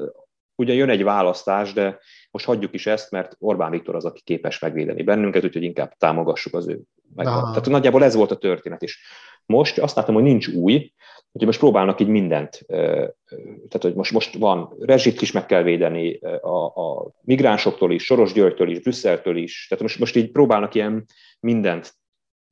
ugyan 0.55 0.75
jön 0.75 0.89
egy 0.89 1.03
választás, 1.03 1.73
de 1.73 1.99
most 2.31 2.45
hagyjuk 2.45 2.73
is 2.73 2.87
ezt, 2.87 3.11
mert 3.11 3.35
Orbán 3.39 3.71
Viktor 3.71 3.95
az, 3.95 4.05
aki 4.05 4.21
képes 4.23 4.59
megvédeni 4.59 5.03
bennünket, 5.03 5.43
úgyhogy 5.43 5.63
inkább 5.63 5.93
támogassuk 5.97 6.53
az 6.53 6.67
ő 6.67 6.81
meg. 7.15 7.25
Tehát 7.25 7.69
nagyjából 7.69 8.03
ez 8.03 8.15
volt 8.15 8.31
a 8.31 8.37
történet 8.37 8.81
is. 8.81 8.99
Most 9.45 9.79
azt 9.79 9.95
látom, 9.95 10.15
hogy 10.15 10.23
nincs 10.23 10.47
új, 10.47 10.93
hogy 11.31 11.45
most 11.45 11.59
próbálnak 11.59 11.99
így 11.99 12.07
mindent, 12.07 12.65
tehát 12.67 13.79
hogy 13.81 13.93
most, 13.93 14.11
most 14.11 14.37
van 14.37 14.75
rezsit 14.79 15.21
is 15.21 15.31
meg 15.31 15.45
kell 15.45 15.63
védeni, 15.63 16.19
a, 16.41 16.65
a 16.65 17.11
migránsoktól 17.21 17.91
is, 17.91 18.03
Soros 18.03 18.33
Györgytől 18.33 18.69
is, 18.69 18.79
Brüsszeltől 18.79 19.37
is, 19.37 19.65
tehát 19.69 19.83
most, 19.83 19.99
most 19.99 20.15
így 20.15 20.31
próbálnak 20.31 20.75
ilyen 20.75 21.05
mindent 21.39 21.93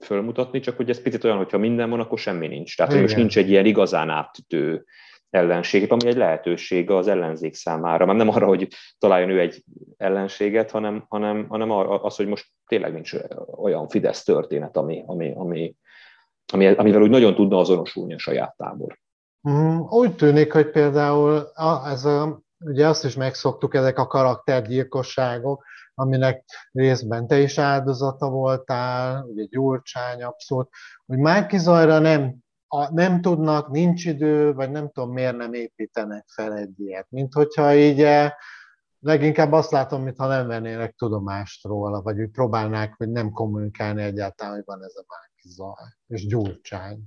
fölmutatni, 0.04 0.60
csak 0.60 0.78
hogy 0.78 0.90
ez 0.90 1.02
picit 1.02 1.24
olyan, 1.24 1.38
hogyha 1.38 1.58
minden 1.58 1.90
van, 1.90 2.00
akkor 2.00 2.20
semmi 2.20 2.48
nincs. 2.48 2.78
Tehát 2.78 2.92
hogy 2.92 3.02
most 3.02 3.16
nincs 3.16 3.38
egy 3.38 3.50
ilyen 3.50 3.66
igazán 3.66 4.10
áttütő 4.10 4.86
ellenség, 5.30 5.92
ami 5.92 6.08
egy 6.08 6.16
lehetőség 6.16 6.90
az 6.90 7.08
ellenzék 7.08 7.54
számára. 7.54 8.06
Már 8.06 8.16
nem 8.16 8.30
arra, 8.30 8.48
hogy 8.48 8.68
találjon 8.98 9.30
ő 9.30 9.40
egy 9.40 9.64
ellenséget, 9.98 10.72
hanem, 10.72 11.06
hanem, 11.08 11.48
hanem 11.48 11.72
az, 11.72 12.16
hogy 12.16 12.28
most 12.28 12.48
tényleg 12.66 12.94
nincs 12.94 13.14
olyan 13.56 13.88
Fidesz 13.88 14.24
történet, 14.24 14.78
ami, 14.78 15.04
ami, 15.06 15.34
ami, 15.36 15.76
ami, 16.54 16.68
amivel 16.68 17.02
úgy 17.02 17.10
nagyon 17.10 17.36
tudna 17.36 17.58
azonosulni 17.58 18.14
a 18.14 18.20
saját 18.20 18.56
tábor. 18.58 19.00
Mm, 19.50 19.80
úgy 19.90 20.16
tűnik, 20.16 20.54
hogy 20.54 20.70
például 20.70 21.52
ez 21.86 22.06
a, 22.06 22.42
ugye 22.60 22.88
azt 22.88 23.06
is 23.06 23.16
megszoktuk, 23.16 23.76
ezek 23.76 24.00
a 24.00 24.08
karaktergyilkosságok, 24.08 25.64
aminek 25.94 26.46
részben 26.72 27.28
te 27.28 27.40
is 27.40 27.58
áldozata 27.58 28.30
voltál, 28.30 29.24
ugye 29.24 29.44
Gyurcsány 29.44 30.24
abszolút, 30.24 30.70
hogy 31.06 31.18
Márki 31.18 31.58
Zajra 31.58 32.00
nem, 32.00 32.36
a, 32.68 32.94
nem 32.94 33.22
tudnak, 33.22 33.70
nincs 33.70 34.06
idő, 34.06 34.54
vagy 34.54 34.72
nem 34.72 34.90
tudom 34.90 35.14
miért 35.14 35.38
nem 35.38 35.54
építenek 35.54 36.26
fel 36.28 36.54
egy 36.58 36.80
ilyet. 36.80 37.08
Mint 37.10 37.34
hogyha 37.34 37.76
így 37.76 38.02
eh, 38.02 38.32
leginkább 39.00 39.52
azt 39.52 39.72
látom, 39.72 40.04
mintha 40.04 40.28
nem 40.28 40.48
vennének 40.48 40.96
tudomást 40.96 41.64
róla, 41.64 42.02
vagy 42.02 42.20
úgy 42.20 42.30
próbálnák, 42.30 42.94
hogy 42.98 43.10
nem 43.10 43.32
kommunikálni 43.32 44.04
egyáltalán, 44.04 44.54
hogy 44.54 44.64
van 44.66 44.84
ez 44.84 44.96
a 44.96 45.06
Márki 45.08 45.50
Zaj, 45.50 45.88
és 46.08 46.26
Gyurcsány. 46.26 47.00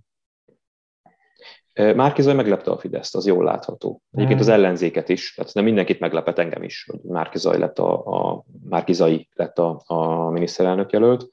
Márkizaj 1.75 2.35
meglepte 2.35 2.71
a 2.71 2.79
Fideszt, 2.79 3.15
az 3.15 3.27
jól 3.27 3.45
látható. 3.45 4.03
Egyébként 4.11 4.41
az 4.41 4.47
hmm. 4.47 4.55
ellenzéket 4.55 5.09
is, 5.09 5.35
tehát 5.35 5.55
nem 5.55 5.65
mindenkit 5.65 6.01
meglepett 6.01 6.39
engem 6.39 6.63
is, 6.63 6.87
hogy 6.91 7.01
Márkizaj 7.03 7.59
lett 7.59 7.79
a, 7.79 8.07
a, 8.07 8.45
Márkizai 8.69 9.29
lett 9.35 9.59
a, 9.59 9.83
a 9.85 10.31
miniszterelnök 10.31 10.93
jelölt. 10.93 11.29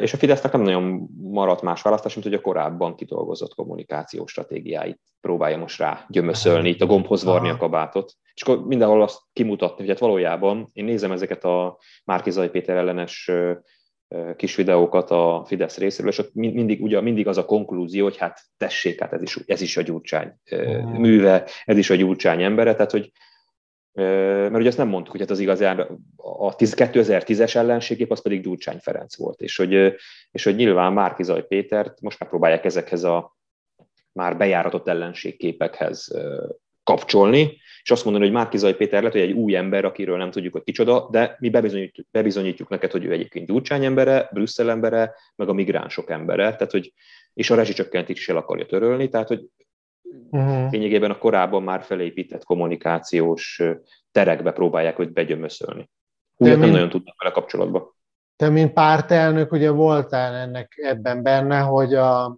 És 0.00 0.12
a 0.12 0.16
Fidesznek 0.16 0.52
nem 0.52 0.62
nagyon 0.62 1.08
maradt 1.22 1.62
más 1.62 1.82
választás, 1.82 2.14
mint 2.14 2.26
hogy 2.26 2.36
a 2.36 2.40
korábban 2.40 2.94
kidolgozott 2.94 3.54
kommunikációs 3.54 4.30
stratégiáit 4.30 5.00
próbálja 5.20 5.58
most 5.58 5.78
rá 5.78 6.04
gyömöszölni, 6.08 6.68
itt 6.68 6.80
a 6.80 6.86
gombhoz 6.86 7.24
varni 7.24 7.48
a 7.48 7.56
kabátot. 7.56 8.12
És 8.34 8.42
akkor 8.42 8.66
mindenhol 8.66 9.02
azt 9.02 9.20
kimutatni, 9.32 9.76
hogy 9.78 9.88
hát 9.88 9.98
valójában 9.98 10.70
én 10.72 10.84
nézem 10.84 11.12
ezeket 11.12 11.44
a 11.44 11.78
Márkizai 12.04 12.48
Péter 12.48 12.76
ellenes 12.76 13.30
kis 14.36 14.56
videókat 14.56 15.10
a 15.10 15.42
Fidesz 15.46 15.78
részéről, 15.78 16.10
és 16.10 16.18
ott 16.18 16.34
mindig, 16.34 16.82
ugye, 16.82 17.00
mindig 17.00 17.28
az 17.28 17.38
a 17.38 17.44
konklúzió, 17.44 18.04
hogy 18.04 18.16
hát 18.16 18.40
tessék, 18.56 19.00
hát 19.00 19.12
ez 19.12 19.22
is, 19.22 19.38
ez 19.46 19.60
is 19.60 19.76
a 19.76 19.82
gyurcsány 19.82 20.32
műve, 20.92 21.48
ez 21.64 21.76
is 21.76 21.90
a 21.90 21.94
gyurcsány 21.94 22.42
embere, 22.42 22.74
tehát 22.74 22.90
hogy 22.90 23.10
mert 23.92 24.54
ugye 24.54 24.68
azt 24.68 24.78
nem 24.78 24.88
mondtuk, 24.88 25.10
hogy 25.10 25.20
hát 25.20 25.30
az 25.30 25.38
igazán 25.38 25.80
a 26.16 26.54
2010-es 26.54 27.54
ellenségép 27.54 28.10
az 28.10 28.22
pedig 28.22 28.42
Gyurcsány 28.42 28.78
Ferenc 28.78 29.16
volt, 29.16 29.40
és 29.40 29.56
hogy, 29.56 29.94
és 30.30 30.44
hogy 30.44 30.56
nyilván 30.56 30.92
Márkizaj 30.92 31.46
Pétert 31.46 32.00
most 32.00 32.18
megpróbálják 32.20 32.64
ezekhez 32.64 33.04
a 33.04 33.36
már 34.12 34.36
bejáratott 34.36 34.88
ellenségképekhez 34.88 36.12
kapcsolni, 36.84 37.60
és 37.82 37.90
azt 37.90 38.04
mondani, 38.04 38.24
hogy 38.24 38.34
Márkizaj 38.34 38.76
Péter 38.76 38.98
lehet, 38.98 39.12
hogy 39.12 39.28
egy 39.28 39.32
új 39.32 39.56
ember, 39.56 39.84
akiről 39.84 40.16
nem 40.16 40.30
tudjuk, 40.30 40.52
hogy 40.52 40.62
kicsoda, 40.62 41.08
de 41.10 41.36
mi 41.38 41.50
bebizonyítjuk, 41.50 42.06
bebizonyítjuk 42.10 42.68
neked, 42.68 42.90
hogy 42.90 43.04
ő 43.04 43.12
egyébként 43.12 43.46
Gyurcsány 43.46 43.84
embere, 43.84 44.28
Brüsszel 44.32 44.70
embere, 44.70 45.14
meg 45.36 45.48
a 45.48 45.52
migránsok 45.52 46.10
embere, 46.10 46.42
tehát 46.42 46.70
hogy, 46.70 46.92
és 47.34 47.50
a 47.50 47.54
rezsicsökkentést 47.54 48.18
is 48.18 48.28
el 48.28 48.36
akarja 48.36 48.66
törölni, 48.66 49.08
tehát 49.08 49.28
hogy 49.28 49.48
uh-huh. 50.30 50.70
lényegében 50.70 51.10
a 51.10 51.18
korábban 51.18 51.62
már 51.62 51.82
felépített 51.82 52.44
kommunikációs 52.44 53.62
terekbe 54.12 54.52
próbálják 54.52 54.98
őt 54.98 55.12
begyömöszölni. 55.12 55.90
Úgy 56.36 56.58
nem 56.58 56.70
nagyon 56.70 56.88
tudnak 56.88 57.22
vele 57.22 57.34
kapcsolatba. 57.34 57.94
Te, 58.36 58.48
mint 58.48 58.72
pártelnök, 58.72 59.52
ugye 59.52 59.70
voltál 59.70 60.34
ennek 60.34 60.72
ebben 60.76 61.22
benne, 61.22 61.58
hogy 61.58 61.94
a 61.94 62.36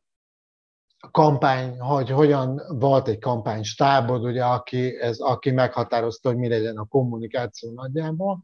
kampány, 1.10 1.78
hogy 1.78 2.10
hogyan 2.10 2.62
volt 2.68 3.08
egy 3.08 3.18
kampánystábod, 3.18 4.24
ugye, 4.24 4.44
aki, 4.44 5.00
ez, 5.00 5.18
aki 5.18 5.50
meghatározta, 5.50 6.28
hogy 6.28 6.38
mi 6.38 6.48
legyen 6.48 6.76
a 6.76 6.84
kommunikáció 6.84 7.72
nagyjából, 7.72 8.42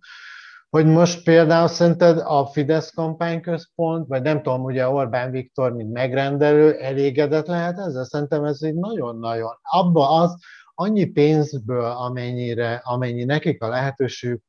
hogy 0.70 0.86
most 0.86 1.24
például 1.24 1.68
szerinted 1.68 2.18
a 2.18 2.47
Fidesz 2.47 2.90
kampányközpont, 2.90 4.09
vagy 4.09 4.22
nem 4.22 4.42
tudom, 4.42 4.64
ugye 4.64 4.88
Orbán 4.88 5.30
Viktor, 5.30 5.72
mint 5.72 5.92
megrendelő, 5.92 6.78
elégedett 6.78 7.47
lehet 7.47 7.78
ezzel? 7.78 8.05
Szerintem 8.05 8.44
ez 8.44 8.62
így 8.62 8.74
nagyon-nagyon. 8.74 9.59
Abba 9.62 10.09
az, 10.09 10.36
annyi 10.74 11.05
pénzből, 11.05 11.84
amennyire, 11.84 12.80
amennyi 12.84 13.24
nekik 13.24 13.62
a 13.62 13.68
lehetőség, 13.68 14.40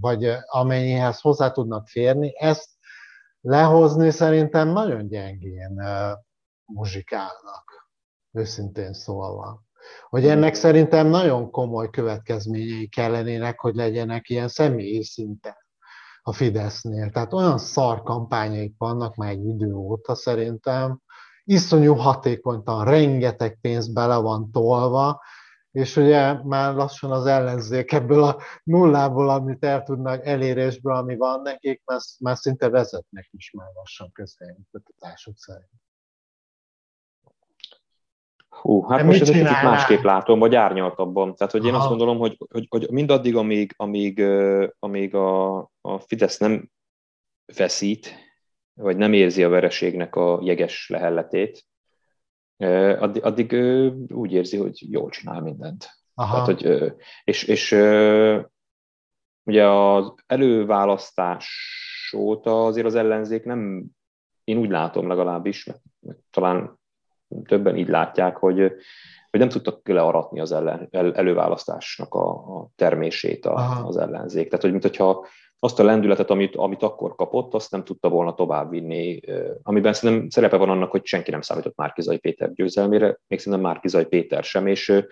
vagy 0.00 0.36
amennyihez 0.46 1.20
hozzá 1.20 1.50
tudnak 1.50 1.88
férni, 1.88 2.32
ezt 2.38 2.68
lehozni 3.40 4.10
szerintem 4.10 4.68
nagyon 4.68 5.08
gyengén 5.08 5.82
muzsikálnak, 6.64 7.90
őszintén 8.32 8.92
szólva. 8.92 9.67
Hogy 10.08 10.26
ennek 10.26 10.54
szerintem 10.54 11.06
nagyon 11.06 11.50
komoly 11.50 11.90
következményei 11.90 12.88
kellenének, 12.88 13.60
hogy 13.60 13.74
legyenek 13.74 14.28
ilyen 14.28 14.48
személyi 14.48 15.02
szinten 15.02 15.56
a 16.22 16.32
Fidesznél. 16.32 17.10
Tehát 17.10 17.32
olyan 17.32 17.58
szar 17.58 18.02
kampányaik 18.02 18.74
vannak 18.78 19.14
már 19.14 19.30
egy 19.30 19.46
idő 19.46 19.72
óta 19.72 20.14
szerintem, 20.14 21.00
iszonyú 21.44 21.94
hatékonytan, 21.94 22.84
rengeteg 22.84 23.58
pénz 23.60 23.92
bele 23.92 24.16
van 24.16 24.50
tolva, 24.50 25.20
és 25.70 25.96
ugye 25.96 26.42
már 26.42 26.74
lassan 26.74 27.12
az 27.12 27.26
ellenzék 27.26 27.92
ebből 27.92 28.22
a 28.22 28.36
nullából, 28.62 29.30
amit 29.30 29.64
el 29.64 29.82
tudnak 29.82 30.26
elérésből, 30.26 30.94
ami 30.94 31.16
van 31.16 31.40
nekik, 31.42 31.82
már, 31.84 32.00
már 32.18 32.36
szinte 32.36 32.68
vezetnek 32.68 33.28
is 33.30 33.50
már 33.50 33.68
lassan 33.74 34.12
közvéleménykutatások 34.12 35.36
szerint. 35.36 35.70
Hú, 38.60 38.82
hát 38.82 38.98
De 38.98 39.04
most 39.04 39.20
ezt 39.20 39.32
kicsit 39.32 39.62
másképp 39.62 40.02
látom, 40.02 40.38
vagy 40.38 40.54
árnyaltabban. 40.54 41.34
Tehát, 41.34 41.52
hogy 41.52 41.64
én 41.64 41.72
Aha. 41.72 41.78
azt 41.78 41.88
gondolom, 41.88 42.18
hogy, 42.18 42.36
hogy, 42.52 42.66
hogy 42.68 42.86
mindaddig, 42.90 43.36
amíg, 43.36 43.74
amíg, 43.76 44.24
amíg 44.78 45.14
a, 45.14 45.58
a 45.80 45.98
Fidesz 45.98 46.38
nem 46.38 46.70
feszít, 47.52 48.14
vagy 48.74 48.96
nem 48.96 49.12
érzi 49.12 49.44
a 49.44 49.48
vereségnek 49.48 50.16
a 50.16 50.38
jeges 50.42 50.88
lehelletét, 50.88 51.66
addig, 52.98 53.24
addig 53.24 53.52
úgy 54.12 54.32
érzi, 54.32 54.56
hogy 54.56 54.92
jól 54.92 55.10
csinál 55.10 55.40
mindent. 55.40 55.90
Aha. 56.14 56.44
Tehát, 56.44 56.46
hogy, 56.46 56.92
és, 57.24 57.42
és 57.44 57.72
ugye 59.42 59.66
az 59.68 60.14
előválasztás 60.26 61.48
óta 62.16 62.66
azért 62.66 62.86
az 62.86 62.94
ellenzék 62.94 63.44
nem, 63.44 63.84
én 64.44 64.56
úgy 64.56 64.70
látom 64.70 65.08
legalábbis, 65.08 65.64
mert 65.64 66.18
talán 66.30 66.78
többen 67.44 67.76
így 67.76 67.88
látják, 67.88 68.36
hogy, 68.36 68.58
hogy 69.30 69.40
nem 69.40 69.48
tudtak 69.48 69.88
learatni 69.88 70.40
az 70.40 70.52
ellen, 70.52 70.88
el, 70.90 71.14
előválasztásnak 71.14 72.14
a, 72.14 72.30
a 72.30 72.68
termését 72.76 73.46
a, 73.46 73.86
az 73.86 73.96
ellenzék. 73.96 74.48
Tehát, 74.48 74.64
hogy 74.64 74.72
mintha 74.72 75.26
azt 75.58 75.80
a 75.80 75.84
lendületet, 75.84 76.30
amit, 76.30 76.56
amit 76.56 76.82
akkor 76.82 77.14
kapott, 77.14 77.54
azt 77.54 77.70
nem 77.70 77.84
tudta 77.84 78.08
volna 78.08 78.34
továbbvinni, 78.34 79.20
amiben 79.62 79.92
szerintem 79.92 80.28
szerepe 80.28 80.56
van 80.56 80.70
annak, 80.70 80.90
hogy 80.90 81.04
senki 81.04 81.30
nem 81.30 81.40
számított 81.40 81.76
Márkizai 81.76 82.18
Péter 82.18 82.52
győzelmére, 82.52 83.18
még 83.26 83.38
szerintem 83.38 83.62
Márkizai 83.62 84.04
Péter 84.04 84.44
sem, 84.44 84.66
és, 84.66 85.02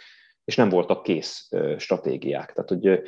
és 0.44 0.56
nem 0.56 0.68
voltak 0.68 1.02
kész 1.02 1.51
stratégiák. 1.78 2.52
Tehát, 2.52 2.68
hogy 2.68 3.02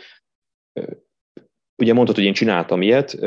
ugye 1.76 1.92
mondtad, 1.92 2.16
hogy 2.16 2.24
én 2.24 2.32
csináltam 2.32 2.82
ilyet, 2.82 3.18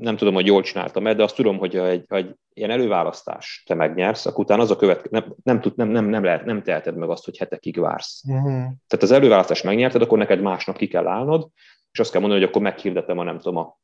nem 0.00 0.16
tudom, 0.16 0.34
hogy 0.34 0.46
jól 0.46 0.62
csináltam 0.62 1.02
de 1.02 1.22
azt 1.22 1.34
tudom, 1.34 1.58
hogy 1.58 1.74
ha 1.74 1.86
egy, 1.86 2.04
ha 2.08 2.16
egy 2.16 2.34
ilyen 2.54 2.70
előválasztás 2.70 3.62
te 3.66 3.74
megnyersz, 3.74 4.26
akkor 4.26 4.44
utána 4.44 4.62
az 4.62 4.70
a 4.70 4.76
követ, 4.76 5.10
nem, 5.10 5.34
nem, 5.42 5.60
tud, 5.60 5.76
nem, 5.76 5.88
nem, 5.88 6.04
nem, 6.04 6.24
lehet, 6.24 6.44
nem 6.44 6.62
teheted 6.62 6.96
meg 6.96 7.08
azt, 7.08 7.24
hogy 7.24 7.38
hetekig 7.38 7.80
vársz. 7.80 8.22
Uh-huh. 8.28 8.52
Tehát 8.86 9.02
az 9.02 9.10
előválasztást 9.10 9.64
megnyerted, 9.64 10.02
akkor 10.02 10.18
neked 10.18 10.40
másnap 10.40 10.76
ki 10.76 10.86
kell 10.86 11.06
állnod, 11.06 11.48
és 11.92 11.98
azt 11.98 12.10
kell 12.10 12.20
mondani, 12.20 12.40
hogy 12.40 12.50
akkor 12.50 12.62
meghirdetem 12.62 13.18
a 13.18 13.22
nem 13.22 13.38
tudom, 13.38 13.56
a 13.56 13.78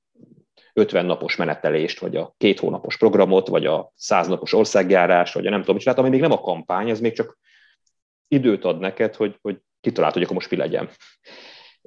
50 0.72 1.06
napos 1.06 1.36
menetelést, 1.36 2.00
vagy 2.00 2.16
a 2.16 2.34
két 2.36 2.58
hónapos 2.58 2.96
programot, 2.96 3.48
vagy 3.48 3.66
a 3.66 3.92
100 3.94 4.28
napos 4.28 4.52
országjárás, 4.52 5.32
vagy 5.32 5.46
a 5.46 5.50
nem 5.50 5.60
tudom, 5.60 5.76
mit 5.76 5.98
ami 5.98 6.08
még 6.08 6.20
nem 6.20 6.32
a 6.32 6.40
kampány, 6.40 6.90
ez 6.90 7.00
még 7.00 7.12
csak 7.12 7.38
időt 8.28 8.64
ad 8.64 8.78
neked, 8.78 9.14
hogy, 9.14 9.38
hogy 9.42 9.58
kitalált, 9.80 10.12
hogy 10.14 10.22
akkor 10.22 10.34
most 10.34 10.50
mi 10.50 10.56
legyen. 10.56 10.88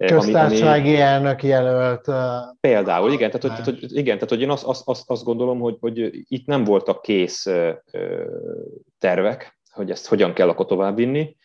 Köztársasági 0.07 0.89
ami, 0.89 0.99
elnök 0.99 1.43
jelölt. 1.43 2.11
Például, 2.59 3.11
igen, 3.11 3.31
tehát, 3.31 3.57
hogy, 3.57 3.79
hogy, 3.79 3.97
igen, 3.97 4.15
tehát 4.15 4.29
hogy 4.29 4.41
én 4.41 4.49
azt, 4.49 4.63
azt, 4.63 4.87
azt, 4.87 5.09
azt 5.09 5.23
gondolom, 5.23 5.59
hogy, 5.59 5.77
hogy 5.79 6.09
itt 6.31 6.45
nem 6.45 6.63
voltak 6.63 7.01
kész 7.01 7.47
tervek, 8.99 9.59
hogy 9.71 9.91
ezt 9.91 10.07
hogyan 10.07 10.33
kell 10.33 10.49
akkor 10.49 10.65
továbbvinni. 10.65 11.37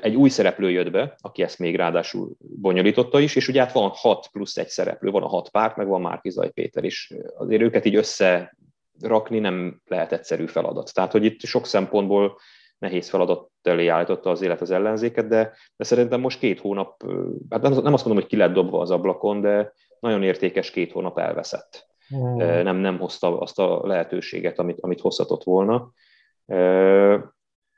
Egy 0.00 0.14
új 0.14 0.28
szereplő 0.28 0.70
jött 0.70 0.90
be, 0.90 1.16
aki 1.20 1.42
ezt 1.42 1.58
még 1.58 1.76
ráadásul 1.76 2.36
bonyolította 2.38 3.20
is, 3.20 3.36
és 3.36 3.48
ugye 3.48 3.60
hát 3.60 3.72
van 3.72 3.90
hat 3.94 4.28
plusz 4.32 4.56
egy 4.56 4.68
szereplő, 4.68 5.10
van 5.10 5.22
a 5.22 5.28
hat 5.28 5.50
párt, 5.50 5.76
meg 5.76 5.86
van 5.86 6.00
Márkizaj 6.00 6.50
Péter 6.50 6.84
is. 6.84 7.12
Azért 7.36 7.62
őket 7.62 7.84
így 7.84 7.96
összerakni 7.96 9.38
nem 9.38 9.80
lehet 9.86 10.12
egyszerű 10.12 10.46
feladat. 10.46 10.94
Tehát, 10.94 11.12
hogy 11.12 11.24
itt 11.24 11.40
sok 11.40 11.66
szempontból 11.66 12.38
nehéz 12.78 13.08
feladat 13.08 13.50
elé 13.62 13.86
állította 13.86 14.30
az 14.30 14.42
élet 14.42 14.60
az 14.60 14.70
ellenzéket, 14.70 15.28
de, 15.28 15.52
de 15.76 15.84
szerintem 15.84 16.20
most 16.20 16.38
két 16.38 16.60
hónap, 16.60 17.02
hát 17.50 17.62
nem, 17.62 17.72
nem 17.72 17.92
azt 17.92 18.04
mondom, 18.04 18.22
hogy 18.22 18.26
ki 18.26 18.36
lett 18.36 18.52
dobva 18.52 18.80
az 18.80 18.90
ablakon, 18.90 19.40
de 19.40 19.72
nagyon 20.00 20.22
értékes 20.22 20.70
két 20.70 20.92
hónap 20.92 21.18
elveszett. 21.18 21.86
Mm. 22.16 22.36
Nem, 22.36 22.76
nem 22.76 22.98
hozta 22.98 23.38
azt 23.38 23.58
a 23.58 23.86
lehetőséget, 23.86 24.58
amit, 24.58 24.80
amit 24.80 25.00
hozhatott 25.00 25.42
volna. 25.42 25.90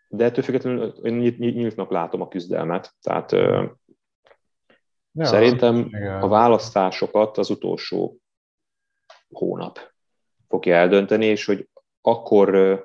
De 0.08 0.24
ettől 0.24 0.44
függetlenül 0.44 0.94
én 1.02 1.34
nyíltnak 1.38 1.90
látom 1.90 2.20
a 2.20 2.28
küzdelmet. 2.28 2.94
Tehát 3.00 3.32
ja, 5.12 5.24
szerintem 5.24 5.90
a 6.20 6.28
választásokat 6.28 7.38
az 7.38 7.50
utolsó 7.50 8.18
hónap 9.28 9.78
fogja 10.48 10.74
eldönteni, 10.74 11.26
és 11.26 11.44
hogy 11.44 11.68
akkor 12.00 12.80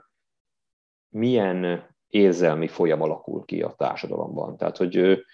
milyen 1.10 1.90
érzelmi 2.12 2.68
folyam 2.68 3.02
alakul 3.02 3.46
ki 3.46 3.62
a 3.62 3.74
társadalomban. 3.78 4.58
Tehát, 4.58 4.78
hogy 4.78 5.26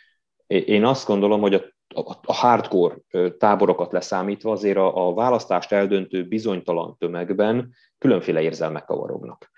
én 0.47 0.85
azt 0.85 1.07
gondolom, 1.07 1.41
hogy 1.41 1.53
a, 1.53 2.17
a, 2.23 2.33
hardcore 2.33 2.95
táborokat 3.37 3.91
leszámítva 3.91 4.51
azért 4.51 4.77
a, 4.77 5.07
a 5.07 5.13
választást 5.13 5.71
eldöntő 5.71 6.27
bizonytalan 6.27 6.95
tömegben 6.97 7.73
különféle 7.97 8.41
érzelmek 8.41 8.85
kavarognak. 8.85 9.51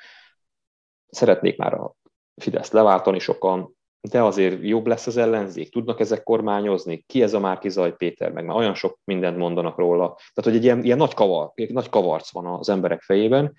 Szeretnék 1.07 1.57
már 1.57 1.73
a 1.73 1.95
Fidesz 2.35 2.71
leváltani 2.71 3.19
sokan, 3.19 3.77
de 4.01 4.23
azért 4.23 4.57
jobb 4.61 4.87
lesz 4.87 5.07
az 5.07 5.17
ellenzék, 5.17 5.71
tudnak 5.71 5.99
ezek 5.99 6.23
kormányozni, 6.23 7.03
ki 7.07 7.21
ez 7.21 7.33
a 7.33 7.39
Márki 7.39 7.69
Zaj 7.69 7.95
Péter, 7.95 8.31
meg 8.31 8.45
már 8.45 8.57
olyan 8.57 8.73
sok 8.73 8.99
mindent 9.03 9.37
mondanak 9.37 9.77
róla. 9.77 10.05
Tehát, 10.05 10.43
hogy 10.43 10.55
egy 10.55 10.63
ilyen, 10.63 10.83
ilyen 10.83 10.97
nagy, 10.97 11.13
kavar, 11.13 11.51
nagy 11.67 11.89
kavarc 11.89 12.31
van 12.31 12.45
az 12.45 12.69
emberek 12.69 13.01
fejében, 13.01 13.53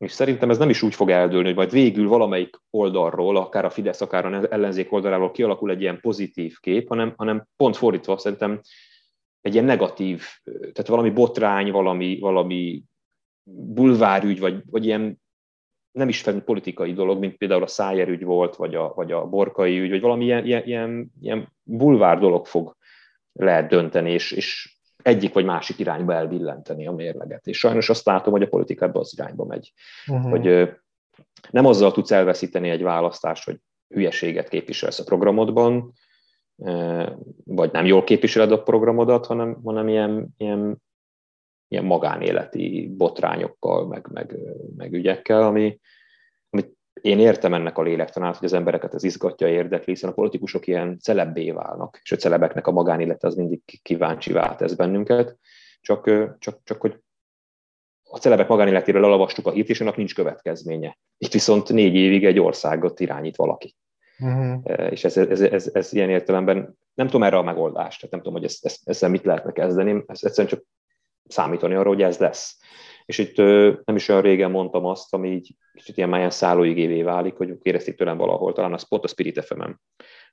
és 0.00 0.12
szerintem 0.12 0.50
ez 0.50 0.58
nem 0.58 0.70
is 0.70 0.82
úgy 0.82 0.94
fog 0.94 1.10
eldőlni, 1.10 1.46
hogy 1.46 1.56
majd 1.56 1.70
végül 1.70 2.08
valamelyik 2.08 2.56
oldalról, 2.70 3.36
akár 3.36 3.64
a 3.64 3.70
Fidesz, 3.70 4.00
akár 4.00 4.26
a 4.26 4.52
ellenzék 4.52 4.92
oldaláról 4.92 5.30
kialakul 5.30 5.70
egy 5.70 5.80
ilyen 5.80 6.00
pozitív 6.00 6.58
kép, 6.60 6.88
hanem, 6.88 7.14
hanem 7.16 7.46
pont 7.56 7.76
fordítva 7.76 8.18
szerintem 8.18 8.60
egy 9.40 9.52
ilyen 9.52 9.64
negatív, 9.64 10.24
tehát 10.44 10.86
valami 10.86 11.10
botrány, 11.10 11.70
valami, 11.70 12.18
valami 12.18 12.82
bulvárügy, 13.52 14.40
vagy, 14.40 14.62
vagy 14.70 14.84
ilyen 14.84 15.20
nem 15.90 16.08
is 16.08 16.24
politikai 16.44 16.92
dolog, 16.92 17.18
mint 17.18 17.36
például 17.36 17.62
a 17.62 17.66
Szájer 17.66 18.08
ügy 18.08 18.24
volt, 18.24 18.56
vagy 18.56 18.74
a, 18.74 18.92
vagy 18.94 19.12
a 19.12 19.26
Borkai 19.26 19.78
ügy, 19.78 19.90
vagy 19.90 20.00
valami 20.00 20.24
ilyen, 20.24 20.46
ilyen, 20.46 21.12
ilyen 21.20 21.52
bulvár 21.62 22.18
dolog 22.18 22.46
fog 22.46 22.76
lehet 23.32 23.68
dönteni, 23.68 24.10
és, 24.10 24.32
és 24.32 24.78
egyik 25.02 25.32
vagy 25.32 25.44
másik 25.44 25.78
irányba 25.78 26.14
elbillenteni 26.14 26.86
a 26.86 26.92
mérleget. 26.92 27.46
És 27.46 27.58
sajnos 27.58 27.88
azt 27.88 28.06
látom, 28.06 28.32
hogy 28.32 28.42
a 28.42 28.48
politika 28.48 28.84
ebbe 28.84 28.98
az 28.98 29.12
irányba 29.16 29.44
megy. 29.44 29.72
Uh-huh. 30.06 30.30
Hogy 30.30 30.70
nem 31.50 31.66
azzal 31.66 31.92
tudsz 31.92 32.10
elveszíteni 32.10 32.70
egy 32.70 32.82
választást, 32.82 33.44
hogy 33.44 33.58
hülyeséget 33.88 34.48
képviselsz 34.48 34.98
a 34.98 35.04
programodban, 35.04 35.92
vagy 37.44 37.72
nem 37.72 37.86
jól 37.86 38.04
képviseled 38.04 38.52
a 38.52 38.62
programodat, 38.62 39.26
hanem, 39.26 39.60
hanem 39.64 39.88
ilyen, 39.88 40.28
ilyen, 40.36 40.82
ilyen 41.68 41.84
magánéleti 41.84 42.94
botrányokkal, 42.96 43.86
meg, 43.86 44.08
meg, 44.12 44.36
meg 44.76 44.92
ügyekkel, 44.92 45.42
ami, 45.42 45.80
én 47.02 47.18
értem 47.18 47.54
ennek 47.54 47.78
a 47.78 47.82
lélektanát, 47.82 48.36
hogy 48.36 48.46
az 48.46 48.52
embereket 48.52 48.94
ez 48.94 49.02
izgatja, 49.02 49.48
érdekli, 49.48 49.92
hiszen 49.92 50.10
a 50.10 50.12
politikusok 50.12 50.66
ilyen 50.66 50.98
celebbé 50.98 51.50
válnak, 51.50 52.00
és 52.02 52.12
a 52.12 52.16
celebeknek 52.16 52.66
a 52.66 52.70
magánélete 52.70 53.26
az 53.26 53.34
mindig 53.34 53.60
kíváncsivá 53.82 54.54
tesz 54.54 54.74
bennünket, 54.74 55.36
csak, 55.80 56.10
csak, 56.38 56.60
csak 56.64 56.80
hogy 56.80 57.00
a 58.10 58.18
celebek 58.18 58.48
magánéletéről 58.48 59.04
elolvastuk 59.04 59.46
a 59.46 59.50
hírt, 59.50 59.68
és 59.68 59.80
annak 59.80 59.96
nincs 59.96 60.14
következménye. 60.14 60.98
Itt 61.18 61.32
viszont 61.32 61.68
négy 61.68 61.94
évig 61.94 62.24
egy 62.24 62.38
országot 62.38 63.00
irányít 63.00 63.36
valaki. 63.36 63.74
Uh-huh. 64.18 64.90
És 64.90 65.04
ez, 65.04 65.16
ez, 65.16 65.40
ez, 65.40 65.70
ez, 65.72 65.92
ilyen 65.92 66.10
értelemben 66.10 66.78
nem 66.94 67.06
tudom 67.06 67.22
erre 67.22 67.36
a 67.36 67.42
megoldást, 67.42 67.96
tehát 67.96 68.10
nem 68.10 68.20
tudom, 68.20 68.34
hogy 68.34 68.44
ezt, 68.44 68.64
ezt, 68.64 68.88
ezzel 68.88 69.10
mit 69.10 69.24
lehetne 69.24 69.52
kezdeni, 69.52 70.04
ez 70.06 70.20
egyszerűen 70.22 70.54
csak 70.54 70.64
számítani 71.28 71.74
arra, 71.74 71.88
hogy 71.88 72.02
ez 72.02 72.18
lesz. 72.18 72.58
És 73.10 73.18
itt 73.18 73.36
nem 73.84 73.96
is 73.96 74.08
olyan 74.08 74.22
régen 74.22 74.50
mondtam 74.50 74.84
azt, 74.84 75.14
ami 75.14 75.30
így 75.30 75.56
kicsit 75.72 75.96
ilyen 75.96 76.08
máján 76.08 76.30
szállóigévé 76.30 77.02
válik, 77.02 77.34
hogy 77.34 77.58
kérdezték 77.62 77.96
tőlem 77.96 78.16
valahol, 78.16 78.52
talán 78.52 78.72
az 78.72 78.88
pont 78.88 79.04
a 79.04 79.08
Spirit 79.08 79.44
fm 79.44 79.62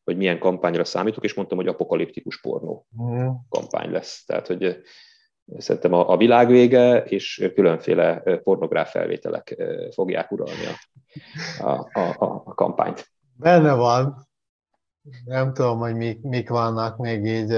hogy 0.03 0.17
milyen 0.17 0.39
kampányra 0.39 0.85
számítok, 0.85 1.23
és 1.23 1.33
mondtam, 1.33 1.57
hogy 1.57 1.67
apokaliptikus 1.67 2.41
pornó 2.41 2.85
uh-huh. 2.97 3.35
kampány 3.49 3.91
lesz. 3.91 4.23
Tehát, 4.25 4.47
hogy 4.47 4.81
szerintem 5.57 5.93
a, 5.93 6.09
a 6.09 6.17
világ 6.17 6.47
vége, 6.47 7.03
és 7.03 7.51
különféle 7.53 8.19
pornográf 8.43 8.91
felvételek 8.91 9.63
fogják 9.93 10.31
uralni 10.31 10.65
a, 11.59 11.69
a, 11.69 11.99
a, 11.99 12.41
a 12.45 12.53
kampányt. 12.53 13.07
Benne 13.33 13.73
van. 13.73 14.27
Nem 15.25 15.53
tudom, 15.53 15.79
hogy 15.79 15.95
mik, 15.95 16.21
mik 16.21 16.49
vannak 16.49 16.97
még 16.97 17.25
így 17.25 17.51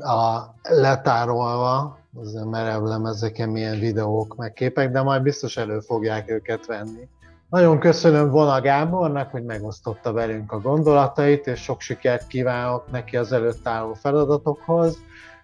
a 0.00 0.54
letárolva, 0.62 1.98
az 2.20 2.44
merev 2.50 2.82
lemezeken 2.82 3.48
milyen 3.48 3.78
videók, 3.78 4.36
meg 4.36 4.52
képek, 4.52 4.90
de 4.90 5.02
majd 5.02 5.22
biztos 5.22 5.56
elő 5.56 5.80
fogják 5.80 6.30
őket 6.30 6.66
venni. 6.66 7.08
Nagyon 7.50 7.78
köszönöm 7.78 8.30
Vona 8.30 8.60
Gábornak, 8.60 9.30
hogy 9.30 9.44
megosztotta 9.44 10.12
velünk 10.12 10.52
a 10.52 10.60
gondolatait, 10.60 11.46
és 11.46 11.60
sok 11.60 11.80
sikert 11.80 12.26
kívánok 12.26 12.90
neki 12.90 13.16
az 13.16 13.32
előtt 13.32 13.68
álló 13.68 13.94
feladatokhoz. 13.94 14.98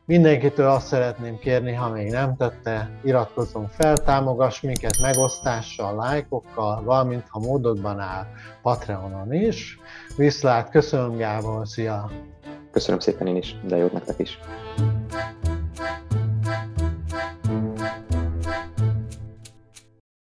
Mindenkitől 0.07 0.67
azt 0.67 0.87
szeretném 0.87 1.39
kérni, 1.39 1.73
ha 1.73 1.91
még 1.91 2.11
nem 2.11 2.37
tette, 2.37 2.91
iratkozzon 3.05 3.69
fel, 3.69 3.97
támogass 3.97 4.61
minket 4.61 5.01
megosztással, 5.01 5.95
lájkokkal, 5.95 6.83
valamint 6.83 7.25
ha 7.29 7.39
módodban 7.39 7.99
áll 7.99 8.27
Patreonon 8.63 9.33
is. 9.33 9.79
Viszlát, 10.17 10.71
köszönöm 10.71 11.17
Gábor, 11.17 11.69
szia! 11.69 12.11
Köszönöm 12.71 13.01
szépen 13.01 13.27
én 13.27 13.37
is, 13.37 13.57
de 13.67 13.77
jót 13.77 13.93
nektek 13.93 14.19
is! 14.19 14.39